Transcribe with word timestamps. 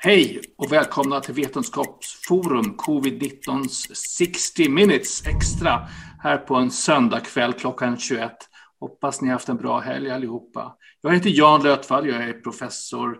Hej 0.00 0.40
och 0.56 0.72
välkomna 0.72 1.20
till 1.20 1.34
Vetenskapsforum 1.34 2.76
Covid-19 2.76 3.68
60 3.94 4.68
minutes 4.68 5.26
extra 5.26 5.88
här 6.22 6.36
på 6.36 6.54
en 6.54 6.70
söndagkväll 6.70 7.52
klockan 7.52 7.98
21. 7.98 8.32
Hoppas 8.80 9.20
ni 9.20 9.28
har 9.28 9.32
haft 9.32 9.48
en 9.48 9.56
bra 9.56 9.78
helg 9.78 10.10
allihopa. 10.10 10.76
Jag 11.00 11.14
heter 11.14 11.30
Jan 11.30 11.62
Lötvall, 11.62 12.08
jag 12.08 12.24
är 12.24 12.32
professor 12.32 13.18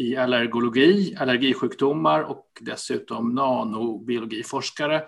i 0.00 0.16
allergologi, 0.16 1.16
allergisjukdomar 1.18 2.20
och 2.20 2.46
dessutom 2.60 3.34
nanobiologiforskare 3.34 5.02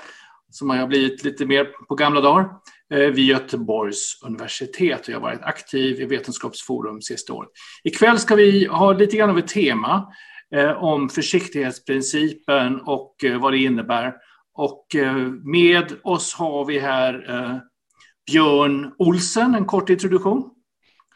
som 0.50 0.70
har 0.70 0.76
jag 0.76 0.88
blivit 0.88 1.24
lite 1.24 1.46
mer 1.46 1.64
på 1.64 1.94
gamla 1.94 2.20
dagar 2.20 2.48
eh, 2.94 2.98
vid 2.98 3.24
Göteborgs 3.24 4.22
universitet 4.24 5.00
och 5.00 5.08
jag 5.08 5.16
har 5.16 5.22
varit 5.22 5.42
aktiv 5.42 6.00
i 6.00 6.04
Vetenskapsforum 6.04 7.02
sista 7.02 7.32
året. 7.32 7.50
Ikväll 7.84 8.18
ska 8.18 8.34
vi 8.34 8.66
ha 8.66 8.92
lite 8.92 9.16
grann 9.16 9.30
av 9.30 9.38
ett 9.38 9.48
tema 9.48 10.12
om 10.76 11.08
försiktighetsprincipen 11.08 12.80
och 12.80 13.24
eh, 13.24 13.40
vad 13.40 13.52
det 13.52 13.58
innebär. 13.58 14.14
Och 14.54 14.94
eh, 14.94 15.16
med 15.44 15.92
oss 16.02 16.34
har 16.34 16.64
vi 16.64 16.78
här 16.78 17.24
Björn 18.30 18.92
Olsen, 18.98 19.54
en 19.54 19.64
kort 19.64 19.90
introduktion 19.90 20.50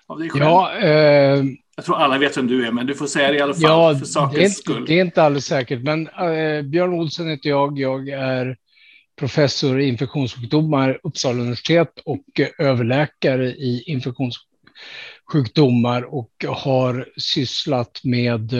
av 0.07 0.19
dig 0.19 0.30
själv. 0.30 0.45
Ja, 0.45 0.79
eh, 0.79 1.45
jag 1.77 1.85
tror 1.85 1.97
alla 1.97 2.19
vet 2.19 2.37
vem 2.37 2.47
du 2.47 2.67
är, 2.67 2.73
men 2.73 2.87
du 2.87 2.95
får 2.95 3.07
säga 3.07 3.30
det 3.30 3.37
i 3.37 3.41
alla 3.41 3.55
fall 3.55 3.63
ja, 3.63 3.95
för 3.99 4.07
sakens 4.07 4.35
det 4.35 4.43
inte, 4.43 4.55
skull. 4.55 4.85
Det 4.87 4.95
är 4.95 5.05
inte 5.05 5.23
alldeles 5.23 5.47
säkert, 5.47 5.83
men 5.83 6.09
eh, 6.09 6.63
Björn 6.63 6.93
Olsen 6.93 7.29
heter 7.29 7.51
jag. 7.51 7.79
Jag 7.79 8.09
är 8.09 8.57
professor 9.19 9.80
i 9.80 9.89
infektionssjukdomar 9.89 11.01
Uppsala 11.03 11.41
universitet 11.41 11.93
och 12.05 12.25
överläkare 12.59 13.47
i 13.47 13.85
infektionssjukdomar 13.87 16.15
och 16.15 16.30
har 16.49 17.09
sysslat 17.16 18.01
med 18.05 18.53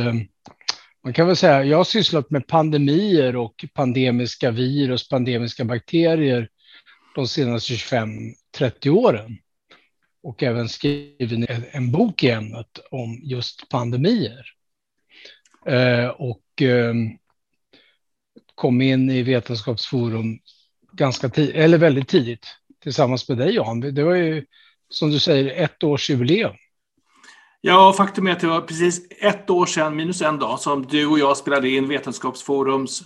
man 1.07 1.13
kan 1.13 1.27
väl 1.27 1.37
säga, 1.37 1.65
jag 1.65 1.77
har 1.77 1.85
sysslat 1.85 2.31
med 2.31 2.47
pandemier 2.47 3.37
och 3.37 3.65
pandemiska 3.75 4.51
virus, 4.51 5.09
pandemiska 5.09 5.65
bakterier 5.65 6.49
de 7.15 7.29
senaste 7.29 7.73
25-30 7.73 8.89
åren. 8.89 9.39
Och 10.23 10.43
även 10.43 10.69
skrivit 10.69 11.51
en 11.71 11.93
bok 11.93 12.23
i 12.23 12.31
ämnet 12.31 12.79
om 12.91 13.21
just 13.23 13.69
pandemier. 13.69 14.47
Eh, 15.67 16.09
och 16.09 16.63
eh, 16.63 16.95
kom 18.55 18.81
in 18.81 19.11
i 19.11 19.23
Vetenskapsforum 19.23 20.39
ganska 20.93 21.29
tid, 21.29 21.51
eller 21.55 21.79
väldigt 21.79 22.09
tidigt, 22.09 22.47
tillsammans 22.83 23.29
med 23.29 23.39
dig 23.39 23.55
Jan. 23.55 23.81
Det 23.81 24.03
var 24.03 24.15
ju, 24.15 24.45
som 24.89 25.11
du 25.11 25.19
säger, 25.19 25.65
ett 25.65 25.83
års 25.85 26.11
jubileum. 26.11 26.57
Ja, 27.69 27.93
faktum 27.93 28.27
är 28.27 28.33
att 28.33 28.41
det 28.41 28.47
var 28.47 28.61
precis 28.61 29.07
ett 29.21 29.51
år 29.51 29.67
sedan, 29.67 29.97
minus 29.97 30.23
en 30.23 30.39
dag, 30.39 30.61
som 30.61 30.87
du 30.87 31.07
och 31.07 31.19
jag 31.19 31.37
spelade 31.37 31.69
in 31.69 31.89
Vetenskapsforums 31.89 33.03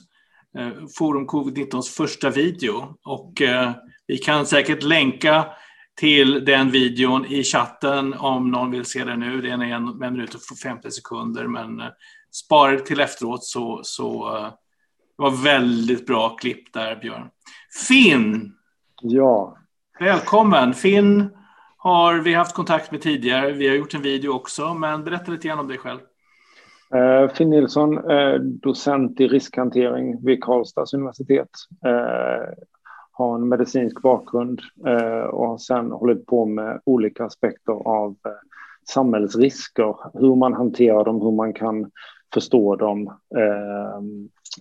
eh, 0.59 0.69
Forum 0.99 1.27
Covid-19 1.27 1.83
första 1.97 2.31
video. 2.31 2.95
Och 3.05 3.43
eh, 3.43 3.73
vi 4.07 4.19
kan 4.19 4.47
säkert 4.47 4.83
länka 4.83 5.47
till 6.01 6.45
den 6.45 6.71
videon 6.71 7.27
i 7.27 7.45
chatten 7.45 8.15
om 8.15 8.51
någon 8.51 8.71
vill 8.71 8.85
se 8.85 9.05
den 9.05 9.21
nu. 9.21 9.41
Den 9.41 9.63
är 9.63 9.75
en, 9.75 10.03
en 10.03 10.13
minut 10.13 10.35
och 10.35 10.59
50 10.63 10.91
sekunder, 10.91 11.47
men 11.47 11.81
eh, 11.81 11.87
spara 12.33 12.73
det 12.73 12.81
till 12.81 13.01
efteråt 13.01 13.45
så, 13.45 13.81
så 13.83 14.37
eh, 14.37 14.45
det 15.17 15.23
var 15.23 15.45
väldigt 15.45 16.07
bra 16.07 16.37
klipp 16.37 16.73
där, 16.73 16.97
Björn. 16.97 17.29
Finn! 17.89 18.53
Ja. 19.03 19.57
Välkommen! 20.01 20.75
Finn 20.75 21.31
har 21.83 22.19
vi 22.19 22.35
haft 22.35 22.55
kontakt 22.55 22.93
med 22.93 23.03
tidigare. 23.03 23.53
Vi 23.53 23.69
har 23.69 23.77
gjort 23.77 23.95
en 23.95 24.03
video 24.03 24.31
också, 24.31 24.75
men 24.75 25.05
berätta 25.05 25.33
lite 25.33 25.49
grann 25.49 25.59
om 25.59 25.69
dig 25.69 25.79
själv. 25.79 25.99
Eh, 26.95 27.29
Finn 27.29 27.51
Nilsson, 27.51 28.11
eh, 28.11 28.35
docent 28.41 29.21
i 29.21 29.29
riskhantering 29.29 30.25
vid 30.25 30.45
Karlstads 30.45 30.95
universitet. 30.95 31.51
Eh, 31.85 32.49
har 33.13 33.35
en 33.35 33.49
medicinsk 33.49 34.03
bakgrund 34.03 34.61
och 35.31 35.47
har 35.49 35.59
sedan 35.59 35.91
hållit 35.91 36.27
på 36.27 36.47
med 36.47 36.81
olika 36.85 37.25
aspekter 37.25 37.73
av 37.73 38.17
samhällsrisker, 38.89 39.97
hur 40.15 40.37
man 40.37 40.55
hanterar 40.55 41.05
dem, 41.05 41.21
hur 41.21 41.31
man 41.31 41.53
kan 41.53 41.91
förstå 42.35 42.77
dem 42.77 43.13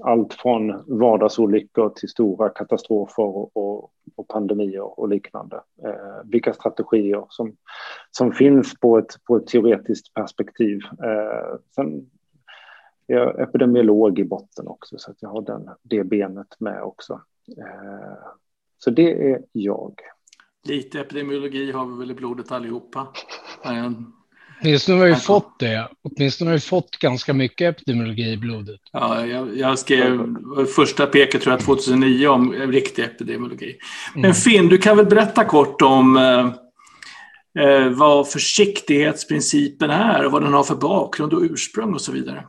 allt 0.03 0.33
från 0.33 0.83
vardagsolyckor 0.99 1.89
till 1.89 2.09
stora 2.09 2.49
katastrofer 2.49 3.57
och, 3.57 3.91
och 4.19 4.27
pandemier 4.27 4.99
och 4.99 5.09
liknande. 5.09 5.55
Eh, 5.85 6.23
vilka 6.25 6.53
strategier 6.53 7.25
som, 7.29 7.55
som 8.11 8.31
finns 8.31 8.79
på 8.79 8.97
ett, 8.97 9.23
på 9.27 9.37
ett 9.37 9.47
teoretiskt 9.47 10.13
perspektiv. 10.13 10.79
Eh, 11.03 11.59
sen 11.75 12.09
är 13.07 13.15
jag 13.15 13.41
epidemiolog 13.41 14.19
i 14.19 14.23
botten 14.23 14.67
också, 14.67 14.97
så 14.97 15.11
att 15.11 15.21
jag 15.21 15.29
har 15.29 15.41
den, 15.41 15.69
det 15.81 16.03
benet 16.03 16.59
med 16.59 16.83
också. 16.83 17.21
Eh, 17.57 18.27
så 18.77 18.89
det 18.89 19.31
är 19.31 19.41
jag. 19.51 19.93
Lite 20.63 20.99
epidemiologi 20.99 21.71
har 21.71 21.85
vi 21.85 21.99
väl 21.99 22.11
i 22.11 22.13
blodet 22.13 22.51
allihopa. 22.51 23.07
Åtminstone 24.61 24.99
har 24.99 25.07
vi 25.07 25.15
fått 25.15 25.59
det. 25.59 25.87
Åtminstone 26.03 26.51
har 26.51 26.55
vi 26.55 26.61
fått 26.61 26.97
ganska 26.99 27.33
mycket 27.33 27.75
epidemiologi 27.75 28.31
i 28.31 28.37
blodet. 28.37 28.79
Ja, 28.91 29.25
jag, 29.25 29.57
jag 29.57 29.79
skrev 29.79 30.35
första 30.75 31.05
peket 31.05 31.41
tror 31.41 31.53
jag 31.53 31.59
2009 31.59 32.27
om 32.27 32.53
riktig 32.53 33.03
epidemiologi. 33.03 33.75
Men 34.13 34.23
mm. 34.23 34.33
Finn, 34.33 34.67
du 34.67 34.77
kan 34.77 34.97
väl 34.97 35.05
berätta 35.05 35.43
kort 35.43 35.81
om 35.81 36.17
eh, 36.17 36.47
eh, 37.65 37.89
vad 37.89 38.29
försiktighetsprincipen 38.29 39.89
är 39.89 40.25
och 40.25 40.31
vad 40.31 40.43
den 40.43 40.53
har 40.53 40.63
för 40.63 40.75
bakgrund 40.75 41.33
och 41.33 41.41
ursprung 41.41 41.93
och 41.93 42.01
så 42.01 42.11
vidare. 42.11 42.43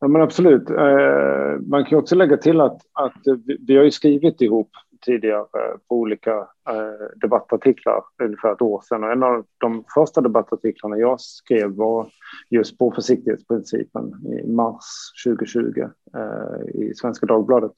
Ja, 0.00 0.08
men 0.08 0.22
absolut. 0.22 0.70
Eh, 0.70 1.60
man 1.66 1.84
kan 1.84 1.98
också 1.98 2.14
lägga 2.14 2.36
till 2.36 2.60
att, 2.60 2.80
att 2.92 3.22
vi 3.66 3.76
har 3.76 3.84
ju 3.84 3.90
skrivit 3.90 4.40
ihop 4.40 4.70
tidigare 5.00 5.46
på 5.88 5.94
olika 5.94 6.36
eh, 6.70 7.06
debattartiklar 7.20 8.02
ungefär 8.22 8.52
ett 8.52 8.62
år 8.62 8.80
sedan. 8.88 9.04
Och 9.04 9.12
en 9.12 9.22
av 9.22 9.44
de 9.58 9.84
första 9.94 10.20
debattartiklarna 10.20 10.98
jag 10.98 11.20
skrev 11.20 11.70
var 11.76 12.08
just 12.50 12.78
på 12.78 12.92
försiktighetsprincipen 12.92 14.26
i 14.26 14.46
mars 14.46 14.84
2020 15.26 15.80
eh, 16.14 16.82
i 16.82 16.94
Svenska 16.94 17.26
Dagbladet. 17.26 17.72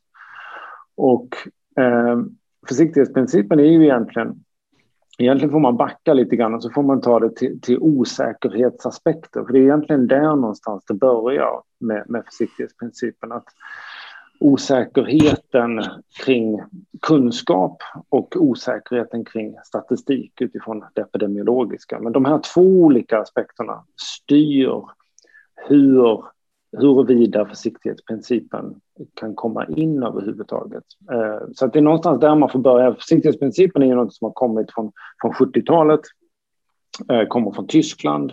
Och 0.97 1.29
eh, 1.81 2.19
försiktighetsprincipen 2.69 3.61
är 3.61 3.65
ju 3.65 3.85
egentligen 3.85 4.45
Egentligen 5.19 5.53
får 5.53 5.61
man 5.61 5.77
backa 5.77 6.15
lite 6.15 6.37
grann 6.37 6.55
och 6.55 6.63
så 6.63 6.71
får 6.71 6.83
man 6.83 7.01
ta 7.01 7.21
det 7.21 7.37
till, 7.37 7.61
till 7.61 7.79
osäkerhetsaspekter. 7.79 9.45
För 9.45 9.53
det 9.53 9.59
är 9.59 9.63
egentligen 9.63 10.07
där 10.07 10.37
någonstans 10.37 10.85
det 10.85 10.95
börjar 10.95 11.63
med, 11.81 12.05
med 12.09 12.25
försiktighetsprincipen. 12.25 13.33
Att 13.33 13.45
osäkerheten 14.43 15.83
kring 16.25 16.61
kunskap 17.03 17.83
och 18.09 18.37
osäkerheten 18.37 19.25
kring 19.25 19.57
statistik 19.65 20.41
utifrån 20.41 20.85
det 20.95 21.01
epidemiologiska. 21.01 22.01
Men 22.01 22.13
de 22.13 22.25
här 22.25 22.41
två 22.55 22.61
olika 22.61 23.19
aspekterna 23.19 23.85
styr 23.97 24.83
hur, 25.69 26.25
huruvida 26.77 27.47
försiktighetsprincipen 27.47 28.75
kan 29.15 29.35
komma 29.35 29.67
in 29.67 30.03
överhuvudtaget. 30.03 30.85
Eh, 31.13 31.49
så 31.55 31.67
att 31.67 31.73
det 31.73 31.79
är 31.79 31.83
någonstans 31.83 32.21
där 32.21 32.35
man 32.35 32.49
får 32.49 32.59
börja. 32.59 32.95
Försiktighetsprincipen 32.95 33.83
är 33.83 33.87
ju 33.87 33.95
något 33.95 34.15
som 34.15 34.25
har 34.25 34.33
kommit 34.33 34.73
från, 34.75 34.93
från 35.21 35.33
70-talet 35.33 36.01
eh, 37.11 37.27
kommer 37.29 37.51
från 37.51 37.67
Tyskland, 37.67 38.33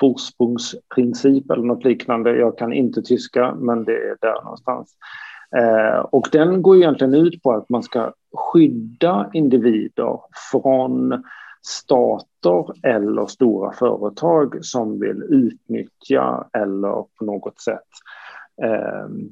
Forsprungsprincip 0.00 1.50
eller 1.50 1.64
något 1.64 1.84
liknande. 1.84 2.36
Jag 2.36 2.58
kan 2.58 2.72
inte 2.72 3.02
tyska, 3.02 3.54
men 3.54 3.84
det 3.84 3.92
är 3.92 4.16
där 4.20 4.42
någonstans. 4.44 4.96
Eh, 5.56 5.98
och 5.98 6.28
den 6.32 6.62
går 6.62 6.76
egentligen 6.76 7.14
ut 7.14 7.42
på 7.42 7.52
att 7.52 7.68
man 7.68 7.82
ska 7.82 8.12
skydda 8.34 9.30
individer 9.32 10.20
från 10.50 11.24
stater 11.62 12.86
eller 12.86 13.26
stora 13.26 13.72
företag 13.72 14.64
som 14.64 15.00
vill 15.00 15.22
utnyttja 15.22 16.46
eller 16.52 17.04
på 17.18 17.24
något 17.24 17.60
sätt 17.60 17.88
ehm, 18.62 19.28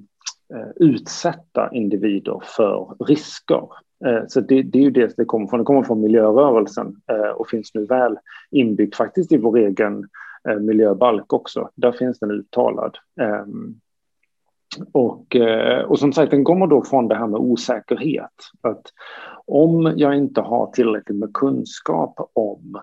eh, 0.55 0.71
utsätta 0.77 1.71
individer 1.73 2.43
för 2.57 2.97
risker. 3.07 3.69
Eh, 4.07 4.23
så 4.29 4.41
det, 4.41 4.63
det, 4.63 4.79
är 4.79 4.83
ju 4.83 4.91
det 4.91 5.17
det 5.17 5.25
kommer 5.25 5.47
från. 5.47 5.59
Det 5.59 5.65
kommer 5.65 5.83
från 5.83 6.01
miljörörelsen 6.01 6.97
eh, 7.11 7.31
och 7.31 7.49
finns 7.49 7.75
nu 7.75 7.87
väl 7.87 8.19
inbyggt 8.51 8.97
faktiskt 8.97 9.33
i 9.33 9.37
vår 9.37 9.59
egen 9.59 10.09
eh, 10.49 10.59
miljöbalk 10.59 11.33
också. 11.33 11.71
Där 11.75 11.93
finns 11.93 12.19
den 12.19 12.31
uttalad. 12.31 12.99
Ehm, 13.21 13.81
och, 14.93 15.37
eh, 15.37 15.83
och 15.85 15.99
som 15.99 16.13
sagt, 16.13 16.31
den 16.31 16.45
kommer 16.45 16.67
då 16.67 16.85
från 16.85 17.09
det 17.09 17.15
här 17.15 17.27
med 17.27 17.41
osäkerhet. 17.41 18.31
Att 18.61 18.83
om 19.47 19.95
jag 19.97 20.17
inte 20.17 20.41
har 20.41 20.67
tillräckligt 20.67 21.19
med 21.19 21.33
kunskap 21.35 22.31
om 22.33 22.81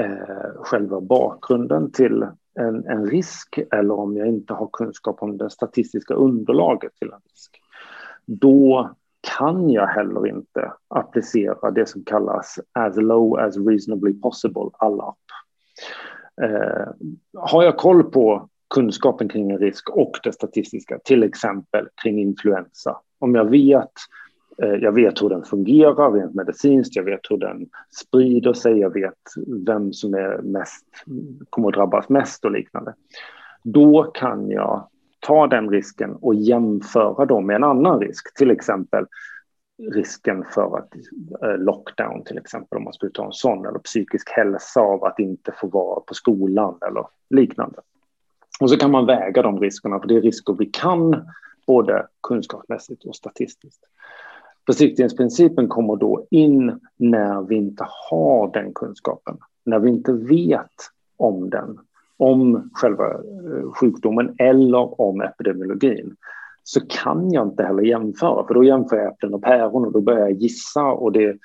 eh, 0.00 0.62
själva 0.62 1.00
bakgrunden 1.00 1.92
till 1.92 2.26
en, 2.58 2.86
en, 2.86 3.06
risk 3.06 3.58
eller 3.72 3.94
om 3.94 4.16
jag 4.16 4.28
inte 4.28 4.54
har 4.54 4.68
kunskap 4.72 5.22
om 5.22 5.36
det 5.36 5.50
statistiska 5.50 6.14
underlaget 6.14 6.94
till 6.94 7.08
en 7.08 7.20
risk, 7.30 7.60
då 8.26 8.90
kan 9.38 9.70
jag 9.70 9.86
heller 9.86 10.26
inte 10.26 10.72
applicera 10.88 11.70
det 11.70 11.88
som 11.88 12.04
kallas 12.04 12.58
as 12.72 12.96
low 12.96 13.38
as 13.38 13.56
reasonably 13.56 14.20
possible, 14.20 14.70
ALAP. 14.78 15.16
Eh, 16.42 16.88
har 17.34 17.62
jag 17.62 17.76
koll 17.76 18.04
på 18.04 18.48
kunskapen 18.70 19.28
kring 19.28 19.50
en 19.50 19.58
risk 19.58 19.90
och 19.90 20.12
det 20.22 20.32
statistiska, 20.32 20.98
till 21.04 21.22
exempel 21.22 21.88
kring 22.02 22.18
influensa. 22.18 22.96
Om 23.18 23.34
jag 23.34 23.50
vet, 23.50 23.92
eh, 24.62 24.74
jag 24.74 24.92
vet 24.92 25.22
hur 25.22 25.28
den 25.28 25.44
fungerar 25.44 26.12
rent 26.12 26.34
medicinskt, 26.34 26.96
jag 26.96 27.04
vet 27.04 27.20
hur 27.30 27.38
den 27.38 27.66
sprider 28.00 28.52
sig, 28.52 28.78
jag 28.78 28.94
vet 28.94 29.14
vem 29.66 29.92
som 29.92 30.14
är 30.14 30.42
mest, 30.42 30.86
kommer 31.50 31.68
att 31.68 31.74
drabbas 31.74 32.08
mest 32.08 32.44
och 32.44 32.52
liknande. 32.52 32.94
Då 33.62 34.02
kan 34.02 34.50
jag 34.50 34.88
ta 35.20 35.46
den 35.46 35.70
risken 35.70 36.12
och 36.12 36.34
jämföra 36.34 37.26
dem 37.26 37.46
med 37.46 37.56
en 37.56 37.64
annan 37.64 38.00
risk, 38.00 38.36
till 38.36 38.50
exempel 38.50 39.06
risken 39.92 40.44
för 40.54 40.78
att 40.78 40.94
eh, 41.42 41.58
lockdown 41.58 42.24
till 42.24 42.38
exempel, 42.38 42.78
om 42.78 42.84
man 42.84 42.92
skulle 42.92 43.12
ta 43.12 43.26
en 43.26 43.32
sån, 43.32 43.66
eller 43.66 43.78
psykisk 43.78 44.30
hälsa 44.30 44.80
av 44.80 45.04
att 45.04 45.18
inte 45.18 45.52
få 45.60 45.66
vara 45.66 46.00
på 46.00 46.14
skolan 46.14 46.78
eller 46.86 47.06
liknande. 47.30 47.80
Och 48.60 48.70
så 48.70 48.76
kan 48.76 48.90
man 48.90 49.06
väga 49.06 49.42
de 49.42 49.60
riskerna, 49.60 50.00
för 50.00 50.08
det 50.08 50.16
är 50.16 50.20
risker 50.20 50.56
vi 50.58 50.66
kan 50.66 51.30
både 51.66 52.06
kunskapsmässigt 52.22 53.04
och 53.04 53.16
statistiskt. 53.16 53.80
Försiktighetsprincipen 54.66 55.68
kommer 55.68 55.96
då 55.96 56.26
in 56.30 56.80
när 56.96 57.42
vi 57.42 57.54
inte 57.54 57.86
har 58.10 58.52
den 58.52 58.72
kunskapen, 58.74 59.38
när 59.64 59.78
vi 59.78 59.90
inte 59.90 60.12
vet 60.12 60.76
om 61.16 61.50
den, 61.50 61.78
om 62.16 62.70
själva 62.72 63.04
eh, 63.10 63.72
sjukdomen 63.80 64.34
eller 64.38 65.00
om 65.00 65.20
epidemiologin 65.20 66.16
så 66.64 66.80
kan 66.80 67.32
jag 67.32 67.46
inte 67.46 67.62
heller 67.62 67.82
jämföra, 67.82 68.46
för 68.46 68.54
då 68.54 68.64
jämför 68.64 68.96
jag 68.96 69.12
äpplen 69.12 69.34
och 69.34 69.42
päron 69.42 69.86
och 69.86 69.92
då 69.92 70.00
börjar 70.00 70.20
jag 70.20 70.32
gissa 70.32 70.84
och 70.84 71.12
det, 71.12 71.38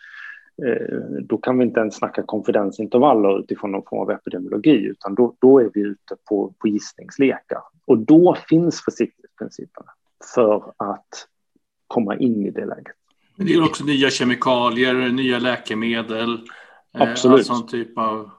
då 1.22 1.38
kan 1.38 1.58
vi 1.58 1.66
inte 1.66 1.80
ens 1.80 1.96
snacka 1.96 2.24
konfidensintervaller 2.24 3.40
utifrån 3.40 3.72
någon 3.72 3.84
form 3.90 4.00
av 4.00 4.12
epidemiologi, 4.12 4.86
utan 4.86 5.16
då, 5.16 5.36
då 5.40 5.60
är 5.60 5.70
vi 5.74 5.82
ute 5.82 6.16
på, 6.30 6.54
på 6.60 6.68
gissningslekar. 6.68 7.62
Och 7.86 7.98
då 7.98 8.38
finns 8.50 8.82
försiktighetsprinciperna 8.82 9.92
för 10.34 10.74
att 10.78 11.28
komma 11.88 12.16
in 12.16 12.46
i 12.46 12.52
det 12.52 12.66
läget. 12.66 12.96
Men 13.36 13.48
det 13.48 13.54
är 13.54 13.64
också 13.64 13.84
nya 13.84 14.10
kemikalier, 14.10 15.10
nya 15.10 15.40
läkemedel. 15.40 16.34
Eh, 16.98 17.02
Absolut. 17.02 17.38
All 17.38 17.44
sån 17.44 17.68
typ 17.68 17.98
av... 17.98 18.30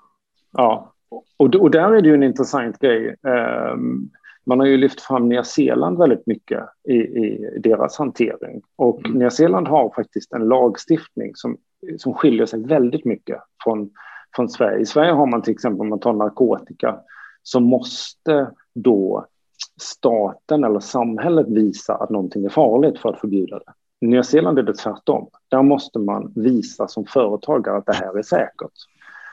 Ja, 0.52 0.94
och, 1.36 1.54
och 1.54 1.70
där 1.70 1.92
är 1.92 2.02
det 2.02 2.08
ju 2.08 2.14
en 2.14 2.22
intressant 2.22 2.78
grej. 2.78 3.16
Um, 3.22 4.10
man 4.46 4.60
har 4.60 4.66
ju 4.66 4.76
lyft 4.76 5.00
fram 5.00 5.28
Nya 5.28 5.44
Zeeland 5.44 5.98
väldigt 5.98 6.26
mycket 6.26 6.64
i, 6.88 6.94
i 6.94 7.58
deras 7.58 7.98
hantering. 7.98 8.62
Och 8.76 9.06
mm. 9.06 9.18
Nya 9.18 9.30
Zeeland 9.30 9.68
har 9.68 9.90
faktiskt 9.90 10.32
en 10.32 10.48
lagstiftning 10.48 11.32
som, 11.34 11.56
som 11.98 12.14
skiljer 12.14 12.46
sig 12.46 12.62
väldigt 12.62 13.04
mycket 13.04 13.38
från, 13.64 13.90
från 14.36 14.48
Sverige. 14.48 14.78
I 14.78 14.86
Sverige 14.86 15.12
har 15.12 15.26
man 15.26 15.42
till 15.42 15.52
exempel, 15.52 15.80
om 15.80 15.88
man 15.88 16.00
tar 16.00 16.12
narkotika, 16.12 16.98
så 17.42 17.60
måste 17.60 18.50
då 18.74 19.26
staten 19.80 20.64
eller 20.64 20.80
samhället 20.80 21.48
visa 21.48 21.94
att 21.94 22.10
någonting 22.10 22.44
är 22.44 22.48
farligt 22.48 22.98
för 22.98 23.08
att 23.08 23.20
förbjuda 23.20 23.58
det. 23.58 23.72
I 24.00 24.06
Nya 24.06 24.22
Zeeland 24.22 24.58
är 24.58 24.62
det 24.62 24.74
tvärtom. 24.74 25.28
Där 25.48 25.62
måste 25.62 25.98
man 25.98 26.32
visa 26.34 26.88
som 26.88 27.04
företagare 27.04 27.76
att 27.76 27.86
det 27.86 27.94
här 27.94 28.18
är 28.18 28.22
säkert. 28.22 28.72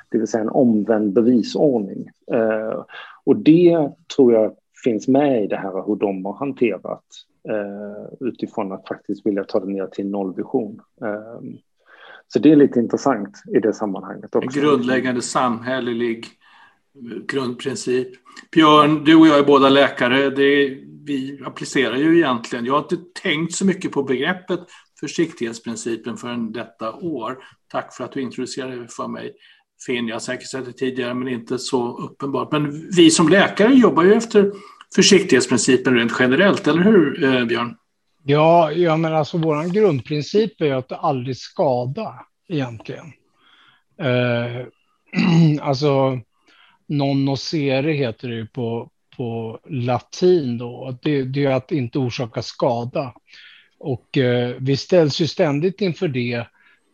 Det 0.09 0.17
vill 0.17 0.27
säga 0.27 0.41
en 0.41 0.49
omvänd 0.49 1.13
bevisordning. 1.13 2.09
Eh, 2.31 2.83
och 3.23 3.35
det 3.35 3.89
tror 4.15 4.33
jag 4.33 4.55
finns 4.83 5.07
med 5.07 5.43
i 5.43 5.47
det 5.47 5.57
här 5.57 5.87
hur 5.87 5.95
de 5.95 6.25
har 6.25 6.33
hanterat 6.33 7.03
eh, 7.49 8.27
utifrån 8.27 8.71
att 8.71 8.87
faktiskt 8.87 9.25
vilja 9.25 9.43
ta 9.43 9.59
det 9.59 9.71
ner 9.71 9.87
till 9.87 10.07
nollvision. 10.07 10.81
Eh, 11.01 11.41
så 12.27 12.39
det 12.39 12.51
är 12.51 12.55
lite 12.55 12.79
intressant 12.79 13.43
i 13.55 13.59
det 13.59 13.73
sammanhanget 13.73 14.35
också. 14.35 14.59
En 14.59 14.63
grundläggande 14.63 15.21
samhällelig 15.21 16.25
grundprincip. 17.27 18.07
Björn, 18.51 19.03
du 19.03 19.15
och 19.15 19.27
jag 19.27 19.39
är 19.39 19.43
båda 19.43 19.69
läkare. 19.69 20.29
Det, 20.29 20.77
vi 21.05 21.41
applicerar 21.45 21.95
ju 21.95 22.17
egentligen, 22.17 22.65
jag 22.65 22.73
har 22.73 22.79
inte 22.79 22.97
tänkt 23.21 23.53
så 23.53 23.65
mycket 23.65 23.91
på 23.91 24.03
begreppet 24.03 24.59
försiktighetsprincipen 24.99 26.17
förrän 26.17 26.51
detta 26.51 26.93
år. 26.93 27.37
Tack 27.67 27.93
för 27.93 28.03
att 28.03 28.11
du 28.11 28.21
introducerade 28.21 28.81
det 28.81 28.87
för 28.87 29.07
mig. 29.07 29.33
Finn, 29.85 30.07
jag 30.07 30.15
har 30.15 30.19
säkert 30.19 30.47
sett 30.47 30.65
det 30.65 30.73
tidigare 30.73 31.13
men 31.13 31.27
inte 31.27 31.59
så 31.59 31.97
uppenbart. 31.97 32.51
Men 32.51 32.89
vi 32.95 33.09
som 33.09 33.29
läkare 33.29 33.73
jobbar 33.73 34.03
ju 34.03 34.13
efter 34.13 34.51
försiktighetsprincipen 34.95 35.95
rent 35.95 36.11
generellt, 36.19 36.67
eller 36.67 36.81
hur 36.81 37.23
eh, 37.23 37.45
Björn? 37.45 37.75
Ja, 38.23 38.71
ja 38.71 38.97
men 38.97 39.13
alltså 39.13 39.37
vår 39.37 39.73
grundprincip 39.73 40.61
är 40.61 40.73
att 40.73 40.91
aldrig 40.91 41.37
skada 41.37 42.25
egentligen. 42.49 43.05
Eh, 43.99 44.65
alltså 45.61 46.19
non 46.87 47.25
nocere 47.25 47.91
heter 47.91 48.29
det 48.29 48.45
på, 48.45 48.89
på 49.17 49.59
latin 49.69 50.57
då. 50.57 50.97
Det, 51.01 51.23
det 51.23 51.45
är 51.45 51.51
att 51.51 51.71
inte 51.71 51.99
orsaka 51.99 52.41
skada. 52.41 53.13
Och 53.79 54.17
eh, 54.17 54.55
vi 54.59 54.77
ställs 54.77 55.21
ju 55.21 55.27
ständigt 55.27 55.81
inför 55.81 56.07
det 56.07 56.47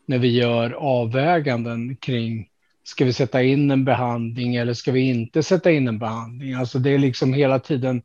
när 0.06 0.18
vi 0.18 0.28
gör 0.28 0.72
avväganden 0.72 1.96
kring 1.96 2.48
Ska 2.90 3.06
vi 3.06 3.14
sätta 3.14 3.44
in 3.44 3.72
en 3.72 3.86
behandling 3.86 4.56
eller 4.56 4.74
ska 4.74 4.92
vi 4.92 5.02
inte 5.02 5.44
sätta 5.44 5.72
in 5.72 5.88
en 5.88 6.00
behandling? 6.00 6.54
Alltså 6.54 6.80
det 6.80 6.90
är 6.90 6.98
liksom 6.98 7.34
hela 7.34 7.60
tiden 7.60 8.02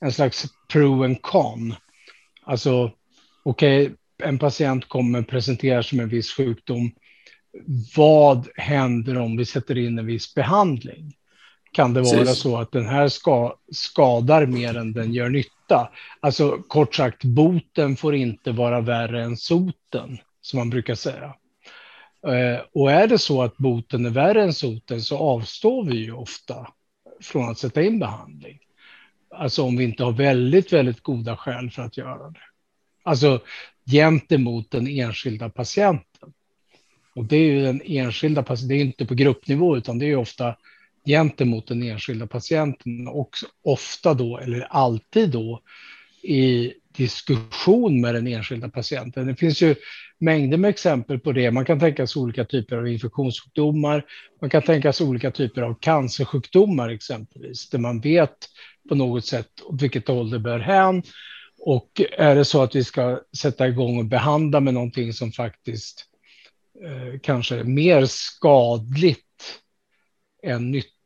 en 0.00 0.12
slags 0.12 0.46
pro 0.72 1.04
and 1.04 1.22
con. 1.22 1.74
Alltså, 2.42 2.92
okej, 3.42 3.82
okay, 3.82 3.96
en 4.22 4.38
patient 4.38 4.88
kommer 4.88 5.22
presentera 5.22 5.82
som 5.82 6.00
en 6.00 6.08
viss 6.08 6.32
sjukdom. 6.32 6.90
Vad 7.96 8.48
händer 8.56 9.18
om 9.18 9.36
vi 9.36 9.44
sätter 9.44 9.78
in 9.78 9.98
en 9.98 10.06
viss 10.06 10.34
behandling? 10.34 11.12
Kan 11.72 11.94
det 11.94 12.00
vara 12.00 12.18
Precis. 12.18 12.38
så 12.38 12.56
att 12.56 12.72
den 12.72 12.86
här 12.86 13.08
ska, 13.08 13.56
skadar 13.72 14.46
mer 14.46 14.76
än 14.76 14.92
den 14.92 15.12
gör 15.12 15.28
nytta? 15.28 15.90
Alltså 16.20 16.58
kort 16.68 16.94
sagt, 16.94 17.24
boten 17.24 17.96
får 17.96 18.14
inte 18.14 18.52
vara 18.52 18.80
värre 18.80 19.22
än 19.22 19.36
soten, 19.36 20.18
som 20.40 20.58
man 20.58 20.70
brukar 20.70 20.94
säga. 20.94 21.34
Eh, 22.26 22.60
och 22.72 22.92
är 22.92 23.06
det 23.06 23.18
så 23.18 23.42
att 23.42 23.56
boten 23.56 24.06
är 24.06 24.10
värre 24.10 24.42
än 24.42 24.52
soten 24.52 25.02
så 25.02 25.18
avstår 25.18 25.84
vi 25.84 25.96
ju 25.96 26.12
ofta 26.12 26.66
från 27.20 27.48
att 27.48 27.58
sätta 27.58 27.82
in 27.82 27.98
behandling. 27.98 28.58
Alltså 29.30 29.62
om 29.62 29.76
vi 29.76 29.84
inte 29.84 30.04
har 30.04 30.12
väldigt, 30.12 30.72
väldigt 30.72 31.00
goda 31.00 31.36
skäl 31.36 31.70
för 31.70 31.82
att 31.82 31.96
göra 31.96 32.30
det. 32.30 32.40
Alltså 33.02 33.40
gentemot 33.90 34.70
den 34.70 34.88
enskilda 34.88 35.50
patienten. 35.50 36.32
Och 37.14 37.24
det 37.24 37.36
är 37.36 37.52
ju 37.52 37.62
den 37.62 37.82
enskilda 37.84 38.42
patienten, 38.42 38.68
det 38.68 38.82
är 38.82 38.86
inte 38.86 39.06
på 39.06 39.14
gruppnivå 39.14 39.76
utan 39.76 39.98
det 39.98 40.06
är 40.06 40.16
ofta 40.16 40.56
gentemot 41.06 41.66
den 41.66 41.82
enskilda 41.82 42.26
patienten 42.26 43.08
och 43.08 43.30
ofta 43.62 44.14
då, 44.14 44.38
eller 44.38 44.60
alltid 44.60 45.30
då, 45.30 45.60
i 46.22 46.72
diskussion 46.98 48.00
med 48.00 48.14
den 48.14 48.26
enskilda 48.26 48.68
patienten. 48.68 49.26
Det 49.26 49.36
finns 49.36 49.62
ju 49.62 49.74
mängder 50.18 50.58
med 50.58 50.68
exempel 50.68 51.18
på 51.18 51.32
det. 51.32 51.50
Man 51.50 51.64
kan 51.64 51.80
tänka 51.80 52.06
sig 52.06 52.22
olika 52.22 52.44
typer 52.44 52.76
av 52.76 52.88
infektionssjukdomar. 52.88 54.04
Man 54.40 54.50
kan 54.50 54.62
tänka 54.62 54.92
sig 54.92 55.06
olika 55.06 55.30
typer 55.30 55.62
av 55.62 55.74
cancersjukdomar 55.80 56.88
exempelvis, 56.88 57.70
där 57.70 57.78
man 57.78 58.00
vet 58.00 58.36
på 58.88 58.94
något 58.94 59.26
sätt 59.26 59.50
åt 59.64 59.82
vilket 59.82 60.08
håll 60.08 60.30
det 60.30 60.38
bör 60.38 60.58
hän. 60.58 61.02
Och 61.60 62.00
är 62.18 62.34
det 62.34 62.44
så 62.44 62.62
att 62.62 62.74
vi 62.74 62.84
ska 62.84 63.20
sätta 63.38 63.68
igång 63.68 63.98
och 63.98 64.04
behandla 64.04 64.60
med 64.60 64.74
någonting 64.74 65.12
som 65.12 65.32
faktiskt 65.32 66.04
eh, 66.84 67.20
kanske 67.20 67.56
är 67.56 67.64
mer 67.64 68.06
skadligt 68.06 69.24
än 70.42 70.70
nyttigt 70.70 70.97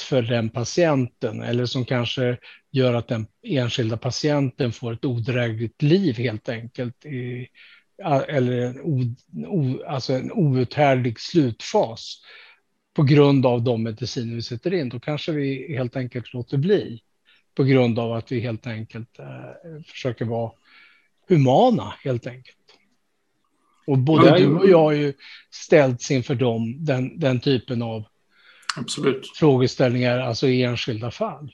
för 0.00 0.22
den 0.22 0.50
patienten 0.50 1.42
eller 1.42 1.66
som 1.66 1.84
kanske 1.84 2.38
gör 2.70 2.94
att 2.94 3.08
den 3.08 3.26
enskilda 3.42 3.96
patienten 3.96 4.72
får 4.72 4.92
ett 4.92 5.04
odrägligt 5.04 5.82
liv 5.82 6.16
helt 6.16 6.48
enkelt 6.48 7.06
i, 7.06 7.48
eller 8.28 8.60
en, 8.60 8.80
o, 8.80 9.14
o, 9.46 9.82
alltså 9.86 10.12
en 10.12 10.32
outhärdlig 10.32 11.20
slutfas 11.20 12.22
på 12.94 13.02
grund 13.02 13.46
av 13.46 13.62
de 13.62 13.82
mediciner 13.82 14.34
vi 14.34 14.42
sätter 14.42 14.74
in, 14.74 14.88
då 14.88 15.00
kanske 15.00 15.32
vi 15.32 15.76
helt 15.76 15.96
enkelt 15.96 16.32
låter 16.32 16.56
bli 16.56 17.00
på 17.54 17.64
grund 17.64 17.98
av 17.98 18.12
att 18.12 18.32
vi 18.32 18.40
helt 18.40 18.66
enkelt 18.66 19.18
eh, 19.18 19.82
försöker 19.86 20.24
vara 20.24 20.52
humana 21.28 21.94
helt 22.04 22.26
enkelt. 22.26 22.56
Och 23.86 23.98
både 23.98 24.38
du 24.38 24.46
och 24.46 24.68
jag 24.68 24.78
har 24.78 24.92
ju 24.92 25.12
ställts 25.50 26.10
inför 26.10 26.34
dem, 26.34 26.84
den, 26.84 27.18
den 27.18 27.40
typen 27.40 27.82
av 27.82 28.04
Absolut. 28.80 29.30
frågeställningar, 29.34 30.18
alltså 30.18 30.46
i 30.46 30.62
enskilda 30.62 31.10
fall. 31.10 31.52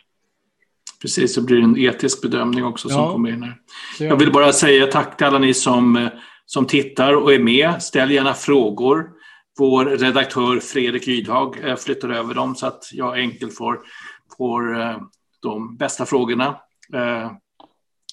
Precis, 1.03 1.35
det 1.35 1.41
blir 1.41 1.61
en 1.61 1.79
etisk 1.79 2.23
bedömning 2.23 2.65
också 2.65 2.89
som 2.89 3.13
kommer 3.13 3.29
in 3.31 3.43
här. 3.43 3.57
Jag 3.99 4.17
vill 4.17 4.33
bara 4.33 4.53
säga 4.53 4.87
tack 4.87 5.17
till 5.17 5.27
alla 5.27 5.39
ni 5.39 5.55
som 5.55 5.97
eh, 5.97 6.09
som 6.47 6.67
tittar 6.67 7.13
och 7.13 7.35
är 7.35 7.39
med. 7.39 7.83
Ställ 7.83 8.11
gärna 8.11 8.35
frågor. 8.35 9.11
Vår 9.59 9.85
redaktör 9.85 10.61
Fredrik 10.61 11.09
Rydhag 11.09 11.65
eh, 11.65 11.77
flyttar 11.77 12.09
över 12.09 12.35
dem 12.35 12.55
så 12.55 12.67
att 12.67 12.91
jag 12.93 13.19
enkelt 13.19 13.57
får, 13.57 13.81
får 14.37 14.81
eh, 14.81 14.97
de 15.43 15.77
bästa 15.77 16.07
frågorna 16.07 16.57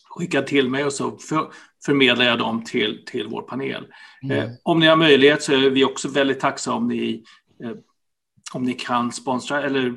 skickade 0.10 0.48
till 0.48 0.70
mig 0.70 0.86
och 0.86 0.94
så 0.94 1.18
för, 1.18 1.52
förmedlar 1.86 2.26
jag 2.26 2.40
dem 2.40 2.64
till, 2.64 3.04
till 3.06 3.28
vår 3.28 3.42
panel. 3.42 3.88
Mm. 4.24 4.50
Om 4.64 4.80
ni 4.80 4.88
har 4.88 4.96
möjlighet 4.96 5.44
så 5.44 5.54
är 5.54 5.70
vi 5.70 5.86
också 5.86 6.10
väldigt 6.10 6.40
tacksamma 6.40 6.78
om 6.78 6.88
ni, 6.88 7.24
om 8.54 8.64
ni 8.64 8.74
kan 8.74 9.12
sponsra 9.12 9.64
eller 9.64 9.94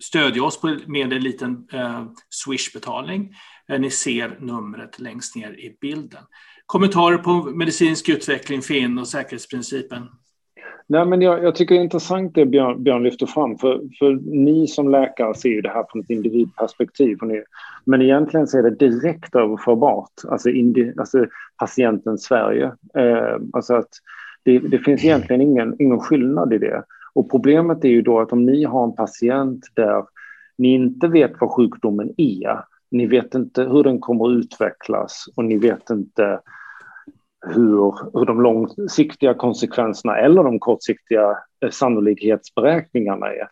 stödja 0.00 0.42
oss 0.42 0.60
med 0.86 1.12
en 1.12 1.22
liten 1.22 1.66
eh, 1.72 2.04
Swish-betalning. 2.30 3.34
Eh, 3.68 3.80
ni 3.80 3.90
ser 3.90 4.36
numret 4.40 4.98
längst 4.98 5.36
ner 5.36 5.50
i 5.50 5.76
bilden. 5.80 6.22
Kommentarer 6.66 7.18
på 7.18 7.32
medicinsk 7.32 8.08
utveckling, 8.08 8.62
Finn, 8.62 8.98
och 8.98 9.08
säkerhetsprincipen? 9.08 10.08
Nej, 10.90 11.06
men 11.06 11.22
jag, 11.22 11.44
jag, 11.44 11.54
tycker 11.54 11.74
det 11.74 11.80
är 11.80 11.84
intressant 11.84 12.34
det 12.34 12.46
Björn, 12.46 12.82
Björn 12.82 13.02
lyfter 13.02 13.26
fram. 13.26 13.58
För, 13.58 13.80
för 13.98 14.12
ni 14.44 14.66
som 14.66 14.90
läkare 14.90 15.34
ser 15.34 15.48
ju 15.48 15.60
det 15.60 15.68
här 15.68 15.84
från 15.92 16.02
ett 16.02 16.10
individperspektiv. 16.10 17.18
Ni, 17.22 17.42
men 17.84 18.02
egentligen 18.02 18.46
så 18.46 18.58
är 18.58 18.62
det 18.62 18.70
direkt 18.70 19.34
överförbart, 19.34 20.12
alltså, 20.28 20.50
indi, 20.50 20.92
alltså 20.96 21.26
patienten 21.56 22.18
Sverige. 22.18 22.64
Eh, 22.98 23.36
alltså 23.52 23.74
att 23.74 23.88
det, 24.42 24.58
det, 24.58 24.78
finns 24.78 25.04
egentligen 25.04 25.42
ingen, 25.42 25.76
ingen 25.78 26.00
skillnad 26.00 26.52
i 26.52 26.58
det. 26.58 26.84
Och 27.18 27.30
problemet 27.30 27.84
är 27.84 27.88
ju 27.88 28.02
då 28.02 28.20
att 28.20 28.32
om 28.32 28.46
ni 28.46 28.64
har 28.64 28.84
en 28.84 28.94
patient 28.94 29.64
där 29.74 30.04
ni 30.58 30.68
inte 30.68 31.08
vet 31.08 31.32
vad 31.40 31.50
sjukdomen 31.50 32.14
är, 32.16 32.64
ni 32.90 33.06
vet 33.06 33.34
inte 33.34 33.62
hur 33.62 33.84
den 33.84 34.00
kommer 34.00 34.24
att 34.24 34.44
utvecklas 34.44 35.24
och 35.36 35.44
ni 35.44 35.58
vet 35.58 35.90
inte 35.90 36.40
hur, 37.46 37.94
hur 38.18 38.26
de 38.26 38.42
långsiktiga 38.42 39.34
konsekvenserna 39.34 40.16
eller 40.16 40.44
de 40.44 40.58
kortsiktiga 40.58 41.38
eh, 41.64 41.70
sannolikhetsberäkningarna 41.70 43.26
är, 43.26 43.48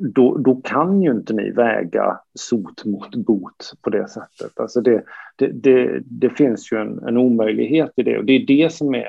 då, 0.00 0.36
då 0.38 0.60
kan 0.64 1.02
ju 1.02 1.10
inte 1.10 1.32
ni 1.32 1.50
väga 1.50 2.20
sot 2.38 2.84
mot 2.84 3.16
bot 3.16 3.72
på 3.82 3.90
det 3.90 4.08
sättet. 4.08 4.60
Alltså 4.60 4.80
det, 4.80 5.04
det, 5.36 5.46
det, 5.46 6.00
det 6.04 6.30
finns 6.30 6.72
ju 6.72 6.78
en, 6.78 6.98
en, 6.98 7.16
omöjlighet 7.16 7.92
i 7.96 8.02
det 8.02 8.18
och 8.18 8.24
det 8.24 8.32
är 8.32 8.46
det 8.46 8.72
som 8.72 8.94
är, 8.94 9.08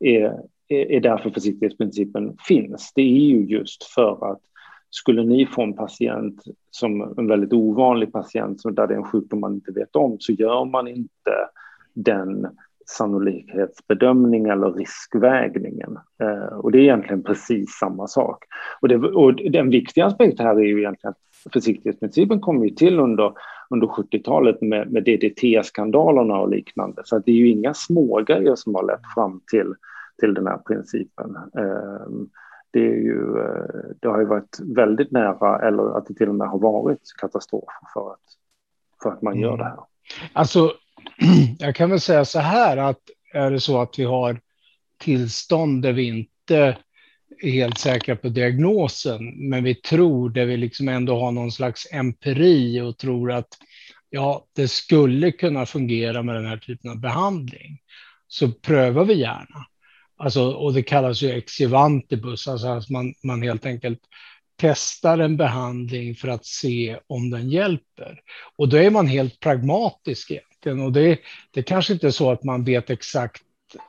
är, 0.00 0.38
är 0.96 1.00
därför 1.00 1.30
försiktighetsprincipen 1.30 2.36
finns. 2.48 2.92
Det 2.94 3.02
är 3.02 3.26
ju 3.26 3.44
just 3.44 3.84
för 3.84 4.32
att 4.32 4.40
skulle 4.90 5.22
ni 5.22 5.46
få 5.46 5.62
en 5.62 5.76
patient 5.76 6.42
som 6.70 7.18
en 7.18 7.26
väldigt 7.26 7.52
ovanlig 7.52 8.12
patient 8.12 8.62
där 8.64 8.86
det 8.86 8.94
är 8.94 8.98
en 8.98 9.04
sjukdom 9.04 9.40
man 9.40 9.54
inte 9.54 9.72
vet 9.72 9.96
om 9.96 10.16
så 10.20 10.32
gör 10.32 10.64
man 10.64 10.88
inte 10.88 11.32
den 11.94 12.46
sannolikhetsbedömning 12.86 14.46
eller 14.46 14.72
riskvägningen. 14.72 15.98
Eh, 16.22 16.56
och 16.58 16.72
det 16.72 16.78
är 16.78 16.82
egentligen 16.82 17.22
precis 17.22 17.70
samma 17.70 18.06
sak. 18.06 18.44
Och, 18.80 18.88
det, 18.88 18.96
och 18.96 19.34
den 19.34 19.70
viktiga 19.70 20.06
aspekten 20.06 20.46
här 20.46 20.54
är 20.54 20.64
ju 20.64 20.78
egentligen 20.78 21.10
att 21.10 21.52
försiktighetsprincipen 21.52 22.40
kom 22.40 22.64
ju 22.64 22.70
till 22.70 22.98
under, 22.98 23.32
under 23.70 23.86
70-talet 23.86 24.60
med, 24.60 24.92
med 24.92 25.04
DDT-skandalerna 25.04 26.40
och 26.40 26.50
liknande. 26.50 27.02
Så 27.04 27.16
att 27.16 27.24
det 27.24 27.32
är 27.32 27.36
ju 27.36 27.48
inga 27.48 27.74
smågrejer 27.74 28.54
som 28.54 28.74
har 28.74 28.86
lett 28.86 29.14
fram 29.14 29.40
till, 29.50 29.74
till 30.22 30.34
den 30.34 30.46
här 30.46 30.58
principen. 30.58 31.36
Eh, 31.36 32.06
det, 32.70 32.80
ju, 32.80 33.38
eh, 33.38 33.94
det 34.00 34.08
har 34.08 34.20
ju 34.20 34.26
varit 34.26 34.58
väldigt 34.60 35.10
nära, 35.10 35.68
eller 35.68 35.98
att 35.98 36.06
det 36.06 36.14
till 36.14 36.28
och 36.28 36.34
med 36.34 36.48
har 36.48 36.58
varit 36.58 37.00
katastrof 37.20 37.72
för 37.94 38.12
att, 38.12 38.20
för 39.02 39.12
att 39.12 39.22
man 39.22 39.38
gör 39.38 39.56
det 39.56 39.64
här. 39.64 39.78
Alltså, 40.32 40.72
jag 41.58 41.74
kan 41.74 41.90
väl 41.90 42.00
säga 42.00 42.24
så 42.24 42.38
här 42.38 42.76
att 42.76 43.00
är 43.34 43.50
det 43.50 43.60
så 43.60 43.80
att 43.80 43.98
vi 43.98 44.04
har 44.04 44.40
tillstånd 44.98 45.82
där 45.82 45.92
vi 45.92 46.02
inte 46.02 46.76
är 47.42 47.50
helt 47.50 47.78
säkra 47.78 48.16
på 48.16 48.28
diagnosen, 48.28 49.48
men 49.48 49.64
vi 49.64 49.74
tror 49.74 50.30
där 50.30 50.46
vi 50.46 50.56
liksom 50.56 50.88
ändå 50.88 51.20
har 51.20 51.32
någon 51.32 51.52
slags 51.52 51.92
empiri 51.92 52.80
och 52.80 52.98
tror 52.98 53.32
att 53.32 53.48
ja, 54.10 54.46
det 54.52 54.68
skulle 54.68 55.32
kunna 55.32 55.66
fungera 55.66 56.22
med 56.22 56.34
den 56.34 56.46
här 56.46 56.56
typen 56.56 56.90
av 56.90 57.00
behandling, 57.00 57.78
så 58.28 58.52
prövar 58.52 59.04
vi 59.04 59.14
gärna. 59.14 59.66
Alltså, 60.22 60.42
och 60.42 60.72
det 60.72 60.82
kallas 60.82 61.22
ju 61.22 61.30
exivantibus, 61.30 62.48
alltså 62.48 62.66
att 62.66 62.90
man, 62.90 63.14
man 63.22 63.42
helt 63.42 63.66
enkelt 63.66 63.98
testar 64.56 65.18
en 65.18 65.36
behandling 65.36 66.14
för 66.14 66.28
att 66.28 66.46
se 66.46 66.98
om 67.06 67.30
den 67.30 67.50
hjälper. 67.50 68.20
Och 68.56 68.68
då 68.68 68.76
är 68.76 68.90
man 68.90 69.06
helt 69.06 69.40
pragmatisk 69.40 70.30
egentligen. 70.30 70.80
Och 70.80 70.92
det, 70.92 71.20
det 71.50 71.62
kanske 71.62 71.92
inte 71.92 72.06
är 72.06 72.10
så 72.10 72.30
att 72.30 72.44
man 72.44 72.64
vet 72.64 72.90
exakt, 72.90 73.42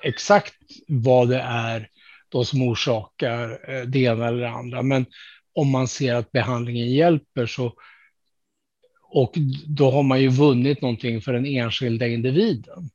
exakt 0.03 0.53
vad 0.87 1.29
det 1.29 1.41
är 1.41 1.89
då 2.29 2.45
som 2.45 2.61
orsakar 2.61 3.59
eh, 3.69 3.81
det 3.81 3.99
ena 3.99 4.27
eller 4.27 4.41
det 4.41 4.49
andra. 4.49 4.81
Men 4.81 5.05
om 5.55 5.71
man 5.71 5.87
ser 5.87 6.15
att 6.15 6.31
behandlingen 6.31 6.91
hjälper 6.91 7.45
så 7.45 7.73
och 9.03 9.33
då 9.65 9.91
har 9.91 10.03
man 10.03 10.21
ju 10.21 10.27
vunnit 10.27 10.81
någonting 10.81 11.21
för 11.21 11.33
den 11.33 11.45
enskilda 11.45 12.07
individen. 12.07 12.89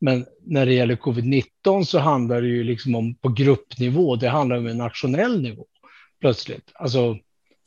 Men 0.00 0.26
när 0.46 0.66
det 0.66 0.72
gäller 0.72 0.96
covid-19 0.96 1.84
så 1.84 1.98
handlar 1.98 2.42
det 2.42 2.48
ju 2.48 2.64
liksom 2.64 2.94
om 2.94 3.14
på 3.14 3.28
gruppnivå, 3.28 4.16
det 4.16 4.28
handlar 4.28 4.56
om 4.56 4.66
en 4.66 4.78
nationell 4.78 5.42
nivå 5.42 5.66
plötsligt. 6.20 6.70
Alltså 6.74 7.18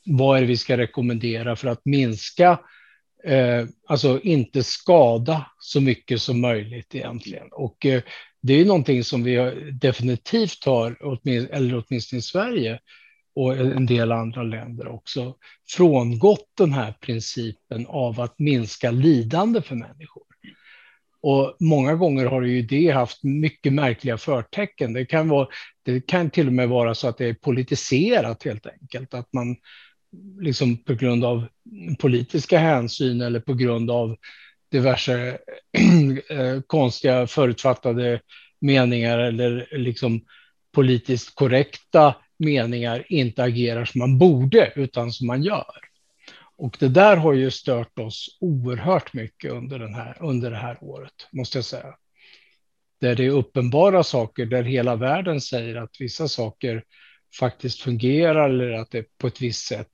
vad 0.05 0.37
är 0.37 0.41
det 0.41 0.47
vi 0.47 0.57
ska 0.57 0.77
rekommendera 0.77 1.55
för 1.55 1.67
att 1.67 1.85
minska, 1.85 2.59
eh, 3.23 3.65
alltså 3.87 4.19
inte 4.21 4.63
skada 4.63 5.45
så 5.59 5.81
mycket 5.81 6.21
som 6.21 6.41
möjligt 6.41 6.95
egentligen. 6.95 7.47
Och 7.51 7.85
eh, 7.85 8.01
det 8.41 8.53
är 8.53 8.57
ju 8.57 8.65
någonting 8.65 9.03
som 9.03 9.23
vi 9.23 9.35
definitivt 9.81 10.65
har, 10.65 10.97
eller 11.27 11.83
åtminstone 11.87 12.19
i 12.19 12.21
Sverige 12.21 12.79
och 13.35 13.57
en 13.57 13.85
del 13.85 14.11
andra 14.11 14.43
länder 14.43 14.87
också, 14.87 15.35
frångått 15.69 16.51
den 16.57 16.73
här 16.73 16.91
principen 16.91 17.85
av 17.87 18.21
att 18.21 18.39
minska 18.39 18.91
lidande 18.91 19.61
för 19.61 19.75
människor. 19.75 20.23
Och 21.21 21.55
många 21.59 21.95
gånger 21.95 22.25
har 22.25 22.41
ju 22.41 22.61
det 22.61 22.89
haft 22.89 23.23
mycket 23.23 23.73
märkliga 23.73 24.17
förtecken. 24.17 24.93
Det 24.93 25.05
kan, 25.05 25.29
vara, 25.29 25.47
det 25.83 26.07
kan 26.07 26.29
till 26.29 26.47
och 26.47 26.53
med 26.53 26.69
vara 26.69 26.95
så 26.95 27.07
att 27.07 27.17
det 27.17 27.25
är 27.25 27.33
politiserat 27.33 28.43
helt 28.43 28.67
enkelt. 28.67 29.13
Att 29.13 29.33
man 29.33 29.55
liksom 30.39 30.77
på 30.77 30.93
grund 30.93 31.25
av 31.25 31.47
politiska 31.99 32.57
hänsyn 32.59 33.21
eller 33.21 33.39
på 33.39 33.53
grund 33.53 33.91
av 33.91 34.17
diverse 34.71 35.37
eh, 36.29 36.61
konstiga 36.67 37.27
förutfattade 37.27 38.21
meningar 38.61 39.19
eller 39.19 39.67
liksom 39.71 40.21
politiskt 40.71 41.35
korrekta 41.35 42.15
meningar 42.39 43.05
inte 43.09 43.43
agerar 43.43 43.85
som 43.85 43.99
man 43.99 44.17
borde 44.17 44.73
utan 44.75 45.11
som 45.11 45.27
man 45.27 45.43
gör. 45.43 45.88
Och 46.59 46.77
det 46.79 46.87
där 46.89 47.17
har 47.17 47.33
ju 47.33 47.51
stört 47.51 47.99
oss 47.99 48.37
oerhört 48.39 49.13
mycket 49.13 49.51
under, 49.51 49.79
den 49.79 49.93
här, 49.93 50.17
under 50.19 50.51
det 50.51 50.57
här 50.57 50.77
året, 50.81 51.27
måste 51.31 51.57
jag 51.57 51.65
säga. 51.65 51.95
Där 53.01 53.15
det 53.15 53.25
är 53.25 53.29
uppenbara 53.29 54.03
saker 54.03 54.45
där 54.45 54.63
hela 54.63 54.95
världen 54.95 55.41
säger 55.41 55.75
att 55.75 55.95
vissa 55.99 56.27
saker 56.27 56.83
faktiskt 57.39 57.81
fungerar 57.81 58.49
eller 58.49 58.71
att 58.71 58.91
det 58.91 58.97
är 58.97 59.05
på 59.17 59.27
ett 59.27 59.41
visst 59.41 59.67
sätt. 59.67 59.89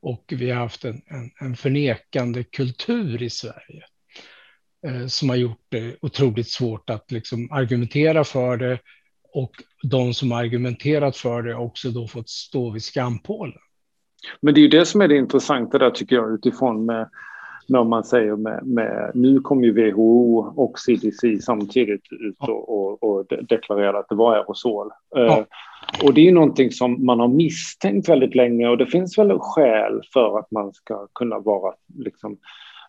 Och 0.00 0.24
vi 0.28 0.50
har 0.50 0.60
haft 0.60 0.84
en, 0.84 1.02
en, 1.06 1.30
en 1.40 1.56
förnekande 1.56 2.44
kultur 2.44 3.22
i 3.22 3.30
Sverige 3.30 3.84
eh, 4.86 5.06
som 5.06 5.28
har 5.28 5.36
gjort 5.36 5.66
det 5.68 5.96
otroligt 6.00 6.50
svårt 6.50 6.90
att 6.90 7.10
liksom 7.10 7.52
argumentera 7.52 8.24
för 8.24 8.56
det 8.56 8.78
och 9.32 9.52
de 9.82 10.14
som 10.14 10.32
argumenterat 10.32 11.16
för 11.16 11.42
det 11.42 11.54
också 11.54 11.90
då 11.90 12.08
fått 12.08 12.28
stå 12.28 12.70
vid 12.70 12.82
skampålen. 12.84 13.58
Men 14.40 14.54
det 14.54 14.60
är 14.60 14.62
ju 14.62 14.68
det 14.68 14.86
som 14.86 15.00
är 15.00 15.08
det 15.08 15.16
intressanta 15.16 15.78
där 15.78 15.90
tycker 15.90 16.16
jag 16.16 16.34
utifrån 16.34 16.86
med, 16.86 17.08
med 17.68 17.80
om 17.80 17.90
man 17.90 18.04
säger 18.04 18.36
med, 18.36 18.66
med 18.66 19.10
nu 19.14 19.40
kommer 19.40 19.64
ju 19.64 19.92
WHO 19.92 20.38
och 20.56 20.78
CDC 20.78 21.38
samtidigt 21.42 22.02
ut 22.10 22.36
och, 22.38 22.68
och, 22.68 23.02
och 23.02 23.26
deklarerar 23.48 23.94
att 23.94 24.08
det 24.08 24.14
var 24.14 24.36
aerosol. 24.36 24.90
Ja. 25.10 25.38
Uh, 25.38 25.44
och 26.02 26.14
det 26.14 26.20
är 26.20 26.24
ju 26.24 26.32
någonting 26.32 26.70
som 26.70 27.06
man 27.06 27.20
har 27.20 27.28
misstänkt 27.28 28.08
väldigt 28.08 28.34
länge 28.34 28.68
och 28.68 28.78
det 28.78 28.86
finns 28.86 29.18
väl 29.18 29.38
skäl 29.38 30.00
för 30.12 30.38
att 30.38 30.50
man 30.50 30.72
ska 30.72 31.06
kunna 31.14 31.38
vara 31.38 31.74
liksom, 31.98 32.36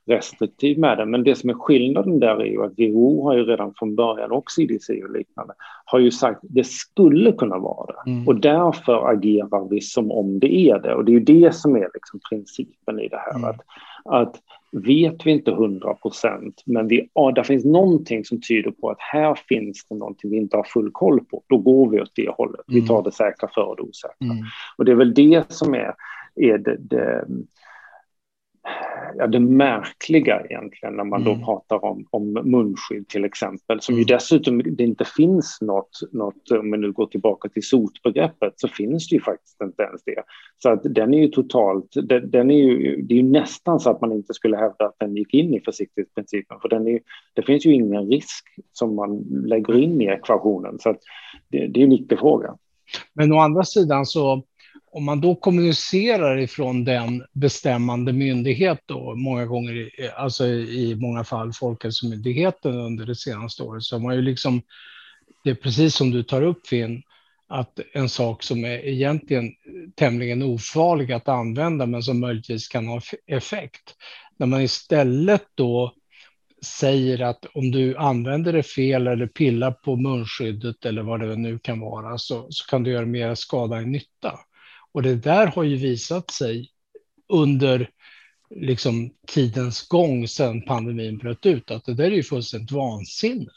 restriktiv 0.08 0.80
med 0.80 0.98
det. 0.98 1.06
Men 1.06 1.24
det 1.24 1.36
som 1.36 1.50
är 1.50 1.54
skillnaden 1.54 2.20
där 2.20 2.42
är 2.42 2.46
ju 2.46 2.64
att 2.64 2.80
WHO 2.80 3.24
har 3.24 3.38
ju 3.38 3.44
redan 3.44 3.74
från 3.74 3.96
början 3.96 4.32
och 4.32 4.52
CDC 4.52 5.04
och 5.04 5.12
liknande 5.12 5.54
har 5.86 6.00
ju 6.00 6.12
sagt 6.12 6.44
att 6.44 6.50
det 6.54 6.68
skulle 6.68 7.32
kunna 7.32 7.58
vara 7.58 7.86
det 7.86 8.12
mm. 8.12 8.28
och 8.28 8.36
därför 8.36 9.12
agerar 9.12 9.70
vi 9.70 9.82
som 9.82 10.12
om 10.12 10.40
det 10.40 10.56
är 10.56 10.80
det. 10.80 10.96
Och 10.96 11.06
det 11.06 11.12
är 11.12 11.14
ju 11.14 11.20
det 11.20 11.56
som 11.56 11.76
är 11.76 11.90
liksom 11.94 12.20
principen 12.30 13.00
i 13.00 13.08
det 13.08 13.18
här. 13.18 13.36
Mm. 13.36 13.50
Att, 13.50 13.62
att 14.06 14.42
vet 14.72 15.26
vi 15.26 15.32
inte 15.32 15.52
hundra 15.52 15.94
procent, 15.94 16.64
men 16.66 16.88
vi, 16.88 17.10
ja, 17.14 17.32
där 17.32 17.44
finns 17.44 17.66
någonting 17.66 18.26
som 18.26 18.42
tyder 18.42 18.72
på 18.72 18.90
att 18.90 19.00
här 19.00 19.36
finns 19.36 19.86
det 19.90 19.96
någonting 19.96 20.32
vi 20.32 20.38
inte 20.38 20.58
har 20.58 20.64
full 20.64 20.92
koll 20.92 21.20
på. 21.20 21.44
Då 21.48 21.58
går 21.58 21.90
vi 21.90 22.02
åt 22.02 22.12
det 22.16 22.30
hållet. 22.30 22.62
Vi 22.68 22.78
mm. 22.78 22.88
tar 22.88 23.04
det 23.04 23.12
säkra 23.12 23.50
för 23.56 23.76
det 23.76 23.82
osäkra. 23.82 24.16
Mm. 24.22 24.38
Och 24.78 24.86
det 24.86 24.92
är 24.92 24.96
väl 24.96 25.14
det 25.14 25.52
som 25.52 25.74
är, 25.74 25.94
är 26.36 26.58
det, 26.58 26.78
det 26.80 27.26
ja, 29.18 29.28
det 29.28 29.40
märkliga 29.40 30.42
egentligen 30.50 30.96
när 30.96 31.04
man 31.04 31.22
mm. 31.22 31.40
då 31.40 31.46
pratar 31.46 31.86
om, 31.86 32.08
om 32.10 32.34
munskydd 32.34 33.08
till 33.08 33.26
exempel, 33.26 33.82
som 33.82 33.94
mm. 33.94 34.00
ju 34.00 34.06
dessutom 34.06 34.62
det 34.76 34.84
inte 34.84 35.06
finns 35.06 35.58
något, 35.62 36.00
något, 36.12 36.52
om 36.52 36.72
vi 36.72 36.78
nu 36.78 36.92
går 36.92 37.06
tillbaka 37.06 37.50
till 37.50 37.64
sotbegreppet, 37.64 38.54
så 38.56 38.68
finns 38.68 39.10
det 39.10 39.16
ju 39.16 39.22
faktiskt 39.22 39.62
inte 39.62 39.84
ens 39.84 40.04
det. 40.04 40.24
Så 40.58 40.70
att 40.70 40.82
den 40.84 41.14
är 41.14 41.22
ju 41.22 41.28
totalt, 41.28 41.88
den, 42.04 42.32
den 42.32 42.52
är 42.52 42.58
ju, 42.58 43.02
det 43.02 43.14
är 43.14 43.18
ju 43.18 43.30
nästan 43.30 43.80
så 43.80 43.90
att 43.90 44.02
man 44.02 44.12
inte 44.12 44.34
skulle 44.34 44.58
hävda 44.58 44.86
att 44.86 44.96
den 45.00 45.16
gick 45.16 45.34
in 45.34 45.54
i 45.54 45.62
försiktighetsprincipen, 45.62 46.58
för 46.62 46.70
den 46.70 46.88
är, 46.88 47.00
det 47.34 47.42
finns 47.42 47.66
ju 47.66 47.74
ingen 47.74 48.08
risk 48.12 48.46
som 48.72 48.96
man 48.96 49.18
lägger 49.46 49.78
in 49.78 50.02
i 50.02 50.06
ekvationen, 50.06 50.80
så 50.80 50.90
att 50.90 51.00
det, 51.50 51.68
det 51.68 51.80
är 51.80 51.84
en 51.84 51.92
icke-fråga. 51.92 52.56
Men 53.14 53.34
å 53.34 53.38
andra 53.38 53.64
sidan 53.64 54.06
så 54.06 54.44
om 54.96 55.04
man 55.04 55.22
då 55.22 55.36
kommunicerar 55.36 56.38
ifrån 56.38 56.84
den 56.84 57.24
bestämmande 57.34 58.14
myndighet 58.14 58.80
då, 58.86 59.16
många 59.16 59.46
gånger, 59.46 59.90
alltså 60.16 60.48
i 60.48 60.96
många 60.96 61.24
fall 61.24 61.54
Folkhälsomyndigheten 61.54 62.74
under 62.74 63.06
det 63.06 63.16
senaste 63.16 63.64
året, 63.64 63.84
så 63.84 63.96
har 63.96 64.04
man 64.04 64.16
ju 64.16 64.22
liksom, 64.22 64.62
det 65.44 65.50
är 65.50 65.56
precis 65.56 65.96
som 65.96 66.12
du 66.12 66.24
tar 66.24 66.42
upp 66.42 66.68
Finn, 66.68 67.04
att 67.48 67.80
en 67.94 68.10
sak 68.10 68.44
som 68.44 68.66
är 68.66 68.86
egentligen 68.86 69.52
tämligen 69.96 70.44
ofarlig 70.44 71.12
att 71.12 71.28
använda, 71.28 71.86
men 71.86 72.04
som 72.04 72.20
möjligtvis 72.20 72.68
kan 72.68 72.88
ha 72.88 73.02
effekt. 73.28 73.96
När 74.38 74.48
man 74.48 74.62
istället 74.62 75.46
då 75.56 75.94
säger 76.66 77.22
att 77.22 77.46
om 77.54 77.72
du 77.72 77.98
använder 77.98 78.54
det 78.54 78.64
fel 78.64 79.08
eller 79.08 79.28
pillar 79.28 79.72
på 79.72 79.96
munskyddet 79.96 80.86
eller 80.86 81.02
vad 81.02 81.20
det 81.20 81.36
nu 81.36 81.60
kan 81.60 81.80
vara 81.80 82.18
så, 82.18 82.48
så 82.50 82.66
kan 82.70 82.84
du 82.84 82.92
göra 82.92 83.06
mer 83.06 83.36
skada 83.36 83.78
än 83.78 83.92
nytta. 83.92 84.40
Och 84.96 85.02
det 85.02 85.16
där 85.16 85.48
har 85.48 85.64
ju 85.64 85.76
visat 85.76 86.32
sig 86.32 86.70
under 87.28 87.90
liksom 88.50 89.12
tidens 89.28 89.88
gång 89.88 90.28
sedan 90.28 90.62
pandemin 90.62 91.18
bröt 91.18 91.46
ut 91.46 91.72
att 91.72 91.86
det 91.86 91.94
där 91.94 92.04
är 92.04 92.16
ju 92.16 92.24
fullständigt 92.24 92.72
vansinne. 92.72 93.52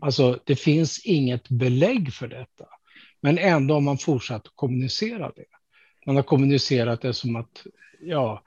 Alltså 0.00 0.38
det 0.44 0.56
finns 0.56 1.04
inget 1.04 1.48
belägg 1.48 2.12
för 2.12 2.28
detta. 2.28 2.64
Men 3.20 3.38
ändå 3.38 3.74
har 3.74 3.80
man 3.80 3.98
fortsatt 3.98 4.46
att 4.46 4.52
kommunicera 4.54 5.32
det. 5.36 5.44
Man 6.06 6.16
har 6.16 6.22
kommunicerat 6.22 7.02
det 7.02 7.14
som 7.14 7.36
att, 7.36 7.66
ja, 8.00 8.42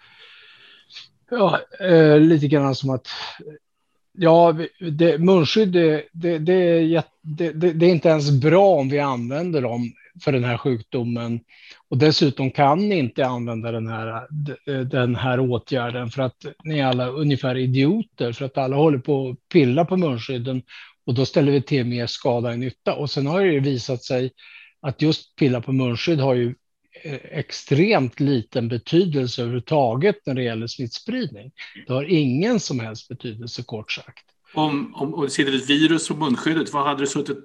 ja 1.29 1.59
eh, 1.79 2.19
lite 2.19 2.47
grann 2.47 2.75
som 2.75 2.89
att 2.89 3.07
Ja, 4.15 4.55
det, 4.91 5.17
munskydd 5.17 5.71
det, 5.71 6.05
det, 6.11 6.37
det, 6.37 7.51
det, 7.51 7.85
är 7.85 7.89
inte 7.89 8.09
ens 8.09 8.31
bra 8.31 8.75
om 8.75 8.89
vi 8.89 8.99
använder 8.99 9.61
dem 9.61 9.93
för 10.21 10.31
den 10.31 10.43
här 10.43 10.57
sjukdomen. 10.57 11.39
Och 11.89 11.97
dessutom 11.97 12.51
kan 12.51 12.89
ni 12.89 12.99
inte 12.99 13.25
använda 13.25 13.71
den 13.71 13.87
här, 13.87 14.27
den 14.83 15.15
här 15.15 15.39
åtgärden 15.39 16.09
för 16.09 16.21
att 16.21 16.45
ni 16.63 16.79
är 16.79 16.85
alla 16.85 17.07
ungefär 17.07 17.57
idioter 17.57 18.31
för 18.31 18.45
att 18.45 18.57
alla 18.57 18.75
håller 18.75 18.97
på 18.97 19.29
att 19.29 19.49
pilla 19.49 19.85
på 19.85 19.97
munskydden 19.97 20.61
och 21.05 21.13
då 21.13 21.25
ställer 21.25 21.51
vi 21.51 21.61
till 21.61 21.85
mer 21.85 22.07
skada 22.07 22.53
än 22.53 22.59
nytta. 22.59 22.95
Och 22.95 23.09
sen 23.09 23.27
har 23.27 23.45
det 23.45 23.59
visat 23.59 24.03
sig 24.03 24.31
att 24.81 25.01
just 25.01 25.35
pilla 25.35 25.61
på 25.61 25.71
munskydd 25.71 26.19
har 26.19 26.33
ju 26.33 26.55
eh, 27.03 27.19
extremt 27.31 28.19
liten 28.19 28.67
betydelse 28.67 29.41
överhuvudtaget 29.41 30.15
när 30.25 30.33
det 30.33 30.43
gäller 30.43 30.67
smittspridning. 30.67 31.51
Det 31.87 31.93
har 31.93 32.03
ingen 32.03 32.59
som 32.59 32.79
helst 32.79 33.07
betydelse 33.07 33.63
kort 33.63 33.91
sagt. 33.91 34.25
Om, 34.53 34.95
om, 34.95 35.13
om 35.13 35.23
det 35.23 35.29
sitter 35.29 35.55
ett 35.55 35.69
virus 35.69 36.07
på 36.07 36.15
munskyddet, 36.15 36.73
vad 36.73 36.85
hade 36.85 37.03
det 37.03 37.07
suttit 37.07 37.37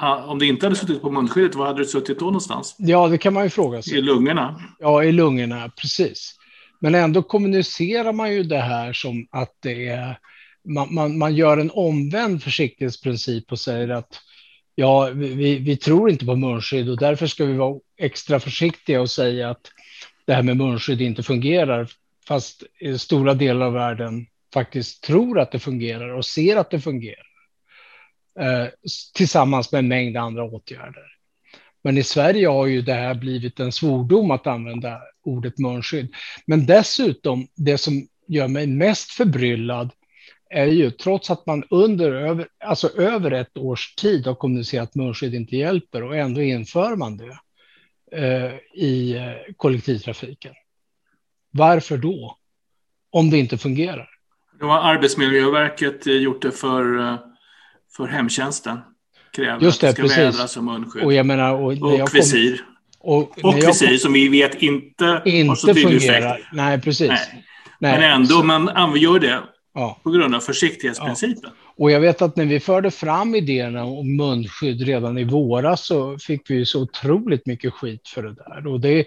om 0.00 0.38
det 0.38 0.46
inte 0.46 0.66
hade 0.66 0.76
suttit 0.76 1.02
på 1.02 1.10
munskyddet, 1.10 1.54
var 1.54 1.66
hade 1.66 1.78
det 1.78 1.86
suttit 1.86 2.18
då 2.18 2.24
någonstans? 2.24 2.76
Ja, 2.78 3.08
det 3.08 3.18
kan 3.18 3.34
man 3.34 3.44
ju 3.44 3.50
fråga 3.50 3.82
sig. 3.82 3.98
I 3.98 4.02
lungorna? 4.02 4.60
Ja, 4.78 5.04
i 5.04 5.12
lungorna, 5.12 5.70
precis. 5.80 6.34
Men 6.80 6.94
ändå 6.94 7.22
kommunicerar 7.22 8.12
man 8.12 8.32
ju 8.32 8.42
det 8.42 8.60
här 8.60 8.92
som 8.92 9.26
att 9.30 9.56
det 9.62 9.88
är... 9.88 10.18
Man, 10.64 10.94
man, 10.94 11.18
man 11.18 11.34
gör 11.34 11.58
en 11.58 11.70
omvänd 11.70 12.42
försiktighetsprincip 12.42 13.52
och 13.52 13.58
säger 13.58 13.88
att 13.88 14.20
ja, 14.74 15.10
vi, 15.14 15.58
vi 15.58 15.76
tror 15.76 16.10
inte 16.10 16.26
på 16.26 16.36
munskydd 16.36 16.90
och 16.90 16.98
därför 16.98 17.26
ska 17.26 17.44
vi 17.44 17.56
vara 17.56 17.78
extra 17.96 18.40
försiktiga 18.40 19.00
och 19.00 19.10
säga 19.10 19.50
att 19.50 19.70
det 20.24 20.34
här 20.34 20.42
med 20.42 20.56
munskydd 20.56 21.00
inte 21.00 21.22
fungerar, 21.22 21.88
fast 22.28 22.62
stora 22.98 23.34
delar 23.34 23.66
av 23.66 23.72
världen 23.72 24.26
faktiskt 24.54 25.02
tror 25.02 25.40
att 25.40 25.52
det 25.52 25.58
fungerar 25.58 26.08
och 26.08 26.24
ser 26.24 26.56
att 26.56 26.70
det 26.70 26.80
fungerar. 26.80 27.27
Eh, 28.40 28.66
tillsammans 29.14 29.72
med 29.72 29.78
en 29.78 29.88
mängd 29.88 30.16
andra 30.16 30.44
åtgärder. 30.44 31.06
Men 31.82 31.98
i 31.98 32.02
Sverige 32.02 32.48
har 32.48 32.66
ju 32.66 32.82
det 32.82 32.94
här 32.94 33.14
blivit 33.14 33.60
en 33.60 33.72
svordom 33.72 34.30
att 34.30 34.46
använda 34.46 35.00
ordet 35.24 35.58
munskydd. 35.58 36.14
Men 36.46 36.66
dessutom, 36.66 37.48
det 37.56 37.78
som 37.78 38.06
gör 38.28 38.48
mig 38.48 38.66
mest 38.66 39.10
förbryllad 39.10 39.90
är 40.50 40.66
ju 40.66 40.90
trots 40.90 41.30
att 41.30 41.46
man 41.46 41.64
under 41.70 42.12
över, 42.12 42.48
alltså 42.64 42.88
över 42.88 43.30
ett 43.30 43.56
års 43.56 43.94
tid 43.94 44.26
har 44.26 44.34
kommunicerat 44.34 44.88
att 44.88 44.94
munskydd 44.94 45.34
inte 45.34 45.56
hjälper 45.56 46.02
och 46.02 46.16
ändå 46.16 46.42
inför 46.42 46.96
man 46.96 47.16
det 47.16 47.38
eh, 48.12 48.54
i 48.74 49.16
eh, 49.16 49.54
kollektivtrafiken. 49.56 50.54
Varför 51.50 51.96
då? 51.96 52.36
Om 53.10 53.30
det 53.30 53.38
inte 53.38 53.58
fungerar. 53.58 54.08
Då 54.60 54.66
har 54.66 54.94
Arbetsmiljöverket 54.94 56.06
gjort 56.06 56.42
det 56.42 56.52
för 56.52 56.98
eh, 56.98 57.18
för 57.96 58.06
hemtjänsten. 58.06 58.78
Kräver 59.36 59.60
Just 59.60 59.80
det, 59.80 59.88
att 59.88 59.96
det 59.96 60.02
ska 60.08 60.14
precis. 60.16 60.18
vädras 60.18 60.52
som 60.52 60.64
munskydd. 60.64 61.04
Och, 61.04 61.12
jag 61.12 61.26
menar, 61.26 61.54
och, 61.54 61.72
och 61.72 62.14
visir. 62.14 62.64
Och, 63.00 63.44
och 63.44 63.56
visir 63.56 63.96
som 63.96 64.12
vi 64.12 64.28
vet 64.28 64.62
inte, 64.62 65.22
inte 65.24 65.48
har 65.48 65.54
så 65.54 65.66
tydlig 65.66 66.02
fungerar. 66.02 66.34
effekt. 66.34 66.48
Nej, 66.52 66.80
precis. 66.80 67.08
Nej. 67.08 67.44
Nej. 67.80 67.98
Men 68.00 68.02
ändå, 68.02 68.42
man 68.42 68.96
gör 68.96 69.18
det 69.18 69.40
ja. 69.74 70.00
på 70.02 70.10
grund 70.10 70.34
av 70.34 70.40
försiktighetsprincipen. 70.40 71.50
Och 71.78 71.90
jag 71.90 72.00
vet 72.00 72.22
att 72.22 72.36
när 72.36 72.44
vi 72.44 72.60
förde 72.60 72.90
fram 72.90 73.34
idéerna 73.34 73.84
om 73.84 74.16
munskydd 74.16 74.82
redan 74.82 75.18
i 75.18 75.24
våras 75.24 75.86
så 75.86 76.18
fick 76.18 76.50
vi 76.50 76.66
så 76.66 76.82
otroligt 76.82 77.46
mycket 77.46 77.72
skit 77.72 78.08
för 78.08 78.22
det 78.22 78.34
där. 78.34 78.66
Och 78.66 78.80
det 78.80 78.88
är 78.88 79.04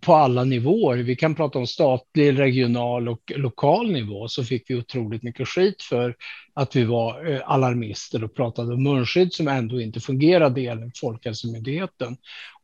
på 0.00 0.14
alla 0.14 0.44
nivåer. 0.44 0.96
Vi 0.96 1.16
kan 1.16 1.34
prata 1.34 1.58
om 1.58 1.66
statlig, 1.66 2.38
regional 2.38 3.08
och 3.08 3.32
lokal 3.36 3.92
nivå 3.92 4.28
så 4.28 4.44
fick 4.44 4.70
vi 4.70 4.74
otroligt 4.74 5.22
mycket 5.22 5.48
skit 5.48 5.82
för 5.82 6.14
att 6.54 6.76
vi 6.76 6.84
var 6.84 7.32
eh, 7.32 7.40
alarmister 7.44 8.24
och 8.24 8.34
pratade 8.34 8.74
om 8.74 8.82
munskydd 8.82 9.32
som 9.32 9.48
ändå 9.48 9.80
inte 9.80 10.00
fungerade 10.00 10.60
enligt 10.60 10.98
Folkhälsomyndigheten. 10.98 12.16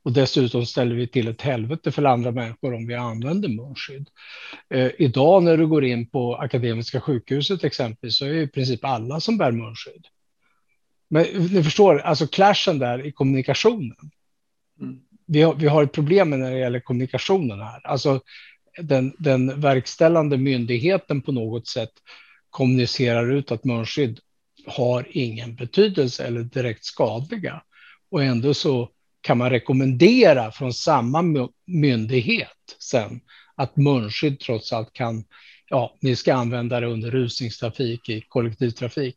Och 0.09 0.12
dessutom 0.12 0.66
ställer 0.66 0.94
vi 0.94 1.07
till 1.07 1.29
ett 1.29 1.42
helvete 1.42 1.92
för 1.92 2.05
andra 2.05 2.31
människor 2.31 2.74
om 2.74 2.87
vi 2.87 2.94
använder 2.94 3.48
munskydd. 3.48 4.09
Eh, 4.74 4.90
idag 4.98 5.42
när 5.42 5.57
du 5.57 5.66
går 5.66 5.85
in 5.85 6.11
på 6.11 6.37
Akademiska 6.37 7.01
sjukhuset 7.01 7.64
exempelvis 7.64 8.18
så 8.18 8.24
är 8.24 8.35
i 8.35 8.48
princip 8.48 8.85
alla 8.85 9.20
som 9.28 9.38
bär 9.38 9.52
munskydd. 9.52 10.06
Men 11.10 11.24
ni 11.24 11.62
förstår, 11.62 11.98
alltså 11.98 12.26
clashen 12.26 12.78
där 12.78 13.06
i 13.06 13.12
kommunikationen. 13.12 14.10
Mm. 14.80 15.00
Vi, 15.26 15.42
har, 15.42 15.54
vi 15.54 15.68
har 15.68 15.82
ett 15.82 15.92
problem 15.92 16.30
när 16.30 16.50
det 16.50 16.58
gäller 16.58 16.80
kommunikationen 16.80 17.60
här. 17.60 17.86
Alltså 17.86 18.20
den, 18.78 19.14
den 19.18 19.60
verkställande 19.60 20.36
myndigheten 20.36 21.22
på 21.22 21.32
något 21.32 21.66
sätt 21.66 21.90
kommunicerar 22.50 23.32
ut 23.32 23.52
att 23.52 23.64
munskydd 23.64 24.20
har 24.66 25.06
ingen 25.10 25.54
betydelse 25.54 26.26
eller 26.26 26.42
direkt 26.42 26.84
skadliga. 26.84 27.62
Och 28.10 28.24
ändå 28.24 28.54
så 28.54 28.90
kan 29.20 29.38
man 29.38 29.50
rekommendera 29.50 30.52
från 30.52 30.72
samma 30.74 31.48
myndighet 31.66 32.76
sen 32.78 33.20
att 33.54 33.76
munskydd 33.76 34.40
trots 34.40 34.72
allt 34.72 34.92
kan, 34.92 35.24
ja, 35.68 35.96
ni 36.00 36.16
ska 36.16 36.35
använda 36.35 36.81
det 36.81 36.87
under 36.87 37.11
rusningstrafik 37.11 38.09
i 38.09 38.20
kollektivtrafik. 38.20 39.16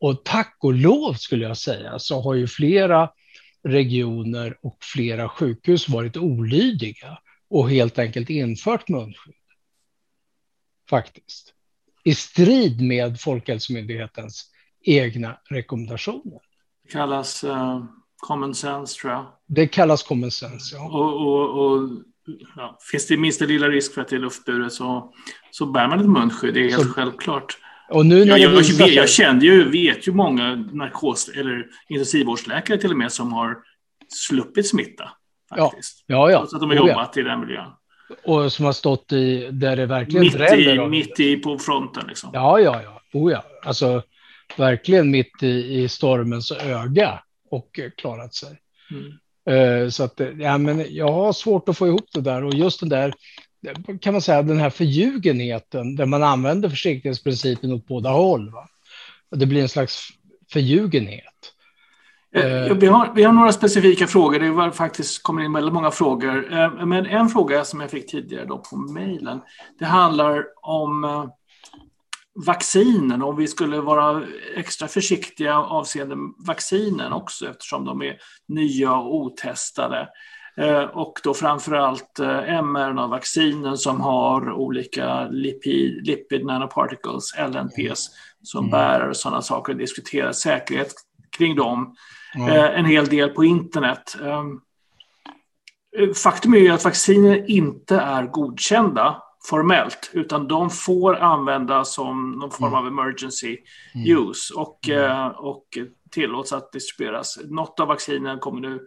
Och 0.00 0.24
tack 0.24 0.56
och 0.60 0.74
lov 0.74 1.14
skulle 1.14 1.44
jag 1.44 1.56
säga 1.56 1.98
så 1.98 2.20
har 2.20 2.34
ju 2.34 2.46
flera 2.46 3.10
regioner 3.62 4.58
och 4.62 4.78
flera 4.80 5.28
sjukhus 5.28 5.88
varit 5.88 6.16
olydiga 6.16 7.18
och 7.50 7.70
helt 7.70 7.98
enkelt 7.98 8.30
infört 8.30 8.88
munskydd. 8.88 9.34
Faktiskt. 10.90 11.54
I 12.04 12.14
strid 12.14 12.80
med 12.80 13.20
Folkhälsomyndighetens 13.20 14.50
egna 14.82 15.38
rekommendationer. 15.50 16.40
Det 16.82 16.92
kallas 16.92 17.44
uh, 17.44 17.84
common 18.16 18.54
sense 18.54 19.00
tror 19.00 19.12
jag. 19.12 19.26
Det 19.46 19.66
kallas 19.66 20.02
common 20.02 20.30
sense, 20.30 20.76
ja. 20.76 20.88
Och, 20.88 21.26
och, 21.26 21.72
och 21.72 21.88
ja, 22.56 22.78
finns 22.90 23.06
det 23.06 23.16
minsta 23.16 23.44
lilla 23.44 23.68
risk 23.68 23.94
för 23.94 24.00
att 24.00 24.08
det 24.08 24.16
är 24.16 24.20
luftburet 24.20 24.72
så, 24.72 25.12
så 25.50 25.66
bär 25.66 25.88
man 25.88 26.00
ett 26.00 26.08
munskydd, 26.08 26.54
det 26.54 26.60
är 26.60 26.70
helt 26.70 26.82
så, 26.82 26.88
självklart. 26.88 27.58
Och 27.90 28.06
nu 28.06 28.24
när 28.24 28.36
jag, 28.36 28.54
jag, 28.54 28.64
jag, 28.64 28.88
jag 28.88 29.08
kände 29.08 29.46
ju, 29.46 29.70
vet 29.70 30.08
ju 30.08 30.12
många 30.12 30.56
narkos 30.56 31.28
eller 31.28 31.66
intensivvårdsläkare 31.88 32.78
till 32.78 32.90
och 32.90 32.96
med 32.96 33.12
som 33.12 33.32
har 33.32 33.56
sluppit 34.08 34.68
smitta. 34.68 35.10
Faktiskt. 35.58 36.04
Ja, 36.06 36.16
ja. 36.16 36.30
ja. 36.30 36.38
Trots 36.38 36.54
att 36.54 36.60
de 36.60 36.70
har 36.70 36.76
jobbat 36.76 37.12
ja. 37.14 37.20
i 37.20 37.24
den 37.24 37.40
miljön. 37.40 37.72
Och 38.24 38.52
som 38.52 38.64
har 38.64 38.72
stått 38.72 39.12
i, 39.12 39.48
där 39.52 39.76
det 39.76 39.86
verkligen 39.86 40.20
mitt 40.20 40.32
dräller. 40.32 40.84
I, 40.84 40.88
mitt 40.88 41.20
i 41.20 41.36
på 41.36 41.58
fronten 41.58 42.04
liksom. 42.08 42.30
Ja, 42.32 42.60
ja, 42.60 42.82
ja. 42.82 43.00
Oh, 43.12 43.32
ja. 43.32 43.44
Alltså 43.64 44.02
verkligen 44.56 45.10
mitt 45.10 45.42
i, 45.42 45.82
i 45.82 45.88
stormens 45.88 46.52
öga 46.52 47.20
och 47.50 47.80
klarat 47.96 48.34
sig. 48.34 48.58
Mm. 48.90 49.12
Uh, 49.50 49.88
så 49.88 50.04
att, 50.04 50.20
ja, 50.38 50.58
men 50.58 50.84
jag 50.88 51.12
har 51.12 51.32
svårt 51.32 51.68
att 51.68 51.78
få 51.78 51.86
ihop 51.86 52.06
det 52.14 52.20
där 52.20 52.44
och 52.44 52.54
just 52.54 52.80
den 52.80 52.88
där, 52.88 53.14
kan 54.00 54.12
man 54.14 54.22
säga, 54.22 54.42
den 54.42 54.58
här 54.58 54.70
förljugenheten 54.70 55.96
där 55.96 56.06
man 56.06 56.22
använder 56.22 56.68
försiktighetsprincipen 56.68 57.72
åt 57.72 57.86
båda 57.86 58.10
håll. 58.10 58.50
Va? 58.50 58.68
Det 59.36 59.46
blir 59.46 59.62
en 59.62 59.68
slags 59.68 60.08
förljugenhet. 60.52 61.24
Vi, 62.80 62.86
har, 62.86 63.14
vi 63.14 63.22
har 63.22 63.32
några 63.32 63.52
specifika 63.52 64.06
frågor. 64.06 64.38
Det 64.38 64.50
var 64.50 64.70
faktiskt 64.70 65.22
kommer 65.22 65.42
in 65.42 65.52
väldigt 65.52 65.74
många 65.74 65.90
frågor. 65.90 66.86
Men 66.86 67.06
en 67.06 67.28
fråga 67.28 67.64
som 67.64 67.80
jag 67.80 67.90
fick 67.90 68.10
tidigare 68.10 68.44
då 68.44 68.58
på 68.58 68.76
mejlen, 68.76 69.40
det 69.78 69.84
handlar 69.84 70.44
om 70.62 71.30
vaccinen, 72.46 73.22
om 73.22 73.36
vi 73.36 73.48
skulle 73.48 73.80
vara 73.80 74.22
extra 74.56 74.88
försiktiga 74.88 75.58
avseende 75.58 76.16
vaccinen 76.46 77.12
också 77.12 77.46
eftersom 77.46 77.84
de 77.84 78.02
är 78.02 78.18
nya 78.48 78.96
och 78.96 79.14
otestade. 79.14 80.08
och 80.92 81.20
då 81.24 81.34
framförallt 81.34 82.18
mRNA-vaccinen 82.62 83.76
som 83.76 84.00
har 84.00 84.52
olika 84.52 85.28
lipid, 85.28 86.06
lipid 86.06 86.46
nanoparticles, 86.46 87.34
LNPs, 87.38 88.08
som 88.42 88.60
mm. 88.60 88.70
bärare 88.70 89.08
och 89.08 89.16
sådana 89.16 89.42
saker 89.42 89.72
och 89.72 89.78
diskuterar 89.78 90.32
säkerhet 90.32 90.92
kring 91.38 91.56
dem 91.56 91.94
mm. 92.34 92.74
en 92.74 92.84
hel 92.84 93.06
del 93.06 93.28
på 93.28 93.44
internet. 93.44 94.16
Faktum 96.22 96.54
är 96.54 96.58
ju 96.58 96.68
att 96.68 96.84
vacciner 96.84 97.50
inte 97.50 97.96
är 97.96 98.26
godkända 98.26 99.22
formellt, 99.48 100.10
utan 100.12 100.48
de 100.48 100.70
får 100.70 101.16
användas 101.16 101.94
som 101.94 102.32
någon 102.32 102.50
form 102.50 102.74
av 102.74 102.86
emergency 102.86 103.56
mm. 103.94 104.18
use 104.18 104.54
och, 104.54 104.88
mm. 104.88 105.32
och 105.32 105.64
tillåts 106.10 106.52
att 106.52 106.72
distribueras. 106.72 107.38
Något 107.44 107.80
av 107.80 107.88
vaccinen 107.88 108.38
kommer 108.38 108.60
nu 108.60 108.86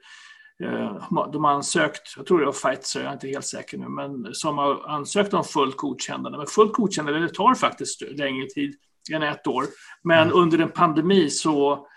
eh, 0.64 1.10
de 1.32 1.44
har 1.44 1.52
ansökt, 1.52 2.14
jag 2.18 2.26
tror 2.26 2.40
det 2.40 2.46
var 2.46 2.54
Pfizer, 2.54 3.00
jag 3.00 3.10
är 3.10 3.14
inte 3.14 3.28
helt 3.28 3.46
säker 3.46 3.78
nu, 3.78 3.90
men 3.90 4.34
som 4.34 4.58
har 4.58 4.90
ansökt 4.90 5.34
om 5.34 5.44
fullt 5.44 5.78
godkännande. 5.78 6.38
Men 6.38 6.48
fullt 6.48 6.74
godkännande, 6.74 7.20
det 7.20 7.34
tar 7.34 7.56
faktiskt 7.56 8.02
längre 8.02 8.46
tid 8.46 8.76
än 9.12 9.24
ett 9.24 9.48
år. 9.48 9.66
Men 10.04 10.28
mm. 10.28 10.40
under 10.40 10.60
en 10.60 10.72
pandemi 10.72 11.30
så 11.30 11.88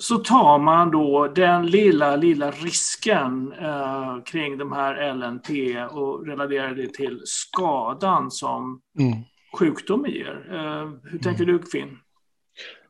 så 0.00 0.18
tar 0.18 0.58
man 0.58 0.90
då 0.90 1.28
den 1.28 1.66
lilla, 1.66 2.16
lilla 2.16 2.50
risken 2.50 3.52
eh, 3.60 4.22
kring 4.24 4.58
de 4.58 4.72
här 4.72 5.14
LNP 5.14 5.84
och 5.84 6.26
relaterar 6.26 6.74
det 6.74 6.94
till 6.94 7.20
skadan 7.24 8.30
som 8.30 8.80
mm. 8.98 9.18
sjukdomen 9.58 10.10
ger. 10.10 10.46
Eh, 10.50 11.10
hur 11.10 11.18
tänker 11.18 11.44
mm. 11.44 11.56
du, 11.56 11.66
Finn? 11.66 11.98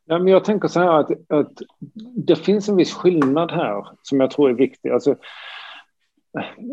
Ja, 0.04 0.18
men 0.18 0.28
jag 0.28 0.44
tänker 0.44 0.68
så 0.68 0.80
här 0.80 1.00
att, 1.00 1.10
att 1.10 1.52
det 2.26 2.36
finns 2.36 2.68
en 2.68 2.76
viss 2.76 2.94
skillnad 2.94 3.52
här 3.52 3.86
som 4.02 4.20
jag 4.20 4.30
tror 4.30 4.50
är 4.50 4.54
viktig. 4.54 4.90
Alltså, 4.90 5.16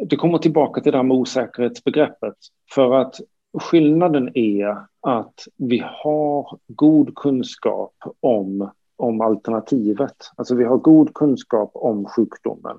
det 0.10 0.15
kommer 0.15 0.38
tillbaka 0.38 0.82
till 0.82 0.91
det 0.91 0.97
här 0.97 1.04
med 1.04 1.17
osäkerhetsbegreppet. 1.17 2.36
För 2.73 2.93
att 2.93 3.15
skillnaden 3.60 4.38
är 4.38 4.78
att 5.02 5.39
vi 5.58 5.84
har 5.86 6.60
god 6.67 7.15
kunskap 7.15 7.95
om 8.19 8.71
om 8.98 9.22
alternativet. 9.22 10.16
Alltså 10.36 10.56
vi 10.56 10.64
har 10.64 10.78
god 10.78 11.14
kunskap 11.14 11.72
om 11.74 12.06
sjukdomen. 12.06 12.78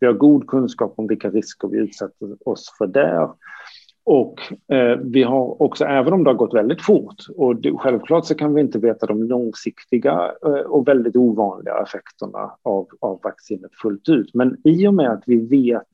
Vi 0.00 0.06
har 0.06 0.14
god 0.14 0.46
kunskap 0.46 0.94
om 0.96 1.06
vilka 1.06 1.30
risker 1.30 1.68
vi 1.68 1.78
utsätter 1.78 2.48
oss 2.48 2.74
för 2.78 2.86
där. 2.86 3.28
Och 4.04 4.52
eh, 4.72 4.98
vi 5.04 5.22
har 5.22 5.62
också, 5.62 5.84
även 5.84 6.12
om 6.12 6.24
det 6.24 6.30
har 6.30 6.34
gått 6.34 6.54
väldigt 6.54 6.82
fort, 6.82 7.16
och 7.36 7.56
det, 7.56 7.72
självklart 7.72 8.26
så 8.26 8.34
kan 8.34 8.54
vi 8.54 8.60
inte 8.60 8.78
veta 8.78 9.06
de 9.06 9.22
långsiktiga 9.22 10.32
eh, 10.46 10.50
och 10.50 10.88
väldigt 10.88 11.16
ovanliga 11.16 11.82
effekterna 11.82 12.50
av, 12.62 12.86
av 13.00 13.20
vaccinet 13.22 13.74
fullt 13.82 14.08
ut. 14.08 14.34
Men 14.34 14.56
i 14.64 14.86
och 14.86 14.94
med 14.94 15.10
att 15.10 15.22
vi 15.26 15.46
vet 15.46 15.88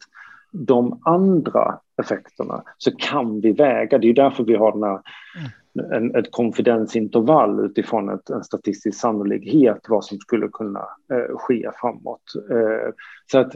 de 0.53 1.01
andra 1.05 1.79
effekterna 2.03 2.63
så 2.79 2.91
kan 2.97 3.41
vi 3.41 3.53
väga, 3.53 3.99
det 3.99 4.09
är 4.09 4.15
därför 4.15 4.45
vi 4.45 4.55
har 4.55 4.73
den 4.73 4.83
här 4.83 5.01
mm 5.39 5.51
en, 5.93 6.15
ett 6.15 6.31
konfidensintervall 6.31 7.65
utifrån 7.65 8.09
ett, 8.09 8.31
en 8.31 8.45
statistisk 8.45 9.01
sannolikhet 9.01 9.81
vad 9.89 10.05
som 10.05 10.19
skulle 10.19 10.49
kunna 10.49 10.87
eh, 11.13 11.37
ske 11.37 11.71
framåt. 11.81 12.23
Eh, 12.51 12.93
så 13.31 13.39
att 13.39 13.55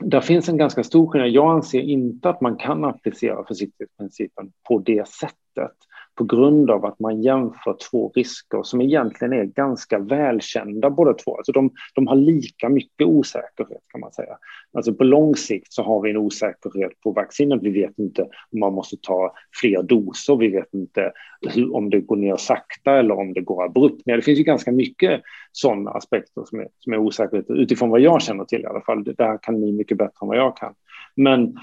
där 0.00 0.20
finns 0.20 0.48
en 0.48 0.56
ganska 0.56 0.84
stor 0.84 1.10
skillnad. 1.10 1.30
Jag 1.30 1.50
anser 1.50 1.80
inte 1.80 2.28
att 2.28 2.40
man 2.40 2.56
kan 2.56 2.84
applicera 2.84 3.44
försiktighetsprincipen 3.44 4.52
på 4.68 4.78
det 4.78 5.08
sättet 5.08 5.76
på 6.14 6.24
grund 6.24 6.70
av 6.70 6.84
att 6.84 7.00
man 7.00 7.22
jämför 7.22 7.76
två 7.90 8.12
risker 8.14 8.62
som 8.62 8.80
egentligen 8.80 9.32
är 9.32 9.44
ganska 9.44 9.98
välkända 9.98 10.90
båda 10.90 11.14
två. 11.14 11.36
Alltså 11.36 11.52
de, 11.52 11.70
de 11.94 12.06
har 12.06 12.16
lika 12.16 12.68
mycket 12.68 13.06
osäkerhet 13.06 13.82
kan 13.92 14.00
man 14.00 14.12
säga. 14.12 14.38
Alltså 14.72 14.94
på 14.94 15.04
lång 15.04 15.36
sikt 15.36 15.72
så 15.72 15.82
har 15.82 16.00
vi 16.00 16.10
en 16.10 16.16
osäkerhet 16.16 17.00
på 17.00 17.12
vaccinet. 17.12 17.62
Vi 17.62 17.70
vet 17.70 17.98
inte 17.98 18.22
om 18.22 18.60
man 18.60 18.72
måste 18.72 18.96
ta 19.02 19.34
fler 19.60 19.82
doser. 19.82 20.36
Vi 20.36 20.48
vet 20.48 20.74
inte 20.74 21.12
hur, 21.54 21.74
om 21.74 21.90
det 21.90 22.00
går 22.00 22.16
ner 22.16 22.36
sakta 22.36 22.98
eller 22.98 23.18
om 23.18 23.32
det 23.32 23.40
går 23.40 23.64
abrupt 23.64 24.06
ner. 24.06 24.16
Det 24.16 24.22
finns 24.22 24.38
ju 24.38 24.44
ganska 24.44 24.72
mycket 24.72 25.20
sådana 25.52 25.90
aspekter 25.90 26.44
som 26.44 26.60
är, 26.60 26.68
som 26.78 26.92
är 26.92 26.98
osäkerhet 26.98 27.46
utifrån 27.48 27.90
vad 27.90 28.00
jag 28.00 28.22
känner 28.22 28.44
till 28.44 28.60
i 28.60 28.66
alla 28.66 28.80
fall. 28.80 29.04
Det 29.04 29.24
här 29.24 29.38
kan 29.42 29.60
ni 29.60 29.72
mycket 29.72 29.98
bättre 29.98 30.18
än 30.22 30.28
vad 30.28 30.36
jag 30.36 30.56
kan. 30.56 30.74
Men 31.16 31.54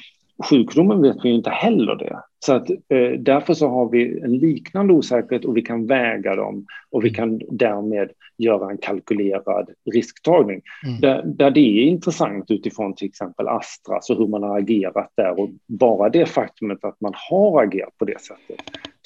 sjukdomen 0.43 1.01
vet 1.01 1.17
vi 1.23 1.29
inte 1.29 1.49
heller 1.49 1.95
det. 1.95 2.19
Så 2.45 2.53
att, 2.53 2.69
eh, 2.69 3.11
därför 3.19 3.53
så 3.53 3.67
har 3.67 3.89
vi 3.89 4.19
en 4.19 4.37
liknande 4.37 4.93
osäkerhet 4.93 5.45
och 5.45 5.57
vi 5.57 5.61
kan 5.61 5.85
väga 5.85 6.35
dem 6.35 6.65
och 6.91 7.05
vi 7.05 7.09
kan 7.09 7.41
därmed 7.49 8.11
göra 8.37 8.71
en 8.71 8.77
kalkylerad 8.77 9.69
risktagning. 9.91 10.61
Mm. 10.85 10.99
Där, 11.01 11.23
där, 11.25 11.51
det 11.51 11.59
är 11.59 11.83
intressant 11.83 12.51
utifrån 12.51 12.95
till 12.95 13.07
exempel 13.07 13.47
Astra, 13.47 14.01
så 14.01 14.15
hur 14.15 14.27
man 14.27 14.43
har 14.43 14.57
agerat 14.57 15.11
där 15.17 15.39
och 15.39 15.49
bara 15.67 16.09
det 16.09 16.25
faktumet 16.25 16.83
att 16.83 17.01
man 17.01 17.13
har 17.29 17.63
agerat 17.63 17.97
på 17.97 18.05
det 18.05 18.21
sättet 18.21 18.59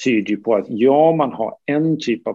tyder 0.03 0.29
ju 0.29 0.37
på 0.37 0.55
att 0.55 0.65
ja, 0.69 1.15
man 1.15 1.33
har 1.33 1.55
en 1.65 1.99
typ 1.99 2.27
av 2.27 2.33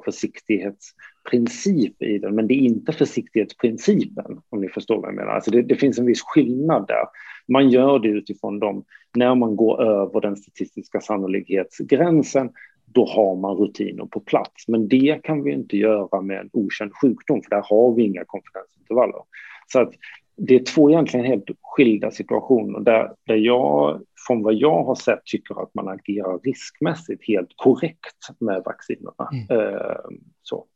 försiktighetsprincip 1.29 2.03
i 2.03 2.19
den, 2.19 2.35
men 2.35 2.47
det 2.47 2.55
är 2.55 2.61
inte 2.61 2.93
försiktighetsprincipen, 2.93 4.41
om 4.49 4.61
ni 4.61 4.69
förstår 4.69 5.01
vad 5.01 5.09
jag 5.09 5.17
menar. 5.17 5.33
Alltså 5.33 5.51
det, 5.51 5.63
det 5.63 5.77
finns 5.77 5.99
en 5.99 6.07
viss 6.07 6.23
skillnad 6.23 6.87
där. 6.87 7.05
Man 7.49 7.71
gör 7.71 7.99
det 7.99 8.09
utifrån 8.09 8.59
dem. 8.59 8.85
När 9.17 9.35
man 9.35 9.57
går 9.57 9.83
över 9.83 10.21
den 10.21 10.37
statistiska 10.37 11.01
sannolikhetsgränsen, 11.01 12.51
då 12.87 13.07
har 13.07 13.37
man 13.37 13.57
rutiner 13.57 14.07
på 14.07 14.21
plats. 14.21 14.69
Men 14.69 14.89
det 14.89 15.21
kan 15.23 15.43
vi 15.43 15.53
inte 15.53 15.77
göra 15.77 16.21
med 16.21 16.41
en 16.41 16.51
okänd 16.53 16.93
sjukdom, 17.03 17.43
för 17.43 17.51
där 17.51 17.65
har 17.65 17.95
vi 17.95 18.03
inga 18.03 18.25
konfidensintervaller. 18.25 19.23
Så 19.67 19.81
att 19.81 19.93
det 20.37 20.55
är 20.55 20.65
två 20.65 20.91
egentligen 20.91 21.27
helt 21.27 21.45
skilda 21.63 22.11
situationer 22.11 22.81
där, 22.81 23.13
där 23.27 23.37
jag, 23.37 24.01
från 24.27 24.43
vad 24.43 24.55
jag 24.55 24.85
har 24.85 24.95
sett, 24.95 25.25
tycker 25.25 25.63
att 25.63 25.75
man 25.75 25.89
agerar 25.89 26.39
riskmässigt 26.39 27.29
helt 27.29 27.51
korrekt 27.57 28.41
med 28.41 28.63
vaccinerna. 28.65 29.29
Mm. 29.33 29.75
Eh, 29.75 29.97
så. 30.43 30.67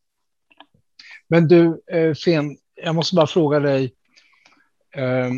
Men 1.32 1.48
du, 1.48 1.82
eh, 1.92 2.14
Fen, 2.14 2.56
jag 2.74 2.94
måste 2.94 3.16
bara 3.16 3.26
fråga 3.26 3.60
dig. 3.60 3.92
Eh, 4.96 5.30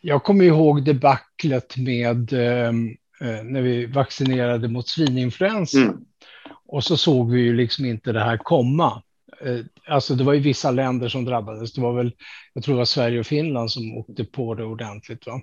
jag 0.00 0.24
kommer 0.24 0.44
ihåg 0.44 0.84
debaclet 0.84 1.76
med 1.76 2.32
ehm, 2.32 2.88
eh, 3.20 3.42
när 3.44 3.62
vi 3.62 3.86
vaccinerade 3.86 4.68
mot 4.68 4.88
svininfluensa. 4.88 5.78
Mm. 5.78 5.96
Och 6.66 6.84
så 6.84 6.96
såg 6.96 7.30
vi 7.30 7.40
ju 7.40 7.56
liksom 7.56 7.84
inte 7.84 8.12
det 8.12 8.24
här 8.24 8.36
komma. 8.36 9.02
Eh, 9.40 9.58
alltså 9.88 10.14
det 10.14 10.24
var 10.24 10.32
ju 10.32 10.40
vissa 10.40 10.70
länder 10.70 11.08
som 11.08 11.24
drabbades. 11.24 11.72
Det 11.72 11.80
var 11.80 11.92
väl, 11.92 12.12
jag 12.52 12.64
tror 12.64 12.74
det 12.74 12.78
var 12.78 12.84
Sverige 12.84 13.20
och 13.20 13.26
Finland 13.26 13.70
som 13.70 13.96
åkte 13.98 14.24
på 14.24 14.54
det 14.54 14.64
ordentligt 14.64 15.26
va? 15.26 15.40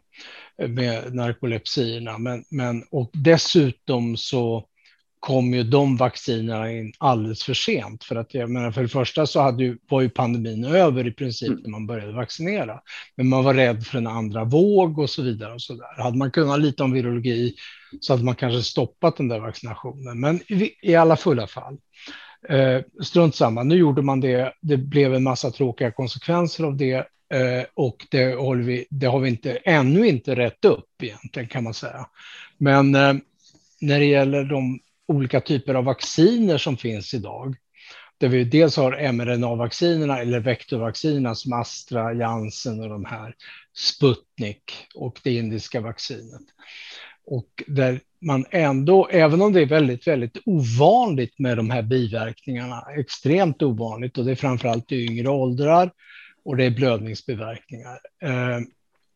med 0.68 1.16
narkolepsierna. 1.16 2.18
Men, 2.18 2.44
men, 2.50 2.84
och 2.92 3.10
dessutom 3.14 4.18
så 4.18 4.66
kom 5.20 5.54
ju 5.54 5.64
de 5.64 5.98
vaccinerna 5.98 6.72
in 6.72 6.94
alldeles 6.98 7.44
för 7.44 7.54
sent. 7.54 8.04
För 8.04 8.16
att 8.16 8.34
jag 8.34 8.50
menar, 8.50 8.72
för 8.72 8.82
det 8.82 8.88
första 8.88 9.26
så 9.26 9.42
hade 9.42 9.64
ju, 9.64 9.78
var 9.90 10.02
ju 10.02 10.10
pandemin 10.10 10.66
över 10.66 11.08
i 11.08 11.12
princip 11.12 11.50
mm. 11.50 11.62
när 11.62 11.70
man 11.70 11.88
började 11.88 12.12
vaccinera. 12.12 12.80
Men 13.16 13.30
man 13.30 13.44
var 13.44 13.54
rädd 13.54 13.86
för 13.86 13.98
en 13.98 14.08
andra 14.08 14.44
våg 14.44 15.00
och 15.00 15.10
så 15.10 15.22
vidare. 15.22 15.54
och 15.54 15.62
så 15.62 15.74
där. 15.74 16.04
Hade 16.04 16.18
man 16.18 16.32
kunnat 16.32 16.60
lite 16.60 16.84
om 16.84 16.92
virologi 16.92 17.56
så 18.00 18.14
hade 18.14 18.24
man 18.24 18.36
kanske 18.36 18.62
stoppat 18.62 19.18
den 19.18 19.28
där 19.28 19.40
vaccinationen. 19.40 20.20
Men 20.20 20.36
i, 20.36 20.72
i 20.82 20.96
alla 20.96 21.16
fulla 21.16 21.48
fall. 21.48 21.78
Eh, 22.50 22.82
strunt 23.04 23.36
samma, 23.36 23.64
nu 23.64 23.76
gjorde 23.76 24.02
man 24.02 24.20
det. 24.20 24.54
Det 24.62 24.78
blev 24.78 25.14
en 25.14 25.24
massa 25.24 25.52
tråkiga 25.52 25.92
konsekvenser 25.92 26.64
av 26.64 26.78
det. 26.78 27.08
Eh, 27.34 27.66
och 27.74 28.08
det, 28.12 28.36
håller 28.36 28.64
vi, 28.64 28.86
det 28.90 29.08
har 29.08 29.20
vi 29.20 29.30
inte, 29.30 29.56
ännu 29.56 30.08
inte 30.08 30.36
rätt 30.36 30.66
upp 30.66 31.04
egentligen 31.04 31.50
kan 31.50 31.64
man 31.64 31.74
säga. 31.74 32.08
Men 32.58 32.96
eh, 32.96 33.14
när 33.82 34.00
det 34.00 34.06
gäller 34.06 34.44
de 34.44 34.80
olika 35.10 35.42
typer 35.42 35.74
av 35.74 35.84
vacciner 35.84 36.58
som 36.58 36.78
finns 36.78 37.14
idag. 37.14 37.56
Där 38.18 38.28
vi 38.28 38.44
dels 38.44 38.78
har 38.78 39.12
mRNA-vaccinerna 39.12 40.20
eller 40.20 40.40
vektorvaccinerna 40.40 41.36
som 41.36 41.54
Astra, 41.54 42.14
Janssen 42.14 42.82
och 42.82 42.90
de 42.90 43.06
här, 43.06 43.36
Sputnik 43.78 44.88
och 44.96 45.20
det 45.24 45.34
indiska 45.34 45.82
vaccinet. 45.82 46.42
Och 47.26 47.64
där 47.68 48.00
man 48.22 48.46
ändå, 48.50 49.08
även 49.08 49.42
om 49.42 49.54
det 49.54 49.62
är 49.62 49.66
väldigt, 49.66 50.08
väldigt 50.08 50.38
ovanligt 50.46 51.40
med 51.40 51.58
de 51.58 51.70
här 51.70 51.82
biverkningarna, 51.82 52.84
extremt 52.98 53.62
ovanligt 53.62 54.18
och 54.18 54.26
det 54.26 54.32
är 54.32 54.36
framförallt 54.36 54.92
i 54.92 55.06
yngre 55.06 55.30
åldrar 55.30 55.92
och 56.46 56.58
det 56.58 56.66
är 56.66 56.72
blödningsbiverkningar, 56.72 58.00
eh, 58.24 58.60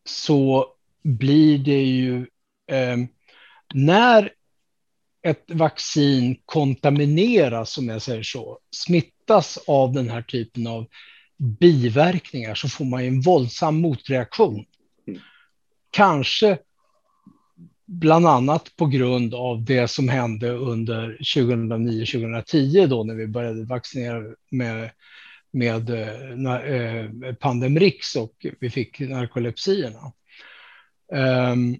så 0.05 0.67
blir 1.03 1.57
det 1.57 1.83
ju 1.83 2.27
eh, 2.71 2.97
när 3.73 4.31
ett 5.23 5.43
vaccin 5.47 6.37
kontamineras, 6.45 7.73
som 7.73 7.89
jag 7.89 8.01
säger 8.01 8.23
så, 8.23 8.59
smittas 8.75 9.59
av 9.67 9.93
den 9.93 10.09
här 10.09 10.21
typen 10.21 10.67
av 10.67 10.85
biverkningar 11.59 12.55
så 12.55 12.69
får 12.69 12.85
man 12.85 13.03
en 13.03 13.21
våldsam 13.21 13.81
motreaktion. 13.81 14.65
Mm. 15.07 15.21
Kanske 15.91 16.57
bland 17.85 18.27
annat 18.27 18.75
på 18.75 18.85
grund 18.85 19.33
av 19.33 19.63
det 19.63 19.87
som 19.87 20.09
hände 20.09 20.49
under 20.49 21.17
2009-2010 21.35 22.87
då 22.87 23.03
när 23.03 23.15
vi 23.15 23.27
började 23.27 23.65
vaccinera 23.65 24.23
med 24.49 24.89
med 25.53 25.89
eh, 25.89 27.33
Pandemrix 27.39 28.15
och 28.15 28.45
vi 28.59 28.69
fick 28.69 28.99
narkolepsierna. 28.99 30.11
Um, 31.51 31.79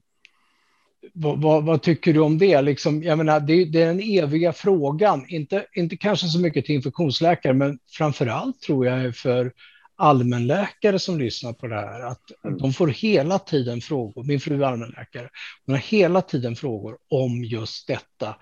vad, 1.14 1.42
vad, 1.42 1.64
vad, 1.64 1.82
tycker 1.82 2.14
du 2.14 2.20
om 2.20 2.38
det? 2.38 2.62
Liksom, 2.62 3.04
jag 3.04 3.18
menar, 3.18 3.40
det, 3.40 3.66
det, 3.66 3.82
är 3.82 3.88
den 3.88 4.00
eviga 4.00 4.54
frågan, 4.54 5.26
inte, 5.28 5.66
inte 5.74 5.98
kanske 5.98 6.28
så 6.28 6.40
mycket 6.40 6.66
till 6.66 6.76
infektionsläkare, 6.76 7.54
men 7.54 7.80
framför 7.88 8.28
allt 8.28 8.62
tror 8.62 8.86
jag 8.86 9.16
för 9.16 9.54
allmänläkare 9.96 11.00
som 11.00 11.20
lyssnar 11.20 11.54
på 11.54 11.68
det 11.68 11.76
här, 11.76 12.00
att 12.00 12.44
mm. 12.46 12.58
de 12.58 12.74
får 12.74 12.88
hela 12.88 13.40
tiden 13.40 13.82
frågor, 13.82 14.24
min 14.24 14.40
fru 14.40 14.64
är 14.64 14.68
allmänläkare, 14.68 15.30
hon 15.66 15.76
har 15.76 15.82
hela 15.82 16.22
tiden 16.22 16.56
frågor 16.56 16.98
om 17.10 17.44
just 17.44 17.88
detta 17.88 18.36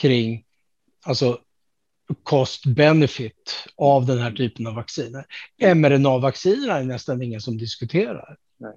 kring 0.00 0.44
alltså 1.04 1.38
cost 2.22 2.66
benefit 2.66 3.66
av 3.76 4.06
den 4.06 4.18
här 4.18 4.32
typen 4.32 4.66
av 4.66 4.74
vacciner. 4.74 5.24
mRNA-vaccinerna 5.74 6.78
är 6.78 6.84
nästan 6.84 7.22
ingen 7.22 7.40
som 7.40 7.58
diskuterar. 7.58 8.36
Nej. 8.58 8.72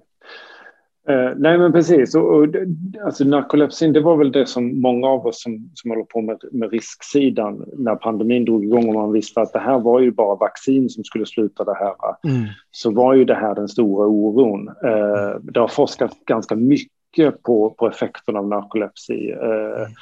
Uh, 1.10 1.32
nej, 1.36 1.58
men 1.58 1.72
precis. 1.72 2.14
Och, 2.14 2.34
och, 2.34 2.46
alltså, 3.04 3.24
narkolepsin, 3.24 3.92
det 3.92 4.00
var 4.00 4.16
väl 4.16 4.32
det 4.32 4.46
som 4.46 4.80
många 4.80 5.08
av 5.08 5.26
oss 5.26 5.42
som, 5.42 5.70
som 5.74 5.90
håller 5.90 6.04
på 6.04 6.20
med, 6.20 6.40
med 6.52 6.70
risksidan 6.70 7.64
när 7.76 7.96
pandemin 7.96 8.44
drog 8.44 8.64
igång 8.64 8.88
och 8.88 8.94
man 8.94 9.12
visste 9.12 9.40
att 9.40 9.52
det 9.52 9.58
här 9.58 9.78
var 9.78 10.00
ju 10.00 10.10
bara 10.10 10.36
vaccin 10.36 10.88
som 10.88 11.04
skulle 11.04 11.26
sluta 11.26 11.64
det 11.64 11.74
här. 11.74 11.94
Mm. 12.24 12.46
Så 12.70 12.90
var 12.90 13.14
ju 13.14 13.24
det 13.24 13.34
här 13.34 13.54
den 13.54 13.68
stora 13.68 14.06
oron. 14.06 14.68
Uh, 14.68 15.40
det 15.42 15.60
har 15.60 15.68
forskats 15.68 16.16
ganska 16.26 16.56
mycket 16.56 17.42
på, 17.42 17.70
på 17.70 17.88
effekterna 17.88 18.38
av 18.38 18.48
narkolepsi. 18.48 19.32
Uh, 19.32 19.82
mm 19.82 19.92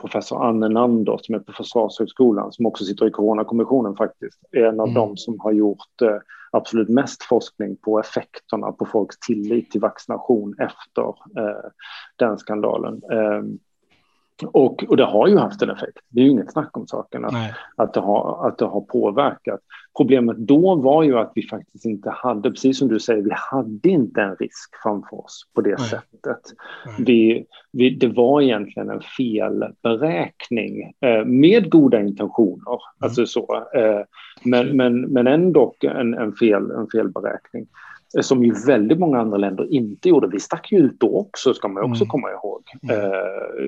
professor 0.00 0.44
Anne 0.44 0.68
Nander 0.68 1.18
som 1.22 1.34
är 1.34 1.38
på 1.38 1.52
Försvarshögskolan 1.52 2.52
som 2.52 2.66
också 2.66 2.84
sitter 2.84 3.06
i 3.06 3.10
Coronakommissionen 3.10 3.96
faktiskt, 3.96 4.38
är 4.52 4.64
en 4.64 4.80
av 4.80 4.86
mm. 4.86 4.94
dem 4.94 5.16
som 5.16 5.40
har 5.40 5.52
gjort 5.52 6.02
eh, 6.02 6.16
absolut 6.50 6.88
mest 6.88 7.22
forskning 7.22 7.76
på 7.76 8.00
effekterna 8.00 8.72
på 8.72 8.86
folks 8.86 9.18
tillit 9.18 9.70
till 9.70 9.80
vaccination 9.80 10.54
efter 10.58 11.08
eh, 11.38 11.70
den 12.16 12.38
skandalen. 12.38 13.02
Ehm, 13.12 13.58
och, 14.46 14.84
och 14.88 14.96
det 14.96 15.04
har 15.04 15.28
ju 15.28 15.38
haft 15.38 15.62
en 15.62 15.70
effekt. 15.70 15.98
Det 16.08 16.20
är 16.20 16.24
ju 16.24 16.30
inget 16.30 16.52
snack 16.52 16.76
om 16.76 16.86
saken 16.86 17.24
att, 17.24 17.34
att, 17.76 17.94
det, 17.94 18.00
har, 18.00 18.48
att 18.48 18.58
det 18.58 18.64
har 18.64 18.80
påverkat. 18.80 19.60
Problemet 19.96 20.36
då 20.36 20.74
var 20.74 21.02
ju 21.02 21.18
att 21.18 21.32
vi 21.34 21.42
faktiskt 21.42 21.84
inte 21.84 22.10
hade, 22.10 22.50
precis 22.50 22.78
som 22.78 22.88
du 22.88 23.00
säger, 23.00 23.22
vi 23.22 23.30
hade 23.32 23.88
inte 23.88 24.22
en 24.22 24.36
risk 24.36 24.70
framför 24.82 25.24
oss 25.24 25.42
på 25.54 25.60
det 25.60 25.78
Nej. 25.78 25.88
sättet. 25.88 26.40
Nej. 26.86 26.94
Vi, 26.98 27.46
vi, 27.72 27.90
det 27.90 28.08
var 28.08 28.40
egentligen 28.40 28.90
en 28.90 29.00
felberäkning 29.16 30.92
eh, 31.00 31.24
med 31.24 31.70
goda 31.70 32.00
intentioner, 32.00 32.70
mm. 32.70 32.80
alltså 32.98 33.26
så. 33.26 33.64
Eh, 33.74 34.00
men, 34.44 34.76
men, 34.76 35.00
men 35.00 35.26
ändå 35.26 35.74
en, 35.80 36.14
en, 36.14 36.32
fel, 36.32 36.70
en 36.70 36.86
felberäkning 36.92 37.66
som 38.20 38.44
ju 38.44 38.54
väldigt 38.66 38.98
många 38.98 39.18
andra 39.20 39.36
länder 39.36 39.72
inte 39.72 40.08
gjorde. 40.08 40.28
Vi 40.28 40.40
stack 40.40 40.72
ju 40.72 40.78
ut 40.78 41.00
då 41.00 41.16
också, 41.16 41.54
ska 41.54 41.68
man 41.68 41.84
också 41.84 42.02
mm. 42.04 42.08
komma 42.08 42.30
ihåg, 42.30 42.62
mm. 42.82 42.96
eh, 42.96 43.10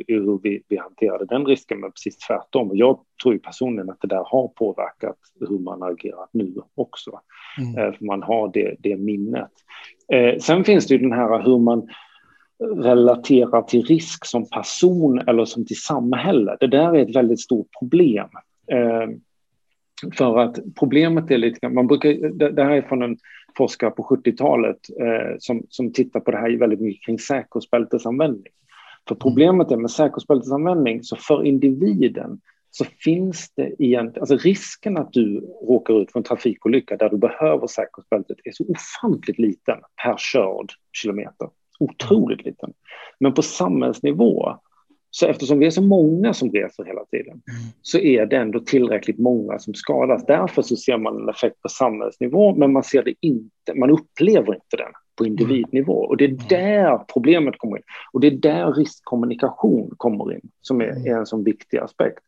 hur 0.07 0.41
vi, 0.43 0.63
vi 0.69 0.77
hanterade 0.77 1.25
den 1.25 1.47
risken, 1.47 1.81
men 1.81 1.93
precis 1.93 2.19
tvärtom. 2.19 2.71
Och 2.71 2.77
jag 2.77 2.99
tror 3.23 3.35
ju 3.35 3.41
personligen 3.41 3.91
att 3.91 4.01
det 4.01 4.09
där 4.09 4.25
har 4.27 4.49
påverkat 4.49 5.17
hur 5.41 5.59
man 5.59 5.83
agerat 5.83 6.31
nu 6.33 6.55
också, 6.75 7.21
mm. 7.59 7.79
eh, 7.79 7.93
för 7.93 8.05
man 8.05 8.23
har 8.23 8.51
det, 8.53 8.77
det 8.79 8.97
minnet. 8.97 9.51
Eh, 10.13 10.39
sen 10.39 10.65
finns 10.65 10.87
det 10.87 10.95
ju 10.95 11.01
den 11.01 11.13
här 11.13 11.43
hur 11.43 11.59
man 11.59 11.89
relaterar 12.75 13.63
till 13.63 13.85
risk 13.85 14.25
som 14.25 14.49
person 14.49 15.19
eller 15.19 15.45
som 15.45 15.67
till 15.67 15.81
samhälle. 15.81 16.57
Det 16.61 16.67
där 16.67 16.97
är 16.97 17.03
ett 17.03 17.17
väldigt 17.17 17.41
stort 17.41 17.69
problem. 17.79 18.29
Eh, 18.73 19.09
för 20.19 20.39
att 20.39 20.59
problemet 20.79 21.31
är 21.31 21.39
lite 21.39 21.69
man 21.69 21.87
brukar, 21.87 22.29
det 22.51 22.65
här 22.65 22.71
är 22.71 22.83
från 22.83 23.03
en 23.03 23.17
forskare 23.57 23.91
på 23.91 24.03
70-talet 24.03 24.79
eh, 25.01 25.37
som, 25.39 25.67
som 25.69 25.93
tittar 25.93 26.21
på 26.21 26.31
det 26.31 26.37
här 26.37 26.59
väldigt 26.59 26.81
mycket 26.81 27.05
kring 27.05 27.19
säkerhetsbältesanvändning. 27.19 28.53
För 29.09 29.15
problemet 29.15 29.71
är 29.71 29.77
med 29.77 29.91
säkerhetsbältesanvändning, 29.91 31.03
så 31.03 31.17
för 31.17 31.45
individen 31.45 32.41
så 32.71 32.85
finns 32.85 33.53
det 33.55 33.75
egentligen, 33.79 34.23
alltså 34.23 34.37
risken 34.37 34.97
att 34.97 35.13
du 35.13 35.41
råkar 35.69 36.03
ut 36.03 36.13
för 36.13 36.19
en 36.21 36.25
trafikolycka 36.25 36.97
där 36.97 37.11
du 37.11 37.17
behöver 37.17 37.67
säkerhetsbältet 37.67 38.37
är 38.45 38.53
så 38.53 38.65
ofantligt 38.69 39.39
liten 39.39 39.79
per 40.03 40.17
körd 40.19 40.73
kilometer. 40.93 41.49
Otroligt 41.81 42.45
liten. 42.45 42.73
Men 43.21 43.35
på 43.35 43.43
samhällsnivå 43.43 44.59
så 45.15 45.27
eftersom 45.27 45.59
vi 45.59 45.67
är 45.67 45.71
så 45.71 45.83
många 45.83 46.35
som 46.35 46.51
reser 46.51 46.85
hela 46.85 47.05
tiden 47.05 47.33
mm. 47.33 47.73
så 47.83 47.99
är 47.99 48.27
det 48.27 48.37
ändå 48.37 48.61
tillräckligt 48.61 49.19
många 49.19 49.59
som 49.59 49.75
skadas. 49.75 50.27
Därför 50.27 50.63
så 50.63 50.77
ser 50.77 50.99
man 50.99 51.23
en 51.23 51.29
effekt 51.29 51.63
på 51.63 51.69
samhällsnivå, 51.69 52.55
men 52.55 52.73
man 52.73 52.83
ser 52.83 53.03
det 53.03 53.15
inte, 53.21 53.75
man 53.75 53.91
upplever 53.91 54.55
inte 54.55 54.77
den 54.77 54.93
på 55.17 55.27
individnivå. 55.27 55.93
Och 55.93 56.17
det 56.17 56.25
är 56.25 56.29
mm. 56.29 56.43
där 56.49 56.99
problemet 57.13 57.59
kommer 57.59 57.77
in. 57.77 57.83
Och 58.13 58.21
det 58.21 58.27
är 58.27 58.31
där 58.31 58.73
riskkommunikation 58.73 59.91
kommer 59.97 60.33
in, 60.33 60.41
som 60.61 60.81
är, 60.81 60.91
mm. 60.91 61.07
är 61.07 61.19
en 61.19 61.27
sån 61.27 61.45
viktig 61.45 61.79
aspekt. 61.79 62.23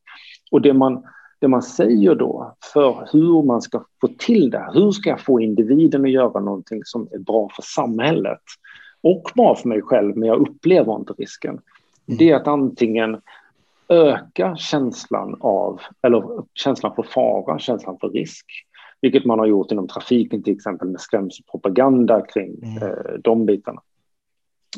Och 0.50 0.62
det 0.62 0.72
man, 0.72 1.02
det 1.40 1.48
man 1.48 1.62
säger 1.62 2.14
då 2.14 2.56
för 2.72 3.08
hur 3.12 3.42
man 3.42 3.62
ska 3.62 3.84
få 4.00 4.08
till 4.08 4.50
det, 4.50 4.70
hur 4.74 4.90
ska 4.90 5.10
jag 5.10 5.20
få 5.20 5.40
individen 5.40 6.04
att 6.04 6.10
göra 6.10 6.40
någonting 6.40 6.80
som 6.84 7.08
är 7.12 7.18
bra 7.18 7.48
för 7.56 7.62
samhället 7.62 8.42
och 9.02 9.22
bra 9.34 9.54
för 9.54 9.68
mig 9.68 9.82
själv, 9.82 10.16
men 10.16 10.28
jag 10.28 10.48
upplever 10.48 10.96
inte 10.96 11.12
risken 11.12 11.60
Mm. 11.73 11.73
Det 12.06 12.30
är 12.30 12.36
att 12.36 12.48
antingen 12.48 13.20
öka 13.88 14.56
känslan 14.56 15.36
av, 15.40 15.80
eller 16.02 16.24
känslan 16.54 16.94
för 16.94 17.02
fara, 17.02 17.58
känslan 17.58 17.98
för 18.00 18.08
risk, 18.08 18.46
vilket 19.00 19.24
man 19.24 19.38
har 19.38 19.46
gjort 19.46 19.72
inom 19.72 19.88
trafiken 19.88 20.42
till 20.42 20.54
exempel 20.54 20.88
med 20.88 21.00
skrämselpropaganda 21.00 22.26
kring 22.26 22.62
mm. 22.62 22.82
eh, 22.82 23.12
de 23.22 23.46
bitarna. 23.46 23.82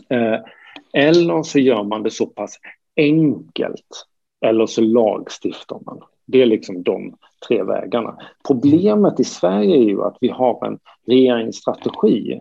Eh, 0.09 0.41
eller 0.93 1.43
så 1.43 1.59
gör 1.59 1.85
man 1.85 2.03
det 2.03 2.11
så 2.11 2.27
pass 2.27 2.59
enkelt, 2.97 4.07
eller 4.41 4.67
så 4.67 4.81
lagstiftar 4.81 5.81
man. 5.87 6.01
Det 6.27 6.43
är 6.43 6.47
liksom 6.47 6.83
de 6.83 7.17
tre 7.49 7.63
vägarna. 7.63 8.19
Problemet 8.47 9.21
i 9.21 9.25
Sverige 9.25 9.77
är 9.77 9.85
ju 9.85 10.03
att 10.03 10.17
vi 10.21 10.29
har 10.29 10.67
en 10.67 10.79
regeringsstrategi 11.07 12.41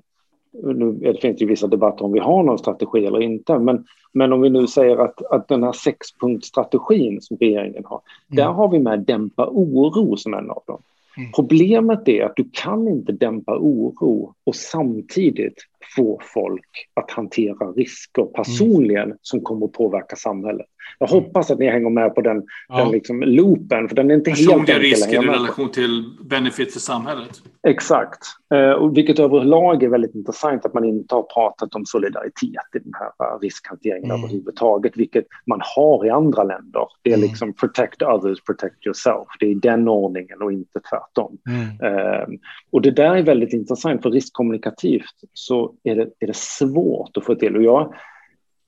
nu 0.63 0.91
det 0.91 1.22
finns 1.22 1.41
ju 1.41 1.46
vissa 1.46 1.68
debatter 1.68 2.06
om 2.06 2.12
vi 2.12 2.20
har 2.20 2.44
någon 2.44 2.60
strategi 2.60 3.06
eller 3.06 3.22
inte, 3.22 3.60
men, 3.60 3.86
men 4.13 4.34
om 4.34 4.41
vi 4.41 4.50
nu 4.50 4.68
säger 4.68 4.98
att, 4.98 5.26
att 5.32 5.48
den 5.48 5.63
här 5.63 5.72
sexpunktsstrategin 5.72 7.22
som 7.22 7.38
regeringen 7.38 7.84
har, 7.86 8.02
mm. 8.32 8.46
där 8.46 8.54
har 8.54 8.72
vi 8.72 8.80
med 8.80 9.00
dämpa 9.00 9.48
oro 9.48 10.18
som 10.18 10.34
en 10.34 10.50
av 10.50 10.63
dem. 10.68 10.82
Mm. 11.18 11.32
Problemet 11.32 12.08
är 12.08 12.26
att 12.26 12.36
du 12.36 12.50
kan 12.54 12.88
inte 12.88 13.12
dämpa 13.12 13.58
oro 13.58 14.34
och 14.44 14.56
samtidigt 14.56 15.58
få 15.95 16.19
folk 16.34 16.88
att 16.93 17.12
hantera 17.12 17.71
risker 17.71 18.24
personligen 18.24 19.04
mm. 19.04 19.17
som 19.21 19.41
kommer 19.41 19.65
att 19.65 19.74
påverka 19.74 20.15
samhället. 20.15 20.67
Jag 21.00 21.08
hoppas 21.08 21.52
att 21.52 21.60
ni 21.60 21.69
hänger 21.69 21.89
med 21.89 22.15
på 22.15 22.21
den, 22.21 22.43
ja. 22.67 22.78
den 22.78 22.91
liksom 22.91 23.21
loopen, 23.21 23.89
för 23.89 23.95
den 23.95 24.12
är 24.12 24.15
inte 24.15 24.32
Personliga 24.32 24.56
helt 24.56 24.69
enkel 24.69 24.82
risker 24.82 25.24
i 25.24 25.28
relation 25.28 25.71
till 25.71 26.04
benefit 26.30 26.74
för 26.74 26.80
samhället. 26.80 27.41
Exakt, 27.67 28.19
eh, 28.54 28.71
och 28.71 28.98
vilket 28.98 29.19
överlag 29.19 29.84
är 29.84 29.89
väldigt 29.89 30.15
intressant 30.15 30.65
att 30.65 30.74
man 30.74 30.86
inte 30.86 31.15
har 31.15 31.24
pratat 31.24 31.76
om 31.76 31.86
solidaritet 31.86 32.76
i 32.76 32.80
den 32.80 32.93
här 32.93 33.28
eh, 33.28 33.39
riskhanteringen 33.41 34.12
mm. 34.12 34.24
överhuvudtaget, 34.24 34.98
vilket 34.98 35.26
man 35.45 35.60
har 35.76 36.06
i 36.06 36.10
andra 36.10 36.43
länder. 36.43 36.88
Det 37.02 37.10
är 37.10 37.17
mm. 37.17 37.28
liksom 37.28 37.54
protect 37.54 38.02
others, 38.02 38.43
protect 38.43 38.86
yourself. 38.86 39.28
Det 39.39 39.52
är 39.52 39.56
den 39.56 39.88
ordningen 39.88 40.41
och 40.41 40.52
inte 40.52 40.80
tvärtom. 40.80 41.38
Mm. 41.50 41.95
Eh, 41.95 42.28
och 42.71 42.82
det 42.82 42.91
där 42.91 43.15
är 43.15 43.24
väldigt 43.24 43.54
intressant, 43.54 44.02
för 44.02 44.12
riskkommunikativt 44.12 45.15
så 45.34 45.74
är 45.83 45.95
det, 45.95 46.09
är 46.19 46.27
det 46.27 46.35
svårt 46.35 47.17
att 47.17 47.25
få 47.25 47.35
till. 47.35 47.55
Och 47.55 47.63
jag 47.63 47.93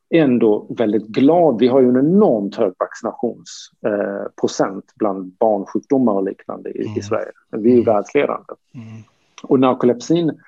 ändå 0.09 0.67
väldigt 0.69 1.07
glad. 1.07 1.59
Vi 1.59 1.67
har 1.67 1.81
ju 1.81 1.89
en 1.89 1.97
enormt 1.97 2.55
hög 2.55 2.73
vaccinationsprocent 2.79 4.85
eh, 4.87 4.93
bland 4.95 5.33
barnsjukdomar 5.39 6.13
och 6.13 6.23
liknande 6.23 6.69
i, 6.69 6.85
mm. 6.85 6.97
i 6.97 7.01
Sverige. 7.01 7.31
Vi 7.51 7.69
är 7.69 7.75
ju 7.75 7.81
mm. 7.81 7.85
världsledande. 7.85 8.53
Mm. 8.75 9.03
Och 9.43 9.59
narkolepsin 9.59 10.39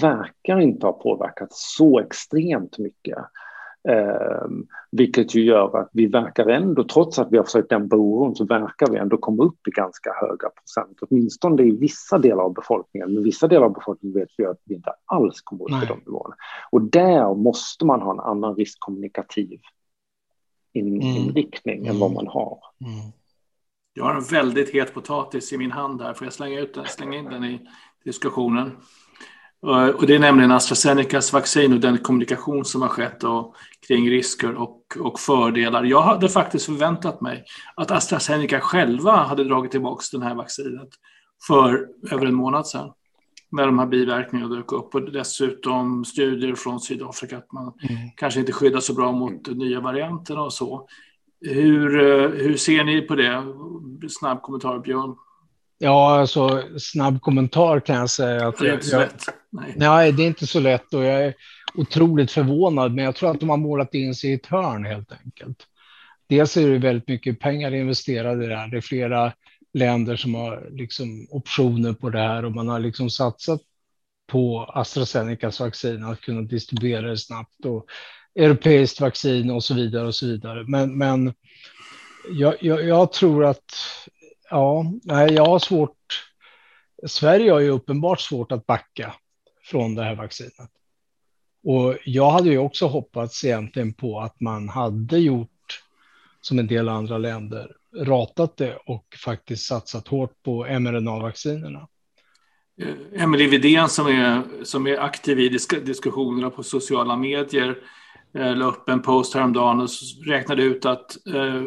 verkar 0.00 0.60
inte 0.60 0.86
ha 0.86 0.92
påverkat 0.92 1.52
så 1.52 2.00
extremt 2.00 2.78
mycket. 2.78 3.18
Eh, 3.88 4.46
vilket 4.90 5.34
ju 5.34 5.44
gör 5.44 5.78
att 5.78 5.90
vi 5.92 6.06
verkar 6.06 6.46
ändå, 6.46 6.84
trots 6.84 7.18
att 7.18 7.32
vi 7.32 7.36
har 7.36 7.44
försökt 7.44 7.70
dämpa 7.70 7.96
oron, 7.96 8.36
så 8.36 8.44
verkar 8.44 8.90
vi 8.90 8.98
ändå 8.98 9.16
komma 9.16 9.42
upp 9.42 9.68
i 9.68 9.70
ganska 9.70 10.12
höga 10.12 10.48
procent. 10.48 10.98
Åtminstone 11.00 11.62
i 11.62 11.70
vissa 11.70 12.18
delar 12.18 12.42
av 12.42 12.54
befolkningen. 12.54 13.14
Men 13.14 13.22
vissa 13.22 13.48
delar 13.48 13.66
av 13.66 13.72
befolkningen 13.72 14.18
vet 14.18 14.28
vi 14.36 14.46
att 14.46 14.60
vi 14.64 14.74
inte 14.74 14.92
alls 15.04 15.40
kommer 15.40 15.64
upp 15.64 15.84
i 15.84 15.86
de 15.86 15.98
nivåerna. 16.06 16.34
Och 16.70 16.82
där 16.82 17.34
måste 17.34 17.84
man 17.84 18.02
ha 18.02 18.12
en 18.12 18.20
annan 18.20 18.56
riskkommunikativ 18.56 19.60
in, 20.72 21.02
mm. 21.02 21.02
inriktning 21.02 21.78
mm. 21.78 21.90
än 21.90 21.98
vad 21.98 22.12
man 22.12 22.26
har. 22.26 22.58
Mm. 22.80 23.12
Jag 23.94 24.04
har 24.04 24.14
en 24.14 24.24
väldigt 24.24 24.74
het 24.74 24.94
potatis 24.94 25.52
i 25.52 25.58
min 25.58 25.72
hand 25.72 26.02
här. 26.02 26.14
Får 26.14 26.26
jag 26.26 26.32
slänga, 26.32 26.60
ut 26.60 26.74
den, 26.74 26.84
slänga 26.86 27.18
in 27.18 27.24
den 27.24 27.44
i 27.44 27.60
diskussionen? 28.04 28.70
Och 29.62 30.06
det 30.06 30.14
är 30.14 30.18
nämligen 30.18 30.52
AstraZenecas 30.52 31.32
vaccin 31.32 31.72
och 31.72 31.80
den 31.80 31.98
kommunikation 31.98 32.64
som 32.64 32.82
har 32.82 32.88
skett 32.88 33.24
och 33.24 33.54
kring 33.88 34.10
risker 34.10 34.54
och, 34.54 34.82
och 35.00 35.20
fördelar. 35.20 35.84
Jag 35.84 36.02
hade 36.02 36.28
faktiskt 36.28 36.66
förväntat 36.66 37.20
mig 37.20 37.44
att 37.74 37.90
AstraZeneca 37.90 38.60
själva 38.60 39.12
hade 39.12 39.44
dragit 39.44 39.70
tillbaka 39.70 40.02
det 40.12 40.24
här 40.24 40.34
vaccinet 40.34 40.88
för 41.46 41.86
över 42.10 42.26
en 42.26 42.34
månad 42.34 42.66
sedan. 42.66 42.92
När 43.50 43.66
de 43.66 43.78
här 43.78 43.86
biverkningarna 43.86 44.54
dök 44.54 44.72
upp 44.72 44.94
och 44.94 45.12
dessutom 45.12 46.04
studier 46.04 46.54
från 46.54 46.80
Sydafrika 46.80 47.38
att 47.38 47.52
man 47.52 47.62
mm. 47.62 48.10
kanske 48.16 48.40
inte 48.40 48.52
skyddar 48.52 48.80
så 48.80 48.94
bra 48.94 49.12
mot 49.12 49.46
nya 49.46 49.80
varianter 49.80 50.38
och 50.38 50.52
så. 50.52 50.88
Hur, 51.40 52.00
eh, 52.00 52.30
hur 52.30 52.56
ser 52.56 52.84
ni 52.84 53.02
på 53.02 53.14
det? 53.14 53.42
Snabb 54.08 54.42
kommentar, 54.42 54.78
Björn. 54.78 55.16
Ja, 55.78 56.20
alltså 56.20 56.62
snabb 56.78 57.20
kommentar 57.20 57.80
kan 57.80 57.96
jag 57.96 58.10
säga. 58.10 58.48
Att 58.48 58.60
jag, 58.60 59.00
lätt. 59.00 59.24
Nej. 59.56 59.74
nej. 59.76 60.12
det 60.12 60.22
är 60.22 60.26
inte 60.26 60.46
så 60.46 60.60
lätt 60.60 60.94
och 60.94 61.04
jag 61.04 61.24
är 61.24 61.34
otroligt 61.74 62.30
förvånad, 62.30 62.94
men 62.94 63.04
jag 63.04 63.16
tror 63.16 63.30
att 63.30 63.40
de 63.40 63.48
har 63.48 63.56
målat 63.56 63.94
in 63.94 64.14
sig 64.14 64.30
i 64.30 64.34
ett 64.34 64.46
hörn 64.46 64.86
helt 64.86 65.12
enkelt. 65.12 65.66
Dels 66.28 66.56
är 66.56 66.70
det 66.70 66.78
väldigt 66.78 67.08
mycket 67.08 67.40
pengar 67.40 67.74
investerade 67.74 68.44
i 68.44 68.48
det 68.48 68.56
här. 68.56 68.68
Det 68.68 68.76
är 68.76 68.80
flera 68.80 69.32
länder 69.74 70.16
som 70.16 70.34
har 70.34 70.68
liksom 70.70 71.26
optioner 71.30 71.92
på 71.92 72.10
det 72.10 72.18
här 72.18 72.44
och 72.44 72.52
man 72.52 72.68
har 72.68 72.80
liksom 72.80 73.10
satsat 73.10 73.60
på 74.26 74.64
AstraZenecas 74.74 75.60
vaccin 75.60 76.04
att 76.04 76.20
kunna 76.20 76.42
distribuera 76.42 77.10
det 77.10 77.18
snabbt 77.18 77.64
och 77.64 77.86
europeiskt 78.34 79.00
vaccin 79.00 79.50
och 79.50 79.64
så 79.64 79.74
vidare 79.74 80.06
och 80.06 80.14
så 80.14 80.26
vidare. 80.26 80.64
Men, 80.66 80.98
men 80.98 81.34
jag, 82.30 82.54
jag, 82.60 82.84
jag 82.84 83.12
tror 83.12 83.44
att 83.44 83.74
ja, 84.50 84.92
nej, 85.02 85.32
jag 85.32 85.46
har 85.46 85.58
svårt. 85.58 86.32
Sverige 87.06 87.52
har 87.52 87.60
ju 87.60 87.70
uppenbart 87.70 88.20
svårt 88.20 88.52
att 88.52 88.66
backa 88.66 89.14
från 89.66 89.94
det 89.94 90.02
här 90.02 90.14
vaccinet. 90.14 90.70
Och 91.64 91.96
jag 92.04 92.30
hade 92.30 92.50
ju 92.50 92.58
också 92.58 92.86
hoppats 92.86 93.44
egentligen 93.44 93.92
på 93.92 94.20
att 94.20 94.40
man 94.40 94.68
hade 94.68 95.18
gjort 95.18 95.50
som 96.40 96.58
en 96.58 96.66
del 96.66 96.88
andra 96.88 97.18
länder, 97.18 97.76
ratat 97.96 98.56
det 98.56 98.76
och 98.86 99.06
faktiskt 99.24 99.66
satsat 99.66 100.08
hårt 100.08 100.42
på 100.42 100.66
mRNA-vaccinerna. 100.66 101.88
Eh, 102.80 103.22
Emelie 103.22 103.48
Widén 103.48 103.88
som 103.88 104.06
är, 104.06 104.42
som 104.64 104.86
är 104.86 104.98
aktiv 104.98 105.40
i 105.40 105.48
disk 105.48 105.86
diskussionerna 105.86 106.50
på 106.50 106.62
sociala 106.62 107.16
medier 107.16 107.78
eh, 108.34 108.56
la 108.56 108.66
upp 108.66 108.88
en 108.88 109.02
post 109.02 109.34
häromdagen 109.34 109.80
och 109.80 109.88
räknade 110.26 110.62
ut 110.62 110.84
att 110.86 111.26
eh, 111.26 111.62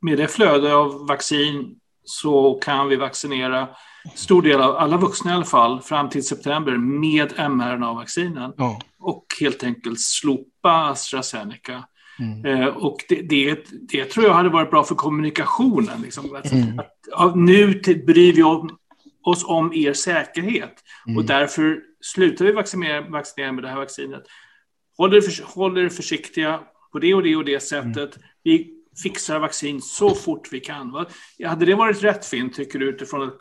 med 0.00 0.18
det 0.18 0.28
flöde 0.28 0.74
av 0.74 1.06
vaccin 1.06 1.80
så 2.04 2.54
kan 2.54 2.88
vi 2.88 2.96
vaccinera 2.96 3.68
stor 4.14 4.42
del 4.42 4.60
av 4.60 4.76
alla 4.76 4.96
vuxna 4.96 5.30
i 5.30 5.34
alla 5.34 5.44
fall 5.44 5.82
fram 5.82 6.08
till 6.08 6.26
september 6.26 6.76
med 6.76 7.32
mRNA-vaccinen. 7.50 8.52
Ja. 8.56 8.80
Och 8.98 9.26
helt 9.40 9.64
enkelt 9.64 10.00
slopa 10.00 10.90
AstraZeneca. 10.90 11.84
Mm. 12.18 12.44
Eh, 12.44 12.66
och 12.66 12.96
det, 13.08 13.22
det, 13.22 13.64
det, 13.88 14.04
tror 14.04 14.26
jag 14.26 14.34
hade 14.34 14.48
varit 14.48 14.70
bra 14.70 14.84
för 14.84 14.94
kommunikationen. 14.94 16.02
Liksom. 16.02 16.34
Att, 16.34 16.52
mm. 16.52 16.78
att, 16.78 16.92
att, 17.12 17.36
nu 17.36 17.80
bryr 18.06 18.32
vi 18.32 18.42
oss 19.22 19.44
om 19.44 19.72
er 19.74 19.92
säkerhet 19.92 20.74
mm. 21.06 21.18
och 21.18 21.24
därför 21.24 21.80
slutar 22.00 22.44
vi 22.44 22.52
vaccinera, 22.52 23.00
vaccinera 23.00 23.52
med 23.52 23.64
det 23.64 23.68
här 23.68 23.76
vaccinet. 23.76 24.22
Håll 24.96 25.14
er, 25.14 25.20
för, 25.20 25.44
håll 25.54 25.78
er 25.78 25.88
försiktiga 25.88 26.60
på 26.92 26.98
det 26.98 27.14
och 27.14 27.22
det 27.22 27.36
och 27.36 27.44
det 27.44 27.60
sättet. 27.60 28.16
Mm. 28.16 28.28
Vi 28.42 28.74
fixar 29.02 29.38
vaccin 29.38 29.82
så 29.82 30.14
fort 30.14 30.48
vi 30.52 30.60
kan. 30.60 30.92
Va? 30.92 31.06
Hade 31.44 31.66
det 31.66 31.74
varit 31.74 32.02
rätt 32.02 32.26
fint, 32.26 32.54
tycker 32.54 32.78
du, 32.78 32.88
utifrån 32.88 33.28
ett 33.28 33.34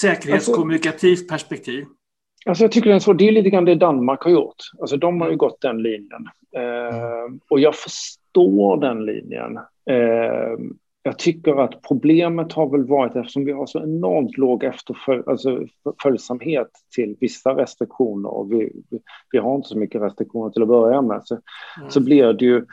säkerhetskommunikativt 0.00 1.10
alltså, 1.18 1.26
perspektiv? 1.28 1.84
Alltså 2.46 2.64
jag 2.64 2.72
tycker 2.72 2.90
det 2.90 2.96
är, 2.96 3.00
så, 3.00 3.12
det 3.12 3.28
är 3.28 3.32
lite 3.32 3.50
grann 3.50 3.64
det 3.64 3.74
Danmark 3.74 4.22
har 4.22 4.30
gjort. 4.30 4.56
Alltså 4.80 4.96
de 4.96 5.20
har 5.20 5.30
ju 5.30 5.36
gått 5.36 5.60
den 5.60 5.82
linjen. 5.82 6.28
Eh, 6.56 7.34
och 7.50 7.60
jag 7.60 7.74
förstår 7.74 8.80
den 8.80 9.04
linjen. 9.04 9.56
Eh, 9.90 10.56
jag 11.06 11.18
tycker 11.18 11.64
att 11.64 11.82
problemet 11.82 12.52
har 12.52 12.70
väl 12.70 12.84
varit, 12.84 13.16
eftersom 13.16 13.44
vi 13.44 13.52
har 13.52 13.66
så 13.66 13.82
enormt 13.82 14.36
låg 14.36 14.64
efterföljsamhet 14.64 16.60
alltså, 16.60 16.84
till 16.94 17.16
vissa 17.20 17.50
restriktioner 17.50 18.28
och 18.28 18.52
vi, 18.52 18.72
vi, 18.90 18.98
vi, 19.30 19.38
har 19.38 19.56
inte 19.56 19.68
så 19.68 19.78
mycket 19.78 20.02
restriktioner 20.02 20.50
till 20.50 20.62
att 20.62 20.68
börja 20.68 21.02
med, 21.02 21.20
så, 21.24 21.34
mm. 21.78 21.90
så 21.90 22.00
blir 22.00 22.32
det 22.32 22.44
ju 22.44 22.64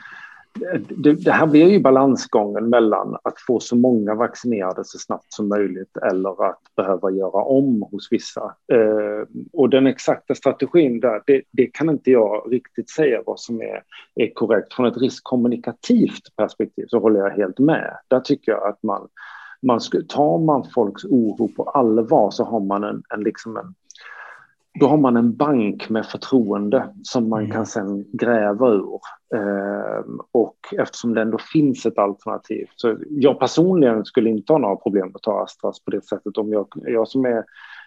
det, 0.88 1.12
det, 1.12 1.30
här 1.30 1.46
blir 1.46 1.68
ju 1.68 1.80
balansgången 1.80 2.68
mellan 2.68 3.16
att 3.22 3.40
få 3.46 3.60
så 3.60 3.76
många 3.76 4.14
vaccinerade 4.14 4.84
så 4.84 4.98
snabbt 4.98 5.32
som 5.32 5.48
möjligt 5.48 5.96
eller 5.96 6.44
att 6.48 6.60
behöva 6.76 7.10
göra 7.10 7.44
om 7.44 7.82
hos 7.90 8.08
vissa. 8.12 8.54
Eh, 8.72 9.28
och 9.52 9.70
den 9.70 9.86
exakta 9.86 10.34
strategin 10.34 11.00
där, 11.00 11.22
det, 11.26 11.42
det, 11.50 11.66
kan 11.66 11.90
inte 11.90 12.10
jag 12.10 12.48
riktigt 12.50 12.90
säga 12.90 13.22
vad 13.26 13.40
som 13.40 13.60
är, 13.60 13.82
är 14.14 14.34
korrekt. 14.34 14.74
Från 14.74 14.86
ett 14.86 14.96
riskkommunikativt 14.96 16.36
perspektiv 16.36 16.86
så 16.88 16.98
håller 16.98 17.20
jag 17.20 17.30
helt 17.30 17.58
med. 17.58 17.98
Där 18.08 18.20
tycker 18.20 18.52
jag 18.52 18.68
att 18.68 18.82
man, 18.82 19.08
man 19.62 19.80
tar 20.08 20.38
man 20.38 20.64
folks 20.74 21.04
oro 21.04 21.48
på 21.48 21.62
allvar 21.62 22.30
så 22.30 22.44
har 22.44 22.60
man 22.60 22.84
en, 22.84 23.02
en, 23.14 23.20
liksom 23.20 23.56
en 23.56 23.74
då 24.80 24.86
har 24.86 24.96
man 24.96 25.16
en 25.16 25.36
bank 25.36 25.88
med 25.88 26.06
förtroende 26.06 26.88
som 27.02 27.28
man 27.28 27.40
mm. 27.40 27.52
kan 27.52 27.66
sen 27.66 28.04
gräva 28.12 28.68
ur. 28.68 29.00
Eh, 29.34 30.04
och 30.32 30.56
eftersom 30.78 31.14
det 31.14 31.22
ändå 31.22 31.38
finns 31.38 31.86
ett 31.86 31.98
alternativ. 31.98 32.66
Så 32.76 32.96
jag 33.10 33.38
personligen 33.38 34.04
skulle 34.04 34.30
inte 34.30 34.52
ha 34.52 34.58
några 34.58 34.76
problem 34.76 35.12
att 35.14 35.22
ta 35.22 35.42
Astras 35.42 35.84
på 35.84 35.90
det 35.90 36.04
sättet. 36.04 36.38
Om 36.38 36.52
jag, 36.52 36.66
jag 36.74 37.08
som 37.08 37.24
är 37.24 37.44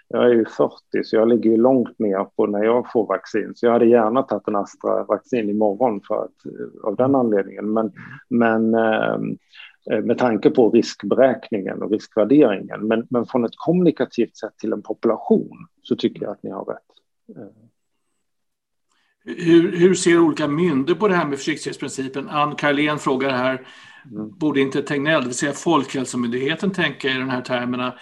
jag 0.09 0.25
är 0.25 0.33
ju 0.33 0.45
40 0.45 0.73
så 1.03 1.15
jag 1.15 1.27
ligger 1.27 1.49
ju 1.49 1.57
långt 1.57 1.99
ner 1.99 2.23
på 2.35 2.45
när 2.45 2.63
jag 2.63 2.91
får 2.91 3.07
vaccin. 3.07 3.51
Så 3.55 3.65
jag 3.65 3.73
hade 3.73 3.85
gärna 3.85 4.23
tagit 4.23 4.47
en 4.47 4.55
Astra-vaccin 4.55 5.49
imorgon 5.49 6.01
för 6.07 6.23
att, 6.23 6.35
av 6.83 6.95
den 6.95 7.15
anledningen. 7.15 7.73
Men, 7.73 7.91
men 8.29 8.73
eh, 8.73 9.17
Eh, 9.76 9.76
med 9.89 10.17
tanke 10.17 10.49
på 10.49 10.69
riskberäkningen 10.69 11.83
och 11.83 11.91
riskvärderingen. 11.91 12.87
Men, 12.87 13.07
men 13.09 13.25
från 13.25 13.45
ett 13.45 13.55
kommunikativt 13.55 14.37
sätt 14.37 14.57
till 14.57 14.73
en 14.73 14.81
population 14.81 15.67
så 15.81 15.95
tycker 15.95 16.23
jag 16.23 16.31
att 16.31 16.43
ni 16.43 16.49
har 16.49 16.65
rätt. 16.65 16.83
Hur, 19.25 19.77
hur 19.77 19.93
ser 19.93 20.19
olika 20.19 20.47
myndigheter 20.47 20.99
på 20.99 21.07
det 21.07 21.15
här 21.15 21.25
med 21.25 21.37
försiktighetsprincipen? 21.37 22.29
Ann 22.29 22.55
Karlén 22.55 22.99
frågar 22.99 23.29
här, 23.29 23.67
mm. 24.11 24.37
borde 24.37 24.61
inte 24.61 24.81
Tegnell, 24.81 25.21
det 25.21 25.27
vill 25.27 25.35
säga 25.35 25.53
Folkhälsomyndigheten, 25.53 26.71
tänka 26.71 27.09
i 27.09 27.13
de 27.13 27.29
här 27.29 27.41
termerna? 27.41 27.93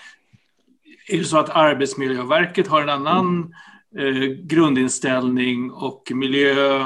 Är 1.07 1.17
det 1.17 1.23
så 1.23 1.37
att 1.37 1.49
Arbetsmiljöverket 1.49 2.67
har 2.67 2.81
en 2.81 2.89
annan 2.89 3.53
mm. 3.97 4.23
eh, 4.23 4.29
grundinställning 4.29 5.71
och 5.71 6.11
miljö... 6.15 6.85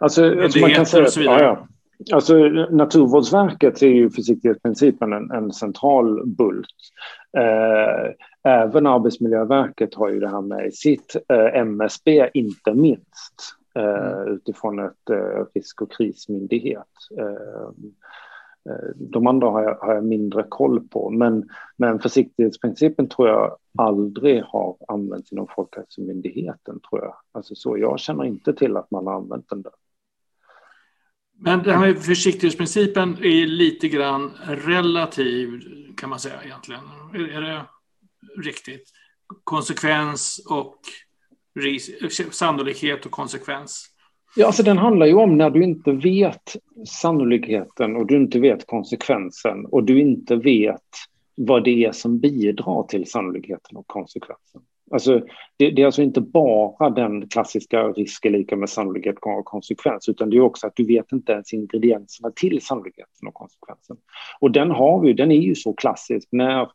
Alltså, 0.00 0.22
man 0.60 0.70
kan 0.70 0.86
säga, 0.86 1.08
ja, 1.16 1.42
ja. 1.42 1.68
Alltså, 2.12 2.34
Naturvårdsverket 2.70 3.82
är 3.82 3.86
ju 3.86 4.10
försiktighetsprincipen 4.10 5.12
en, 5.12 5.30
en 5.30 5.52
central 5.52 6.26
bult. 6.26 6.66
Eh, 7.38 8.12
även 8.42 8.86
Arbetsmiljöverket 8.86 9.94
har 9.94 10.08
ju 10.08 10.20
det 10.20 10.28
här 10.28 10.40
med 10.40 10.74
sitt 10.74 11.16
eh, 11.28 11.60
MSB, 11.60 12.30
inte 12.34 12.74
minst, 12.74 13.56
eh, 13.74 13.84
mm. 13.84 14.34
utifrån 14.34 14.78
ett 14.78 15.10
risk 15.54 15.82
och 15.82 15.92
krismyndighet. 15.92 16.86
De 18.94 19.26
andra 19.26 19.48
har 19.48 19.62
jag, 19.62 19.74
har 19.74 19.94
jag, 19.94 20.04
mindre 20.04 20.44
koll 20.48 20.88
på, 20.88 21.10
men, 21.10 21.48
men 21.76 21.98
försiktighetsprincipen 21.98 23.08
tror 23.08 23.28
jag 23.28 23.56
aldrig 23.78 24.42
har 24.42 24.76
använts 24.88 25.32
inom 25.32 25.46
Folkhälsomyndigheten, 25.46 26.80
tror 26.90 27.02
jag. 27.02 27.14
Alltså 27.32 27.54
så, 27.54 27.78
jag 27.78 27.98
känner 27.98 28.24
inte 28.24 28.52
till 28.52 28.76
att 28.76 28.90
man 28.90 29.06
har 29.06 29.14
använt 29.14 29.48
den 29.48 29.62
där. 29.62 29.72
Men 31.38 31.62
det 31.62 31.72
här 31.72 31.80
med 31.80 32.04
försiktighetsprincipen 32.04 33.16
är 33.24 33.46
lite 33.46 33.88
grann 33.88 34.32
relativ 34.46 35.60
kan 35.96 36.10
man 36.10 36.20
säga 36.20 36.42
egentligen. 36.44 36.80
Är 37.14 37.40
det 37.40 37.62
riktigt? 38.42 38.90
Konsekvens 39.44 40.46
och 40.50 40.78
sannolikhet 42.30 43.06
och 43.06 43.12
konsekvens. 43.12 43.86
Ja, 44.36 44.46
alltså 44.46 44.62
den 44.62 44.78
handlar 44.78 45.06
ju 45.06 45.14
om 45.14 45.38
när 45.38 45.50
du 45.50 45.64
inte 45.64 45.92
vet 45.92 46.56
sannolikheten 46.88 47.96
och 47.96 48.06
du 48.06 48.16
inte 48.16 48.40
vet 48.40 48.66
konsekvensen 48.66 49.66
och 49.66 49.84
du 49.84 50.00
inte 50.00 50.36
vet 50.36 50.82
vad 51.34 51.64
det 51.64 51.84
är 51.84 51.92
som 51.92 52.18
bidrar 52.18 52.86
till 52.86 53.10
sannolikheten 53.10 53.76
och 53.76 53.86
konsekvensen. 53.86 54.62
Alltså, 54.90 55.20
det, 55.56 55.70
det, 55.70 55.82
är 55.82 55.86
alltså 55.86 56.02
inte 56.02 56.20
bara 56.20 56.90
den 56.90 57.28
klassiska 57.28 57.82
risk 57.82 58.24
är 58.24 58.30
lika 58.30 58.56
med 58.56 58.70
sannolikhet 58.70 59.16
och 59.20 59.44
konsekvens, 59.44 60.08
utan 60.08 60.30
det 60.30 60.36
är 60.36 60.40
också 60.40 60.66
att 60.66 60.76
du 60.76 60.86
vet 60.86 61.12
inte 61.12 61.32
ens 61.32 61.52
ingredienserna 61.52 62.30
till 62.30 62.60
sannolikheten 62.62 63.28
och 63.28 63.34
konsekvensen. 63.34 63.96
Och 64.40 64.50
den 64.50 64.70
har 64.70 65.00
vi, 65.00 65.12
den 65.12 65.32
är 65.32 65.40
ju 65.40 65.54
så 65.54 65.72
klassisk 65.72 66.28
när 66.32 66.68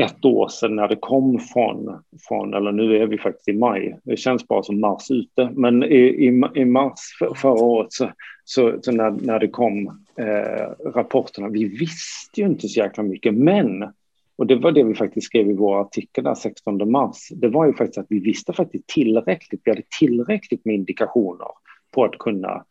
ett 0.00 0.24
år 0.24 0.48
sedan 0.48 0.76
när 0.76 0.88
det 0.88 0.96
kom 0.96 1.38
från, 1.38 2.02
från, 2.28 2.54
eller 2.54 2.72
nu 2.72 2.96
är 2.96 3.06
vi 3.06 3.18
faktiskt 3.18 3.48
i 3.48 3.52
maj, 3.52 3.98
det 4.04 4.16
känns 4.16 4.48
bara 4.48 4.62
som 4.62 4.80
mars 4.80 5.10
ute, 5.10 5.50
men 5.52 5.82
i, 5.82 5.96
i, 5.96 6.42
i 6.54 6.64
mars 6.64 7.00
för, 7.18 7.34
förra 7.34 7.62
året 7.62 7.92
så, 7.92 8.10
så, 8.44 8.78
så, 8.82 8.92
när, 8.92 9.10
när 9.10 9.38
det 9.38 9.48
kom 9.48 9.86
eh, 10.18 10.90
rapporterna, 10.94 11.48
vi 11.48 11.64
visste 11.64 12.40
ju 12.40 12.46
inte 12.46 12.68
så 12.68 12.80
jäkla 12.80 13.02
mycket, 13.02 13.34
men 13.34 13.92
och 14.38 14.46
det 14.46 14.56
var 14.56 14.72
det 14.72 14.82
vi 14.82 14.94
faktiskt 14.94 15.26
skrev 15.26 15.50
i 15.50 15.54
vår 15.54 15.80
artikel 15.80 16.24
där 16.24 16.34
16 16.34 16.90
mars. 16.90 17.28
Det 17.30 17.48
var 17.48 17.66
ju 17.66 17.72
faktiskt 17.72 17.98
att 17.98 18.06
vi 18.08 18.18
visste 18.20 18.52
faktiskt 18.52 18.86
tillräckligt. 18.86 19.60
Vi 19.64 19.70
hade 19.70 19.82
tillräckligt 19.98 20.64
med 20.64 20.74
indikationer 20.74 21.48
på 21.94 22.04
att 22.04 22.18
kunna 22.18 22.64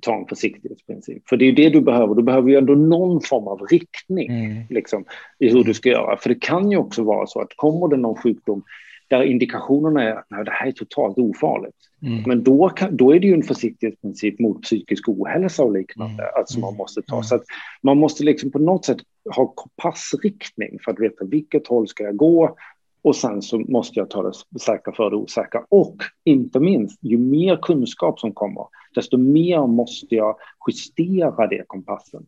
ta 0.00 0.14
en 0.14 0.26
försiktighetsprincip. 0.26 1.28
För 1.28 1.36
det 1.36 1.44
är 1.44 1.52
det 1.52 1.70
du 1.70 1.80
behöver. 1.80 2.14
Du 2.14 2.22
behöver 2.22 2.50
ju 2.50 2.56
ändå 2.56 2.74
någon 2.74 3.20
form 3.20 3.48
av 3.48 3.60
riktning 3.70 4.28
mm. 4.28 4.62
liksom, 4.70 5.04
i 5.38 5.48
hur 5.48 5.64
du 5.64 5.74
ska 5.74 5.88
göra. 5.88 6.16
För 6.16 6.28
det 6.28 6.40
kan 6.40 6.70
ju 6.70 6.76
också 6.76 7.02
vara 7.02 7.26
så 7.26 7.40
att 7.40 7.56
kommer 7.56 7.88
det 7.88 7.96
någon 7.96 8.16
sjukdom 8.16 8.62
där 9.08 9.22
indikationerna 9.22 10.02
är 10.02 10.14
att 10.16 10.44
det 10.44 10.50
här 10.50 10.66
är 10.66 10.72
totalt 10.72 11.18
ofarligt. 11.18 11.76
Mm. 12.02 12.22
Men 12.26 12.44
då, 12.44 12.68
kan, 12.68 12.96
då 12.96 13.14
är 13.14 13.20
det 13.20 13.26
ju 13.26 13.34
en 13.34 13.42
försiktighetsprincip 13.42 14.38
mot 14.38 14.62
psykisk 14.62 15.08
ohälsa 15.08 15.62
och 15.62 15.72
liknande 15.72 16.22
mm. 16.22 16.34
alltså 16.36 16.60
man 16.60 16.76
måste 16.76 17.02
ta. 17.02 17.16
Mm. 17.16 17.24
Så 17.24 17.34
att 17.34 17.44
man 17.82 17.98
måste 17.98 18.24
liksom 18.24 18.50
på 18.50 18.58
något 18.58 18.84
sätt 18.84 18.98
ha 19.36 19.46
kompassriktning 19.46 20.78
för 20.84 20.92
att 20.92 21.00
veta 21.00 21.24
vilket 21.24 21.66
håll 21.66 21.88
ska 21.88 22.04
jag 22.04 22.16
gå 22.16 22.56
och 23.02 23.16
sen 23.16 23.42
så 23.42 23.58
måste 23.58 24.00
jag 24.00 24.10
ta 24.10 24.22
det 24.22 24.60
säkra 24.60 24.92
för 24.92 25.10
det 25.10 25.16
osäkra. 25.16 25.64
Och 25.68 25.96
inte 26.24 26.60
minst, 26.60 26.98
ju 27.02 27.18
mer 27.18 27.56
kunskap 27.62 28.20
som 28.20 28.32
kommer, 28.32 28.66
desto 28.94 29.16
mer 29.16 29.66
måste 29.66 30.14
jag 30.14 30.36
justera 30.68 31.46
det 31.46 31.64
kompassen 31.66 32.26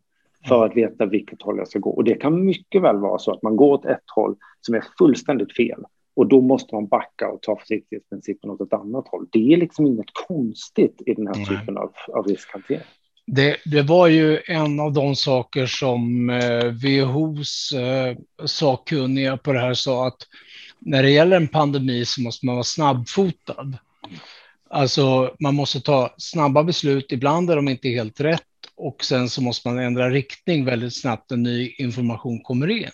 för 0.49 0.67
att 0.67 0.77
veta 0.77 1.07
vilket 1.07 1.43
håll 1.43 1.59
jag 1.59 1.69
ska 1.69 1.79
gå. 1.79 1.91
Och 1.91 2.05
det 2.05 2.15
kan 2.15 2.45
mycket 2.45 2.83
väl 2.83 2.97
vara 2.97 3.19
så 3.19 3.33
att 3.33 3.43
man 3.43 3.57
går 3.57 3.73
åt 3.73 3.85
ett 3.85 4.05
håll 4.15 4.37
som 4.61 4.75
är 4.75 4.85
fullständigt 4.99 5.57
fel. 5.57 5.85
Och 6.19 6.27
då 6.27 6.41
måste 6.41 6.75
man 6.75 6.87
backa 6.87 7.29
och 7.29 7.43
ta 7.43 7.57
försiktighetsprincipen 7.57 8.51
åt 8.51 8.61
ett 8.61 8.73
annat 8.73 9.09
håll. 9.09 9.27
Det 9.33 9.53
är 9.53 9.57
liksom 9.57 9.87
inget 9.87 10.07
konstigt 10.27 11.03
i 11.07 11.15
den 11.15 11.27
här 11.27 11.35
typen 11.35 11.79
av, 11.79 11.93
av 12.15 12.27
riskhantering. 12.27 12.83
Det, 13.27 13.57
det, 13.65 13.83
var 13.83 14.07
ju 14.07 14.39
en 14.47 14.81
av 14.81 14.93
de 14.93 15.17
saker 15.17 15.67
som 15.67 16.31
eh, 16.31 16.65
WHOs 16.65 17.73
eh, 17.73 18.17
sakkunniga 18.45 19.37
på 19.37 19.53
det 19.53 19.61
här 19.61 19.75
sa 19.75 20.07
att 20.07 20.27
när 20.79 21.03
det 21.03 21.11
gäller 21.11 21.37
en 21.37 21.49
pandemi 21.49 22.05
så 22.05 22.21
måste 22.23 22.47
man 22.47 22.55
vara 22.55 22.65
snabbfotad. 22.65 23.79
Alltså 24.71 25.35
man 25.41 25.55
måste 25.55 25.81
ta 25.81 26.15
snabba 26.17 26.65
beslut, 26.65 27.13
ibland 27.13 27.51
är 27.51 27.57
de 27.57 27.69
inte 27.69 27.89
helt 27.89 28.21
rätt 28.21 28.43
och 28.77 29.05
sen 29.05 29.29
så 29.29 29.43
måste 29.43 29.69
man 29.69 29.79
ändra 29.79 30.11
riktning 30.11 30.65
väldigt 30.65 30.97
snabbt 30.97 31.31
när 31.31 31.37
ny 31.37 31.75
information 31.79 32.41
kommer 32.41 32.71
in. 32.71 32.91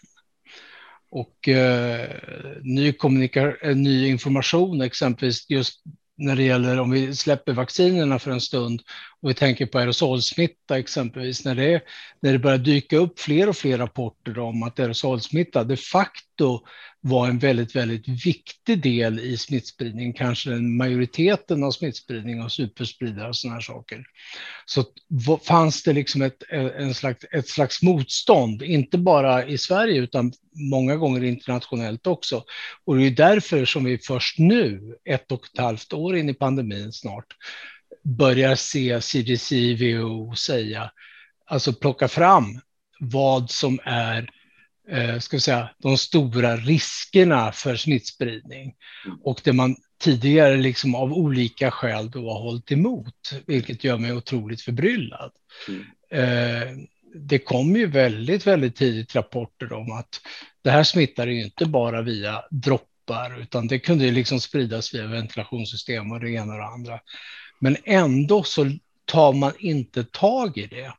Och 1.15 1.49
eh, 1.49 2.11
ny, 2.63 2.93
eh, 3.63 3.77
ny 3.77 4.09
information, 4.09 4.81
exempelvis 4.81 5.51
just 5.51 5.83
när 6.17 6.37
det 6.37 6.43
gäller 6.43 6.81
om 6.81 6.91
vi 6.91 7.15
släpper 7.15 7.53
vaccinerna 7.53 8.19
för 8.19 8.31
en 8.31 8.41
stund 8.41 8.83
och 9.21 9.31
vi 9.31 9.35
tänker 9.35 9.67
på 9.67 9.79
aerosolsmitta 9.79 10.79
exempelvis, 10.79 11.45
när 11.45 11.55
det, 11.55 11.83
när 12.21 12.33
det 12.33 12.39
börjar 12.39 12.59
dyka 12.59 12.97
upp 12.97 13.21
fler 13.21 13.49
och 13.49 13.57
fler 13.57 13.79
rapporter 13.79 14.39
om 14.39 14.63
att 14.63 14.81
aerosolsmitta 14.81 15.65
de 15.65 15.77
facto 15.77 16.34
var 17.01 17.29
en 17.29 17.39
väldigt, 17.39 17.77
väldigt 17.77 18.27
viktig 18.27 18.83
del 18.83 19.21
i 19.21 19.37
smittspridning, 19.37 20.13
kanske 20.13 20.51
den 20.51 20.77
majoriteten 20.77 21.65
av 21.65 21.71
smittspridning 21.71 22.43
och 22.43 22.53
superspridare 22.53 23.29
och 23.29 23.37
sådana 23.37 23.55
här 23.55 23.61
saker. 23.61 24.05
Så 24.67 24.85
fanns 25.47 25.83
det 25.83 25.93
liksom 25.93 26.23
ett, 26.23 26.43
eh, 26.53 26.67
en 26.77 26.95
slags, 26.95 27.25
ett 27.33 27.49
slags 27.49 27.83
motstånd, 27.83 28.63
inte 28.63 28.99
bara 28.99 29.47
i 29.47 29.59
Sverige 29.59 30.01
utan 30.01 30.33
många 30.71 30.97
gånger 30.97 31.25
internationellt 31.25 32.07
också. 32.07 32.45
Och 32.85 32.97
det 32.97 33.07
är 33.07 33.11
därför 33.11 33.65
som 33.65 33.85
vi 33.85 33.99
först 33.99 34.39
nu, 34.39 34.97
ett 35.05 35.33
och 35.33 35.47
ett 35.53 35.59
halvt 35.59 35.93
år 35.93 36.17
in 36.17 36.29
i 36.29 36.35
pandemin 36.35 36.93
snart, 36.93 37.27
börjar 38.05 38.55
se 38.55 39.01
CDC, 39.01 39.75
WHO 39.75 40.35
säga, 40.35 40.91
alltså 41.47 41.73
plocka 41.73 42.09
fram 42.09 42.61
vad 43.01 43.51
som 43.51 43.81
är 43.85 44.31
eh, 44.89 45.19
ska 45.19 45.37
vi 45.37 45.41
säga, 45.41 45.71
de 45.79 45.99
stora 45.99 46.57
riskerna 46.57 47.53
för 47.53 47.77
smittspridning 47.77 48.75
mm. 49.07 49.19
och 49.23 49.41
det 49.45 49.53
man 49.53 49.77
tidigare 50.01 50.57
liksom 50.57 50.95
av 50.95 51.13
olika 51.13 51.71
skäl 51.71 52.11
då 52.11 52.33
har 52.33 52.41
hållit 52.41 52.73
emot, 52.73 53.33
vilket 53.47 53.85
gör 53.85 53.99
mig 53.99 54.13
otroligt 54.13 54.63
förbryllad. 54.63 55.31
Mm. 55.69 55.85
Eh, 56.11 56.73
det 57.15 57.39
kom 57.39 57.77
ju 57.77 57.87
väldigt, 57.87 58.47
väldigt 58.47 58.77
tidigt 58.77 59.15
rapporter 59.15 59.73
om 59.73 59.93
att 59.93 60.21
det 60.63 60.71
här 60.71 60.83
smittar 60.83 61.27
ju 61.27 61.45
inte 61.45 61.67
bara 61.67 62.03
via 62.03 62.45
droppar, 62.51 63.41
utan 63.41 63.67
det 63.67 63.79
kunde 63.79 64.05
ju 64.05 64.11
liksom 64.11 64.41
spridas 64.41 64.95
via 64.95 65.07
ventilationssystem 65.07 66.13
och 66.13 66.21
det 66.21 66.31
ena 66.31 66.53
och 66.53 66.59
det 66.59 66.67
andra. 66.67 67.01
Men 67.61 67.77
ändå 67.85 68.43
så 68.43 68.71
tar 69.05 69.33
man 69.33 69.53
inte 69.59 70.05
tag 70.05 70.59
i 70.59 70.67
det. 70.67 70.93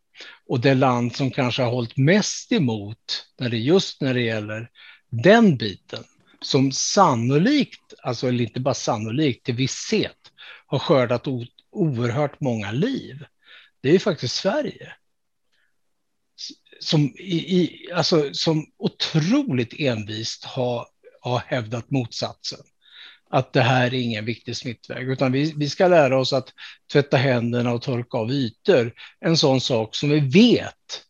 Och 0.48 0.60
det 0.60 0.74
land 0.74 1.16
som 1.16 1.32
kanske 1.32 1.64
har 1.64 1.72
hållit 1.72 1.98
mest 1.98 2.52
emot 2.52 3.26
när 3.40 3.50
det 3.50 3.58
just 3.58 4.02
när 4.02 4.14
det 4.14 4.22
gäller 4.22 4.70
den 5.10 5.58
biten 5.58 6.04
som 6.42 6.72
sannolikt, 6.72 7.94
alltså 8.04 8.28
eller 8.28 8.44
inte 8.44 8.60
bara 8.60 8.74
sannolikt, 8.74 9.46
till 9.46 9.56
visshet 9.56 10.32
har 10.66 10.80
skördat 10.80 11.28
oerhört 11.72 12.40
många 12.40 12.72
liv. 12.72 13.26
Det 13.82 13.90
är 13.90 13.94
ju 13.94 14.00
faktiskt 14.00 14.36
Sverige. 14.36 14.94
Som, 16.80 17.02
i, 17.02 17.58
i, 17.62 17.92
alltså, 17.94 18.34
som 18.34 18.66
otroligt 18.78 19.80
envist 19.80 20.46
har, 20.46 20.88
har 21.22 21.40
hävdat 21.40 21.92
motsatsen 21.92 22.60
att 23.30 23.54
det 23.54 23.62
här 23.62 23.86
är 23.86 23.94
ingen 23.94 24.26
viktig 24.26 24.58
smittväg, 24.58 25.10
utan 25.10 25.32
vi, 25.32 25.54
vi 25.58 25.70
ska 25.70 25.88
lära 25.88 26.20
oss 26.20 26.34
att 26.34 26.54
tvätta 26.92 27.18
händerna 27.18 27.74
och 27.74 27.82
torka 27.82 28.18
av 28.18 28.32
ytor. 28.32 28.94
En 29.20 29.38
sån 29.38 29.62
sak 29.62 29.96
som 29.96 30.10
vi 30.10 30.20
vet 30.20 31.04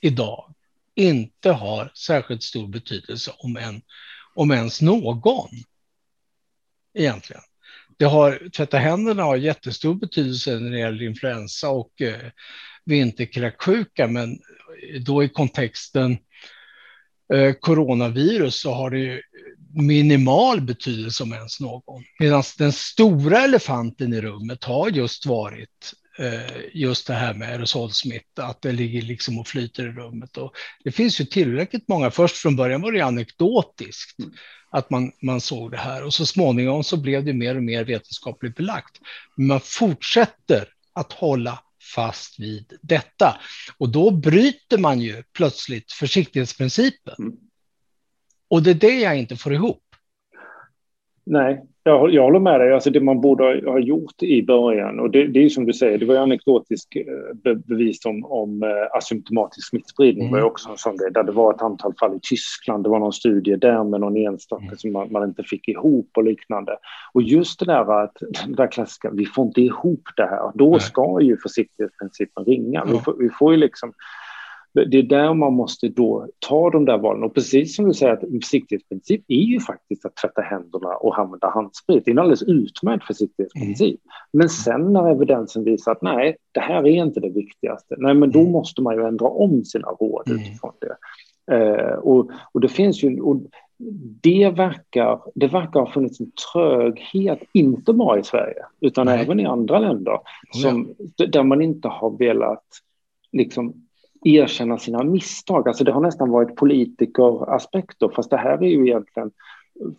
idag 0.00 0.54
inte 0.94 1.50
har 1.50 1.92
särskilt 1.94 2.42
stor 2.42 2.68
betydelse 2.68 3.32
om, 3.38 3.56
en, 3.56 3.82
om 4.34 4.50
ens 4.50 4.82
någon. 4.82 5.48
Egentligen. 6.94 7.42
Det 7.96 8.04
har, 8.04 8.50
tvätta 8.56 8.78
händerna 8.78 9.22
har 9.22 9.36
jättestor 9.36 9.94
betydelse 9.94 10.58
när 10.58 10.70
det 10.70 10.78
gäller 10.78 11.02
influensa 11.02 11.70
och 11.70 12.02
eh, 12.02 12.30
vinterkräksjuka, 12.84 14.06
men 14.06 14.38
då 15.00 15.24
i 15.24 15.28
kontexten 15.28 16.18
eh, 17.34 17.52
coronavirus 17.52 18.60
så 18.60 18.72
har 18.72 18.90
det 18.90 18.98
ju 18.98 19.22
minimal 19.74 20.60
betydelse 20.60 21.22
om 21.22 21.32
ens 21.32 21.60
någon. 21.60 22.02
Medan 22.18 22.42
den 22.58 22.72
stora 22.72 23.44
elefanten 23.44 24.12
i 24.12 24.20
rummet 24.20 24.64
har 24.64 24.90
just 24.90 25.26
varit 25.26 25.92
eh, 26.18 26.56
just 26.74 27.06
det 27.06 27.14
här 27.14 27.34
med 27.34 27.48
aerosolsmitta, 27.48 28.44
att 28.44 28.62
det 28.62 28.72
ligger 28.72 29.02
liksom 29.02 29.38
och 29.38 29.48
flyter 29.48 29.82
i 29.82 29.92
rummet. 29.92 30.36
Och 30.36 30.52
det 30.84 30.92
finns 30.92 31.20
ju 31.20 31.24
tillräckligt 31.24 31.88
många, 31.88 32.10
först 32.10 32.36
från 32.36 32.56
början 32.56 32.82
var 32.82 32.92
det 32.92 33.00
anekdotiskt 33.00 34.16
att 34.70 34.90
man, 34.90 35.12
man 35.22 35.40
såg 35.40 35.70
det 35.70 35.76
här 35.76 36.04
och 36.04 36.14
så 36.14 36.26
småningom 36.26 36.84
så 36.84 36.96
blev 36.96 37.24
det 37.24 37.32
mer 37.32 37.56
och 37.56 37.62
mer 37.62 37.84
vetenskapligt 37.84 38.56
belagt. 38.56 39.00
Men 39.36 39.46
man 39.46 39.60
fortsätter 39.60 40.68
att 40.92 41.12
hålla 41.12 41.58
fast 41.94 42.40
vid 42.40 42.72
detta 42.82 43.40
och 43.78 43.88
då 43.88 44.10
bryter 44.10 44.78
man 44.78 45.00
ju 45.00 45.22
plötsligt 45.36 45.92
försiktighetsprincipen. 45.92 47.36
Mm. 48.50 48.58
Och 48.58 48.62
det 48.62 48.70
är 48.70 48.74
det 48.74 49.00
jag 49.00 49.18
inte 49.18 49.36
får 49.36 49.52
ihop. 49.52 49.80
Nej, 51.26 51.62
jag, 51.82 52.10
jag 52.10 52.22
håller 52.22 52.38
med 52.38 52.60
dig. 52.60 52.72
Alltså 52.72 52.90
det 52.90 53.00
man 53.00 53.20
borde 53.20 53.44
ha 53.70 53.78
gjort 53.78 54.22
i 54.22 54.42
början, 54.42 55.00
och 55.00 55.10
det, 55.10 55.26
det 55.26 55.44
är 55.44 55.48
som 55.48 55.66
du 55.66 55.72
säger, 55.72 55.98
det 55.98 56.06
var 56.06 56.14
ju 56.14 56.20
anekdotisk 56.20 56.96
eh, 56.96 57.54
bevis 57.54 58.04
om, 58.04 58.24
om 58.24 58.62
eh, 58.62 58.96
asymptomatisk 58.96 59.68
smittspridning. 59.68 60.28
Mm. 60.28 60.40
var 60.40 60.46
också 60.48 60.70
en 60.70 60.76
sån 60.76 60.96
grej, 60.96 61.10
där 61.12 61.22
det 61.22 61.32
var 61.32 61.54
ett 61.54 61.62
antal 61.62 61.94
fall 61.94 62.16
i 62.16 62.20
Tyskland, 62.22 62.84
det 62.84 62.90
var 62.90 62.98
någon 62.98 63.12
studie 63.12 63.56
där 63.56 63.84
med 63.84 64.00
någon 64.00 64.16
enstaka 64.16 64.64
mm. 64.64 64.76
som 64.76 64.92
man, 64.92 65.12
man, 65.12 65.28
inte 65.28 65.42
fick 65.42 65.68
ihop 65.68 66.10
och 66.16 66.24
liknande. 66.24 66.76
Och 67.12 67.22
just 67.22 67.60
det 67.60 67.66
där 67.66 68.04
att, 68.04 68.16
det 68.46 68.54
där 68.56 68.70
klassiska, 68.70 69.10
vi 69.10 69.26
får 69.26 69.46
inte 69.46 69.60
ihop 69.60 70.02
det 70.16 70.26
här, 70.26 70.52
då 70.54 70.78
ska 70.78 71.20
ju 71.20 71.36
försiktighetsprincipen 71.36 72.44
ringa. 72.44 72.84
Ja. 72.86 72.92
Vi, 72.92 72.98
får, 72.98 73.16
vi 73.18 73.30
får 73.30 73.52
ju 73.52 73.58
liksom 73.58 73.92
det 74.74 74.98
är 74.98 75.02
där 75.02 75.34
man 75.34 75.52
måste 75.52 75.88
då 75.88 76.28
ta 76.38 76.70
de 76.70 76.84
där 76.84 76.98
valen. 76.98 77.22
Och 77.22 77.34
precis 77.34 77.76
som 77.76 77.84
du 77.84 77.94
säger, 77.94 78.12
att 78.12 78.22
en 78.22 78.40
försiktighetsprincip 78.40 79.24
är 79.28 79.34
ju 79.34 79.60
faktiskt 79.60 80.04
att 80.04 80.16
tvätta 80.16 80.42
händerna 80.42 80.88
och 80.88 81.18
använda 81.18 81.50
handsprit. 81.50 82.04
Det 82.04 82.10
är 82.10 82.12
en 82.12 82.18
alldeles 82.18 82.42
utmärkt 82.42 83.06
försiktighetsprincip. 83.06 84.00
Mm. 84.00 84.00
Men 84.32 84.48
sen 84.48 84.92
när 84.92 85.10
evidensen 85.10 85.64
visar 85.64 85.92
att 85.92 86.02
nej, 86.02 86.36
det 86.52 86.60
här 86.60 86.86
är 86.86 87.04
inte 87.04 87.20
det 87.20 87.30
viktigaste, 87.30 87.94
nej, 87.98 88.14
men 88.14 88.30
då 88.30 88.40
mm. 88.40 88.52
måste 88.52 88.82
man 88.82 88.94
ju 88.94 89.04
ändra 89.04 89.28
om 89.28 89.64
sina 89.64 89.88
råd 89.88 90.28
mm. 90.28 90.42
utifrån 90.42 90.72
det. 90.80 90.96
Eh, 91.56 91.94
och, 91.94 92.30
och 92.52 92.60
det 92.60 92.68
finns 92.68 93.02
ju, 93.02 93.20
och 93.20 93.36
det 94.22 94.50
verkar, 94.50 95.20
det 95.34 95.46
verkar 95.46 95.80
ha 95.80 95.92
funnits 95.92 96.20
en 96.20 96.32
tröghet, 96.52 97.38
inte 97.52 97.92
bara 97.92 98.18
i 98.18 98.22
Sverige, 98.22 98.64
utan 98.80 99.06
nej. 99.06 99.22
även 99.22 99.40
i 99.40 99.46
andra 99.46 99.78
länder, 99.78 100.18
som, 100.50 100.94
ja. 101.16 101.26
där 101.26 101.42
man 101.42 101.62
inte 101.62 101.88
har 101.88 102.18
velat 102.18 102.64
liksom 103.32 103.84
erkänna 104.24 104.78
sina 104.78 105.02
misstag. 105.02 105.68
Alltså 105.68 105.84
det 105.84 105.92
har 105.92 106.00
nästan 106.00 106.30
varit 106.30 106.56
politikeraspekter, 106.56 108.08
fast 108.16 108.30
det 108.30 108.36
här 108.36 108.62
är 108.62 108.68
ju 108.68 108.86
egentligen 108.86 109.30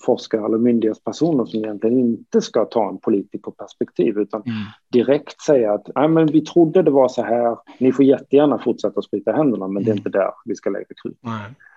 forskare 0.05 0.45
eller 0.45 0.57
myndighetspersoner 0.57 1.45
som 1.45 1.59
egentligen 1.59 1.99
inte 1.99 2.41
ska 2.41 2.65
ta 2.65 2.89
en 2.89 2.97
politikerperspektiv 2.97 4.17
utan 4.17 4.41
mm. 4.41 4.57
direkt 4.91 5.41
säga 5.41 5.73
att 5.73 5.89
Nej, 5.95 6.07
men 6.07 6.27
vi 6.27 6.41
trodde 6.41 6.81
det 6.81 6.91
var 6.91 7.07
så 7.07 7.23
här, 7.23 7.57
ni 7.77 7.91
får 7.91 8.05
jättegärna 8.05 8.59
fortsätta 8.59 9.01
sprita 9.01 9.31
händerna 9.31 9.67
men 9.67 9.71
mm. 9.71 9.83
det 9.83 9.89
är 9.89 9.93
mm. 9.93 9.97
inte 9.97 10.09
där 10.09 10.31
vi 10.45 10.55
ska 10.55 10.69
lägga 10.69 10.85
krut. 11.03 11.19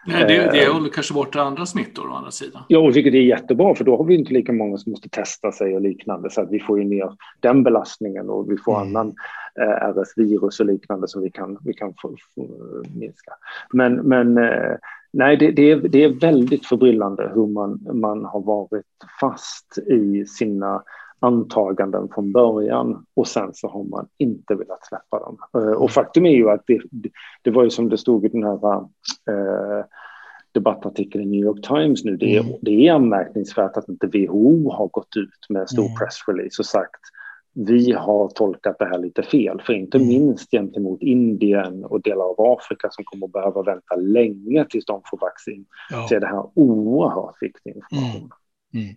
Nej, 0.06 0.24
det, 0.28 0.50
det 0.52 0.68
håller 0.68 0.90
kanske 0.90 1.14
bort 1.14 1.36
andra 1.36 1.66
smittor 1.66 2.08
å 2.10 2.12
andra 2.12 2.30
sidan. 2.30 2.62
Ja, 2.68 2.86
vilket 2.86 3.14
är 3.14 3.18
jättebra 3.18 3.74
för 3.74 3.84
då 3.84 3.96
har 3.96 4.04
vi 4.04 4.14
inte 4.14 4.32
lika 4.32 4.52
många 4.52 4.78
som 4.78 4.92
måste 4.92 5.08
testa 5.08 5.52
sig 5.52 5.74
och 5.74 5.80
liknande 5.80 6.30
så 6.30 6.40
att 6.40 6.50
vi 6.50 6.60
får 6.60 6.78
ju 6.78 6.84
ner 6.84 7.12
den 7.40 7.62
belastningen 7.62 8.30
och 8.30 8.50
vi 8.50 8.56
får 8.56 8.80
mm. 8.80 8.96
annan 8.96 9.14
eh, 9.60 9.88
RS-virus 9.90 10.60
och 10.60 10.66
liknande 10.66 11.08
som 11.08 11.22
vi 11.22 11.30
kan, 11.30 11.58
vi 11.64 11.72
kan 11.72 11.94
få, 12.02 12.16
få 12.34 12.48
minska. 12.94 13.32
Men, 13.72 13.94
men 13.94 14.38
eh, 14.38 14.76
nej, 15.10 15.36
det, 15.36 15.50
det, 15.50 15.70
är, 15.70 15.76
det 15.76 16.04
är 16.04 16.20
väldigt 16.20 16.66
förbryllande 16.66 17.32
hur 17.34 17.46
man, 17.46 17.86
man 17.92 18.24
har 18.24 18.40
varit 18.40 18.86
fast 19.20 19.78
i 19.78 20.26
sina 20.26 20.82
antaganden 21.20 22.08
från 22.14 22.32
början 22.32 23.04
och 23.14 23.28
sen 23.28 23.50
så 23.54 23.68
har 23.68 23.84
man 23.84 24.06
inte 24.18 24.54
velat 24.54 24.86
släppa 24.86 25.18
dem. 25.18 25.38
Eh, 25.54 25.72
och 25.72 25.90
faktum 25.90 26.26
är 26.26 26.30
ju 26.30 26.50
att 26.50 26.62
det, 26.66 26.80
det 27.42 27.50
var 27.50 27.64
ju 27.64 27.70
som 27.70 27.88
det 27.88 27.98
stod 27.98 28.24
i 28.24 28.28
den 28.28 28.42
här 28.42 28.76
eh, 28.76 29.84
debattartikeln 30.52 31.24
i 31.24 31.26
New 31.26 31.40
York 31.40 31.66
Times 31.68 32.04
nu, 32.04 32.16
det 32.16 32.36
är, 32.36 32.40
mm. 32.40 32.52
det 32.62 32.88
är 32.88 32.92
anmärkningsvärt 32.92 33.76
att 33.76 33.88
inte 33.88 34.06
WHO 34.06 34.70
har 34.70 34.88
gått 34.88 35.16
ut 35.16 35.46
med 35.48 35.62
en 35.62 35.68
stor 35.68 35.98
pressrelease 35.98 36.62
och 36.62 36.66
sagt 36.66 37.00
vi 37.66 37.92
har 37.92 38.28
tolkat 38.28 38.78
det 38.78 38.84
här 38.84 38.98
lite 38.98 39.22
fel, 39.22 39.62
för 39.66 39.72
inte 39.72 39.98
mm. 39.98 40.08
minst 40.08 40.50
gentemot 40.50 41.02
Indien 41.02 41.84
och 41.84 42.02
delar 42.02 42.24
av 42.24 42.40
Afrika 42.40 42.88
som 42.90 43.04
kommer 43.04 43.26
att 43.26 43.32
behöva 43.32 43.62
vänta 43.62 43.96
länge 43.96 44.64
tills 44.64 44.84
de 44.84 45.02
får 45.10 45.18
vaccin, 45.18 45.66
ja. 45.90 46.08
så 46.08 46.14
är 46.14 46.20
det 46.20 46.26
här 46.26 46.50
oerhört 46.54 47.36
viktig 47.40 47.76
information. 47.76 48.30
Mm. 48.74 48.88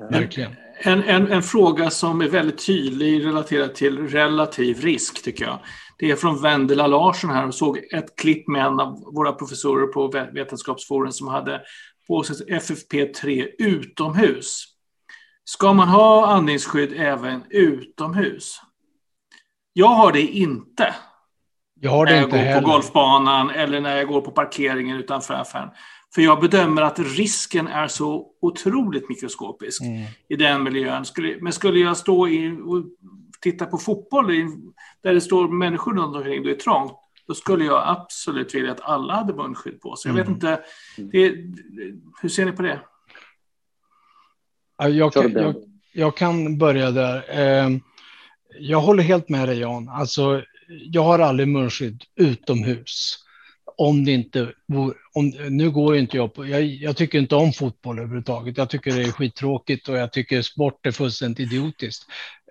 Mm. 0.00 0.12
Verkligen. 0.12 0.52
En, 0.82 1.02
en, 1.02 1.32
en, 1.32 1.42
fråga 1.42 1.90
som 1.90 2.20
är 2.20 2.28
väldigt 2.28 2.66
tydlig 2.66 3.26
relaterad 3.26 3.74
till 3.74 4.08
relativ 4.08 4.80
risk, 4.80 5.24
tycker 5.24 5.44
jag. 5.44 5.58
Det 5.98 6.10
är 6.10 6.16
från 6.16 6.42
Vendela 6.42 6.86
Larsson 6.86 7.30
här 7.30 7.46
och 7.46 7.54
såg 7.54 7.78
ett 7.78 8.16
klipp 8.16 8.48
med 8.48 8.66
en 8.66 8.80
av 8.80 9.14
våra 9.14 9.32
professorer 9.32 9.86
på 9.86 10.08
Vetenskapsforum 10.32 11.12
som 11.12 11.28
hade 11.28 11.60
på 12.08 12.22
sig 12.22 12.36
FFP3 12.46 13.46
utomhus. 13.58 14.75
Ska 15.48 15.72
man 15.72 15.88
ha 15.88 16.26
andningsskydd 16.26 16.92
även 16.96 17.42
utomhus? 17.50 18.60
Jag 19.72 19.88
har 19.88 20.12
det 20.12 20.22
inte. 20.22 20.94
Jag 21.80 21.90
har 21.90 22.06
det 22.06 22.12
när 22.12 22.18
jag 22.18 22.26
inte 22.26 22.36
går 22.36 22.44
heller. 22.44 22.62
på 22.62 22.70
golfbanan 22.70 23.50
eller 23.50 23.80
när 23.80 23.96
jag 23.96 24.08
går 24.08 24.20
på 24.20 24.30
parkeringen 24.30 24.96
utanför 24.96 25.34
affären. 25.34 25.68
För 26.14 26.22
jag 26.22 26.40
bedömer 26.40 26.82
att 26.82 26.98
risken 26.98 27.66
är 27.68 27.88
så 27.88 28.26
otroligt 28.40 29.08
mikroskopisk 29.08 29.82
mm. 29.82 30.04
i 30.28 30.36
den 30.36 30.62
miljön. 30.62 31.04
Men 31.40 31.52
skulle 31.52 31.78
jag 31.80 31.96
stå 31.96 32.28
i, 32.28 32.60
och 32.64 32.84
titta 33.40 33.66
på 33.66 33.78
fotboll 33.78 34.26
där 35.02 35.14
det 35.14 35.20
står 35.20 35.48
människor 35.48 35.94
runt 35.94 36.16
omkring, 36.16 36.42
det 36.42 36.50
är 36.50 36.54
trångt, 36.54 36.92
då 37.26 37.34
skulle 37.34 37.64
jag 37.64 37.82
absolut 37.86 38.54
vilja 38.54 38.72
att 38.72 38.80
alla 38.80 39.14
hade 39.14 39.34
munskydd 39.34 39.80
på 39.80 39.96
sig. 39.96 40.08
Jag 40.08 40.16
vet 40.16 40.26
mm. 40.26 40.34
inte, 40.34 40.60
det, 40.96 41.34
hur 42.22 42.28
ser 42.28 42.44
ni 42.44 42.52
på 42.52 42.62
det? 42.62 42.80
Jag 44.78 45.12
kan, 45.12 45.32
jag, 45.32 45.54
jag 45.92 46.16
kan 46.16 46.58
börja 46.58 46.90
där. 46.90 47.24
Ehm, 47.28 47.80
jag 48.58 48.80
håller 48.80 49.02
helt 49.02 49.28
med 49.28 49.48
dig 49.48 49.58
Jan. 49.58 49.88
Alltså, 49.88 50.42
jag 50.68 51.02
har 51.02 51.18
aldrig 51.18 51.48
munskydd 51.48 52.02
utomhus 52.16 53.18
om 53.76 54.04
det 54.04 54.12
inte 54.12 54.52
om, 55.12 55.32
nu 55.50 55.70
går 55.70 55.96
inte 55.96 56.16
jag 56.16 56.34
på, 56.34 56.46
jag, 56.46 56.64
jag, 56.64 56.96
tycker 56.96 57.18
inte 57.18 57.34
om 57.34 57.52
fotboll 57.52 57.98
överhuvudtaget. 57.98 58.58
Jag 58.58 58.70
tycker 58.70 58.96
det 58.96 59.02
är 59.02 59.12
skittråkigt 59.12 59.88
och 59.88 59.96
jag 59.96 60.12
tycker 60.12 60.42
sport 60.42 60.86
är 60.86 60.90
fullständigt 60.90 61.40
idiotiskt. 61.40 62.06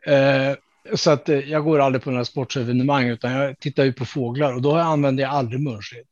Eh, 0.08 0.58
så 0.96 1.12
att 1.12 1.30
eh, 1.30 1.40
jag 1.40 1.64
går 1.64 1.80
aldrig 1.80 2.04
på 2.04 2.12
några 2.12 2.26
sportsevenemang 2.26 3.08
utan 3.08 3.32
jag 3.32 3.60
tittar 3.60 3.84
ju 3.84 3.94
på 3.94 4.06
fåglar 4.06 4.54
och 4.54 4.62
då 4.62 4.76
använder 4.76 5.24
jag 5.24 5.34
aldrig 5.34 5.60
munskydd. 5.60 6.08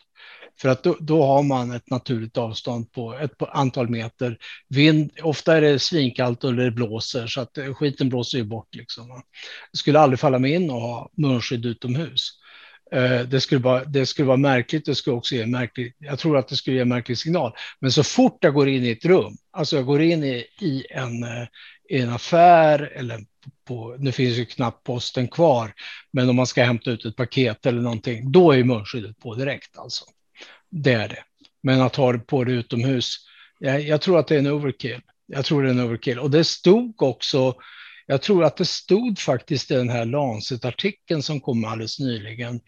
För 0.62 0.70
att 0.70 0.84
då, 0.84 0.98
då, 1.00 1.26
har 1.26 1.44
man 1.44 1.72
ett 1.72 1.90
naturligt 1.90 2.38
avstånd 2.38 2.92
på 2.92 3.14
ett 3.14 3.32
antal 3.42 3.90
meter. 3.90 4.38
Vind, 4.70 5.12
ofta 5.22 5.58
är 5.58 5.62
det 5.62 5.80
svinkallt 5.80 6.44
och 6.44 6.56
det 6.56 6.72
blåser 6.72 7.28
så 7.28 7.42
att 7.42 7.58
eh, 7.58 7.74
skiten 7.74 8.10
blåser 8.10 8.38
ju 8.38 8.44
bort. 8.44 8.76
Liksom. 8.76 9.24
Det 9.72 9.78
skulle 9.78 10.00
aldrig 10.00 10.20
falla 10.20 10.40
mig 10.40 10.54
in 10.54 10.70
att 10.70 10.82
ha 10.82 11.10
munskydd 11.18 11.66
utomhus. 11.66 12.30
Eh, 12.94 13.22
det 13.22 13.42
skulle, 13.42 13.62
vara, 13.62 13.84
det 13.84 14.06
skulle 14.06 14.28
vara 14.28 14.38
märkligt, 14.38 14.86
det 14.86 14.96
skulle 14.96 15.16
också 15.16 15.36
ge 15.36 15.46
märklig, 15.46 15.96
jag 16.00 16.20
tror 16.20 16.38
att 16.38 16.48
det 16.48 16.56
skulle 16.56 16.76
ge 16.76 16.82
en 16.82 16.90
märklig 16.90 17.18
signal. 17.18 17.52
Men 17.80 17.92
så 17.92 18.04
fort 18.04 18.38
jag 18.42 18.54
går 18.54 18.70
in 18.70 18.84
i 18.84 18.90
ett 18.90 19.06
rum, 19.06 19.34
alltså 19.52 19.76
jag 19.76 19.86
går 19.86 20.02
in 20.02 20.24
i, 20.24 20.46
i, 20.62 20.86
en, 20.90 21.24
eh, 21.24 21.48
i 21.90 22.00
en 22.00 22.10
affär 22.10 22.92
eller 22.96 23.20
på, 23.68 23.96
nu 24.00 24.12
finns 24.12 24.38
ju 24.38 24.46
knappt 24.46 24.84
posten 24.84 25.28
kvar, 25.28 25.74
men 26.12 26.30
om 26.30 26.36
man 26.36 26.48
ska 26.48 26.64
hämta 26.64 26.92
ut 26.92 27.06
ett 27.06 27.16
paket 27.16 27.66
eller 27.66 27.82
någonting, 27.82 28.32
då 28.32 28.52
är 28.52 28.64
munskyddet 28.64 29.20
på 29.20 29.36
direkt 29.36 29.78
alltså. 29.78 30.06
Det 30.74 30.94
är 30.94 31.10
det. 31.10 31.24
Men 31.64 31.82
att 31.82 31.96
ha 31.96 32.12
det 32.12 32.20
på 32.20 32.44
det 32.44 32.52
utomhus, 32.52 33.16
jag, 33.60 33.82
jag 33.82 34.02
tror 34.02 34.20
att 34.20 34.28
det 34.28 34.36
är 34.36 34.40
en 34.40 34.48
overkill. 34.48 35.02
Jag 35.26 35.46
tror 35.46 35.64
det 35.64 35.70
är 35.70 35.74
en 35.74 35.80
overkill. 35.80 36.20
Och 36.20 36.32
det 36.32 36.44
stod 36.44 37.02
också 37.02 37.56
jag 38.06 38.22
tror 38.22 38.44
att 38.44 38.58
det 38.58 38.66
stod 38.66 39.20
faktiskt 39.20 39.72
i 39.72 39.74
den 39.74 39.90
här 39.90 40.06
Lancet-artikeln 40.06 41.24
som 41.24 41.42
kom 41.42 41.66
alldeles 41.66 42.00
nyligen 42.00 42.60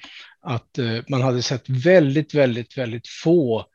att 0.42 0.78
eh, 0.78 1.00
man 1.08 1.22
hade 1.22 1.42
sett 1.42 1.70
väldigt, 1.70 2.34
väldigt, 2.34 2.78
väldigt 2.78 3.08
få 3.08 3.66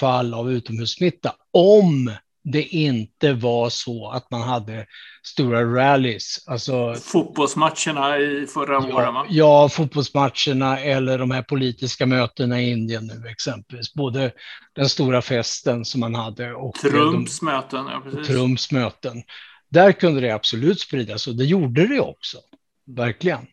fall 0.00 0.34
av 0.34 0.52
utomhussmitta 0.52 1.34
om 1.52 2.12
det 2.52 2.62
inte 2.62 3.32
var 3.32 3.70
så 3.70 4.10
att 4.10 4.30
man 4.30 4.42
hade 4.42 4.86
stora 5.22 5.64
rallies. 5.64 6.44
Alltså, 6.46 6.94
Fotbollsmatcherna 6.94 8.18
i 8.18 8.46
förra 8.46 8.72
ja, 8.72 8.94
året? 8.94 9.14
Va? 9.14 9.26
Ja, 9.28 9.68
fotbollsmatcherna 9.68 10.80
eller 10.80 11.18
de 11.18 11.30
här 11.30 11.42
politiska 11.42 12.06
mötena 12.06 12.60
i 12.60 12.70
Indien 12.70 13.06
nu 13.06 13.28
exempelvis. 13.28 13.94
Både 13.94 14.32
den 14.74 14.88
stora 14.88 15.22
festen 15.22 15.84
som 15.84 16.00
man 16.00 16.14
hade 16.14 16.54
och 16.54 16.74
Trumps 16.74 17.40
de, 17.40 17.46
möten. 17.46 17.86
Ja, 17.86 18.00
precis. 18.04 18.26
Trumps 18.26 18.72
möten. 18.72 19.22
Där 19.68 19.92
kunde 19.92 20.20
det 20.20 20.30
absolut 20.30 20.80
spridas 20.80 21.26
och 21.26 21.34
det 21.34 21.44
gjorde 21.44 21.86
det 21.86 22.00
också. 22.00 22.38
Verkligen. 22.86 23.46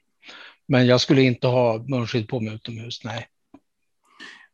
Men 0.68 0.88
jag 0.88 1.02
skulle 1.02 1.22
inte 1.22 1.48
ha 1.48 1.78
munskydd 1.78 2.28
på 2.28 2.40
mig 2.40 2.54
utomhus, 2.54 3.04
nej. 3.04 3.28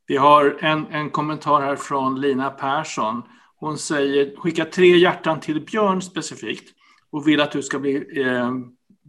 Vi 0.08 0.18
har 0.18 0.58
en, 0.62 0.88
en 0.88 1.10
kommentar 1.10 1.62
här 1.62 1.76
från 1.76 2.22
Lina 2.22 2.50
Persson. 2.50 3.22
Hon 3.62 3.78
säger, 3.78 4.36
skicka 4.36 4.66
tre 4.66 4.98
hjärtan 4.98 5.40
till 5.40 5.66
Björn 5.66 6.02
specifikt 6.02 6.74
och 7.12 7.28
vill 7.28 7.42
att 7.42 7.52
du 7.52 7.64
ska 7.64 7.80
bli, 7.80 8.22
eh, 8.22 8.52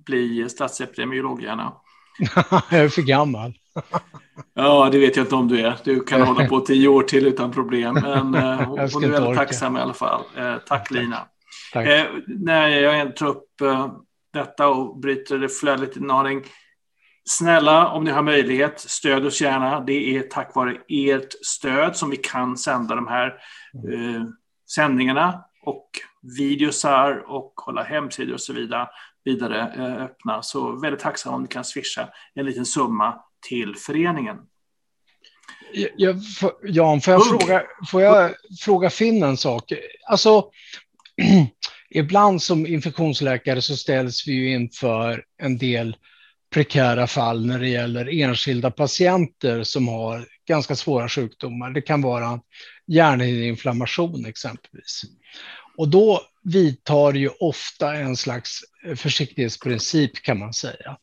bli 0.06 0.48
statsepidemiolog 0.48 1.42
gärna. 1.42 1.72
jag 2.70 2.80
är 2.80 2.88
för 2.88 3.02
gammal. 3.02 3.54
ja, 4.54 4.88
det 4.92 4.98
vet 4.98 5.16
jag 5.16 5.24
inte 5.24 5.34
om 5.34 5.48
du 5.48 5.60
är. 5.60 5.76
Du 5.84 6.00
kan 6.00 6.22
hålla 6.26 6.48
på 6.48 6.60
tio 6.60 6.88
år 6.88 7.02
till 7.02 7.26
utan 7.26 7.52
problem. 7.52 7.94
Men 7.94 8.34
eh, 8.34 8.68
hon, 8.68 8.78
hon 8.92 9.04
är 9.04 9.08
väldigt 9.08 9.36
tacksam 9.36 9.76
i 9.76 9.80
alla 9.80 9.94
fall. 9.94 10.22
Eh, 10.36 10.56
tack 10.66 10.90
Lina. 10.90 11.26
Eh, 11.74 12.06
när 12.26 12.68
jag 12.68 13.00
ändå 13.00 13.12
tar 13.12 13.26
upp 13.26 13.60
eh, 13.60 13.92
detta 14.32 14.68
och 14.68 14.98
bryter 14.98 15.38
det 15.38 15.48
flödet 15.48 15.96
en 15.96 16.10
aning. 16.10 16.42
Snälla, 17.24 17.88
om 17.88 18.04
ni 18.04 18.10
har 18.10 18.22
möjlighet, 18.22 18.80
stöd 18.80 19.26
oss 19.26 19.40
gärna. 19.40 19.80
Det 19.80 20.16
är 20.16 20.22
tack 20.22 20.54
vare 20.54 20.76
ert 20.88 21.32
stöd 21.46 21.96
som 21.96 22.10
vi 22.10 22.16
kan 22.16 22.56
sända 22.56 22.94
de 22.94 23.06
här 23.06 23.26
eh, 23.92 24.22
sändningarna 24.74 25.44
och 25.62 25.88
videosar 26.38 27.24
och 27.30 27.52
hålla 27.56 27.82
hemsidor 27.82 28.34
och 28.34 28.40
så 28.40 28.52
vidare, 28.52 28.88
vidare 29.24 29.72
eh, 29.76 30.04
öppna. 30.04 30.42
Så 30.42 30.80
väldigt 30.80 31.00
tacksam 31.00 31.34
om 31.34 31.42
ni 31.42 31.48
kan 31.48 31.64
swisha 31.64 32.08
en 32.34 32.46
liten 32.46 32.66
summa 32.66 33.20
till 33.48 33.74
föreningen. 33.76 34.36
Jag, 35.96 36.16
Jan, 36.62 37.00
får 37.00 37.14
jag, 37.14 37.26
fråga, 37.26 37.62
får 37.90 38.02
jag 38.02 38.30
fråga 38.60 38.90
Finn 38.90 39.22
en 39.22 39.36
sak? 39.36 39.72
Alltså, 40.08 40.50
ibland 41.90 42.42
som 42.42 42.66
infektionsläkare 42.66 43.62
så 43.62 43.76
ställs 43.76 44.26
vi 44.26 44.32
ju 44.32 44.54
inför 44.54 45.24
en 45.42 45.58
del 45.58 45.96
prekära 46.52 47.06
fall 47.06 47.46
när 47.46 47.58
det 47.58 47.68
gäller 47.68 48.20
enskilda 48.22 48.70
patienter 48.70 49.62
som 49.62 49.88
har 49.88 50.26
ganska 50.48 50.76
svåra 50.76 51.08
sjukdomar. 51.08 51.70
Det 51.70 51.82
kan 51.82 52.02
vara 52.02 52.40
hjärnhinneinflammation 52.92 54.26
exempelvis. 54.26 55.02
Och 55.76 55.88
då 55.88 56.20
vidtar 56.44 57.12
ju 57.12 57.28
ofta 57.28 57.94
en 57.94 58.16
slags 58.16 58.60
försiktighetsprincip 58.96 60.22
kan 60.22 60.38
man 60.38 60.52
säga, 60.52 60.98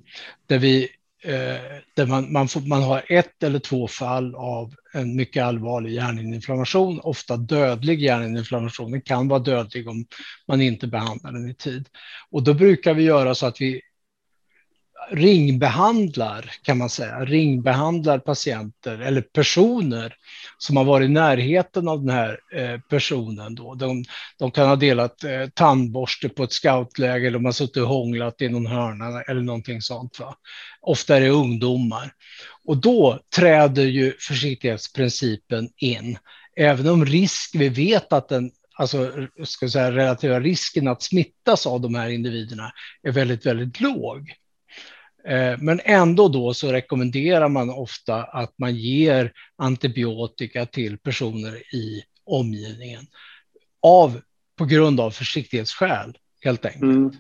där 0.48 0.58
vi 0.58 0.90
Eh, 1.24 1.82
där 1.96 2.06
man, 2.06 2.32
man, 2.32 2.48
får, 2.48 2.62
man 2.62 2.84
har 2.84 3.04
ett 3.10 3.44
eller 3.44 3.60
två 3.60 3.88
fall 3.88 4.36
av 4.36 4.74
en 4.94 5.16
mycket 5.16 5.44
allvarlig 5.44 5.92
hjärninflammation, 5.92 7.00
ofta 7.00 7.38
dödlig 7.38 8.02
hjärninflammation. 8.02 8.92
Den 8.92 9.02
kan 9.02 9.28
vara 9.28 9.40
dödlig 9.40 9.88
om 9.88 10.06
man 10.48 10.62
inte 10.62 10.88
behandlar 10.88 11.32
den 11.32 11.50
i 11.50 11.56
tid. 11.56 11.88
Och 12.32 12.44
då 12.44 12.54
brukar 12.54 12.94
vi 12.94 13.04
göra 13.04 13.36
så 13.36 13.46
att 13.46 13.62
vi 13.62 13.82
ringbehandlar, 15.12 16.52
kan 16.64 16.78
man 16.78 16.90
säga, 16.90 17.26
ringbehandlar 17.26 18.20
patienter 18.20 19.00
eller 19.00 19.22
personer 19.22 20.16
som 20.58 20.78
har 20.78 20.84
varit 20.84 21.06
i 21.06 21.14
närheten 21.14 21.88
av 21.88 22.00
den 22.00 22.16
här 22.16 22.40
eh, 22.54 22.80
personen. 22.90 23.56
Då. 23.56 23.76
De, 23.76 24.04
de 24.40 24.52
kan 24.52 24.68
ha 24.68 24.76
delat 24.76 25.24
eh, 25.24 25.48
tandborste 25.54 26.30
på 26.30 26.44
ett 26.44 26.54
scoutläger, 26.54 27.32
de 27.32 27.46
har 27.46 27.52
suttit 27.52 27.78
och 27.78 27.88
hånglat 27.88 28.42
i 28.42 28.50
någon 28.50 28.68
hörna 28.68 29.22
eller 29.22 29.42
någonting 29.42 29.82
sånt. 29.82 30.20
Va? 30.20 30.36
Ofta 30.82 31.18
är 31.18 31.22
det 31.22 31.30
ungdomar. 31.30 32.12
Och 32.66 32.78
då 32.78 33.20
träder 33.36 33.86
ju 33.86 34.14
försiktighetsprincipen 34.20 35.70
in 35.78 36.18
även 36.56 36.88
om 36.88 37.06
risk, 37.06 37.56
vi 37.56 37.70
vet 37.70 38.14
att 38.14 38.30
den 38.30 38.52
alltså, 38.80 39.12
ska 39.44 39.70
säga, 39.70 39.92
relativa 39.92 40.40
risken 40.40 40.88
att 40.88 41.04
smittas 41.04 41.68
av 41.68 41.82
de 41.82 41.96
här 41.96 42.10
individerna 42.10 42.72
är 43.04 43.12
väldigt, 43.12 43.46
väldigt 43.46 43.82
låg. 43.82 44.34
Eh, 45.28 45.58
men 45.60 45.80
ändå 45.84 46.28
då 46.28 46.54
så 46.54 46.72
rekommenderar 46.72 47.50
man 47.50 47.70
ofta 47.70 48.24
att 48.24 48.54
man 48.60 48.76
ger 48.76 49.34
antibiotika 49.56 50.66
till 50.66 50.98
personer 50.98 51.76
i 51.76 52.04
omgivningen 52.26 53.08
av, 53.82 54.22
på 54.58 54.66
grund 54.66 55.00
av 55.00 55.12
försiktighetsskäl 55.12 56.18
helt 56.42 56.66
enkelt. 56.66 56.84
Mm. 56.84 57.12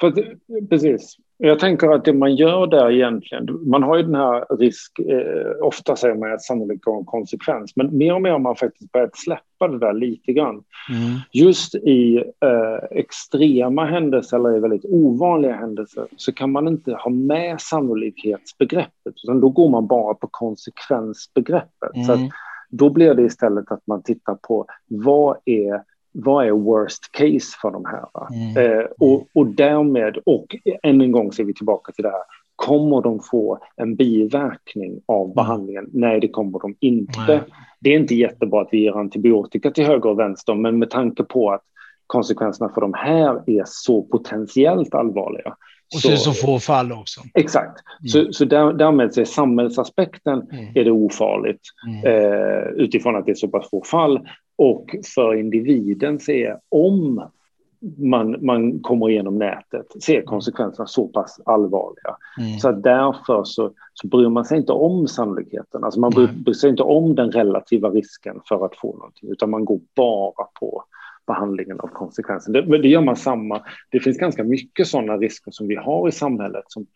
För, 0.00 0.36
precis. 0.68 1.16
Jag 1.46 1.58
tänker 1.58 1.88
att 1.88 2.04
det 2.04 2.12
man 2.12 2.36
gör 2.36 2.66
där 2.66 2.90
egentligen, 2.90 3.70
man 3.70 3.82
har 3.82 3.96
ju 3.96 4.02
den 4.02 4.14
här 4.14 4.56
risk, 4.58 4.98
eh, 4.98 5.66
ofta 5.66 5.96
säger 5.96 6.14
man 6.14 6.32
att 6.32 6.42
sannolikt 6.42 6.86
har 6.86 6.98
en 6.98 7.04
konsekvens, 7.04 7.72
men 7.76 7.96
mer 7.96 8.14
och 8.14 8.22
mer 8.22 8.30
har 8.30 8.38
man 8.38 8.56
faktiskt 8.56 8.92
börjat 8.92 9.16
släppa 9.16 9.68
det 9.68 9.78
där 9.78 9.92
lite 9.92 10.32
grann. 10.32 10.54
Mm. 10.54 11.20
Just 11.32 11.74
i 11.74 12.16
eh, 12.16 12.98
extrema 12.98 13.84
händelser 13.84 14.36
eller 14.36 14.56
i 14.56 14.60
väldigt 14.60 14.84
ovanliga 14.84 15.52
händelser 15.52 16.06
så 16.16 16.32
kan 16.32 16.52
man 16.52 16.68
inte 16.68 16.94
ha 16.94 17.10
med 17.10 17.60
sannolikhetsbegreppet, 17.60 19.14
utan 19.24 19.40
då 19.40 19.48
går 19.48 19.68
man 19.68 19.86
bara 19.86 20.14
på 20.14 20.28
konsekvensbegreppet. 20.30 21.94
Mm. 21.94 22.06
Så 22.06 22.28
då 22.70 22.90
blir 22.90 23.14
det 23.14 23.22
istället 23.22 23.72
att 23.72 23.86
man 23.86 24.02
tittar 24.02 24.34
på 24.34 24.66
vad 24.88 25.36
är 25.44 25.82
vad 26.14 26.46
är 26.46 26.50
worst 26.50 27.12
case 27.12 27.58
för 27.62 27.70
de 27.70 27.84
här? 27.84 28.06
Mm. 28.34 28.78
Eh, 28.78 28.86
och, 28.98 29.28
och 29.34 29.46
därmed, 29.46 30.18
och 30.26 30.56
än 30.82 31.00
en 31.00 31.12
gång 31.12 31.32
ser 31.32 31.44
vi 31.44 31.54
tillbaka 31.54 31.92
till 31.92 32.02
det 32.02 32.10
här, 32.10 32.22
kommer 32.56 33.02
de 33.02 33.20
få 33.20 33.58
en 33.76 33.96
biverkning 33.96 35.00
av 35.06 35.24
mm. 35.24 35.34
behandlingen? 35.34 35.86
Nej, 35.92 36.20
det 36.20 36.28
kommer 36.28 36.58
de 36.58 36.76
inte. 36.80 37.20
Nej. 37.28 37.40
Det 37.80 37.90
är 37.90 37.98
inte 37.98 38.14
jättebra 38.14 38.60
att 38.60 38.68
vi 38.72 38.82
ger 38.82 38.98
antibiotika 38.98 39.70
till 39.70 39.84
höger 39.84 40.06
och 40.06 40.18
vänster, 40.18 40.54
men 40.54 40.78
med 40.78 40.90
tanke 40.90 41.22
på 41.22 41.50
att 41.50 41.62
konsekvenserna 42.06 42.70
för 42.74 42.80
de 42.80 42.94
här 42.94 43.50
är 43.50 43.62
så 43.66 44.02
potentiellt 44.02 44.94
allvarliga. 44.94 45.56
Och 45.94 46.00
så, 46.00 46.08
så, 46.08 46.16
så 46.16 46.32
få 46.32 46.58
fall 46.58 46.92
också. 46.92 47.20
Exakt. 47.34 47.82
Mm. 48.00 48.08
Så, 48.08 48.32
så 48.32 48.44
där, 48.44 48.72
därmed 48.72 49.18
är 49.18 49.24
samhällsaspekten 49.24 50.42
mm. 50.52 50.66
är 50.74 50.84
det 50.84 50.90
ofarligt 50.90 51.60
mm. 51.88 52.06
eh, 52.06 52.62
utifrån 52.62 53.16
att 53.16 53.26
det 53.26 53.32
är 53.32 53.34
så 53.34 53.48
pass 53.48 53.70
få 53.70 53.84
fall. 53.84 54.28
Och 54.56 54.96
för 55.14 55.34
individen 55.34 56.18
är 56.28 56.58
om 56.68 57.30
man, 57.96 58.36
man 58.46 58.80
kommer 58.80 59.10
igenom 59.10 59.38
nätet 59.38 59.86
är 60.08 60.22
konsekvenserna 60.22 60.86
så 60.86 61.08
pass 61.08 61.40
allvarliga. 61.44 62.16
Mm. 62.38 62.58
Så 62.58 62.72
därför 62.72 63.44
så, 63.44 63.72
så 63.94 64.08
bryr 64.08 64.28
man 64.28 64.44
sig 64.44 64.58
inte 64.58 64.72
om 64.72 65.08
sannolikheten. 65.08 65.84
Alltså 65.84 66.00
man 66.00 66.10
bryr, 66.10 66.28
bryr 66.44 66.54
sig 66.54 66.70
inte 66.70 66.82
om 66.82 67.14
den 67.14 67.30
relativa 67.30 67.88
risken 67.90 68.40
för 68.48 68.66
att 68.66 68.76
få 68.76 68.96
någonting, 68.96 69.30
utan 69.30 69.50
man 69.50 69.64
går 69.64 69.80
bara 69.96 70.44
på 70.60 70.84
behandlingen 71.26 71.80
av 71.80 71.88
konsekvensen. 71.88 72.52
Det, 72.52 72.78
det 72.78 72.88
gör 72.88 73.00
man 73.00 73.16
samma. 73.16 73.62
Det 73.90 74.00
finns 74.00 74.18
ganska 74.18 74.44
mycket 74.44 74.86
sådana 74.86 75.16
risker 75.16 75.50
som 75.50 75.68
vi 75.68 75.76
har 75.76 76.08
i 76.08 76.12
samhället 76.12 76.64
som, 76.68 76.86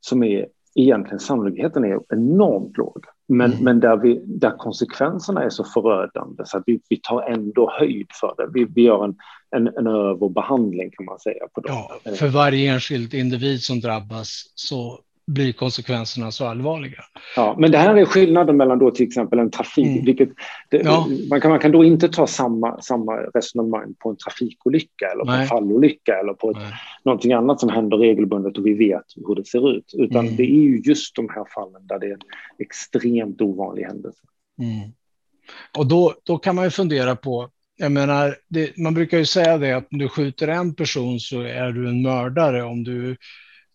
som 0.00 0.22
är 0.22 0.46
egentligen 0.74 1.18
sannolikheten 1.18 1.84
är 1.84 2.00
enormt 2.08 2.76
låg. 2.76 3.04
Men, 3.28 3.52
mm. 3.52 3.64
men 3.64 3.80
där, 3.80 3.96
vi, 3.96 4.22
där 4.26 4.56
konsekvenserna 4.58 5.42
är 5.42 5.50
så 5.50 5.64
förödande 5.64 6.42
så 6.46 6.58
att 6.58 6.62
vi, 6.66 6.80
vi 6.88 7.00
tar 7.02 7.22
ändå 7.22 7.70
höjd 7.78 8.06
för 8.20 8.34
det. 8.36 8.50
Vi, 8.54 8.64
vi 8.74 8.82
gör 8.82 9.04
en, 9.04 9.16
en, 9.56 9.66
en 9.66 9.86
överbehandling 9.86 10.90
kan 10.90 11.04
man 11.04 11.18
säga. 11.18 11.48
På 11.54 11.60
dem. 11.60 11.76
Ja, 12.04 12.12
för 12.14 12.28
varje 12.28 12.72
enskild 12.72 13.14
individ 13.14 13.62
som 13.62 13.80
drabbas 13.80 14.52
så 14.54 15.00
blir 15.28 15.52
konsekvenserna 15.52 16.30
så 16.30 16.46
allvarliga. 16.46 17.04
Ja, 17.36 17.56
men 17.58 17.70
det 17.70 17.78
här 17.78 17.96
är 17.96 18.04
skillnaden 18.04 18.56
mellan 18.56 18.78
då 18.78 18.90
till 18.90 19.06
exempel 19.06 19.38
en 19.38 19.50
trafik, 19.50 19.86
mm. 19.86 20.04
vilket 20.04 20.28
det, 20.70 20.76
ja. 20.84 21.06
man, 21.30 21.40
kan, 21.40 21.50
man 21.50 21.60
kan 21.60 21.72
då 21.72 21.84
inte 21.84 22.08
ta 22.08 22.26
samma, 22.26 22.80
samma 22.80 23.12
resonemang 23.12 23.94
på 23.98 24.10
en 24.10 24.16
trafikolycka 24.16 25.06
eller 25.12 25.24
på 25.24 25.30
Nej. 25.30 25.42
en 25.42 25.46
fallolycka 25.46 26.18
eller 26.18 26.32
på 26.32 26.50
ett, 26.50 26.56
någonting 27.04 27.32
annat 27.32 27.60
som 27.60 27.68
händer 27.68 27.96
regelbundet 27.96 28.58
och 28.58 28.66
vi 28.66 28.74
vet 28.74 29.04
hur 29.26 29.34
det 29.34 29.46
ser 29.46 29.76
ut, 29.76 29.94
utan 29.98 30.24
mm. 30.24 30.36
det 30.36 30.42
är 30.42 30.62
ju 30.62 30.78
just 30.78 31.16
de 31.16 31.28
här 31.28 31.44
fallen 31.54 31.86
där 31.86 31.98
det 31.98 32.06
är 32.06 32.12
en 32.12 32.20
extremt 32.58 33.40
ovanlig 33.40 33.82
händelse. 33.82 34.22
Mm. 34.58 34.92
Och 35.78 35.86
då, 35.86 36.14
då 36.22 36.38
kan 36.38 36.54
man 36.54 36.64
ju 36.64 36.70
fundera 36.70 37.16
på 37.16 37.50
jag 37.80 37.92
menar, 37.92 38.36
det, 38.48 38.76
man 38.76 38.94
brukar 38.94 39.18
ju 39.18 39.26
säga 39.26 39.58
det 39.58 39.72
att 39.72 39.92
om 39.92 39.98
du 39.98 40.08
skjuter 40.08 40.48
en 40.48 40.74
person 40.74 41.20
så 41.20 41.40
är 41.40 41.72
du 41.72 41.88
en 41.88 42.02
mördare. 42.02 42.62
Om 42.62 42.84
du 42.84 43.16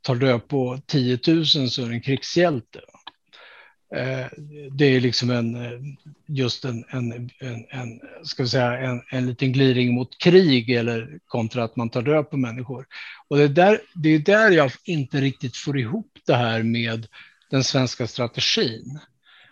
tar 0.03 0.15
död 0.15 0.47
på 0.47 0.79
10 0.85 1.19
000 1.27 1.45
så 1.45 1.83
är 1.83 1.89
det 1.89 1.93
en 1.93 2.01
krigshjälte. 2.01 2.79
Eh, 3.95 4.25
det 4.71 4.85
är 4.85 5.01
liksom 5.01 5.29
en, 5.29 5.57
just 6.27 6.65
en, 6.65 6.85
en, 6.89 7.29
en, 7.39 7.65
en, 7.69 8.01
ska 8.23 8.43
vi 8.43 8.49
säga, 8.49 8.77
en, 8.77 9.01
en 9.11 9.27
liten 9.27 9.51
gliring 9.51 9.93
mot 9.93 10.17
krig 10.17 10.69
eller 10.69 11.19
kontra 11.25 11.63
att 11.63 11.75
man 11.75 11.89
tar 11.89 12.01
död 12.01 12.29
på 12.29 12.37
människor. 12.37 12.85
Och 13.27 13.37
det 13.37 13.43
är, 13.43 13.47
där, 13.47 13.79
det 13.95 14.09
är 14.09 14.19
där 14.19 14.51
jag 14.51 14.71
inte 14.83 15.21
riktigt 15.21 15.57
får 15.57 15.79
ihop 15.79 16.11
det 16.25 16.35
här 16.35 16.63
med 16.63 17.07
den 17.49 17.63
svenska 17.63 18.07
strategin. 18.07 18.99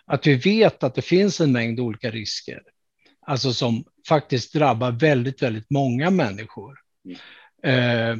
Att 0.06 0.28
vi 0.28 0.36
vet 0.36 0.84
att 0.84 0.96
det 0.96 1.02
finns 1.02 1.42
en 1.42 1.52
mängd 1.52 1.80
olika 1.80 2.12
risker, 2.12 2.62
alltså 3.22 3.54
som 3.54 3.84
faktiskt 4.08 4.54
drabbar 4.54 4.92
väldigt, 4.92 5.42
väldigt 5.42 5.70
många 5.70 6.10
människor. 6.10 6.80
Eh, 7.64 8.16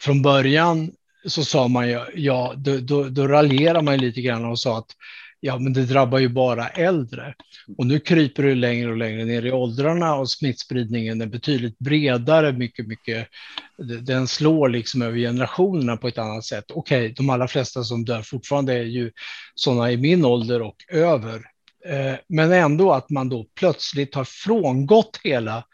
från 0.00 0.22
början 0.22 0.92
så 1.28 1.44
sa 1.44 1.68
man 1.68 1.88
ju, 1.88 2.00
ja, 2.14 2.54
då, 2.56 2.76
då, 2.76 3.08
då 3.08 3.28
raljerar 3.28 3.82
man 3.82 3.98
lite 3.98 4.20
grann 4.20 4.44
och 4.44 4.58
sa 4.58 4.78
att 4.78 4.90
ja, 5.40 5.58
men 5.58 5.72
det 5.72 5.84
drabbar 5.84 6.18
ju 6.18 6.28
bara 6.28 6.68
äldre. 6.68 7.34
Och 7.78 7.86
nu 7.86 8.00
kryper 8.00 8.42
det 8.42 8.54
längre 8.54 8.90
och 8.90 8.96
längre 8.96 9.24
ner 9.24 9.46
i 9.46 9.52
åldrarna 9.52 10.14
och 10.14 10.30
smittspridningen 10.30 11.20
är 11.20 11.26
betydligt 11.26 11.78
bredare, 11.78 12.52
mycket, 12.52 12.86
mycket. 12.86 13.28
Den 14.00 14.28
slår 14.28 14.68
liksom 14.68 15.02
över 15.02 15.18
generationerna 15.18 15.96
på 15.96 16.08
ett 16.08 16.18
annat 16.18 16.44
sätt. 16.44 16.64
Okej, 16.70 16.98
okay, 16.98 17.12
de 17.12 17.30
allra 17.30 17.48
flesta 17.48 17.84
som 17.84 18.04
dör 18.04 18.22
fortfarande 18.22 18.72
är 18.72 18.84
ju 18.84 19.12
sådana 19.54 19.92
i 19.92 19.96
min 19.96 20.24
ålder 20.24 20.62
och 20.62 20.76
över. 20.88 21.34
Eh, 21.86 22.14
men 22.28 22.52
ändå 22.52 22.92
att 22.92 23.10
man 23.10 23.28
då 23.28 23.46
plötsligt 23.54 24.14
har 24.14 24.24
frångått 24.24 25.20
hela 25.24 25.64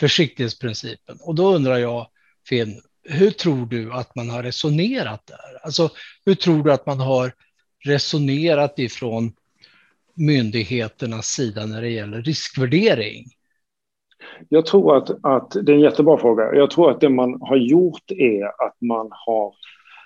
försiktighetsprincipen. 0.00 1.18
Och 1.20 1.34
då 1.34 1.54
undrar 1.54 1.78
jag, 1.78 2.06
Finn, 2.48 2.80
hur 3.08 3.30
tror 3.30 3.66
du 3.66 3.92
att 3.92 4.14
man 4.14 4.30
har 4.30 4.42
resonerat 4.42 5.26
där? 5.26 5.64
Alltså, 5.64 5.90
hur 6.26 6.34
tror 6.34 6.62
du 6.62 6.72
att 6.72 6.86
man 6.86 7.00
har 7.00 7.32
resonerat 7.84 8.78
ifrån 8.78 9.32
myndigheternas 10.14 11.26
sida 11.26 11.66
när 11.66 11.82
det 11.82 11.88
gäller 11.88 12.22
riskvärdering? 12.22 13.24
Jag 14.48 14.66
tror 14.66 14.96
att, 14.96 15.10
att 15.24 15.50
det 15.50 15.72
är 15.72 15.76
en 15.76 15.80
jättebra 15.80 16.18
fråga. 16.18 16.54
Jag 16.54 16.70
tror 16.70 16.90
att 16.90 17.00
det 17.00 17.08
man 17.08 17.38
har 17.40 17.56
gjort 17.56 18.10
är 18.10 18.44
att 18.66 18.76
man 18.80 19.08
har 19.10 19.54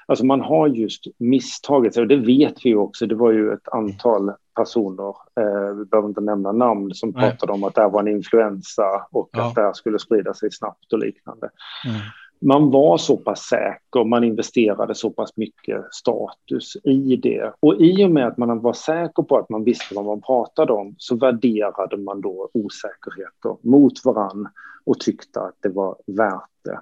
Alltså 0.07 0.24
man 0.24 0.40
har 0.40 0.68
just 0.68 1.07
misstagit 1.18 1.94
sig, 1.94 2.00
och 2.00 2.09
det 2.09 2.16
vet 2.16 2.55
vi 2.64 2.74
också. 2.74 3.07
Det 3.07 3.14
var 3.14 3.32
ju 3.32 3.53
ett 3.53 3.68
antal 3.68 4.32
personer, 4.57 5.14
eh, 5.40 5.74
vi 5.78 5.84
behöver 5.84 6.09
inte 6.09 6.20
nämna 6.20 6.53
namn, 6.53 6.94
som 6.94 7.11
Nej. 7.11 7.30
pratade 7.30 7.53
om 7.53 7.64
att 7.64 7.74
det 7.74 7.88
var 7.88 8.00
en 8.00 8.09
influensa 8.09 9.07
och 9.11 9.30
ja. 9.32 9.48
att 9.48 9.55
det 9.55 9.62
här 9.62 9.72
skulle 9.72 9.98
sprida 9.98 10.34
sig 10.34 10.53
snabbt 10.53 10.92
och 10.92 10.98
liknande. 10.98 11.50
Mm 11.86 12.00
man 12.43 12.70
var 12.70 12.99
så 12.99 13.16
pass 13.16 13.40
säker, 13.40 14.05
man 14.05 14.24
investerade 14.24 14.95
så 14.95 15.11
pass 15.11 15.36
mycket 15.36 15.84
status 15.90 16.76
i 16.84 17.16
det. 17.16 17.53
Och 17.61 17.80
i 17.80 18.05
och 18.05 18.11
med 18.11 18.26
att 18.26 18.38
man 18.38 18.61
var 18.61 18.72
säker 18.72 19.22
på 19.22 19.36
att 19.36 19.49
man 19.49 19.64
visste 19.64 19.95
vad 19.95 20.05
man 20.05 20.20
pratade 20.20 20.72
om 20.72 20.95
så 20.99 21.16
värderade 21.16 21.97
man 21.97 22.20
då 22.20 22.51
osäkerheter 22.55 23.57
mot 23.68 24.05
varann 24.05 24.49
och 24.84 25.01
tyckte 25.01 25.40
att 25.40 25.57
det 25.61 25.68
var 25.68 25.97
värt 26.07 26.51
det. 26.64 26.80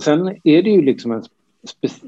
Sen 0.00 0.28
är 0.28 0.62
det 0.62 0.70
ju 0.70 0.82
liksom 0.82 1.12
en 1.12 1.22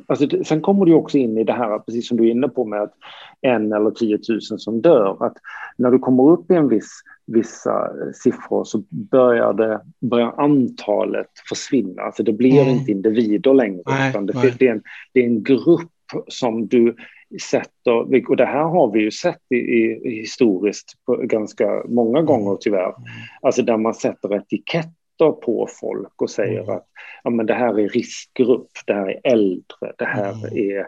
Alltså, 0.07 0.45
sen 0.45 0.61
kommer 0.61 0.85
du 0.85 0.95
också 0.95 1.19
in 1.19 1.39
i 1.39 1.45
det 1.45 1.53
här, 1.53 1.79
precis 1.79 2.09
som 2.09 2.17
du 2.17 2.27
är 2.27 2.31
inne 2.31 2.49
på, 2.49 2.65
med 2.65 2.83
att 2.83 2.95
en 3.41 3.73
eller 3.73 3.91
tiotusen 3.91 4.59
som 4.59 4.81
dör. 4.81 5.27
Att 5.27 5.37
när 5.77 5.91
du 5.91 5.99
kommer 5.99 6.31
upp 6.31 6.51
i 6.51 6.55
en 6.55 6.69
viss, 6.69 7.03
vissa 7.27 7.91
siffror 8.15 8.65
så 8.65 8.83
börjar, 8.91 9.53
det, 9.53 9.81
börjar 10.01 10.35
antalet 10.37 11.31
försvinna. 11.49 12.03
Alltså 12.03 12.23
det 12.23 12.33
blir 12.33 12.63
mm. 12.63 12.75
inte 12.75 12.91
individer 12.93 13.55
längre, 13.55 13.83
nej, 13.87 14.11
utan 14.11 14.27
det, 14.27 14.55
det, 14.59 14.69
är 14.69 14.73
en, 14.73 14.83
det 15.13 15.21
är 15.21 15.25
en 15.25 15.43
grupp 15.43 15.91
som 16.29 16.67
du 16.67 16.97
sätter, 17.43 18.29
och 18.31 18.37
det 18.37 18.47
här 18.47 18.65
har 18.65 18.93
vi 18.93 19.01
ju 19.01 19.11
sett 19.11 19.43
i, 19.51 19.57
i, 19.57 20.01
historiskt 20.21 20.93
ganska 21.25 21.83
många 21.89 22.23
gånger 22.23 22.57
tyvärr, 22.61 22.87
mm. 22.87 23.03
alltså 23.43 23.63
där 23.63 23.77
man 23.77 23.95
sätter 23.95 24.37
etikett 24.37 24.93
röster 25.21 25.41
på 25.41 25.69
folk 25.81 26.23
och 26.23 26.31
säger 26.31 26.63
mm. 26.63 26.77
att 26.77 26.87
ja, 27.25 27.31
men 27.31 27.47
det 27.47 27.55
här 27.55 27.81
är 27.81 27.89
riskgrupp, 27.89 28.71
det 28.87 28.93
här 28.93 29.09
är 29.09 29.33
äldre, 29.33 29.93
det 29.99 30.05
här 30.05 30.33
mm. 30.33 30.71
är... 30.71 30.79
Eh, 30.79 30.85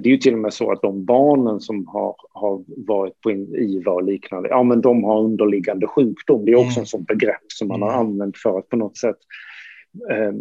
det 0.00 0.08
är 0.08 0.10
ju 0.10 0.16
till 0.16 0.32
och 0.32 0.38
med 0.38 0.52
så 0.52 0.72
att 0.72 0.82
de 0.82 1.04
barnen 1.04 1.60
som 1.60 1.86
har, 1.86 2.14
har 2.32 2.64
varit 2.86 3.20
på 3.20 3.30
IVA 3.30 3.92
och 3.92 4.02
liknande, 4.02 4.48
ja 4.48 4.62
men 4.62 4.80
de 4.80 5.04
har 5.04 5.20
underliggande 5.20 5.86
sjukdom. 5.86 6.44
Det 6.44 6.52
är 6.52 6.56
också 6.56 6.70
mm. 6.70 6.80
en 6.80 6.86
sån 6.86 7.04
begrepp 7.04 7.44
som 7.48 7.68
man 7.68 7.82
har 7.82 7.88
mm. 7.88 8.00
använt 8.00 8.36
för 8.38 8.58
att 8.58 8.68
på 8.68 8.76
något 8.76 8.96
sätt 8.96 9.16
eh, 10.10 10.32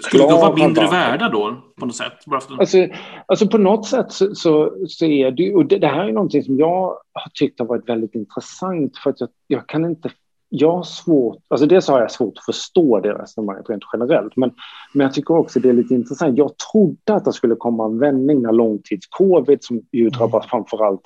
Skulle 0.00 0.22
de 0.22 0.32
vara 0.32 0.56
mindre 0.56 0.86
värda 0.86 1.28
då, 1.28 1.56
på 1.80 1.86
något 1.86 1.96
sätt? 1.96 2.12
Alltså, 2.58 2.86
alltså 3.26 3.48
på 3.48 3.58
något 3.58 3.86
sätt 3.86 4.12
så, 4.12 4.34
så, 4.34 4.76
så 4.86 5.04
är 5.04 5.30
det 5.30 5.54
och 5.54 5.66
det, 5.66 5.78
det, 5.78 5.88
här 5.88 6.04
är 6.04 6.12
någonting 6.12 6.42
som 6.42 6.58
jag 6.58 6.98
har 7.12 7.30
tyckt 7.34 7.58
har 7.58 7.66
varit 7.66 7.88
väldigt 7.88 8.14
intressant 8.14 8.98
för 8.98 9.10
att 9.10 9.20
jag, 9.20 9.28
jag 9.46 9.68
kan 9.68 9.84
inte 9.84 10.10
jag 10.56 10.72
har 10.72 10.82
svårt, 10.82 11.38
alltså 11.48 11.66
dels 11.66 11.88
har 11.88 12.00
jag 12.00 12.10
svårt 12.10 12.38
att 12.38 12.44
förstå 12.44 13.00
det 13.00 13.12
resonemanget 13.12 13.70
rent 13.70 13.82
generellt, 13.92 14.36
men, 14.36 14.50
men 14.92 15.04
jag 15.04 15.14
tycker 15.14 15.36
också 15.36 15.60
det 15.60 15.68
är 15.68 15.72
lite 15.72 15.94
intressant. 15.94 16.38
Jag 16.38 16.52
trodde 16.72 17.14
att 17.14 17.24
det 17.24 17.32
skulle 17.32 17.54
komma 17.54 17.84
en 17.84 17.98
vändning 17.98 18.42
när 18.42 18.52
långtidscovid, 18.52 19.64
som 19.64 19.82
ju 19.92 20.08
drabbar 20.08 20.38
mm. 20.38 20.48
framförallt 20.48 21.02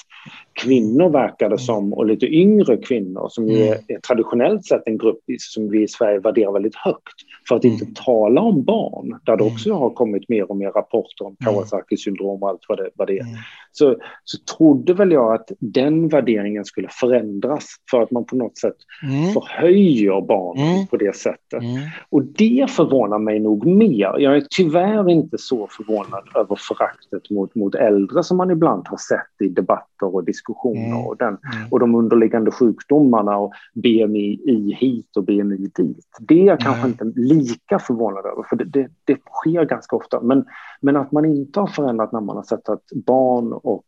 kvinnor 0.53 1.09
verkar 1.11 1.51
det 1.51 1.59
som, 1.59 1.93
och 1.93 2.07
lite 2.07 2.27
yngre 2.27 2.77
kvinnor, 2.77 3.27
som 3.31 3.49
ju 3.49 3.59
är, 3.59 3.67
mm. 3.67 3.85
är 3.89 4.01
traditionellt 4.01 4.65
sett 4.65 4.83
en 4.87 4.99
grupp 4.99 5.21
som 5.39 5.71
vi 5.71 5.83
i 5.83 5.89
Sverige 5.89 6.19
värderar 6.19 6.53
väldigt 6.53 6.77
högt, 6.77 7.15
för 7.49 7.57
att 7.57 7.65
inte 7.65 7.85
mm. 7.85 7.95
tala 7.95 8.41
om 8.41 8.63
barn, 8.63 9.21
där 9.25 9.37
det 9.37 9.45
också 9.45 9.73
har 9.73 9.91
kommit 9.91 10.29
mer 10.29 10.51
och 10.51 10.57
mer 10.57 10.71
rapporter 10.71 11.27
om 11.27 11.37
Kawasaki 11.45 11.97
syndrom 11.97 12.43
och 12.43 12.49
allt 12.49 12.65
vad 12.69 12.79
det, 12.79 12.91
vad 12.95 13.07
det 13.07 13.19
är. 13.19 13.27
Så, 13.73 13.97
så 14.25 14.39
trodde 14.57 14.95
väl 14.95 15.13
jag 15.13 15.35
att 15.35 15.51
den 15.59 16.09
värderingen 16.09 16.65
skulle 16.65 16.89
förändras 16.89 17.67
för 17.91 18.03
att 18.03 18.11
man 18.11 18.25
på 18.25 18.37
något 18.37 18.59
sätt 18.59 18.77
mm. 19.03 19.33
förhöjer 19.33 20.21
barn 20.21 20.59
mm. 20.59 20.87
på 20.87 20.97
det 20.97 21.17
sättet. 21.17 21.63
Mm. 21.63 21.89
Och 22.11 22.25
det 22.25 22.67
förvånar 22.71 23.19
mig 23.19 23.41
nog 23.41 23.67
mer. 23.67 24.19
Jag 24.19 24.37
är 24.37 24.47
tyvärr 24.51 25.11
inte 25.11 25.39
så 25.39 25.67
förvånad 25.71 26.25
över 26.35 26.57
föraktet 26.57 27.31
mot, 27.31 27.55
mot 27.55 27.75
äldre 27.75 28.23
som 28.23 28.37
man 28.37 28.51
ibland 28.51 28.89
har 28.89 28.97
sett 28.97 29.47
i 29.47 29.49
debatter 29.49 30.15
och 30.15 30.25
diskussioner 30.25 30.87
mm. 30.87 31.07
och, 31.07 31.17
den, 31.17 31.29
mm. 31.29 31.69
och 31.71 31.81
de 31.81 31.95
underliggande 31.95 32.51
sjukdomarna 32.51 33.37
och 33.37 33.53
BMI 33.75 34.41
i 34.45 34.77
hit 34.81 35.17
och 35.17 35.25
BMI 35.25 35.57
dit. 35.57 36.07
Det 36.21 36.41
är 36.41 36.45
jag 36.45 36.61
kanske 36.61 36.89
inte 36.89 37.05
lika 37.05 37.79
förvånad 37.79 38.27
över, 38.27 38.43
för 38.49 38.57
det, 38.57 38.65
det, 38.65 38.89
det 39.05 39.17
sker 39.33 39.65
ganska 39.65 39.97
ofta. 39.97 40.21
Men, 40.21 40.45
men 40.81 40.97
att 40.97 41.13
man 41.13 41.25
inte 41.25 41.61
har 41.61 41.67
förändrat 41.67 42.13
när 42.13 42.21
man 42.21 42.37
har 42.37 42.43
sett 42.43 42.69
att 42.69 42.83
barn 43.07 43.53
och 43.69 43.85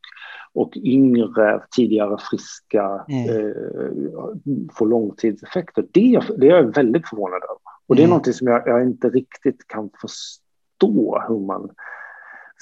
och 0.52 0.76
yngre, 0.76 1.62
tidigare 1.76 2.16
friska 2.30 3.04
mm. 3.08 3.28
eh, 3.28 3.54
får 4.74 4.86
långtidseffekter. 4.86 5.84
Det, 5.92 6.20
det 6.38 6.46
är 6.46 6.50
jag 6.50 6.74
väldigt 6.74 7.08
förvånad 7.08 7.42
över. 7.42 7.58
Och 7.86 7.96
det 7.96 8.02
är 8.02 8.04
mm. 8.04 8.10
någonting 8.10 8.32
som 8.32 8.46
jag, 8.46 8.62
jag, 8.66 8.82
inte 8.82 9.08
riktigt 9.08 9.68
kan 9.68 9.90
förstå 10.00 11.24
hur 11.28 11.46
man... 11.46 11.70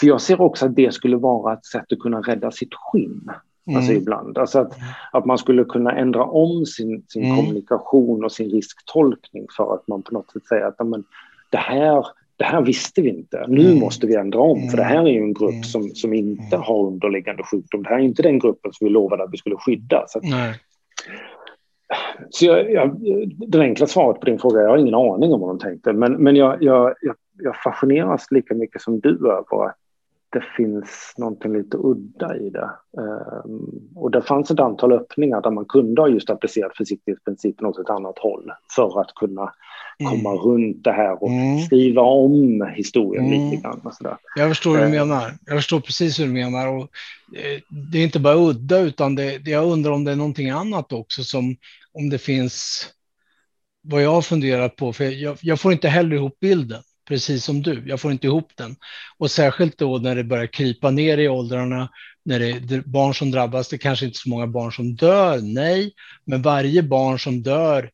För 0.01 0.07
jag 0.07 0.21
ser 0.21 0.41
också 0.41 0.67
att 0.67 0.77
det 0.77 0.95
skulle 0.95 1.17
vara 1.17 1.53
ett 1.53 1.65
sätt 1.65 1.93
att 1.93 1.99
kunna 1.99 2.21
rädda 2.21 2.51
sitt 2.51 2.75
skinn. 2.75 3.31
Mm. 3.67 3.77
Alltså 3.77 3.93
ibland. 3.93 4.39
Alltså 4.39 4.59
att, 4.59 4.73
att 5.13 5.27
man 5.27 5.39
skulle 5.39 5.65
kunna 5.65 5.93
ändra 5.93 6.25
om 6.25 6.67
sin, 6.67 7.05
sin 7.09 7.25
mm. 7.25 7.37
kommunikation 7.37 8.25
och 8.25 8.33
sin 8.33 8.51
risktolkning 8.51 9.47
för 9.57 9.75
att 9.75 9.89
man 9.89 10.03
på 10.03 10.15
något 10.15 10.31
sätt 10.31 10.47
säger 10.47 10.67
att 10.67 10.87
men, 10.87 11.05
det 11.51 11.59
här 11.59 12.07
det 12.39 12.45
här 12.45 12.63
visste 12.63 13.03
vi 13.03 13.09
inte. 13.09 13.45
Nu 13.49 13.67
mm. 13.67 13.79
måste 13.79 14.07
vi 14.07 14.15
ändra 14.15 14.41
om, 14.41 14.69
för 14.69 14.77
det 14.77 14.83
här 14.83 15.03
är 15.03 15.11
ju 15.11 15.23
en 15.23 15.35
grupp 15.35 15.51
mm. 15.51 15.63
som, 15.63 15.83
som 15.83 16.15
inte 16.15 16.57
mm. 16.57 16.67
har 16.67 16.87
underliggande 16.87 17.43
sjukdom. 17.43 17.83
Det 17.83 17.89
här 17.89 17.99
är 17.99 18.03
inte 18.03 18.23
den 18.23 18.39
gruppen 18.39 18.73
som 18.73 18.85
vi 18.85 18.91
lovade 18.91 19.25
att 19.25 19.33
vi 19.33 19.37
skulle 19.37 19.57
skydda. 19.57 20.05
Så, 20.09 20.19
att, 20.19 20.25
så 22.31 22.45
jag, 22.45 22.73
jag, 22.73 23.01
det 23.49 23.61
enkla 23.61 23.87
svaret 23.87 24.21
på 24.21 24.27
din 24.27 24.39
fråga, 24.39 24.61
jag 24.61 24.69
har 24.69 24.79
ingen 24.79 24.95
aning 24.95 25.33
om 25.33 25.41
vad 25.41 25.51
de 25.51 25.59
tänkte, 25.59 25.93
men, 25.93 26.13
men 26.13 26.37
jag, 26.37 26.63
jag, 26.63 26.95
jag 27.43 27.57
fascineras 27.57 28.27
lika 28.31 28.55
mycket 28.55 28.83
som 28.83 29.01
du 29.01 29.11
över 29.11 29.67
att 29.67 29.77
det 30.31 30.45
finns 30.57 31.15
någonting 31.19 31.53
lite 31.53 31.77
udda 31.77 32.37
i 32.37 32.51
det. 32.51 32.71
Um, 33.45 33.91
och 33.95 34.11
det 34.11 34.23
fanns 34.23 34.51
ett 34.51 34.61
antal 34.61 34.93
öppningar 34.93 35.41
där 35.41 35.51
man 35.51 35.65
kunde 35.65 36.03
ha 36.03 36.09
just 36.09 36.31
applicerat 36.31 36.77
försiktighetsprincipen 36.77 37.67
åt 37.67 37.79
ett 37.79 37.91
annat 37.91 38.19
håll 38.19 38.53
för 38.77 39.01
att 39.01 39.15
kunna 39.15 39.53
komma 39.99 40.31
mm. 40.31 40.43
runt 40.43 40.85
det 40.85 40.93
här 40.93 41.23
och 41.23 41.29
mm. 41.29 41.61
skriva 41.61 42.03
om 42.03 42.73
historien 42.77 43.27
mm. 43.27 43.51
lite 43.51 43.63
grann. 43.63 43.81
Och 43.85 43.95
sådär. 43.95 44.17
Jag 44.37 44.51
förstår 44.51 44.71
hur 44.71 44.79
du 44.79 44.85
eh. 44.85 45.07
menar. 45.07 45.39
Jag 45.47 45.57
förstår 45.57 45.81
precis 45.81 46.21
hur 46.21 46.27
du 46.27 46.33
menar. 46.33 46.67
Och 46.67 46.83
eh, 47.37 47.61
det 47.91 47.99
är 47.99 48.05
inte 48.05 48.21
bara 48.21 48.37
udda, 48.37 48.79
utan 48.79 49.15
det, 49.15 49.39
det, 49.39 49.51
jag 49.51 49.67
undrar 49.67 49.93
om 49.93 50.05
det 50.05 50.13
är 50.13 50.17
någonting 50.17 50.51
annat 50.51 50.93
också, 50.93 51.25
som 51.25 51.57
om 51.93 52.11
det 52.11 52.19
finns 52.19 52.87
vad 53.83 54.03
jag 54.03 54.11
har 54.11 54.23
funderat 54.23 54.77
på, 54.77 54.93
för 54.93 55.05
jag, 55.05 55.37
jag 55.41 55.61
får 55.61 55.73
inte 55.73 55.89
heller 55.89 56.17
ihop 56.17 56.41
bilden 56.41 56.83
precis 57.09 57.45
som 57.45 57.63
du. 57.63 57.83
Jag 57.87 58.01
får 58.01 58.13
inte 58.13 58.27
ihop 58.27 58.53
den. 58.55 58.77
Och 59.19 59.31
särskilt 59.31 59.79
då 59.79 59.99
när 59.99 60.17
det 60.17 60.25
börjar 60.25 60.47
krypa 60.47 60.91
ner 60.91 61.19
i 61.19 61.29
åldrarna, 61.29 61.89
när 62.25 62.39
det 62.39 62.49
är 62.49 62.83
barn 62.87 63.15
som 63.15 63.31
drabbas. 63.31 63.69
Det 63.69 63.77
är 63.77 63.79
kanske 63.79 64.07
inte 64.07 64.19
så 64.19 64.29
många 64.29 64.47
barn 64.47 64.73
som 64.73 64.95
dör, 64.95 65.41
nej, 65.43 65.93
men 66.25 66.43
varje 66.43 66.83
barn 66.83 67.19
som 67.19 67.43
dör, 67.43 67.91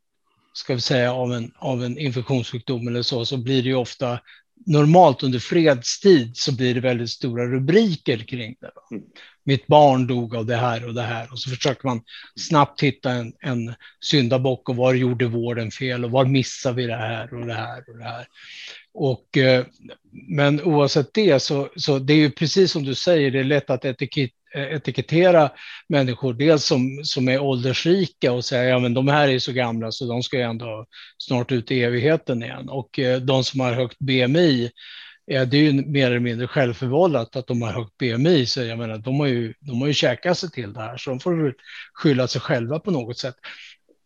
ska 0.55 0.74
vi 0.74 0.80
säga 0.80 1.12
av 1.12 1.32
en, 1.32 1.52
av 1.57 1.84
en 1.84 1.98
infektionssjukdom 1.98 2.88
eller 2.88 3.02
så, 3.02 3.24
så 3.24 3.36
blir 3.36 3.62
det 3.62 3.68
ju 3.68 3.74
ofta 3.74 4.18
normalt 4.66 5.22
under 5.22 5.38
fredstid 5.38 6.36
så 6.36 6.57
blir 6.57 6.74
det 6.74 6.80
väldigt 6.80 7.11
stora 7.11 7.46
rubriker 7.46 8.18
kring 8.18 8.57
det. 8.61 8.70
Mm. 8.90 9.05
Mitt 9.44 9.66
barn 9.66 10.07
dog 10.07 10.36
av 10.36 10.46
det 10.46 10.57
här 10.57 10.86
och 10.86 10.94
det 10.94 11.02
här 11.02 11.32
och 11.32 11.38
så 11.38 11.50
försöker 11.50 11.88
man 11.88 12.02
snabbt 12.36 12.80
hitta 12.80 13.11
en, 13.11 13.32
en 13.40 13.74
syndabock 14.00 14.68
och 14.68 14.76
var 14.76 14.94
gjorde 14.94 15.26
vården 15.26 15.70
fel 15.70 16.05
och 16.05 16.11
var 16.11 16.24
missar 16.24 16.72
vi 16.72 16.86
det 16.86 16.96
här 16.96 17.34
och 17.34 17.46
det 17.46 17.55
här 17.55 17.84
och 17.88 17.98
det 17.98 18.05
här. 18.05 18.26
Och, 18.94 19.36
eh, 19.36 19.66
men 20.28 20.62
oavsett 20.62 21.14
det 21.14 21.42
så, 21.42 21.68
så 21.76 21.98
det 21.98 22.12
är 22.12 22.18
ju 22.18 22.30
precis 22.30 22.72
som 22.72 22.84
du 22.84 22.94
säger, 22.94 23.30
det 23.30 23.40
är 23.40 23.44
lätt 23.44 23.70
att 23.70 23.84
etikett, 23.84 24.30
Eh, 24.55 24.62
etikettera 24.62 25.50
människor, 25.88 26.34
dels 26.34 26.64
som, 26.64 27.00
som 27.05 27.28
är 27.28 27.38
åldersrika 27.38 28.32
och 28.32 28.44
säga 28.44 28.64
ja 28.64 28.78
men 28.78 28.94
de 28.94 29.09
här 29.09 29.28
är 29.28 29.38
så 29.38 29.52
gamla 29.52 29.92
så 29.92 30.07
de 30.07 30.22
ska 30.22 30.36
ju 30.36 30.42
ändå 30.42 30.86
snart 31.18 31.52
ut 31.52 31.70
i 31.70 31.82
evigheten 31.82 32.42
igen. 32.42 32.68
Och 32.68 32.98
eh, 32.98 33.20
de 33.20 33.44
som 33.44 33.61
har 33.61 33.72
högt 33.72 33.98
BMI, 33.98 34.70
ja, 35.24 35.44
det 35.44 35.57
är 35.57 35.62
ju 35.62 35.72
mer 35.72 36.07
eller 36.07 36.20
mindre 36.20 36.46
självförvållat 36.46 37.36
att 37.36 37.46
de 37.46 37.62
har 37.62 37.72
högt 37.72 37.96
BMI, 37.98 38.46
så 38.46 38.62
jag 38.62 38.78
menar 38.78 38.98
de 38.98 39.20
har 39.20 39.26
ju, 39.26 39.55
de 39.61 39.80
har 39.80 39.86
ju 39.86 39.94
käkat 39.94 40.38
sig 40.38 40.50
till 40.50 40.72
det 40.72 40.80
här, 40.80 40.96
så 40.96 41.11
de 41.11 41.20
får 41.20 41.42
väl 41.42 41.52
skylla 41.94 42.28
sig 42.28 42.40
själva 42.40 42.78
på 42.78 42.90
något 42.90 43.18
sätt. 43.18 43.36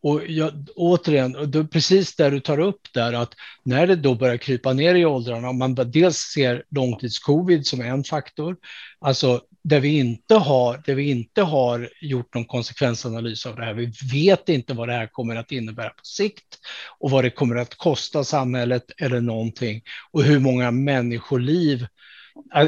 Och 0.02 0.22
jag, 0.26 0.52
återigen, 0.76 1.50
då, 1.50 1.64
precis 1.66 2.16
där 2.16 2.30
du 2.30 2.40
tar 2.40 2.60
upp 2.60 2.80
där, 2.94 3.12
att 3.12 3.34
när 3.64 3.86
det 3.86 3.96
då 3.96 4.14
börjar 4.14 4.36
krypa 4.36 4.72
ner 4.72 4.94
i 4.94 5.04
åldrarna, 5.04 5.48
om 5.48 5.58
man 5.58 5.74
dels 5.74 6.16
ser 6.16 6.64
långtidscovid 6.70 7.66
som 7.66 7.80
en 7.80 8.04
faktor, 8.04 8.56
alltså 9.00 9.42
där 9.62 9.80
vi 9.80 9.88
inte 9.88 10.34
har, 10.34 10.82
där 10.86 10.94
vi 10.94 11.10
inte 11.10 11.42
har 11.42 11.88
gjort 12.00 12.34
någon 12.34 12.44
konsekvensanalys 12.44 13.46
av 13.46 13.56
det 13.56 13.64
här. 13.64 13.74
Vi 13.74 13.92
vet 14.12 14.48
inte 14.48 14.74
vad 14.74 14.88
det 14.88 14.94
här 14.94 15.06
kommer 15.06 15.36
att 15.36 15.52
innebära 15.52 15.88
på 15.88 16.04
sikt 16.04 16.58
och 16.98 17.10
vad 17.10 17.24
det 17.24 17.30
kommer 17.30 17.56
att 17.56 17.74
kosta 17.74 18.24
samhället 18.24 18.84
eller 18.98 19.20
någonting 19.20 19.82
och 20.10 20.22
hur 20.22 20.38
många 20.38 20.70
människoliv 20.70 21.86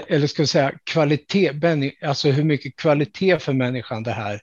eller 0.08 0.26
ska 0.26 0.42
vi 0.42 0.46
säga 0.46 0.72
kvalitet, 0.84 1.52
alltså 2.02 2.30
hur 2.30 2.44
mycket 2.44 2.76
kvalitet 2.76 3.38
för 3.38 3.52
människan 3.52 4.02
det 4.02 4.10
här 4.10 4.40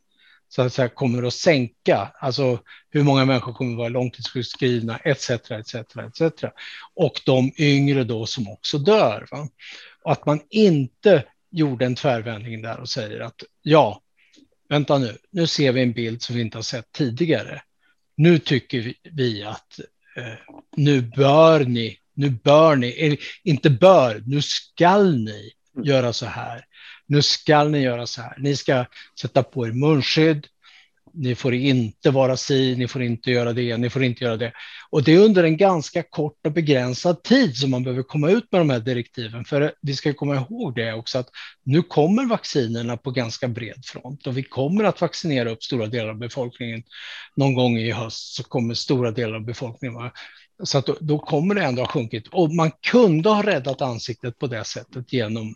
så 0.50 0.62
att 0.62 0.74
säga, 0.74 0.90
kommer 0.90 1.24
att 1.24 1.34
sänka, 1.34 2.12
alltså 2.20 2.60
hur 2.90 3.04
många 3.04 3.26
människor 3.26 3.54
kommer 3.54 3.72
att 3.72 3.78
vara 3.78 3.90
långtidssjukskrivna 3.90 4.98
etc. 4.98 5.30
etc, 5.30 5.76
etc. 5.76 6.44
Och 6.96 7.22
de 7.26 7.52
yngre 7.58 8.04
då 8.04 8.26
som 8.26 8.50
också 8.50 8.78
dör. 8.78 9.28
Va? 9.32 9.48
Och 10.04 10.12
att 10.12 10.26
man 10.26 10.40
inte 10.50 11.24
gjorde 11.52 11.86
en 11.86 11.96
tvärvändning 11.96 12.62
där 12.62 12.80
och 12.80 12.90
säger 12.90 13.20
att 13.20 13.44
ja, 13.62 14.02
vänta 14.70 14.98
nu, 14.98 15.18
nu 15.32 15.48
ser 15.48 15.72
vi 15.72 15.82
en 15.82 15.94
bild 15.94 16.22
som 16.22 16.36
vi 16.36 16.42
inte 16.42 16.58
har 16.58 16.64
sett 16.64 16.92
tidigare. 16.92 17.62
Nu 18.16 18.40
tycker 18.40 18.94
vi 19.04 19.44
att 19.44 19.80
eh, 20.18 20.54
nu 20.78 21.02
bör 21.02 21.66
ni, 21.66 21.98
nu 22.14 22.30
bör 22.30 22.76
ni, 22.76 22.92
eller 22.92 23.18
inte 23.44 23.70
bör, 23.70 24.24
nu 24.26 24.42
skall 24.42 25.18
ni 25.18 25.52
göra 25.84 26.14
så 26.14 26.26
här 26.26 26.66
nu 27.08 27.22
ska 27.22 27.64
ni 27.64 27.80
göra 27.80 28.08
så 28.08 28.22
här. 28.22 28.36
Ni 28.40 28.56
ska 28.56 28.86
sätta 29.22 29.44
på 29.44 29.68
er 29.68 29.72
munskydd. 29.72 30.48
Ni 31.14 31.36
får 31.36 31.54
inte 31.54 32.12
vara 32.12 32.38
si, 32.38 32.76
ni 32.76 32.88
får 32.88 33.04
inte 33.04 33.32
göra 33.32 33.54
det, 33.54 33.78
ni 33.78 33.90
får 33.90 34.04
inte 34.04 34.24
göra 34.24 34.38
det. 34.38 34.54
Och 34.90 35.04
det 35.04 35.14
är 35.14 35.20
under 35.20 35.44
en 35.44 35.58
ganska 35.58 36.04
kort 36.04 36.46
och 36.46 36.52
begränsad 36.52 37.24
tid 37.24 37.58
som 37.58 37.72
man 37.72 37.84
behöver 37.84 38.04
komma 38.04 38.30
ut 38.30 38.52
med 38.52 38.62
de 38.62 38.70
här 38.70 38.80
direktiven. 38.80 39.46
För 39.46 39.74
vi 39.82 39.96
ska 39.96 40.14
komma 40.14 40.36
ihåg 40.36 40.76
det 40.76 40.94
också 40.94 41.18
att 41.18 41.30
nu 41.64 41.82
kommer 41.82 42.26
vaccinerna 42.26 42.98
på 42.98 43.12
ganska 43.12 43.48
bred 43.48 43.86
front 43.86 44.28
och 44.28 44.38
vi 44.38 44.44
kommer 44.44 44.84
att 44.84 45.02
vaccinera 45.02 45.52
upp 45.52 45.64
stora 45.64 45.88
delar 45.88 46.10
av 46.10 46.18
befolkningen. 46.18 46.84
Någon 47.36 47.54
gång 47.54 47.78
i 47.78 47.92
höst 47.92 48.36
så 48.36 48.44
kommer 48.44 48.74
stora 48.74 49.12
delar 49.12 49.36
av 49.36 49.46
befolkningen 49.46 49.94
vara 49.94 50.12
så 50.64 50.78
att 50.78 50.86
då, 50.86 50.98
då, 51.00 51.20
kommer 51.20 51.56
det 51.56 51.64
ändå 51.64 51.82
ha 51.82 51.88
sjunkit. 51.88 52.28
Och 52.28 52.54
man 52.54 52.72
kunde 52.82 53.30
ha 53.30 53.44
räddat 53.44 53.82
ansiktet 53.82 54.40
på 54.40 54.48
det 54.48 54.64
sättet 54.64 55.14
genom 55.14 55.56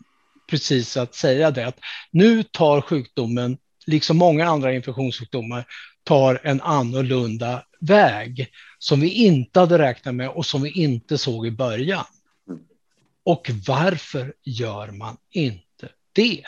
precis 0.51 0.97
att 0.97 1.15
säga 1.15 1.51
det, 1.51 1.67
att 1.67 1.79
nu 2.11 2.43
tar 2.43 2.81
sjukdomen, 2.81 3.57
liksom 3.85 4.17
många 4.17 4.45
andra 4.45 4.73
infektionssjukdomar, 4.73 5.65
tar 6.03 6.41
en 6.43 6.61
annorlunda 6.61 7.63
väg 7.79 8.47
som 8.79 8.99
vi 8.99 9.09
inte 9.09 9.59
hade 9.59 9.77
räknat 9.77 10.15
med 10.15 10.29
och 10.29 10.45
som 10.45 10.61
vi 10.61 10.69
inte 10.69 11.17
såg 11.17 11.47
i 11.47 11.51
början. 11.51 12.05
Och 13.23 13.51
varför 13.67 14.33
gör 14.43 14.91
man 14.91 15.17
inte 15.31 15.89
det? 16.13 16.43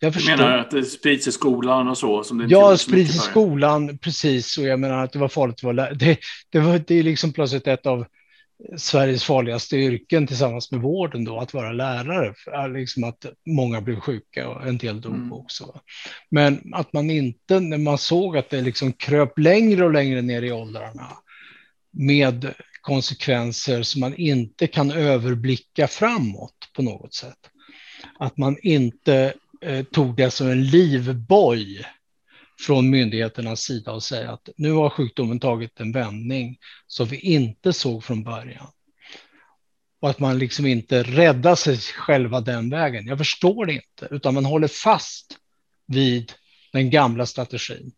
Jag 0.00 0.12
du 0.12 0.24
menar 0.26 0.58
att 0.58 0.70
det 0.70 0.84
sprids 0.84 1.28
i 1.28 1.32
skolan 1.32 1.88
och 1.88 1.98
så? 1.98 2.24
Som 2.24 2.38
det 2.38 2.46
ja, 2.48 2.76
sprids 2.76 3.14
i 3.14 3.18
skolan, 3.18 3.98
precis. 3.98 4.58
Och 4.58 4.64
jag 4.64 4.80
menar 4.80 5.04
att 5.04 5.12
det 5.12 5.18
var 5.18 5.28
farligt 5.28 5.56
att 5.56 5.62
vara 5.62 5.72
lärare. 5.72 5.94
Det, 5.98 6.18
det, 6.50 6.58
var, 6.58 6.80
det 6.86 6.94
är 6.94 7.02
liksom 7.02 7.32
plötsligt 7.32 7.66
ett 7.66 7.86
av 7.86 8.06
Sveriges 8.76 9.24
farligaste 9.24 9.76
yrken 9.76 10.26
tillsammans 10.26 10.70
med 10.70 10.80
vården 10.80 11.24
då, 11.24 11.40
att 11.40 11.54
vara 11.54 11.72
lärare. 11.72 12.34
Liksom 12.68 13.04
att 13.04 13.26
många 13.46 13.80
blev 13.80 14.00
sjuka 14.00 14.48
och 14.48 14.66
en 14.66 14.78
del 14.78 15.00
dog 15.00 15.14
mm. 15.14 15.32
också. 15.32 15.80
Men 16.30 16.74
att 16.74 16.92
man 16.92 17.10
inte, 17.10 17.60
när 17.60 17.78
man 17.78 17.98
såg 17.98 18.36
att 18.36 18.50
det 18.50 18.60
liksom 18.60 18.92
kröp 18.92 19.38
längre 19.38 19.84
och 19.84 19.92
längre 19.92 20.22
ner 20.22 20.42
i 20.42 20.52
åldrarna, 20.52 21.08
med 21.90 22.54
konsekvenser 22.80 23.82
som 23.82 24.00
man 24.00 24.14
inte 24.14 24.66
kan 24.66 24.90
överblicka 24.90 25.88
framåt 25.88 26.70
på 26.76 26.82
något 26.82 27.14
sätt. 27.14 27.50
Att 28.18 28.36
man 28.36 28.56
inte 28.62 29.34
eh, 29.60 29.84
tog 29.84 30.16
det 30.16 30.30
som 30.30 30.48
en 30.48 30.64
livboj 30.64 31.86
från 32.60 32.90
myndigheternas 32.90 33.60
sida 33.60 33.92
och 33.92 34.02
säga 34.02 34.32
att 34.32 34.48
nu 34.56 34.72
har 34.72 34.90
sjukdomen 34.90 35.40
tagit 35.40 35.80
en 35.80 35.92
vändning 35.92 36.58
som 36.86 37.06
vi 37.06 37.18
inte 37.18 37.72
såg 37.72 38.04
från 38.04 38.24
början. 38.24 38.66
Och 40.00 40.10
att 40.10 40.18
man 40.18 40.38
liksom 40.38 40.66
inte 40.66 41.02
räddar 41.02 41.54
sig 41.54 41.78
själva 41.78 42.40
den 42.40 42.70
vägen. 42.70 43.06
Jag 43.06 43.18
förstår 43.18 43.66
det 43.66 43.72
inte, 43.72 44.08
utan 44.10 44.34
man 44.34 44.44
håller 44.44 44.68
fast 44.68 45.38
vid 45.86 46.32
den 46.72 46.90
gamla 46.90 47.26
strategin. 47.26 47.92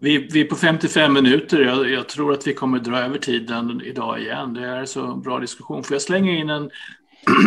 Vi, 0.00 0.28
vi 0.32 0.40
är 0.40 0.44
på 0.44 0.56
55 0.56 1.12
minuter. 1.12 1.60
Jag, 1.60 1.90
jag, 1.90 2.08
tror 2.08 2.32
att 2.32 2.46
vi 2.46 2.54
kommer 2.54 2.78
dra 2.78 2.98
över 2.98 3.18
tiden 3.18 3.82
idag 3.84 4.20
igen. 4.20 4.54
Det 4.54 4.66
är 4.66 4.84
så 4.84 5.16
bra 5.16 5.38
diskussion. 5.38 5.84
Får 5.84 5.94
jag 5.94 6.02
slänga 6.02 6.32
in 6.32 6.50
en 6.50 6.70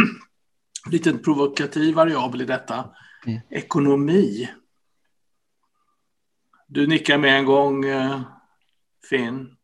liten 0.92 1.20
provokativ 1.20 1.96
variabel 1.96 2.42
i 2.42 2.46
detta? 2.46 2.86
Mm. 3.28 3.40
Ekonomi. 3.50 4.50
Du 6.74 6.88
nickar 6.88 7.18
med 7.18 7.40
en 7.40 7.46
gång, 7.46 7.86
eh, 7.86 8.20
Finn. 9.10 9.56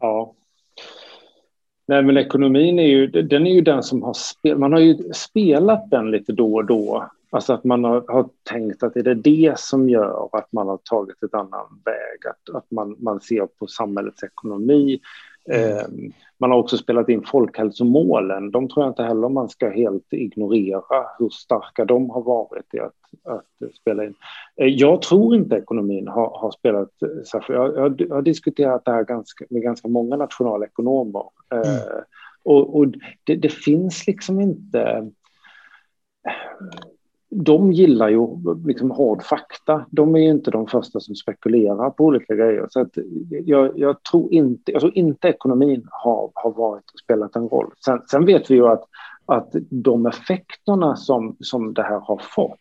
Ja. 0.00 0.34
Nej, 1.88 2.02
men 2.02 2.16
ekonomin 2.16 2.78
är 2.78 2.86
ju, 2.86 3.06
den 3.06 3.46
är 3.46 3.50
ju 3.50 3.60
den 3.60 3.82
som 3.82 4.02
har 4.02 4.14
spelat, 4.14 4.58
man 4.58 4.72
har 4.72 4.80
ju 4.80 5.12
spelat 5.12 5.90
den 5.90 6.10
lite 6.10 6.32
då 6.32 6.54
och 6.54 6.64
då. 6.64 7.10
Alltså 7.30 7.52
att 7.52 7.64
man 7.64 7.84
har, 7.84 8.04
har 8.08 8.28
tänkt 8.42 8.82
att 8.82 8.96
är 8.96 9.02
det 9.02 9.14
det 9.14 9.58
som 9.58 9.88
gör 9.88 10.28
att 10.32 10.52
man 10.52 10.68
har 10.68 10.78
tagit 10.84 11.22
ett 11.22 11.34
annan 11.34 11.82
väg, 11.84 12.30
att, 12.30 12.56
att 12.56 12.70
man, 12.70 12.96
man 12.98 13.20
ser 13.20 13.46
på 13.46 13.66
samhällets 13.66 14.22
ekonomi. 14.22 15.00
Mm. 15.50 15.78
Eh, 15.78 16.12
man 16.38 16.50
har 16.50 16.58
också 16.58 16.76
spelat 16.76 17.08
in 17.08 17.22
folkhälsomålen. 17.26 18.50
De 18.50 18.68
tror 18.68 18.84
jag 18.84 18.90
inte 18.90 19.02
heller 19.02 19.28
man 19.28 19.48
ska 19.48 19.70
helt 19.70 20.12
ignorera 20.12 21.06
hur 21.18 21.28
starka 21.28 21.84
de 21.84 22.10
har 22.10 22.22
varit 22.22 22.74
i 22.74 22.80
att, 22.80 22.94
att 23.24 23.74
spela 23.74 24.04
in. 24.04 24.14
Eh, 24.56 24.66
jag 24.66 25.02
tror 25.02 25.34
inte 25.34 25.56
ekonomin 25.56 26.08
har, 26.08 26.38
har 26.38 26.50
spelat. 26.50 26.90
Jag, 27.48 27.76
jag, 27.76 28.00
jag 28.00 28.14
har 28.14 28.22
diskuterat 28.22 28.84
det 28.84 28.92
här 28.92 29.04
ganska, 29.04 29.44
med 29.50 29.62
ganska 29.62 29.88
många 29.88 30.16
nationalekonomer. 30.16 31.24
Eh, 31.52 31.58
mm. 31.58 32.04
och, 32.44 32.76
och 32.76 32.86
det, 33.24 33.36
det, 33.36 33.52
finns 33.52 34.06
liksom 34.06 34.40
inte 34.40 35.10
de 37.44 37.72
gillar 37.72 38.08
ju 38.08 38.26
liksom 38.66 38.90
hård 38.90 39.22
fakta. 39.22 39.86
De 39.90 40.16
är 40.16 40.20
ju 40.20 40.30
inte 40.30 40.50
de 40.50 40.66
första 40.66 41.00
som 41.00 41.14
spekulerar 41.14 41.90
på 41.90 42.04
olika 42.04 42.34
grejer. 42.34 42.66
Så 42.70 42.80
att 42.80 42.98
jag, 43.44 43.78
jag 43.78 44.02
tror 44.02 44.32
inte, 44.32 44.72
jag 44.72 44.80
tror 44.80 44.98
inte 44.98 45.28
ekonomin 45.28 45.86
har, 45.90 46.30
har 46.34 46.50
varit, 46.50 46.84
spelat 47.04 47.36
en 47.36 47.48
roll. 47.48 47.70
Sen, 47.84 48.02
sen 48.10 48.24
vet 48.26 48.50
vi 48.50 48.54
ju 48.54 48.66
att, 48.66 48.84
att 49.26 49.54
de 49.70 50.06
effekterna 50.06 50.96
som, 50.96 51.36
som 51.40 51.74
det 51.74 51.82
här 51.82 52.00
har 52.00 52.20
fått 52.34 52.60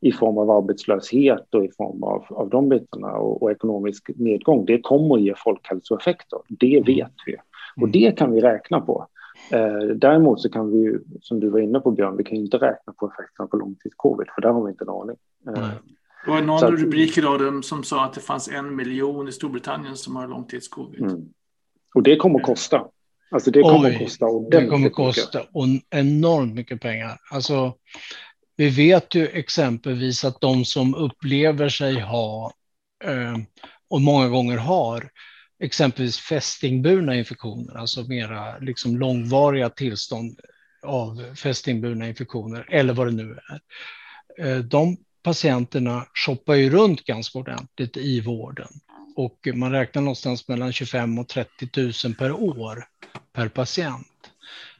i 0.00 0.12
form 0.12 0.38
av 0.38 0.50
arbetslöshet 0.50 1.54
och 1.54 1.64
i 1.64 1.70
form 1.76 2.02
av, 2.02 2.24
av 2.28 2.48
de 2.48 2.68
bitarna 2.68 3.12
och, 3.12 3.42
och 3.42 3.50
ekonomisk 3.50 4.10
nedgång, 4.16 4.64
det 4.64 4.80
kommer 4.80 5.14
att 5.14 5.22
ge 5.22 5.34
folkhälsoeffekter. 5.36 6.38
Det 6.48 6.82
vet 6.86 7.12
vi. 7.26 7.36
Och 7.76 7.88
mm. 7.88 7.92
det 7.92 8.18
kan 8.18 8.32
vi 8.32 8.40
räkna 8.40 8.80
på. 8.80 9.06
Eh, 9.50 9.96
däremot 9.96 10.40
så 10.40 10.48
kan 10.48 10.70
vi 10.70 10.78
ju, 10.78 11.00
som 11.20 11.40
du 11.40 11.48
var 11.48 11.60
inne 11.60 11.80
på 11.80 11.90
Björn, 11.90 12.16
vi 12.16 12.24
kan 12.24 12.36
ju 12.38 12.44
inte 12.44 12.56
räkna 12.56 12.92
på 12.92 13.06
effekterna 13.06 13.46
på 13.46 13.56
långtidscovid, 13.56 14.26
för 14.34 14.42
där 14.42 14.48
har 14.48 14.64
vi 14.64 14.70
inte 14.70 14.84
en 14.84 14.88
aning. 14.88 15.16
Eh, 15.48 15.70
det 16.24 16.30
var 16.30 16.42
någon 16.42 16.64
att, 16.64 16.80
rubrik 16.80 17.18
idag 17.18 17.64
som 17.64 17.84
sa 17.84 18.04
att 18.04 18.14
det 18.14 18.20
fanns 18.20 18.48
en 18.48 18.76
miljon 18.76 19.28
i 19.28 19.32
Storbritannien 19.32 19.96
som 19.96 20.16
har 20.16 20.28
långtidscovid. 20.28 21.00
Mm. 21.00 21.28
Och 21.94 22.02
det 22.02 22.16
kommer 22.16 22.38
att 22.38 22.46
kosta. 22.46 22.86
Alltså 23.30 23.50
det 23.50 23.62
kommer 23.62 23.88
Oj, 23.88 23.94
att 23.94 24.02
kosta 24.02 24.26
Det 24.50 24.66
kommer 24.66 24.86
att 24.86 24.92
kosta 24.92 25.40
och 25.40 25.66
enormt 25.90 26.54
mycket 26.54 26.80
pengar. 26.80 27.18
Alltså, 27.30 27.74
vi 28.56 28.68
vet 28.68 29.14
ju 29.14 29.26
exempelvis 29.26 30.24
att 30.24 30.40
de 30.40 30.64
som 30.64 30.94
upplever 30.94 31.68
sig 31.68 32.00
ha 32.00 32.52
eh, 33.04 33.36
och 33.88 34.00
många 34.00 34.28
gånger 34.28 34.56
har 34.56 35.10
exempelvis 35.58 36.18
fästingburna 36.18 37.16
infektioner, 37.16 37.74
alltså 37.74 38.02
mera 38.02 38.58
liksom 38.58 38.98
långvariga 38.98 39.70
tillstånd 39.70 40.40
av 40.82 41.34
fästingburna 41.34 42.08
infektioner 42.08 42.66
eller 42.70 42.94
vad 42.94 43.06
det 43.06 43.12
nu 43.12 43.38
är. 43.48 43.60
Eh, 44.46 44.58
de 44.58 44.96
patienterna 45.22 46.06
shoppar 46.14 46.54
ju 46.54 46.70
runt 46.70 47.04
ganska 47.04 47.38
ordentligt 47.38 47.96
i 47.96 48.20
vården 48.20 48.68
och 49.16 49.48
man 49.54 49.72
räknar 49.72 50.02
någonstans 50.02 50.48
mellan 50.48 50.72
25 50.72 51.18
och 51.18 51.28
30 51.28 51.68
000 52.04 52.14
per 52.14 52.32
år 52.32 52.84
per 53.32 53.48
patient. 53.48 54.06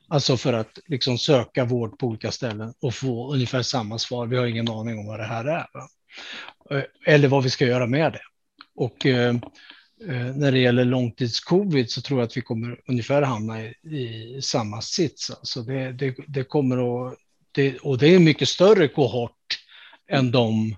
Alltså 0.09 0.37
för 0.37 0.53
att 0.53 0.79
liksom 0.87 1.19
söka 1.19 1.65
vård 1.65 1.99
på 1.99 2.07
olika 2.07 2.31
ställen 2.31 2.75
och 2.81 2.95
få 2.95 3.33
ungefär 3.33 3.63
samma 3.63 3.99
svar. 3.99 4.27
Vi 4.27 4.37
har 4.37 4.47
ingen 4.47 4.71
aning 4.71 4.99
om 4.99 5.07
vad 5.07 5.21
det 5.21 5.27
här 5.27 5.45
är. 5.45 5.67
Eh, 6.71 6.85
eller 7.07 7.29
vad 7.29 7.43
vi 7.43 7.51
ska 7.51 7.67
göra 7.67 7.87
med 7.87 8.13
det. 8.13 8.23
Och 8.75 9.07
Eh, 9.07 9.35
när 10.35 10.53
det 10.53 10.59
gäller 10.59 10.85
långtidscovid 10.85 11.91
så 11.91 12.01
tror 12.01 12.21
jag 12.21 12.27
att 12.27 12.37
vi 12.37 12.41
kommer 12.41 12.81
ungefär 12.89 13.23
hamna 13.23 13.63
i, 13.63 13.75
i 14.37 14.43
samma 14.43 14.81
sits. 14.81 15.31
Alltså 15.31 15.63
det, 15.63 15.93
det, 15.93 16.15
det 16.27 16.45
kommer 16.45 17.07
att, 17.09 17.15
det, 17.53 17.79
och 17.79 17.99
det 17.99 18.09
är 18.09 18.17
en 18.17 18.25
mycket 18.25 18.49
större 18.49 18.89
kohort 18.89 19.59
än 20.09 20.31
de 20.31 20.77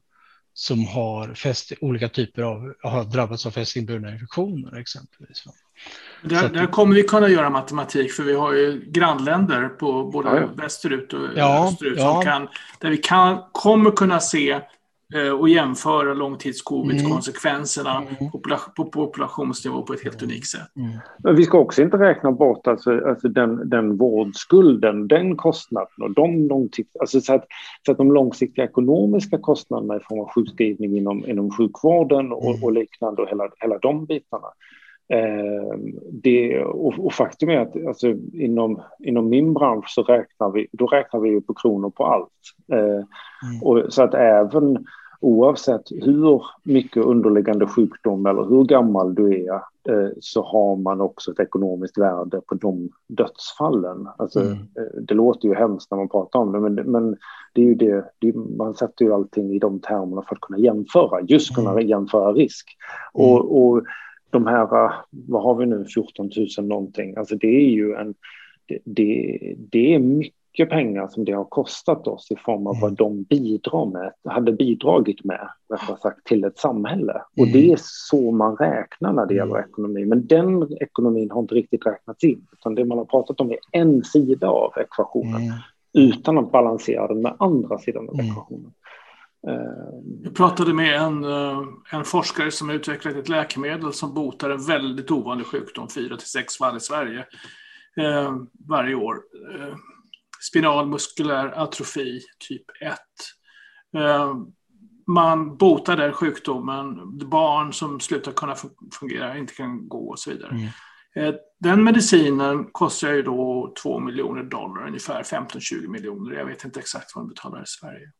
som 0.54 0.86
har 0.86 1.34
fäst, 1.34 1.72
olika 1.80 2.08
typer 2.08 2.42
av, 2.42 2.74
har 2.82 3.04
drabbats 3.04 3.46
av 3.46 3.50
fästingburna 3.50 4.12
infektioner 4.12 4.80
exempelvis. 4.80 5.44
Där, 6.22 6.48
där, 6.48 6.66
kommer 6.66 6.94
vi 6.94 7.02
kunna 7.02 7.28
göra 7.28 7.50
matematik 7.50 8.12
för 8.12 8.22
vi 8.22 8.34
har 8.34 8.52
ju 8.52 8.84
grannländer 8.86 9.68
på 9.68 10.04
både 10.04 10.28
ja, 10.28 10.40
ja. 10.40 10.46
västerut 10.46 11.12
och 11.12 11.28
ja, 11.36 11.68
österut 11.68 11.98
ja. 11.98 12.22
kan, 12.22 12.48
där 12.80 12.90
vi 12.90 12.96
kan, 12.96 13.42
kommer 13.52 13.90
kunna 13.90 14.20
se 14.20 14.52
Eh, 14.52 14.77
och 15.38 15.48
jämföra 15.48 16.14
långtidscovid-konsekvenserna 16.14 17.96
mm. 17.96 18.30
på 18.76 18.84
populationsnivå 18.84 19.82
på 19.82 19.92
ett 19.92 20.04
helt 20.04 20.22
unikt 20.22 20.46
sätt. 20.46 20.76
Mm. 20.76 20.90
Men 21.18 21.36
vi 21.36 21.44
ska 21.44 21.58
också 21.58 21.82
inte 21.82 21.96
räkna 21.96 22.32
bort 22.32 22.66
alltså, 22.66 23.00
alltså 23.06 23.28
den, 23.28 23.68
den 23.68 23.96
vårdskulden, 23.96 25.08
den 25.08 25.36
kostnaden 25.36 26.02
och 26.02 26.14
de 26.14 26.48
långsiktiga, 26.48 27.00
alltså 27.00 27.20
så, 27.20 27.34
att, 27.34 27.46
så 27.86 27.92
att 27.92 27.98
de 27.98 28.12
långsiktiga 28.12 28.64
ekonomiska 28.64 29.38
kostnaderna 29.38 29.96
i 29.96 30.00
form 30.00 30.20
av 30.20 30.28
sjukskrivning 30.34 30.96
inom, 30.96 31.26
inom 31.26 31.50
sjukvården 31.50 32.32
och, 32.32 32.50
mm. 32.50 32.64
och 32.64 32.72
liknande 32.72 33.22
och 33.22 33.28
hela, 33.28 33.48
hela 33.60 33.78
de 33.78 34.06
bitarna. 34.06 34.48
Eh, 35.08 35.78
det, 36.12 36.64
och, 36.64 36.98
och, 36.98 37.12
faktum 37.12 37.48
är 37.48 37.58
att 37.58 37.86
alltså, 37.86 38.08
inom, 38.32 38.82
inom 38.98 39.28
min 39.28 39.54
bransch 39.54 39.88
så 39.88 40.02
räknar 40.02 40.50
vi, 40.50 40.66
då 40.72 40.86
räknar 40.86 41.20
vi 41.20 41.40
på 41.40 41.54
kronor 41.54 41.90
på 41.90 42.04
allt. 42.06 42.32
Eh, 42.72 42.78
mm. 42.78 43.62
och, 43.62 43.92
så 43.92 44.02
att 44.02 44.14
även 44.14 44.86
oavsett 45.20 45.82
hur 45.90 46.42
mycket 46.62 47.04
underliggande 47.04 47.66
sjukdom 47.66 48.26
eller 48.26 48.44
hur 48.44 48.64
gammal 48.64 49.14
du 49.14 49.44
är 49.44 49.54
eh, 49.88 50.10
så 50.20 50.42
har 50.42 50.76
man 50.76 51.00
också 51.00 51.30
ett 51.30 51.40
ekonomiskt 51.40 51.98
värde 51.98 52.40
på 52.46 52.54
de 52.54 52.88
dödsfallen. 53.06 54.08
Alltså, 54.16 54.40
mm. 54.40 54.52
Eh, 54.52 55.00
det 55.02 55.14
låter 55.14 55.48
ju 55.48 55.54
hemskt 55.54 55.90
när 55.90 55.98
man 55.98 56.08
pratar 56.08 56.38
om 56.38 56.52
det, 56.52 56.60
men, 56.60 56.74
men 56.74 57.16
det 57.52 57.60
är 57.60 57.66
ju 57.66 57.74
det, 57.74 58.04
det, 58.18 58.34
man 58.34 58.74
sätter 58.74 59.04
ju 59.04 59.12
allting 59.12 59.54
i 59.54 59.58
de 59.58 59.80
termerna 59.80 60.22
för 60.28 60.34
att 60.34 60.40
kunna 60.40 60.58
jämföra, 60.58 61.20
just 61.20 61.54
kunna 61.54 61.70
mm. 61.70 61.86
jämföra 61.86 62.32
risk. 62.32 62.76
Mm. 63.14 63.30
Och, 63.30 63.62
och 63.62 63.82
de 64.30 64.46
här, 64.46 64.92
vad 65.10 65.42
har 65.42 65.54
vi 65.54 65.66
nu, 65.66 65.84
14 65.94 66.30
000 66.58 66.66
någonting, 66.66 67.16
alltså 67.16 67.36
det 67.36 67.56
är 67.56 67.70
ju 67.70 67.94
en, 67.94 68.14
det, 68.66 68.78
det, 68.84 69.54
det 69.70 69.94
är 69.94 69.98
mycket 69.98 70.70
pengar 70.70 71.08
som 71.08 71.24
det 71.24 71.32
har 71.32 71.44
kostat 71.44 72.06
oss 72.06 72.30
i 72.30 72.36
form 72.36 72.66
av 72.66 72.74
vad 72.80 72.90
mm. 72.90 72.94
de 72.94 73.22
bidrar 73.22 73.86
med, 73.86 74.12
hade 74.24 74.52
bidragit 74.52 75.24
med, 75.24 75.48
sagt, 76.02 76.24
till 76.24 76.44
ett 76.44 76.58
samhälle. 76.58 77.22
Och 77.40 77.46
det 77.46 77.58
är 77.58 77.64
mm. 77.64 77.76
så 77.80 78.30
man 78.30 78.56
räknar 78.56 79.12
när 79.12 79.26
det 79.26 79.34
gäller 79.34 79.56
mm. 79.56 79.68
ekonomi. 79.68 80.04
Men 80.04 80.26
den 80.26 80.76
ekonomin 80.80 81.30
har 81.30 81.40
inte 81.40 81.54
riktigt 81.54 81.86
räknats 81.86 82.24
in, 82.24 82.46
utan 82.52 82.74
det 82.74 82.84
man 82.84 82.98
har 82.98 83.04
pratat 83.04 83.40
om 83.40 83.50
är 83.50 83.58
en 83.72 84.04
sida 84.04 84.48
av 84.48 84.72
ekvationen, 84.78 85.42
mm. 85.42 85.58
utan 85.92 86.38
att 86.38 86.52
balansera 86.52 87.08
den 87.08 87.22
med 87.22 87.36
andra 87.38 87.78
sidan 87.78 88.08
av 88.08 88.20
ekvationen. 88.20 88.72
Eh, 89.46 89.88
Jag 90.24 90.34
pratade 90.34 90.74
med 90.74 90.96
en, 91.00 91.24
eh, 91.24 91.62
en 91.92 92.04
forskare 92.04 92.50
som 92.50 92.70
utvecklat 92.70 93.14
ett 93.16 93.28
läkemedel 93.28 93.92
som 93.92 94.14
botar 94.14 94.50
en 94.50 94.66
väldigt 94.66 95.10
ovanlig 95.10 95.46
sjukdom, 95.46 95.88
4 95.88 96.16
till 96.16 96.28
sex 96.28 96.56
fall 96.56 96.76
i 96.76 96.80
Sverige 96.80 97.26
eh, 98.00 98.36
varje 98.68 98.94
år. 98.94 99.16
Eh, 99.54 99.76
spinal 100.50 100.86
muskulär 100.86 101.46
atrofi 101.46 102.20
typ 102.48 102.64
1. 102.80 102.98
Eh, 103.96 104.34
man 105.06 105.56
botar 105.56 105.96
den 105.96 106.12
sjukdomen, 106.12 107.18
barn 107.28 107.72
som 107.72 108.00
slutar 108.00 108.32
kunna 108.32 108.54
fungera, 109.00 109.38
inte 109.38 109.54
kan 109.54 109.88
gå 109.88 110.08
och 110.10 110.18
så 110.18 110.30
vidare. 110.30 110.50
Mm. 110.50 110.68
Eh, 111.16 111.34
den 111.60 111.84
medicinen 111.84 112.64
kostar 112.72 113.12
ju 113.12 113.22
då 113.22 113.74
2 113.82 114.00
miljoner 114.00 114.42
dollar, 114.42 114.86
ungefär 114.86 115.22
15-20 115.22 115.88
miljoner. 115.88 116.34
Jag 116.34 116.46
vet 116.46 116.64
inte 116.64 116.80
exakt 116.80 117.12
vad 117.14 117.24
den 117.24 117.28
betalar 117.28 117.62
i 117.62 117.66
Sverige. 117.66 118.12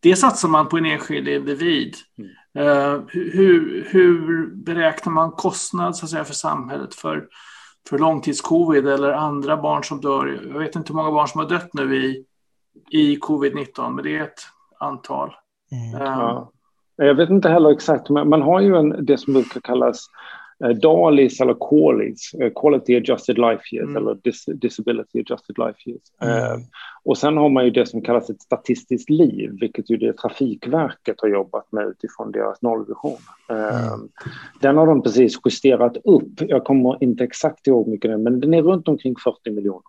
Det 0.00 0.16
satsar 0.16 0.48
man 0.48 0.68
på 0.68 0.78
en 0.78 0.86
enskild 0.86 1.28
individ. 1.28 1.94
Mm. 2.18 2.30
Eh, 2.58 3.00
hur, 3.08 3.86
hur 3.90 4.46
beräknar 4.54 5.12
man 5.12 5.30
kostnad 5.30 5.96
så 5.96 6.06
att 6.06 6.10
säga, 6.10 6.24
för 6.24 6.34
samhället 6.34 6.94
för, 6.94 7.26
för 7.88 7.98
långtidscovid 7.98 8.88
eller 8.88 9.12
andra 9.12 9.56
barn 9.56 9.84
som 9.84 10.00
dör? 10.00 10.40
Jag 10.52 10.58
vet 10.58 10.76
inte 10.76 10.92
hur 10.92 10.96
många 10.96 11.10
barn 11.12 11.28
som 11.28 11.40
har 11.40 11.48
dött 11.48 11.74
nu 11.74 11.96
i, 11.96 12.24
i 12.90 13.16
covid-19, 13.16 13.90
men 13.90 14.04
det 14.04 14.16
är 14.16 14.22
ett 14.22 14.40
antal. 14.80 15.34
Mm. 15.72 16.06
Ja. 16.06 16.52
Jag 16.96 17.14
vet 17.14 17.30
inte 17.30 17.48
heller 17.48 17.70
exakt, 17.70 18.10
men 18.10 18.28
man 18.28 18.42
har 18.42 18.60
ju 18.60 18.76
en, 18.76 19.04
det 19.04 19.18
som 19.18 19.32
brukar 19.32 19.60
kallas 19.60 20.06
DALIs 20.82 21.40
eller 21.40 21.54
QALYs, 21.54 22.34
eh, 22.34 22.52
Quality 22.60 22.96
Adjusted 22.96 23.38
Life 23.38 23.62
Years 23.76 23.88
mm. 23.88 23.96
eller 23.96 24.14
dis 24.14 24.44
Disability 24.44 25.20
Adjusted 25.20 25.58
Life 25.58 25.90
Years. 25.90 26.02
Mm. 26.22 26.60
Uh, 26.60 26.66
och 27.04 27.18
sen 27.18 27.36
har 27.36 27.48
man 27.48 27.64
ju 27.64 27.70
det 27.70 27.86
som 27.86 28.02
kallas 28.02 28.30
ett 28.30 28.42
statistiskt 28.42 29.10
liv, 29.10 29.50
vilket 29.60 29.90
ju 29.90 29.96
det 29.96 30.12
Trafikverket 30.12 31.20
har 31.20 31.28
jobbat 31.28 31.72
med 31.72 31.86
utifrån 31.86 32.32
deras 32.32 32.62
nollvision. 32.62 33.16
Mm. 33.48 34.08
Den 34.60 34.76
har 34.76 34.86
de 34.86 35.02
precis 35.02 35.38
justerat 35.44 35.96
upp. 36.04 36.40
Jag 36.40 36.64
kommer 36.64 37.04
inte 37.04 37.24
exakt 37.24 37.66
ihåg 37.66 37.88
mycket 37.88 38.10
nu, 38.10 38.18
men 38.18 38.40
den 38.40 38.54
är 38.54 38.62
runt 38.62 38.88
omkring 38.88 39.14
40 39.24 39.50
miljoner. 39.50 39.82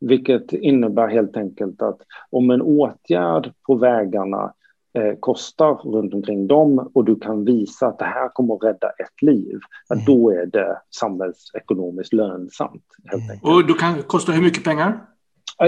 Vilket 0.00 0.52
innebär 0.52 1.08
helt 1.08 1.36
enkelt 1.36 1.82
att 1.82 1.98
om 2.30 2.50
en 2.50 2.62
åtgärd 2.62 3.52
på 3.66 3.74
vägarna 3.74 4.52
eh, 4.98 5.14
kostar 5.20 5.74
runt 5.74 6.14
omkring 6.14 6.46
dem 6.46 6.90
och 6.94 7.04
du 7.04 7.16
kan 7.16 7.44
visa 7.44 7.86
att 7.86 7.98
det 7.98 8.04
här 8.04 8.28
kommer 8.28 8.54
att 8.54 8.62
rädda 8.62 8.88
ett 8.88 9.22
liv, 9.22 9.58
mm. 9.92 10.04
då 10.04 10.30
är 10.30 10.46
det 10.46 10.80
samhällsekonomiskt 10.90 12.12
lönsamt. 12.12 12.84
Helt 13.04 13.30
enkelt. 13.30 13.54
Och 13.54 13.66
du 13.66 13.74
kan 13.74 14.02
kosta 14.02 14.32
hur 14.32 14.42
mycket 14.42 14.64
pengar? 14.64 15.00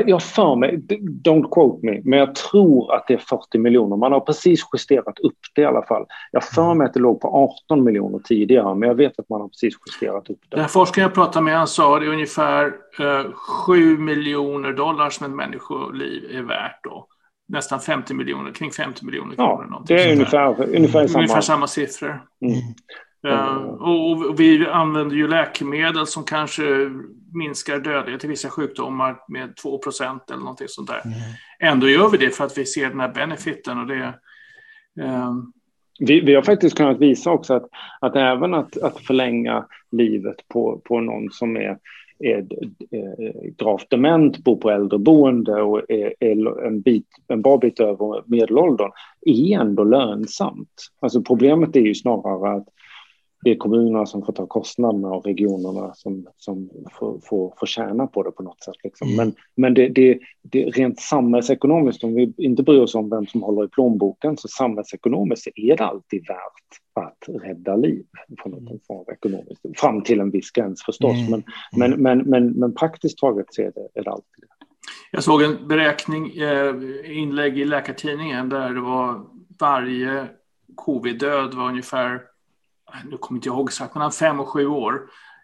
Jag 0.07 0.23
för 0.23 0.57
mig, 0.57 0.77
don't 1.25 1.49
quote 1.51 1.87
me, 1.87 2.01
men 2.05 2.19
jag 2.19 2.35
tror 2.35 2.95
att 2.95 3.07
det 3.07 3.15
är 3.15 3.19
40 3.19 3.59
miljoner. 3.59 3.97
Man 3.97 4.13
har 4.13 4.21
precis 4.21 4.61
justerat 4.73 5.19
upp 5.19 5.39
det 5.55 5.63
i 5.63 5.65
alla 5.65 5.83
fall. 5.83 6.07
Jag 6.33 6.45
för 6.45 6.63
mm. 6.63 6.79
mig 6.79 6.87
att 6.87 6.95
det 6.95 7.01
låg 7.01 7.21
på 7.21 7.53
18 7.65 7.85
miljoner 7.85 8.19
tidigare, 8.19 8.75
men 8.75 8.89
jag 8.89 8.97
vet 8.97 9.19
att 9.19 9.29
man 9.29 9.41
har 9.41 9.49
precis 9.49 9.75
justerat 9.87 10.31
upp 10.31 10.39
det. 10.49 10.57
Den 10.57 10.69
forskaren 10.69 11.03
jag 11.03 11.15
pratade 11.15 11.45
med 11.45 11.57
han 11.57 11.67
sa 11.67 11.95
att 11.95 12.01
det 12.01 12.07
är 12.07 12.13
ungefär 12.13 12.67
eh, 13.01 13.33
7 13.67 13.99
miljoner 13.99 14.73
dollar 14.73 15.11
som 15.11 15.27
ett 15.27 15.33
människoliv 15.33 16.37
är 16.37 16.43
värt 16.43 16.85
då 16.85 17.07
nästan 17.49 17.81
50 17.81 18.15
miljoner, 18.15 18.53
kring 18.53 18.71
50 18.71 19.05
miljoner 19.05 19.35
kronor. 19.35 19.67
Ja, 19.71 19.83
det 19.87 20.03
är 20.03 20.13
ungefär, 20.13 20.75
ungefär, 20.77 21.07
samma. 21.07 21.23
ungefär 21.23 21.41
samma 21.41 21.67
siffror. 21.67 22.23
Mm. 22.41 22.75
Uh, 23.27 23.57
och, 23.57 24.11
och, 24.11 24.41
vi 24.41 24.67
använder 24.67 25.17
ju 25.17 25.29
läkemedel 25.29 26.07
som 26.07 26.25
kanske 26.25 26.63
minskar 27.35 27.79
dödlighet 27.79 28.25
i 28.25 28.29
vissa 28.29 28.49
sjukdomar 28.51 29.17
med 29.29 29.55
2% 29.65 30.21
eller 30.29 30.41
någonting 30.41 30.69
sånt 30.69 30.89
där. 30.89 31.01
Mm. 31.05 31.19
Ändå 31.61 31.89
gör 31.89 32.09
vi 32.09 32.19
det 32.19 32.31
för 32.31 32.45
att 32.45 32.59
vi 32.59 32.67
ser 32.67 32.89
den 32.89 33.01
här 33.01 33.13
benefiten 33.13 33.79
och 33.79 33.87
det 33.87 34.15
uh, 35.03 35.33
vi, 35.99 36.21
vi, 36.21 36.35
har 36.35 36.43
faktiskt 36.43 36.77
kunnat 36.77 36.99
visa 36.99 37.31
också 37.31 37.55
att, 37.55 37.69
att 38.01 38.17
även 38.17 38.55
att, 38.55 38.77
att 38.77 39.01
förlänga 39.01 39.67
livet 39.93 40.49
på, 40.49 40.81
på 40.85 41.01
någon 41.01 41.31
som 41.31 41.57
är 41.57 41.79
är 42.19 42.47
gravt 43.57 43.91
dement, 43.91 44.39
bor 44.39 44.57
på 44.57 44.71
äldreboende 44.71 45.63
och 45.63 45.91
är, 45.91 46.15
är 46.21 46.67
en, 46.67 46.81
bit, 46.81 47.07
en 47.29 47.43
bra 47.43 47.59
bit 47.59 47.81
över 47.81 48.23
medelåldern, 48.27 48.91
är 49.21 49.61
ändå 49.61 49.85
lönsamt. 49.85 50.69
Alltså 51.01 51.23
problemet 51.23 51.77
är 51.77 51.81
ju 51.81 51.95
snarare 51.95 52.57
att 52.57 52.69
det 53.45 53.51
är 53.51 53.57
kommunerna 53.57 54.07
som 54.07 54.23
får 54.23 54.33
ta 54.33 54.47
kostnaderna 54.47 55.09
och 55.09 55.27
regionerna 55.27 55.95
som, 55.95 56.27
som 56.37 56.71
får, 56.93 57.21
får, 57.25 57.55
får 57.59 57.67
tjäna 57.67 58.07
på 58.07 58.23
det 58.23 58.31
på 58.31 58.43
något 58.43 58.63
sätt. 58.63 58.75
Liksom. 58.85 59.09
Mm. 59.09 59.17
Men, 59.17 59.35
men 59.57 59.75
det, 59.75 59.89
det, 59.89 60.19
det 60.43 60.65
rent 60.65 61.01
samhällsekonomiskt, 61.01 62.05
om 62.05 62.15
vi 62.15 62.33
inte 62.37 62.63
bryr 62.63 62.81
oss 62.81 62.95
om 62.95 63.11
vem 63.11 63.27
som 63.27 63.43
håller 63.43 63.65
i 63.65 63.69
plånboken, 63.69 64.37
så 64.37 64.49
samhällsekonomiskt 64.49 65.49
är 65.57 65.77
det 65.77 65.85
alltid 65.85 66.27
värt 66.29 66.84
att 66.95 67.25
rädda 67.29 67.77
liv 67.77 68.05
från 68.43 68.53
någon 68.53 68.81
form 68.87 68.99
av 68.99 69.11
ekonomiskt. 69.11 69.61
Fram 69.77 70.03
till 70.03 70.21
en 70.21 70.31
viss 70.31 70.51
gräns 70.51 70.83
förstås, 70.83 71.17
mm. 71.17 71.31
men, 71.31 71.43
men, 71.91 72.03
men, 72.03 72.19
men, 72.19 72.53
men 72.53 72.75
praktiskt 72.75 73.19
taget 73.19 73.47
så 73.51 73.63
är 73.63 73.73
det, 73.75 74.01
är 74.01 74.05
det 74.05 74.11
alltid 74.11 74.41
det. 74.41 74.47
Jag 75.11 75.25
såg 75.25 75.43
en 75.43 75.69
beräkning, 75.69 76.37
eh, 76.37 76.75
inlägg 77.19 77.59
i 77.59 77.65
Läkartidningen 77.65 78.49
där 78.49 78.75
det 78.75 78.81
var 78.81 79.27
varje 79.61 80.27
covid-död 80.75 81.55
var 81.55 81.69
ungefär 81.69 82.21
nu 83.11 83.17
kommer 83.17 83.39
inte 83.39 83.49
jag 83.49 83.57
ihåg 83.57 83.69
exakt, 83.69 83.95
mellan 83.95 84.13
fem 84.13 84.41
och 84.41 84.49
sju 84.49 84.67
år 84.67 85.01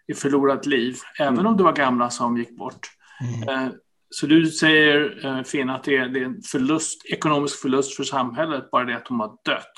i 0.07 0.13
förlorat 0.13 0.65
liv, 0.65 0.95
även 1.19 1.33
mm. 1.33 1.45
om 1.45 1.57
det 1.57 1.63
var 1.63 1.73
gamla 1.73 2.09
som 2.09 2.37
gick 2.37 2.57
bort. 2.57 2.87
Mm. 3.43 3.65
Eh, 3.65 3.73
så 4.09 4.25
du 4.25 4.45
säger, 4.45 5.25
eh, 5.25 5.43
Finn, 5.43 5.69
att 5.69 5.83
det 5.83 5.97
är, 5.97 6.07
det 6.07 6.19
är 6.19 6.25
en 6.25 6.41
förlust, 6.41 7.05
ekonomisk 7.05 7.61
förlust 7.61 7.95
för 7.95 8.03
samhället, 8.03 8.71
bara 8.71 8.85
det 8.85 8.97
att 8.97 9.05
de 9.05 9.19
har 9.19 9.37
dött? 9.45 9.73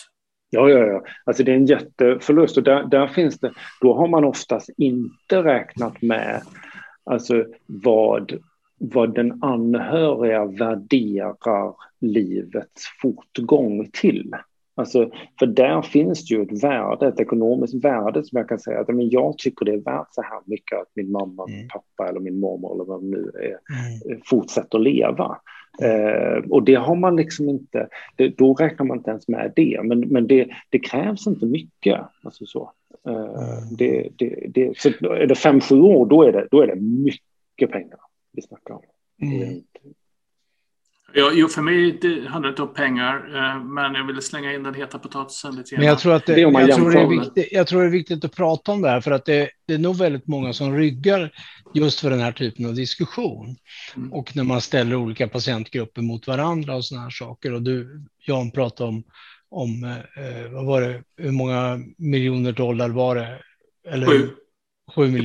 Ja, 0.53 0.69
ja, 0.69 0.79
ja. 0.79 1.03
Alltså 1.23 1.43
det 1.43 1.51
är 1.51 1.55
en 1.55 1.65
jätteförlust 1.65 2.57
och 2.57 2.63
där, 2.63 2.83
där 2.83 3.07
finns 3.07 3.39
det, 3.39 3.51
då 3.81 3.93
har 3.93 4.07
man 4.07 4.23
oftast 4.23 4.69
inte 4.77 5.43
räknat 5.43 6.01
med 6.01 6.41
alltså 7.03 7.45
vad, 7.65 8.33
vad 8.79 9.15
den 9.15 9.43
anhöriga 9.43 10.45
värderar 10.45 11.75
livets 12.01 12.83
fortgång 13.01 13.89
till. 13.93 14.35
Alltså, 14.75 15.11
för 15.39 15.45
där 15.45 15.81
finns 15.81 16.27
det 16.27 16.35
ju 16.35 16.41
ett 16.41 16.63
värde, 16.63 17.07
ett 17.07 17.19
ekonomiskt 17.19 17.85
värde 17.85 18.23
som 18.23 18.37
jag 18.37 18.49
kan 18.49 18.59
säga 18.59 18.79
att 18.79 18.87
men 18.87 19.09
jag 19.09 19.37
tycker 19.37 19.65
det 19.65 19.73
är 19.73 19.77
värt 19.77 20.07
så 20.11 20.21
här 20.21 20.39
mycket 20.45 20.79
att 20.79 20.91
min 20.95 21.11
mamma, 21.11 21.45
mm. 21.49 21.67
pappa 21.67 22.09
eller 22.09 22.19
min 22.19 22.39
mormor 22.39 22.75
eller 22.75 22.85
vad 22.85 23.01
det 23.01 23.07
nu 23.07 23.31
är 23.35 23.57
mm. 24.07 24.21
fortsätter 24.25 24.79
leva. 24.79 25.37
Eh, 25.81 26.49
och 26.49 26.63
det 26.63 26.75
har 26.75 26.95
man 26.95 27.15
liksom 27.15 27.49
inte, 27.49 27.87
det, 28.15 28.37
då 28.37 28.53
räknar 28.53 28.85
man 28.85 28.97
inte 28.97 29.09
ens 29.09 29.27
med 29.27 29.53
det, 29.55 29.79
men, 29.83 29.99
men 29.99 30.27
det, 30.27 30.47
det 30.69 30.79
krävs 30.79 31.27
inte 31.27 31.45
mycket. 31.45 31.99
Alltså 32.23 32.45
så. 32.45 32.71
Eh, 33.07 33.13
mm. 33.13 33.75
det, 33.77 34.09
det, 34.15 34.47
det, 34.49 34.77
så 34.77 34.89
är 34.89 35.27
det 35.27 35.35
fem, 35.35 35.61
sju 35.61 35.81
år, 35.81 36.05
då 36.05 36.23
är 36.23 36.31
det, 36.31 36.47
då 36.51 36.61
är 36.61 36.67
det 36.67 36.75
mycket 36.75 37.71
pengar 37.71 37.99
vi 38.31 38.41
snackar 38.41 38.73
om. 38.73 38.81
Mm. 39.21 39.61
Ja, 41.15 41.31
jo, 41.33 41.47
för 41.47 41.61
mig 41.61 41.97
det 42.01 42.27
handlar 42.27 42.49
inte 42.49 42.61
om 42.61 42.73
pengar, 42.73 43.15
eh, 43.35 43.63
men 43.63 43.93
jag 43.93 44.07
ville 44.07 44.21
slänga 44.21 44.53
in 44.53 44.63
den 44.63 44.73
heta 44.73 44.99
potatisen 44.99 45.55
lite 45.55 45.77
Men 45.77 45.85
jag 45.85 45.99
tror, 45.99 46.13
att 46.13 46.25
det, 46.25 46.39
jag, 46.39 46.75
tror 46.75 46.91
det 46.91 46.99
är 46.99 47.07
viktigt, 47.07 47.47
jag 47.51 47.67
tror 47.67 47.81
det 47.81 47.87
är 47.87 47.91
viktigt 47.91 48.25
att 48.25 48.35
prata 48.35 48.71
om 48.71 48.81
det 48.81 48.89
här, 48.89 49.01
för 49.01 49.11
att 49.11 49.25
det, 49.25 49.49
det 49.67 49.73
är 49.73 49.77
nog 49.77 49.97
väldigt 49.97 50.27
många 50.27 50.53
som 50.53 50.77
ryggar 50.77 51.31
just 51.73 51.99
för 51.99 52.09
den 52.09 52.19
här 52.19 52.31
typen 52.31 52.65
av 52.65 52.75
diskussion. 52.75 53.55
Mm. 53.95 54.13
Och 54.13 54.35
när 54.35 54.43
man 54.43 54.61
ställer 54.61 54.95
olika 54.95 55.27
patientgrupper 55.27 56.01
mot 56.01 56.27
varandra 56.27 56.75
och 56.75 56.85
sådana 56.85 57.03
här 57.03 57.11
saker. 57.11 57.53
Och 57.53 57.61
du, 57.61 58.01
Jan, 58.25 58.51
pratade 58.51 58.89
om, 58.89 59.03
om 59.49 59.83
eh, 59.83 60.51
vad 60.51 60.65
var 60.65 60.81
det, 60.81 61.03
hur 61.17 61.31
många 61.31 61.79
miljoner 61.97 62.51
dollar 62.51 62.89
var 62.89 63.15
det? 63.15 63.39
Eller, 63.87 64.07
Sju. 64.07 64.29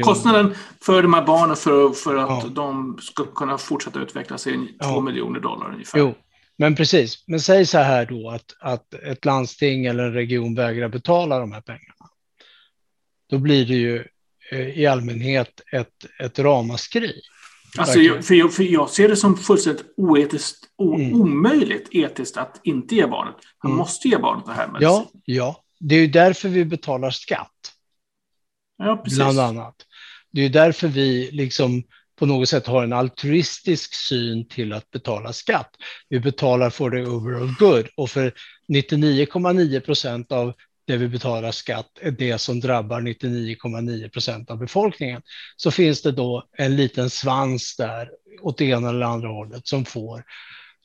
Kostnaden 0.03 0.55
för 0.81 1.03
de 1.03 1.15
här 1.15 1.27
barnen 1.27 1.57
för, 1.57 1.91
för 1.91 2.17
att 2.17 2.45
ja. 2.45 2.51
de 2.55 2.99
ska 3.03 3.25
kunna 3.25 3.59
fortsätta 3.59 4.01
utvecklas 4.01 4.47
är 4.47 4.53
2 4.53 4.67
ja. 4.79 5.01
miljoner 5.01 5.41
dollar 5.41 5.73
ungefär. 5.73 5.99
Jo, 5.99 6.15
men 6.59 6.77
precis. 6.77 7.25
Men 7.27 7.41
säg 7.41 7.67
så 7.67 7.79
här 7.79 8.07
då 8.07 8.31
att, 8.31 8.57
att 8.61 8.95
ett 8.95 9.25
landsting 9.25 9.87
eller 9.87 10.05
en 10.05 10.13
region 10.13 10.55
vägrar 10.55 10.89
betala 10.89 11.39
de 11.39 11.53
här 11.53 11.61
pengarna. 11.61 11.95
Då 13.31 13.39
blir 13.39 13.67
det 13.67 13.75
ju 13.75 14.05
eh, 14.53 14.79
i 14.79 14.87
allmänhet 14.87 15.61
ett, 15.73 16.23
ett 16.23 16.39
ramaskri. 16.39 17.21
Alltså, 17.79 17.99
jag, 17.99 18.25
för, 18.25 18.35
jag, 18.35 18.55
för 18.55 18.63
jag 18.63 18.91
ser 18.91 19.09
det 19.09 19.17
som 19.17 19.37
fullständigt 19.37 19.85
oetiskt, 19.97 20.59
o, 20.79 20.95
mm. 20.95 21.21
omöjligt 21.21 21.89
etiskt 21.91 22.37
att 22.37 22.61
inte 22.65 22.95
ge 22.95 23.07
barnet. 23.07 23.35
Man 23.63 23.73
mm. 23.73 23.79
måste 23.79 24.09
ge 24.09 24.19
barnet 24.19 24.47
det 24.47 24.53
här 24.53 24.67
medicin. 24.67 24.89
Ja, 24.89 25.11
ja, 25.25 25.65
det 25.81 25.95
är 25.95 26.01
ju 26.01 26.07
därför 26.07 26.49
vi 26.49 26.65
betalar 26.65 27.11
skatt. 27.11 27.51
Ja, 28.79 28.97
precis. 28.97 29.19
Bland 29.19 29.41
annat. 29.41 29.75
Det 30.33 30.45
är 30.45 30.49
därför 30.49 30.89
vi 30.89 31.31
liksom 31.33 31.83
på 32.19 32.27
något 32.27 32.49
sätt 32.49 32.67
har 32.67 32.85
en 32.85 32.93
altruistisk 32.93 33.95
syn 33.95 34.49
till 34.49 34.73
att 34.73 34.91
betala 34.91 35.33
skatt. 35.33 35.71
Vi 36.09 36.21
betalar 36.21 36.71
för 36.71 36.91
the 36.91 37.11
overall 37.11 37.55
good 37.59 37.87
och 37.97 38.11
för 38.11 38.33
99,9 38.73 39.81
procent 39.81 40.33
av 40.33 40.53
det 40.87 40.97
vi 40.97 41.09
betalar 41.09 41.51
skatt 41.51 41.99
är 42.01 42.11
det 42.11 42.39
som 42.39 42.61
drabbar 42.61 43.01
99,9 43.01 44.09
procent 44.09 44.51
av 44.51 44.59
befolkningen. 44.59 45.23
Så 45.57 45.71
finns 45.71 46.03
det 46.03 46.13
då 46.13 46.45
en 46.57 46.77
liten 46.77 47.11
svans 47.11 47.77
där 47.77 48.11
åt 48.41 48.59
det 48.59 48.65
ena 48.65 48.89
eller 48.89 49.07
andra 49.07 49.29
hållet 49.29 49.67
som 49.67 49.85
får 49.85 50.25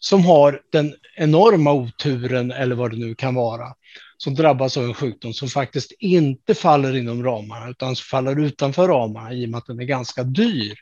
som 0.03 0.25
har 0.25 0.61
den 0.71 0.95
enorma 1.15 1.73
oturen 1.73 2.51
eller 2.51 2.75
vad 2.75 2.91
det 2.91 2.97
nu 2.97 3.15
kan 3.15 3.35
vara 3.35 3.73
som 4.23 4.35
drabbas 4.35 4.77
av 4.77 4.83
en 4.83 4.93
sjukdom 4.93 5.33
som 5.33 5.49
faktiskt 5.49 5.91
inte 5.99 6.55
faller 6.55 6.95
inom 6.95 7.23
ramarna 7.23 7.69
utan 7.69 7.95
faller 7.95 8.39
utanför 8.39 8.87
ramarna 8.87 9.33
i 9.33 9.45
och 9.45 9.49
med 9.49 9.57
att 9.57 9.65
den 9.65 9.79
är 9.79 9.83
ganska 9.83 10.23
dyr 10.23 10.77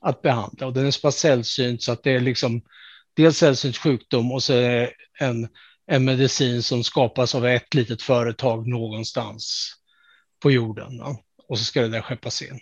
att 0.00 0.22
behandla. 0.22 0.66
Och 0.66 0.72
den 0.72 0.86
är 0.86 0.90
så 0.90 1.00
pass 1.00 1.16
sällsynt 1.16 1.82
så 1.82 1.92
att 1.92 2.02
det 2.02 2.12
är 2.12 2.20
liksom 2.20 2.62
dels 3.16 3.38
sällsynt 3.38 3.76
sjukdom 3.76 4.32
och 4.32 4.42
så 4.42 4.52
är 4.52 4.60
det 4.70 4.92
en, 5.18 5.48
en 5.86 6.04
medicin 6.04 6.62
som 6.62 6.84
skapas 6.84 7.34
av 7.34 7.46
ett 7.46 7.74
litet 7.74 8.02
företag 8.02 8.68
någonstans 8.68 9.72
på 10.42 10.50
jorden. 10.50 10.98
Va? 10.98 11.16
Och 11.48 11.58
så 11.58 11.64
ska 11.64 11.80
det 11.80 11.88
där 11.88 12.02
skeppas 12.02 12.42
in. 12.42 12.60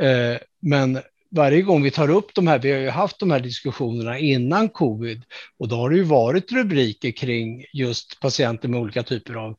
Eh, 0.00 0.38
men 0.62 1.02
varje 1.30 1.62
gång 1.62 1.82
vi 1.82 1.90
tar 1.90 2.10
upp 2.10 2.34
de 2.34 2.46
här, 2.46 2.58
vi 2.58 2.72
har 2.72 2.78
ju 2.78 2.90
haft 2.90 3.18
de 3.18 3.30
här 3.30 3.40
diskussionerna 3.40 4.18
innan 4.18 4.68
covid 4.68 5.22
och 5.58 5.68
då 5.68 5.76
har 5.76 5.90
det 5.90 5.96
ju 5.96 6.02
varit 6.02 6.52
rubriker 6.52 7.10
kring 7.10 7.64
just 7.72 8.20
patienter 8.20 8.68
med 8.68 8.80
olika 8.80 9.02
typer 9.02 9.34
av 9.34 9.56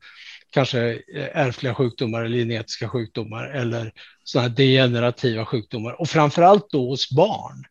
kanske 0.50 0.92
eh, 0.92 1.28
ärftliga 1.32 1.74
sjukdomar 1.74 2.24
eller 2.24 2.38
genetiska 2.38 2.88
sjukdomar 2.88 3.46
eller 3.46 3.92
sådana 4.24 4.48
degenerativa 4.48 5.46
sjukdomar 5.46 6.00
och 6.00 6.08
framför 6.08 6.42
allt 6.42 6.70
då 6.70 6.88
hos 6.88 7.10
barn. 7.10 7.64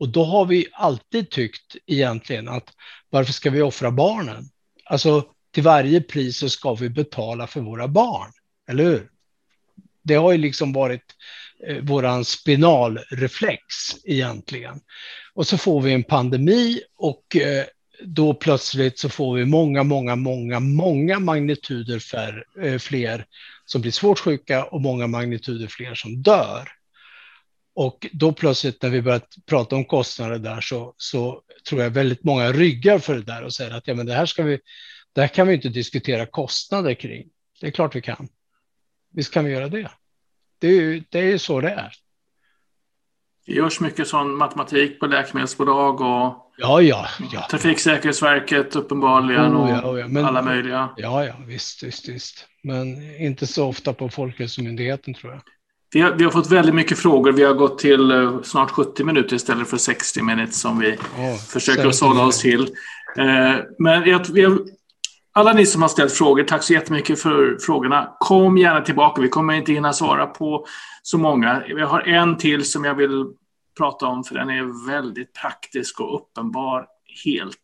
Och 0.00 0.08
då 0.08 0.24
har 0.24 0.44
vi 0.44 0.66
alltid 0.72 1.30
tyckt 1.30 1.76
egentligen 1.86 2.48
att 2.48 2.72
varför 3.10 3.32
ska 3.32 3.50
vi 3.50 3.62
offra 3.62 3.90
barnen? 3.90 4.44
Alltså 4.84 5.24
till 5.54 5.62
varje 5.62 6.00
pris 6.00 6.38
så 6.38 6.48
ska 6.48 6.74
vi 6.74 6.88
betala 6.88 7.46
för 7.46 7.60
våra 7.60 7.88
barn, 7.88 8.32
eller 8.70 8.84
hur? 8.84 9.10
Det 10.02 10.14
har 10.14 10.32
ju 10.32 10.38
liksom 10.38 10.72
varit 10.72 11.04
eh, 11.66 11.76
våran 11.76 12.24
spinalreflex 12.24 13.64
egentligen. 14.04 14.80
Och 15.34 15.46
så 15.46 15.58
får 15.58 15.80
vi 15.80 15.92
en 15.92 16.04
pandemi 16.04 16.80
och 16.96 17.36
eh, 17.36 17.64
då 18.04 18.34
plötsligt 18.34 18.98
så 18.98 19.08
får 19.08 19.36
vi 19.36 19.44
många, 19.44 19.82
många, 19.82 20.16
många, 20.16 20.60
många 20.60 21.18
magnituder 21.18 21.98
för, 21.98 22.44
eh, 22.62 22.78
fler 22.78 23.26
som 23.64 23.80
blir 23.80 23.92
svårt 23.92 24.18
sjuka 24.18 24.64
och 24.64 24.80
många 24.80 25.06
magnituder 25.06 25.66
fler 25.66 25.94
som 25.94 26.22
dör. 26.22 26.68
Och 27.74 28.06
då 28.12 28.32
plötsligt 28.32 28.82
när 28.82 28.90
vi 28.90 29.02
börjar 29.02 29.22
prata 29.46 29.76
om 29.76 29.84
kostnader 29.84 30.38
där 30.38 30.60
så, 30.60 30.94
så 30.96 31.42
tror 31.68 31.82
jag 31.82 31.90
väldigt 31.90 32.24
många 32.24 32.52
ryggar 32.52 32.98
för 32.98 33.14
det 33.14 33.22
där 33.22 33.42
och 33.42 33.54
säger 33.54 33.70
att 33.70 33.86
ja, 33.86 33.94
men 33.94 34.06
det 34.06 34.14
här 34.14 34.26
ska 34.26 34.42
vi, 34.42 34.60
det 35.12 35.20
här 35.20 35.28
kan 35.28 35.48
vi 35.48 35.54
inte 35.54 35.68
diskutera 35.68 36.26
kostnader 36.26 36.94
kring. 36.94 37.28
Det 37.60 37.66
är 37.66 37.70
klart 37.70 37.96
vi 37.96 38.00
kan. 38.00 38.28
Visst 39.14 39.32
kan 39.32 39.44
vi 39.44 39.52
göra 39.52 39.68
det. 39.68 39.90
Det 40.58 40.68
är 40.68 40.72
ju 40.72 41.02
det 41.08 41.32
är 41.32 41.38
så 41.38 41.60
det 41.60 41.70
är. 41.70 41.92
Det 43.46 43.52
görs 43.52 43.80
mycket 43.80 44.08
sån 44.08 44.36
matematik 44.36 45.00
på 45.00 45.06
läkemedelsbolag 45.06 46.00
och 46.00 46.52
ja, 46.56 46.82
ja, 46.82 47.06
ja. 47.32 47.46
Trafiksäkerhetsverket 47.50 48.76
uppenbarligen 48.76 49.56
oh, 49.56 49.70
ja, 49.70 49.90
oh, 49.90 50.00
ja. 50.00 50.08
Men, 50.08 50.24
alla 50.24 50.42
möjliga. 50.42 50.90
Ja, 50.96 51.24
ja, 51.24 51.34
visst, 51.46 51.82
visst, 51.82 52.08
visst. 52.08 52.46
Men 52.62 53.16
inte 53.20 53.46
så 53.46 53.66
ofta 53.66 53.92
på 53.92 54.08
Folkhälsomyndigheten 54.08 55.14
tror 55.14 55.32
jag. 55.32 55.42
Vi 55.92 56.00
har, 56.00 56.12
vi 56.12 56.24
har, 56.24 56.30
fått 56.30 56.50
väldigt 56.50 56.74
mycket 56.74 56.98
frågor. 56.98 57.32
Vi 57.32 57.44
har 57.44 57.54
gått 57.54 57.78
till 57.78 58.12
uh, 58.12 58.42
snart 58.42 58.70
70 58.70 59.04
minuter 59.04 59.36
istället 59.36 59.68
för 59.68 59.76
60 59.76 60.22
minuter 60.22 60.52
som 60.52 60.78
vi 60.78 60.96
oh, 61.18 61.36
försöker 61.36 61.86
att 61.86 61.94
sålla 61.94 62.26
oss 62.26 62.40
till. 62.40 62.60
Uh, 62.60 63.56
men 63.78 64.08
jag, 64.08 64.18
har, 64.18 64.77
alla 65.38 65.52
ni 65.52 65.66
som 65.66 65.82
har 65.82 65.88
ställt 65.88 66.12
frågor, 66.12 66.44
tack 66.44 66.62
så 66.62 66.72
jättemycket 66.72 67.20
för 67.20 67.58
frågorna. 67.60 68.16
Kom 68.20 68.58
gärna 68.58 68.80
tillbaka. 68.80 69.22
Vi 69.22 69.28
kommer 69.28 69.54
inte 69.54 69.72
hinna 69.72 69.92
svara 69.92 70.26
på 70.26 70.66
så 71.02 71.18
många. 71.18 71.62
Jag 71.68 71.86
har 71.86 72.00
en 72.00 72.36
till 72.36 72.64
som 72.64 72.84
jag 72.84 72.94
vill 72.94 73.26
prata 73.78 74.06
om 74.06 74.24
för 74.24 74.34
den 74.34 74.50
är 74.50 74.90
väldigt 74.90 75.32
praktisk 75.34 76.00
och 76.00 76.14
uppenbar 76.14 76.86
helt 77.24 77.58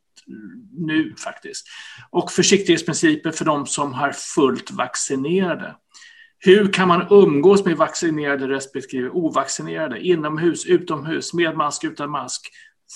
nu 0.72 1.14
faktiskt. 1.24 1.66
Och 2.10 2.32
försiktighetsprinciper 2.32 3.30
för 3.30 3.44
de 3.44 3.66
som 3.66 3.92
har 3.92 4.12
fullt 4.12 4.70
vaccinerade. 4.70 5.76
Hur 6.38 6.72
kan 6.72 6.88
man 6.88 7.06
umgås 7.10 7.64
med 7.64 7.76
vaccinerade 7.76 8.48
respektive 8.48 9.10
ovaccinerade? 9.10 10.00
Inomhus, 10.00 10.66
utomhus, 10.66 11.34
med 11.34 11.56
mask, 11.56 11.84
utan 11.84 12.10
mask? 12.10 12.50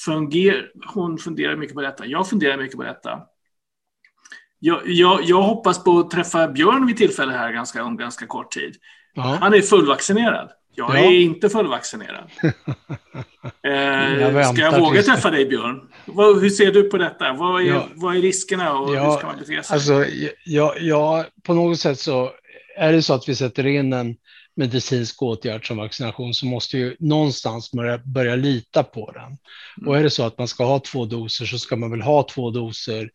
Funger, 0.04 0.70
hon 0.86 1.18
funderar 1.18 1.56
mycket 1.56 1.74
på 1.74 1.82
detta. 1.82 2.06
Jag 2.06 2.28
funderar 2.28 2.56
mycket 2.56 2.76
på 2.76 2.82
detta. 2.82 3.18
Jag, 4.58 4.80
jag, 4.84 5.20
jag 5.24 5.42
hoppas 5.42 5.84
på 5.84 5.98
att 5.98 6.10
träffa 6.10 6.48
Björn 6.48 6.86
vid 6.86 6.96
tillfälle 6.96 7.32
här 7.32 7.52
ganska, 7.52 7.84
om 7.84 7.96
ganska 7.96 8.26
kort 8.26 8.52
tid. 8.52 8.74
Ja. 9.14 9.38
Han 9.40 9.54
är 9.54 9.60
fullvaccinerad. 9.60 10.50
Jag 10.74 10.90
ja. 10.90 10.98
är 10.98 11.20
inte 11.20 11.48
fullvaccinerad. 11.48 12.30
eh, 13.62 13.72
jag 14.20 14.46
ska 14.46 14.62
jag 14.62 14.80
våga 14.80 15.02
träffa 15.02 15.30
dig, 15.30 15.46
Björn? 15.46 15.80
Vad, 16.06 16.40
hur 16.40 16.50
ser 16.50 16.72
du 16.72 16.82
på 16.82 16.98
detta? 16.98 17.32
Vad 17.32 17.62
är, 17.62 17.66
ja. 17.66 17.88
vad 17.94 18.16
är 18.16 18.20
riskerna 18.20 18.78
och 18.78 18.88
hur 18.88 19.10
ska 19.10 19.26
man 19.26 19.36
bete 19.38 19.62
sig? 19.62 19.74
Alltså, 19.74 20.04
jag, 20.44 20.80
jag, 20.80 21.24
på 21.42 21.54
något 21.54 21.78
sätt 21.78 21.98
så 21.98 22.30
är 22.76 22.92
det 22.92 23.02
så 23.02 23.14
att 23.14 23.28
vi 23.28 23.34
sätter 23.34 23.66
in 23.66 23.92
en 23.92 24.16
medicinsk 24.56 25.22
åtgärd 25.22 25.68
som 25.68 25.76
vaccination 25.76 26.34
så 26.34 26.46
måste 26.46 26.78
ju 26.78 26.96
någonstans 26.98 27.72
börja, 27.72 27.98
börja 27.98 28.36
lita 28.36 28.82
på 28.82 29.12
den. 29.12 29.24
Mm. 29.24 29.88
Och 29.88 29.98
är 29.98 30.02
det 30.02 30.10
så 30.10 30.22
att 30.22 30.38
man 30.38 30.48
ska 30.48 30.64
ha 30.64 30.80
två 30.80 31.04
doser 31.04 31.46
så 31.46 31.58
ska 31.58 31.76
man 31.76 31.90
väl 31.90 32.02
ha 32.02 32.22
två 32.22 32.50
doser 32.50 33.10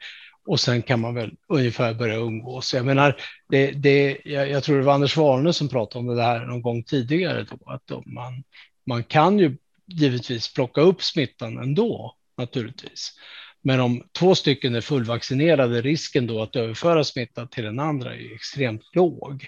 och 0.46 0.60
sen 0.60 0.82
kan 0.82 1.00
man 1.00 1.14
väl 1.14 1.32
ungefär 1.48 1.94
börja 1.94 2.16
umgås. 2.16 2.74
Jag 2.74 2.86
menar, 2.86 3.16
det, 3.50 3.72
det, 3.72 4.18
jag, 4.26 4.50
jag 4.50 4.64
tror 4.64 4.78
det 4.78 4.84
var 4.84 4.94
Anders 4.94 5.18
Warne 5.18 5.54
som 5.54 5.70
pratade 5.70 6.00
om 6.00 6.16
det 6.16 6.24
här 6.24 6.46
någon 6.46 6.62
gång 6.62 6.84
tidigare, 6.84 7.46
då, 7.50 7.72
att 7.72 8.06
man, 8.06 8.44
man 8.86 9.04
kan 9.04 9.39
ju 9.39 9.58
givetvis 9.88 10.54
plocka 10.54 10.82
upp 10.82 11.04
smittan 11.04 11.58
ändå, 11.58 12.16
naturligtvis. 12.38 13.14
Men 13.62 13.80
om 13.80 14.04
två 14.12 14.36
stycken 14.36 14.76
är 14.76 14.82
fullvaccinerade, 14.82 15.82
risken 15.82 16.28
då 16.28 16.41
att 16.41 16.56
överföra 16.56 17.04
smitta 17.04 17.48
till 17.48 17.64
den 17.64 17.80
andra 17.80 18.16
är 18.16 18.36
extremt 18.36 18.96
låg. 18.96 19.48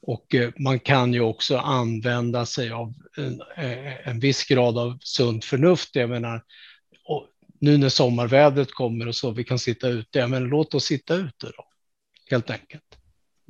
Och 0.00 0.34
eh, 0.34 0.50
man 0.58 0.78
kan 0.78 1.14
ju 1.14 1.20
också 1.20 1.58
använda 1.58 2.46
sig 2.46 2.70
av 2.70 2.94
en, 3.16 3.42
eh, 3.56 4.08
en 4.08 4.20
viss 4.20 4.44
grad 4.44 4.78
av 4.78 4.98
sunt 5.00 5.44
förnuft. 5.44 5.96
Jag 5.96 6.10
menar, 6.10 6.42
nu 7.60 7.78
när 7.78 7.88
sommarvädret 7.88 8.72
kommer 8.72 9.08
och 9.08 9.14
så 9.14 9.30
vi 9.30 9.44
kan 9.44 9.58
sitta 9.58 9.88
ute, 9.88 10.18
ja, 10.18 10.26
men 10.26 10.44
låt 10.44 10.74
oss 10.74 10.84
sitta 10.84 11.14
ute 11.14 11.46
då, 11.46 11.64
helt 12.30 12.50
enkelt. 12.50 12.82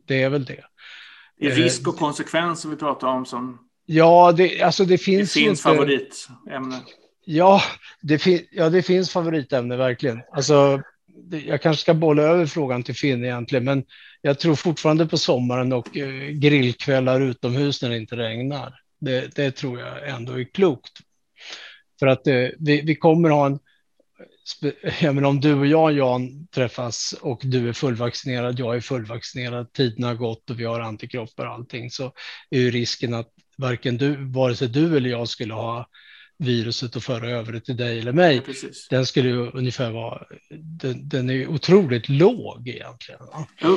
Det 0.07 0.23
är 0.23 0.29
väl 0.29 0.45
det. 0.45 0.65
Det 1.39 1.47
är 1.47 1.51
risk 1.51 1.89
och 1.89 1.97
konsekvens 1.97 2.61
som 2.61 2.71
vi 2.71 2.77
pratar 2.77 3.09
om 3.09 3.27
som... 3.27 3.59
Ja, 3.87 4.33
det, 4.33 4.63
alltså 4.63 4.85
det 4.85 4.99
finns 4.99 5.35
Det 5.35 5.41
finns 5.41 5.67
inte... 5.67 5.77
favoritämne. 5.77 6.81
Ja 7.25 7.63
det, 8.01 8.19
fin 8.19 8.47
ja, 8.51 8.69
det 8.71 8.83
finns 8.83 9.11
favoritämne 9.11 9.77
verkligen. 9.77 10.21
Alltså, 10.33 10.83
det, 11.07 11.41
jag 11.41 11.63
kanske 11.63 11.81
ska 11.81 11.95
bolla 11.95 12.23
över 12.23 12.47
frågan 12.47 12.83
till 12.83 12.95
Finn 12.95 13.25
egentligen, 13.25 13.65
men 13.65 13.85
jag 14.21 14.39
tror 14.39 14.55
fortfarande 14.55 15.07
på 15.07 15.19
sommaren 15.19 15.73
och 15.73 15.97
eh, 15.97 16.31
grillkvällar 16.31 17.21
utomhus 17.21 17.83
när 17.83 17.91
det 17.91 17.97
inte 17.97 18.17
regnar. 18.17 18.75
Det, 19.01 19.35
det 19.35 19.51
tror 19.51 19.81
jag 19.81 20.09
ändå 20.09 20.41
är 20.41 20.45
klokt. 20.45 20.93
För 21.99 22.07
att 22.07 22.27
eh, 22.27 22.49
vi, 22.59 22.81
vi 22.81 22.95
kommer 22.97 23.31
ha 23.31 23.47
en 23.47 23.59
ja, 25.01 25.13
men 25.13 25.25
om 25.25 25.41
du 25.41 25.55
och 25.55 25.67
jag, 25.67 25.93
Jan, 25.93 26.47
träffas 26.47 27.15
och 27.23 27.41
du 27.45 27.69
är 27.69 27.73
fullvaccinerad, 27.73 28.59
jag 28.59 28.77
är 28.77 28.81
fullvaccinerad, 28.81 29.73
tiden 29.73 30.05
har 30.05 30.15
gått 30.15 30.51
och 30.51 30.61
vi 30.61 30.65
har 30.65 30.81
antikroppar 30.81 31.47
och 31.47 31.53
allting, 31.53 31.91
så 31.91 32.13
är 32.51 32.61
ju 32.61 32.71
risken 32.71 33.15
att 33.15 33.29
varken 33.59 33.97
du, 33.97 34.31
vare 34.33 34.57
sig 34.57 34.69
du 34.69 34.97
eller 34.97 35.11
jag 35.11 35.29
skulle 35.29 35.55
ha 35.55 35.89
viruset 36.39 36.97
och 36.97 37.03
föra 37.03 37.31
över 37.31 37.53
det 37.53 37.61
till 37.61 37.77
dig 37.77 37.99
eller 37.99 38.13
mig, 38.13 38.43
ja, 38.47 38.69
den 38.91 39.07
skulle 39.07 39.29
ju 39.29 39.51
ungefär 39.51 39.93
vara, 39.93 40.23
den, 40.81 41.09
den 41.09 41.31
är 41.31 41.49
otroligt 41.49 42.09
låg 42.09 42.69
egentligen. 42.69 43.21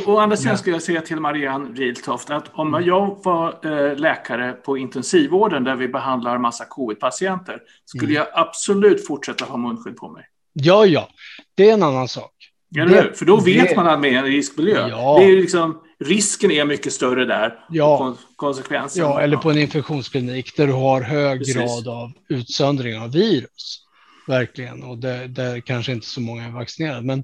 Och, 0.05 0.21
andra 0.23 0.37
sidan 0.37 0.57
skulle 0.57 0.75
jag 0.75 0.83
säga 0.83 1.01
till 1.01 1.19
Marianne 1.19 1.69
Riltoft 1.73 2.29
att 2.29 2.49
om 2.53 2.67
mm. 2.67 2.87
jag 2.87 3.19
var 3.23 3.59
eh, 3.63 3.97
läkare 3.97 4.53
på 4.53 4.77
intensivvården 4.77 5.63
där 5.63 5.75
vi 5.75 5.87
behandlar 5.87 6.37
massa 6.37 6.65
covid-patienter, 6.65 7.59
skulle 7.85 8.11
mm. 8.11 8.15
jag 8.15 8.27
absolut 8.33 9.07
fortsätta 9.07 9.45
ha 9.45 9.57
munskydd 9.57 9.95
på 9.95 10.09
mig. 10.09 10.23
Ja, 10.53 10.85
ja, 10.85 11.09
det 11.55 11.69
är 11.69 11.73
en 11.73 11.83
annan 11.83 12.07
sak. 12.07 12.31
Ja, 12.69 12.85
det, 12.85 13.17
För 13.17 13.25
då 13.25 13.39
vet 13.39 13.69
det, 13.69 13.75
man 13.75 13.87
att 13.87 13.99
med 13.99 14.13
en 14.13 14.25
riskmiljö. 14.25 14.87
Ja. 14.87 15.17
Det 15.19 15.25
är 15.25 15.35
liksom, 15.35 15.81
risken 15.99 16.51
är 16.51 16.65
mycket 16.65 16.93
större 16.93 17.25
där. 17.25 17.65
Ja, 17.69 18.17
konsekvensen. 18.35 19.03
Ja, 19.03 19.21
eller 19.21 19.37
på 19.37 19.51
en 19.51 19.57
infektionsklinik 19.57 20.57
där 20.57 20.67
du 20.67 20.73
har 20.73 21.01
hög 21.01 21.39
Precis. 21.39 21.55
grad 21.55 21.87
av 21.87 22.11
utsöndring 22.29 22.99
av 22.99 23.11
virus. 23.11 23.85
Verkligen, 24.27 24.83
och 24.83 24.97
där, 24.97 25.27
där 25.27 25.59
kanske 25.59 25.91
inte 25.91 26.07
så 26.07 26.21
många 26.21 26.45
är 26.45 26.51
vaccinerade. 26.51 27.01
Men 27.01 27.23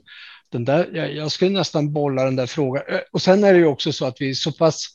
den 0.52 0.65
där, 0.65 0.89
jag, 0.93 1.15
jag 1.15 1.31
skulle 1.31 1.52
nästan 1.52 1.93
bolla 1.93 2.23
den 2.23 2.35
där 2.35 2.45
frågan. 2.45 2.84
Och 3.11 3.22
sen 3.22 3.43
är 3.43 3.53
det 3.53 3.60
ju 3.60 3.65
också 3.65 3.91
så 3.91 4.06
att 4.06 4.22
vi 4.22 4.30
är 4.30 4.34
så 4.34 4.52
pass 4.52 4.88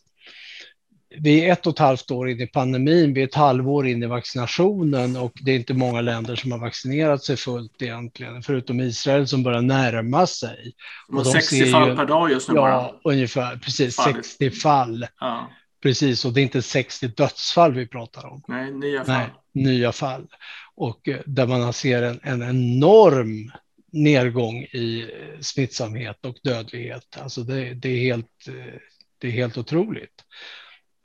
vi 1.19 1.45
är 1.45 1.53
ett 1.53 1.67
och 1.67 1.73
ett 1.73 1.79
halvt 1.79 2.11
år 2.11 2.31
in 2.31 2.41
i 2.41 2.47
pandemin, 2.47 3.15
vi 3.15 3.21
är 3.23 3.27
ett 3.27 3.35
halvår 3.35 3.87
in 3.87 4.03
i 4.03 4.07
vaccinationen 4.07 5.17
och 5.17 5.33
det 5.43 5.51
är 5.53 5.57
inte 5.57 5.75
många 5.75 6.01
länder 6.01 6.37
som 6.37 6.53
har 6.53 6.59
vaccinerat 6.59 7.25
sig 7.25 7.37
fullt 7.37 7.83
egentligen, 7.83 8.43
förutom 8.43 8.81
Israel 8.81 9.29
som 9.29 9.43
börjar 9.43 9.61
närma 9.63 10.27
sig. 10.27 10.73
Och 11.09 11.27
60 11.27 11.67
fall 11.67 11.89
ju, 11.89 11.97
per 11.97 12.07
dag 12.07 12.31
just 12.31 12.49
nu 12.49 12.55
Ja, 12.55 12.61
bara. 13.03 13.13
ungefär, 13.13 13.57
precis, 13.57 13.97
fall. 13.97 14.15
60 14.15 14.51
fall. 14.51 15.07
Ja. 15.21 15.51
Precis, 15.83 16.25
och 16.25 16.33
det 16.33 16.41
är 16.41 16.43
inte 16.43 16.63
60 16.63 17.09
dödsfall 17.09 17.75
vi 17.75 17.87
pratar 17.87 18.27
om. 18.27 18.43
Nej, 18.49 18.73
nya 18.73 19.05
fall. 19.05 19.17
Nej, 19.53 19.65
nya 19.65 19.93
fall. 19.93 20.27
Och 20.75 21.09
eh, 21.09 21.21
där 21.27 21.47
man 21.47 21.73
ser 21.73 22.03
en, 22.03 22.21
en 22.23 22.43
enorm 22.43 23.53
nedgång 23.93 24.57
i 24.63 25.01
eh, 25.01 25.41
smittsamhet 25.41 26.27
och 26.27 26.37
dödlighet. 26.45 27.19
Alltså 27.23 27.43
det, 27.43 27.75
det, 27.75 27.89
är, 27.89 28.01
helt, 28.01 28.49
eh, 28.49 28.75
det 29.19 29.29
är 29.29 29.33
helt 29.33 29.59
otroligt. 29.59 30.25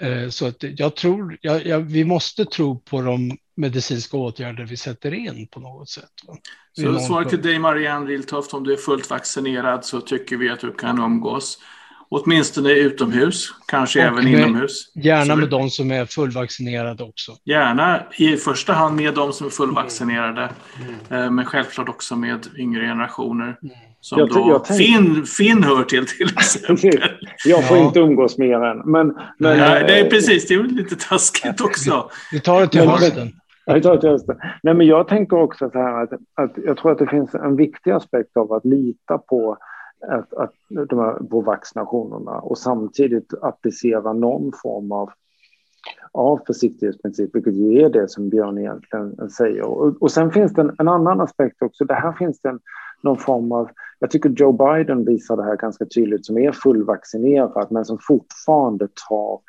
Eh, 0.02 0.30
så 0.30 0.48
att 0.48 0.56
jag 0.60 0.96
tror, 0.96 1.38
jag, 1.42 1.66
jag, 1.66 1.80
vi 1.80 2.06
måste 2.06 2.46
tro 2.46 2.80
på 2.80 3.02
de 3.02 3.38
medicinska 3.58 4.18
åtgärder 4.18 4.66
vi 4.66 4.78
sätter 4.78 5.14
in 5.14 5.48
på 5.48 5.60
något 5.60 5.90
sätt. 5.90 6.10
Så 6.74 7.00
svaret 7.00 7.30
till 7.30 7.42
dig 7.42 7.60
Marianne 7.60 8.06
Wiltoft, 8.06 8.54
om 8.54 8.64
du 8.64 8.74
är 8.74 8.78
fullt 8.78 9.10
vaccinerad 9.10 9.86
så 9.86 10.02
tycker 10.02 10.38
vi 10.38 10.50
att 10.50 10.60
du 10.60 10.74
kan 10.74 11.00
umgås. 11.00 11.60
Åtminstone 12.10 12.72
utomhus, 12.72 13.50
kanske 13.68 14.00
och 14.00 14.06
även 14.06 14.32
med, 14.32 14.40
inomhus. 14.40 14.92
Gärna 14.96 15.36
med 15.36 15.50
de 15.50 15.70
som 15.70 15.92
är 15.92 16.06
fullvaccinerade 16.06 17.04
också. 17.04 17.38
Gärna 17.46 18.04
i 18.18 18.38
första 18.38 18.74
hand 18.74 18.96
med 18.96 19.14
de 19.14 19.34
som 19.34 19.48
är 19.48 19.52
fullvaccinerade. 19.52 20.50
Mm. 20.82 20.96
Mm. 21.10 21.36
Men 21.36 21.46
självklart 21.46 21.90
också 21.90 22.16
med 22.16 22.48
yngre 22.58 22.88
generationer. 22.88 23.58
Mm. 23.64 23.76
Som 24.06 24.20
jag, 24.20 24.30
då 24.30 24.46
jag 24.50 24.78
Finn, 24.78 25.26
Finn 25.26 25.64
hör 25.64 25.84
till 25.84 26.06
till 26.08 26.28
exempel. 26.38 27.10
jag 27.46 27.68
får 27.68 27.78
ja. 27.78 27.84
inte 27.84 28.00
umgås 28.00 28.38
med 28.38 28.48
er 28.48 28.64
än. 28.64 28.78
Men, 28.78 29.18
men, 29.38 29.58
ja, 29.58 29.84
det 29.84 30.00
är 30.00 30.10
precis, 30.10 30.48
det 30.48 30.54
är 30.54 30.64
lite 30.64 30.96
taskigt 30.96 31.62
också. 31.62 32.10
Vi 32.32 32.40
tar 32.40 32.62
det 32.62 32.68
till 32.68 32.90
hösten. 32.90 33.28
Jag 33.66 33.84
tar 33.84 33.98
till 33.98 34.10
hösten. 34.10 34.38
Nej, 34.64 34.74
men 34.74 34.88
jag 34.88 35.08
tänker 35.08 35.38
också 35.38 35.70
så 35.70 35.80
här 35.80 36.04
att, 36.04 36.10
att 36.34 36.54
jag 36.66 36.78
tror 36.78 36.92
att 36.92 36.98
det 36.98 37.08
finns 37.08 37.36
en 37.36 37.56
viktig 37.56 37.92
aspekt 37.92 38.38
av 38.38 38.54
att 38.54 38.66
lita 38.66 39.18
på 39.18 39.58
att, 40.08 40.34
att 40.34 40.54
de 40.90 41.00
här, 41.00 41.14
på 41.14 41.42
vaccinationerna 41.42 42.32
och 42.32 42.58
samtidigt 42.58 43.34
applicera 43.42 44.14
någon 44.14 44.52
form 44.64 44.92
av, 44.92 45.10
av 46.12 46.40
försiktighetsprincip, 46.48 47.36
vilket 47.36 47.54
ju 47.54 47.82
är 47.82 47.90
det 47.90 48.10
som 48.10 48.30
Björn 48.30 48.58
egentligen 48.58 49.30
säger. 49.30 49.62
Och, 49.62 50.02
och 50.02 50.12
sen 50.12 50.32
finns 50.32 50.54
det 50.54 50.62
en, 50.62 50.76
en, 50.80 50.88
annan 50.88 51.22
aspekt 51.22 51.62
också. 51.62 51.86
Det 51.86 51.94
här 51.94 52.14
finns 52.14 52.42
det 52.42 52.50
en, 52.50 52.60
någon 53.06 53.18
form 53.18 53.52
av, 53.52 53.70
jag 54.00 54.12
tycker 54.12 54.30
Joe 54.30 54.52
Biden 54.52 55.06
visar 55.06 55.38
det 55.38 55.44
här 55.44 55.58
ganska 55.58 55.86
tydligt, 55.86 56.26
som 56.26 56.38
är 56.38 56.52
fullvaccinerad 56.52 57.68
men 57.72 57.86
som 57.86 57.98
fortfarande 58.02 58.88
tar 59.10 59.40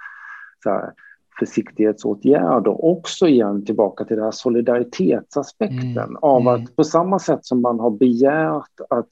så 0.62 0.70
här, 0.70 0.92
försiktighetsåtgärder 1.38 2.84
också 2.84 3.26
igen 3.26 3.64
tillbaka 3.64 4.04
till 4.04 4.16
den 4.16 4.24
här 4.24 4.32
solidaritetsaspekten 4.32 5.98
mm. 5.98 6.16
av 6.22 6.40
mm. 6.40 6.54
att 6.54 6.76
på 6.76 6.84
samma 6.84 7.18
sätt 7.18 7.44
som 7.46 7.62
man 7.62 7.80
har 7.80 7.90
begärt 7.90 8.80
att 8.90 9.08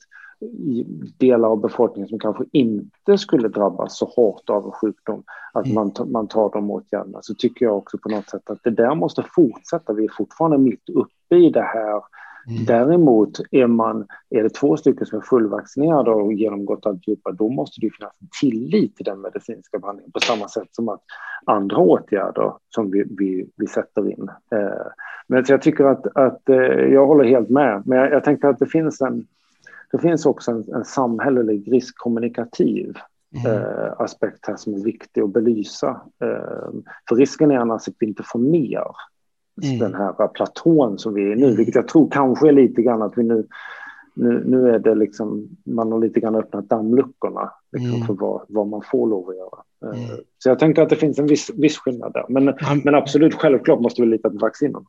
delar 1.18 1.48
av 1.48 1.60
befolkningen 1.60 2.08
som 2.08 2.18
kanske 2.18 2.44
inte 2.52 3.18
skulle 3.18 3.48
drabbas 3.48 3.98
så 3.98 4.06
hårt 4.06 4.50
av 4.50 4.64
en 4.64 4.72
sjukdom, 4.72 5.22
att 5.52 5.66
mm. 5.66 5.74
man, 5.74 5.92
man 6.06 6.28
tar 6.28 6.50
de 6.50 6.70
åtgärderna, 6.70 7.18
så 7.22 7.34
tycker 7.34 7.64
jag 7.64 7.76
också 7.76 7.98
på 7.98 8.08
något 8.08 8.30
sätt 8.30 8.50
att 8.50 8.58
det 8.62 8.70
där 8.70 8.94
måste 8.94 9.24
fortsätta. 9.34 9.92
Vi 9.92 10.04
är 10.04 10.12
fortfarande 10.16 10.58
mitt 10.58 10.88
uppe 10.88 11.36
i 11.36 11.50
det 11.50 11.62
här. 11.62 12.02
Mm. 12.48 12.64
Däremot 12.64 13.40
är, 13.50 13.66
man, 13.66 14.06
är 14.30 14.42
det 14.42 14.50
två 14.50 14.76
stycken 14.76 15.06
som 15.06 15.18
är 15.18 15.22
fullvaccinerade 15.22 16.10
och 16.10 16.32
genomgått 16.32 16.86
alltihopa, 16.86 17.32
då 17.32 17.48
måste 17.48 17.80
det 17.80 17.90
finnas 17.98 18.12
en 18.20 18.28
tillit 18.40 18.96
till 18.96 19.04
den 19.04 19.20
medicinska 19.20 19.78
behandlingen 19.78 20.12
på 20.12 20.20
samma 20.20 20.48
sätt 20.48 20.68
som 20.70 20.88
att 20.88 21.02
andra 21.46 21.76
åtgärder 21.76 22.52
som 22.68 22.90
vi, 22.90 23.04
vi, 23.18 23.50
vi 23.56 23.66
sätter 23.66 24.10
in. 24.10 24.28
Eh, 24.52 24.86
men 25.26 25.44
jag 25.48 25.62
tycker 25.62 25.84
att, 25.84 26.06
att 26.16 26.48
eh, 26.48 26.56
jag 26.66 27.06
håller 27.06 27.24
helt 27.24 27.50
med, 27.50 27.82
men 27.86 27.98
jag, 27.98 28.12
jag 28.12 28.24
tänker 28.24 28.48
att 28.48 28.58
det 28.58 28.66
finns 28.66 29.00
en 29.00 29.26
det 29.94 29.98
finns 29.98 30.26
också 30.26 30.50
en, 30.50 30.74
en 30.74 30.84
samhällelig 30.84 31.72
riskkommunikativ 31.72 32.96
mm. 33.34 33.52
eh, 33.52 33.92
aspekt 33.98 34.46
här 34.46 34.56
som 34.56 34.74
är 34.74 34.84
viktig 34.84 35.20
att 35.20 35.32
belysa. 35.32 36.00
Eh, 36.22 36.70
för 37.08 37.16
risken 37.16 37.50
är 37.50 37.56
annars 37.56 37.88
att 37.88 37.94
vi 37.98 38.06
inte 38.06 38.22
får 38.26 38.38
ner 38.38 38.84
mm. 39.62 39.78
den 39.78 39.94
här 39.94 40.28
platån 40.28 40.98
som 40.98 41.14
vi 41.14 41.22
är 41.32 41.36
nu, 41.36 41.44
mm. 41.44 41.56
vilket 41.56 41.74
jag 41.74 41.88
tror 41.88 42.10
kanske 42.10 42.48
är 42.48 42.52
lite 42.52 42.82
grann 42.82 43.02
att 43.02 43.12
vi 43.16 43.22
nu 43.22 43.46
nu, 44.14 44.42
nu 44.46 44.68
är 44.68 44.78
det 44.78 44.94
liksom, 44.94 45.48
man 45.64 45.92
har 45.92 46.00
lite 46.00 46.20
grann 46.20 46.34
öppnat 46.34 46.68
dammluckorna 46.68 47.52
liksom, 47.72 47.94
mm. 47.94 48.06
för 48.06 48.14
vad, 48.14 48.42
vad 48.48 48.66
man 48.66 48.82
får 48.90 49.08
lov 49.08 49.28
att 49.28 49.36
göra. 49.36 49.92
Eh, 49.94 50.04
mm. 50.04 50.20
Så 50.38 50.48
jag 50.48 50.58
tänker 50.58 50.82
att 50.82 50.88
det 50.88 50.96
finns 50.96 51.18
en 51.18 51.26
viss, 51.26 51.50
viss 51.54 51.78
skillnad 51.78 52.12
där. 52.12 52.24
Men, 52.28 52.48
mm. 52.48 52.80
men 52.84 52.94
absolut, 52.94 53.34
självklart 53.34 53.80
måste 53.80 54.02
vi 54.02 54.08
lita 54.08 54.30
på 54.30 54.38
vaccinen. 54.38 54.84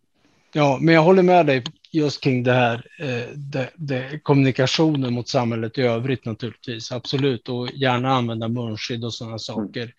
Ja, 0.53 0.77
men 0.81 0.95
jag 0.95 1.01
håller 1.01 1.23
med 1.23 1.45
dig 1.45 1.63
just 1.91 2.23
kring 2.23 2.43
det 2.43 2.51
här, 2.51 2.85
eh, 2.99 3.35
det, 3.35 3.69
det, 3.75 4.19
kommunikationen 4.23 5.13
mot 5.13 5.27
samhället 5.27 5.77
i 5.77 5.81
övrigt 5.81 6.25
naturligtvis, 6.25 6.91
absolut, 6.91 7.49
och 7.49 7.69
gärna 7.73 8.09
använda 8.09 8.47
munskydd 8.47 9.03
och 9.03 9.13
sådana 9.13 9.31
mm. 9.31 9.39
saker. 9.39 9.93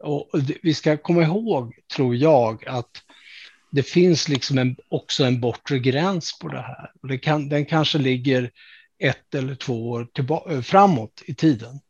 Och, 0.00 0.34
och 0.34 0.40
det, 0.40 0.54
vi 0.62 0.74
ska 0.74 0.96
komma 0.96 1.22
ihåg, 1.22 1.74
tror 1.96 2.16
jag, 2.16 2.68
att 2.68 2.90
det 3.70 3.82
finns 3.82 4.28
liksom 4.28 4.58
en, 4.58 4.76
också 4.88 5.24
en 5.24 5.40
bortre 5.40 5.78
gräns 5.78 6.38
på 6.38 6.48
det 6.48 6.60
här. 6.60 6.90
Och 7.02 7.08
det 7.08 7.18
kan, 7.18 7.48
den 7.48 7.66
kanske 7.66 7.98
ligger 7.98 8.50
ett 9.02 9.34
eller 9.34 9.54
två 9.54 9.90
år 9.90 10.08
tillbaka, 10.14 10.62
framåt 10.62 11.22
i 11.26 11.34
tiden. 11.34 11.80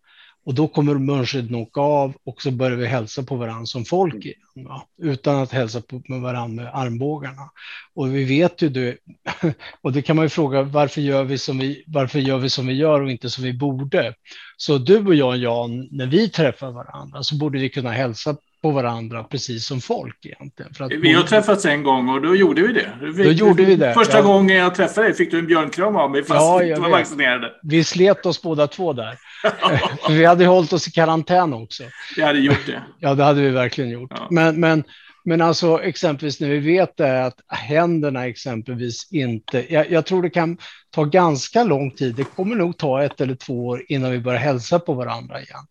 Och 0.45 0.55
då 0.55 0.69
kommer 0.69 0.95
munskydden 0.95 1.55
åka 1.55 1.81
av 1.81 2.15
och 2.25 2.43
så 2.43 2.51
börjar 2.51 2.77
vi 2.77 2.87
hälsa 2.87 3.23
på 3.23 3.37
varandra 3.37 3.67
som 3.67 3.85
folk 3.85 4.15
mm. 4.15 4.27
igen, 4.27 4.69
va? 4.69 4.83
utan 5.03 5.43
att 5.43 5.53
hälsa 5.53 5.81
på 5.81 6.03
med 6.09 6.21
varandra 6.21 6.63
med 6.63 6.75
armbågarna. 6.75 7.51
Och 7.95 8.15
vi 8.15 8.25
vet 8.25 8.63
ju 8.63 8.69
det, 8.69 8.97
och 9.81 9.93
det 9.93 10.03
kan 10.03 10.17
man 10.17 10.25
ju 10.25 10.29
fråga 10.29 10.63
varför 10.63 11.01
gör 11.01 11.25
vi 11.25 11.39
som 11.39 11.59
vi, 11.59 11.85
varför 11.87 12.19
gör 12.19 12.39
vi 12.39 12.51
som 12.51 12.67
vi 12.67 12.75
gör 12.75 13.01
och 13.03 13.11
inte 13.11 13.31
som 13.31 13.45
vi 13.45 13.53
borde? 13.53 14.15
Så 14.57 14.79
du 14.79 15.07
och 15.07 15.15
jag, 15.15 15.37
Jan, 15.37 15.89
när 15.91 16.07
vi 16.07 16.29
träffar 16.29 16.71
varandra 16.71 17.23
så 17.23 17.37
borde 17.37 17.59
vi 17.59 17.69
kunna 17.69 17.91
hälsa 17.91 18.37
på 18.63 18.71
varandra 18.71 19.25
precis 19.25 19.67
som 19.67 19.81
folk 19.81 20.27
egentligen. 20.27 20.75
För 20.75 20.85
att 20.85 20.93
vi 20.93 21.13
har 21.13 21.23
träffats 21.23 21.65
en 21.65 21.83
gång 21.83 22.09
och 22.09 22.23
då 22.23 22.37
gjorde 22.37 22.63
vi 22.63 22.73
det. 22.73 22.93
Vi, 23.01 23.25
då 23.25 23.31
gjorde 23.31 23.65
vi 23.65 23.77
det. 23.77 23.95
Första 23.95 24.19
ja. 24.19 24.23
gången 24.23 24.57
jag 24.57 24.75
träffade 24.75 25.07
dig 25.07 25.17
fick 25.17 25.31
du 25.31 25.39
en 25.39 25.47
björnkram 25.47 25.97
av 25.97 26.11
mig 26.11 26.25
fast 26.25 26.41
ja, 26.41 26.75
du 26.75 26.81
var 26.81 26.91
vaccinerade. 26.91 27.53
Vi 27.63 27.85
slet 27.85 28.27
oss 28.27 28.43
båda 28.43 28.67
två 28.67 28.93
där. 28.93 29.19
vi 30.09 30.25
hade 30.25 30.47
hållit 30.47 30.73
oss 30.73 30.89
i 30.89 30.91
karantän 30.91 31.53
också. 31.53 31.83
Vi 32.17 32.23
hade 32.23 32.39
gjort 32.39 32.67
det. 32.67 32.83
ja, 32.99 33.15
det 33.15 33.25
hade 33.25 33.41
vi 33.41 33.51
verkligen 33.51 33.91
gjort. 33.91 34.13
Ja. 34.15 34.29
Men, 34.31 34.61
men, 34.61 34.85
men 35.25 35.41
alltså 35.41 35.83
exempelvis 35.83 36.41
när 36.41 36.49
vi 36.49 36.59
vet 36.59 36.97
det 36.97 37.25
att 37.25 37.41
händerna 37.49 38.27
exempelvis 38.27 39.13
inte, 39.13 39.75
jag, 39.75 39.91
jag, 39.91 40.07
tror 40.07 40.23
det 40.23 40.31
kan 40.31 40.59
ta 40.91 41.05
ganska 41.05 41.65
lång 41.65 41.91
tid, 41.91 42.15
det 42.15 42.25
kommer 42.25 42.57
nog 42.57 42.77
ta 42.77 43.03
ett 43.03 43.21
eller 43.21 43.35
två 43.35 43.67
år 43.67 43.85
innan 43.89 44.11
vi 44.11 44.21
börjar 44.21 44.41
hälsa 44.41 44.79
på 44.79 44.95
varandra 44.95 45.41
igen. 45.41 45.67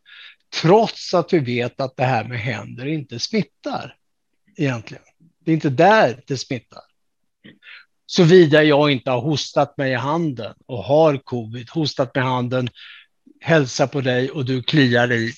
Trots 0.61 1.13
att 1.13 1.33
vi 1.33 1.39
vet 1.39 1.81
att 1.81 1.97
det 1.97 2.03
här 2.03 2.23
med 2.23 2.39
händer 2.39 2.85
inte 2.85 3.19
smittar 3.19 3.95
egentligen. 4.57 5.03
Det 5.45 5.51
är 5.51 5.55
inte 5.55 5.69
där 5.69 6.23
det 6.27 6.37
smittar. 6.37 6.81
Såvida 8.05 8.63
jag 8.63 8.91
inte 8.91 9.11
har 9.11 9.21
hostat 9.21 9.77
mig 9.77 9.91
i 9.91 9.95
handen 9.95 10.53
och 10.65 10.83
har 10.83 11.17
covid, 11.17 11.69
hostat 11.69 12.15
med 12.15 12.23
handen, 12.23 12.69
hälsar 13.39 13.87
på 13.87 14.01
dig 14.01 14.29
och 14.31 14.45
du 14.45 14.63
kliar 14.63 15.07
dig 15.07 15.33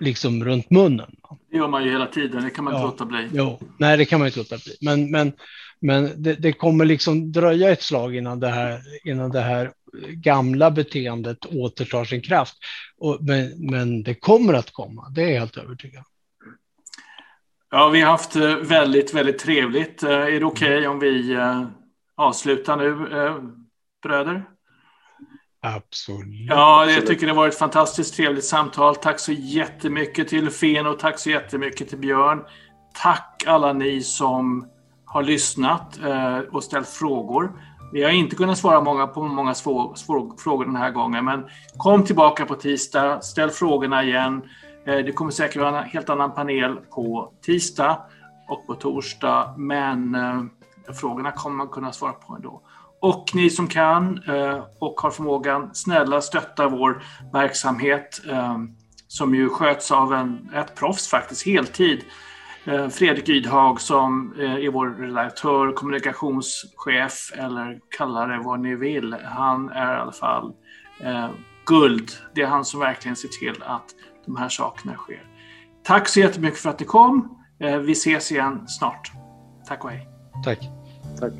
liksom 0.00 0.44
runt 0.44 0.70
munnen. 0.70 1.14
Det 1.50 1.56
gör 1.56 1.68
man 1.68 1.84
ju 1.84 1.90
hela 1.90 2.06
tiden, 2.06 2.44
det 2.44 2.50
kan 2.50 2.64
man 2.64 2.74
inte 2.74 2.82
ja. 2.82 2.86
låta 2.86 3.04
bli. 3.04 3.28
Jo, 3.32 3.60
nej, 3.78 3.96
det 3.96 4.04
kan 4.04 4.18
man 4.18 4.26
inte 4.26 4.38
låta 4.38 4.56
bli. 4.56 4.76
Men, 4.80 5.10
men, 5.10 5.32
men 5.80 6.22
det, 6.22 6.34
det, 6.34 6.52
kommer 6.52 6.84
liksom 6.84 7.32
dröja 7.32 7.70
ett 7.70 7.82
slag 7.82 8.16
innan 8.16 8.40
det 8.40 8.48
här, 8.48 8.80
innan 9.04 9.30
det 9.30 9.40
här 9.40 9.72
gamla 10.08 10.70
beteendet 10.70 11.46
återtar 11.46 12.04
sin 12.04 12.22
kraft. 12.22 12.54
Och, 12.98 13.18
men, 13.20 13.70
men 13.70 14.02
det 14.02 14.14
kommer 14.14 14.54
att 14.54 14.70
komma, 14.70 15.08
det 15.14 15.22
är 15.22 15.28
jag 15.28 15.40
helt 15.40 15.56
övertygad 15.56 16.04
Ja, 17.70 17.88
vi 17.88 18.00
har 18.00 18.10
haft 18.10 18.36
eh, 18.36 18.56
väldigt, 18.56 19.14
väldigt 19.14 19.38
trevligt. 19.38 20.02
Eh, 20.02 20.10
är 20.10 20.40
det 20.40 20.44
okej 20.44 20.76
okay 20.76 20.86
om 20.86 20.98
vi 20.98 21.34
eh, 21.34 21.66
avslutar 22.16 22.76
nu, 22.76 22.94
bröder? 24.02 24.44
Absolut. 25.62 26.46
Ja, 26.48 26.90
jag 26.90 27.06
tycker 27.06 27.26
det 27.26 27.32
var 27.32 27.48
ett 27.48 27.58
fantastiskt 27.58 28.14
trevligt 28.16 28.44
samtal. 28.44 28.96
Tack 28.96 29.20
så 29.20 29.32
jättemycket 29.32 30.28
till 30.28 30.50
Fen 30.50 30.86
och 30.86 30.98
tack 30.98 31.18
så 31.18 31.30
jättemycket 31.30 31.88
till 31.88 31.98
Björn. 31.98 32.42
Tack 33.02 33.44
alla 33.46 33.72
ni 33.72 34.02
som 34.02 34.68
har 35.08 35.22
lyssnat 35.22 35.98
eh, 36.04 36.38
och 36.38 36.64
ställt 36.64 36.88
frågor. 36.88 37.52
Vi 37.92 38.02
har 38.02 38.10
inte 38.10 38.36
kunnat 38.36 38.58
svara 38.58 38.80
många 38.80 39.06
på 39.06 39.22
många 39.22 39.54
svår, 39.54 39.94
svår, 39.94 40.36
frågor 40.38 40.64
den 40.64 40.76
här 40.76 40.90
gången, 40.90 41.24
men 41.24 41.44
kom 41.76 42.04
tillbaka 42.04 42.46
på 42.46 42.54
tisdag, 42.54 43.20
ställ 43.20 43.50
frågorna 43.50 44.04
igen. 44.04 44.42
Eh, 44.86 44.96
det 44.96 45.12
kommer 45.12 45.30
säkert 45.30 45.62
vara 45.62 45.82
en 45.82 45.88
helt 45.88 46.10
annan 46.10 46.34
panel 46.34 46.76
på 46.76 47.32
tisdag 47.42 47.98
och 48.48 48.66
på 48.66 48.74
torsdag, 48.74 49.54
men 49.56 50.14
eh, 50.14 50.42
frågorna 50.94 51.32
kommer 51.32 51.56
man 51.56 51.68
kunna 51.68 51.92
svara 51.92 52.12
på 52.12 52.34
ändå. 52.34 52.62
Och 53.00 53.24
ni 53.34 53.50
som 53.50 53.66
kan 53.66 54.22
eh, 54.28 54.62
och 54.78 55.00
har 55.00 55.10
förmågan, 55.10 55.70
snälla 55.74 56.20
stötta 56.20 56.68
vår 56.68 57.02
verksamhet 57.32 58.20
eh, 58.30 58.58
som 59.08 59.34
ju 59.34 59.48
sköts 59.48 59.92
av 59.92 60.14
en, 60.14 60.50
ett 60.54 60.74
proffs 60.74 61.08
faktiskt, 61.08 61.46
heltid. 61.46 62.04
Eh, 62.64 62.88
Fredrik 62.88 63.28
Ydhag 63.28 63.80
som 63.80 64.34
eh, 64.38 64.54
är 64.54 64.70
vår 64.70 64.88
redaktör, 64.88 65.72
kommunikationschef 65.72 67.32
eller 67.34 67.80
kalla 67.96 68.26
det 68.26 68.38
vad 68.38 68.60
ni 68.60 68.74
vill. 68.74 69.16
Han 69.24 69.68
är 69.70 69.94
i 69.94 70.00
alla 70.00 70.12
fall 70.12 70.52
eh, 71.00 71.28
guld. 71.66 72.10
Det 72.34 72.42
är 72.42 72.46
han 72.46 72.64
som 72.64 72.80
verkligen 72.80 73.16
ser 73.16 73.28
till 73.28 73.62
att 73.62 73.84
de 74.26 74.36
här 74.36 74.48
sakerna 74.48 74.94
sker. 74.94 75.22
Tack 75.82 76.08
så 76.08 76.20
jättemycket 76.20 76.58
för 76.58 76.70
att 76.70 76.80
ni 76.80 76.86
kom. 76.86 77.34
Vi 77.58 77.92
ses 77.92 78.32
igen 78.32 78.68
snart. 78.68 79.12
Tack 79.68 79.84
och 79.84 79.90
hej. 79.90 80.08
Tack. 80.44 80.58
Tack. 81.20 81.32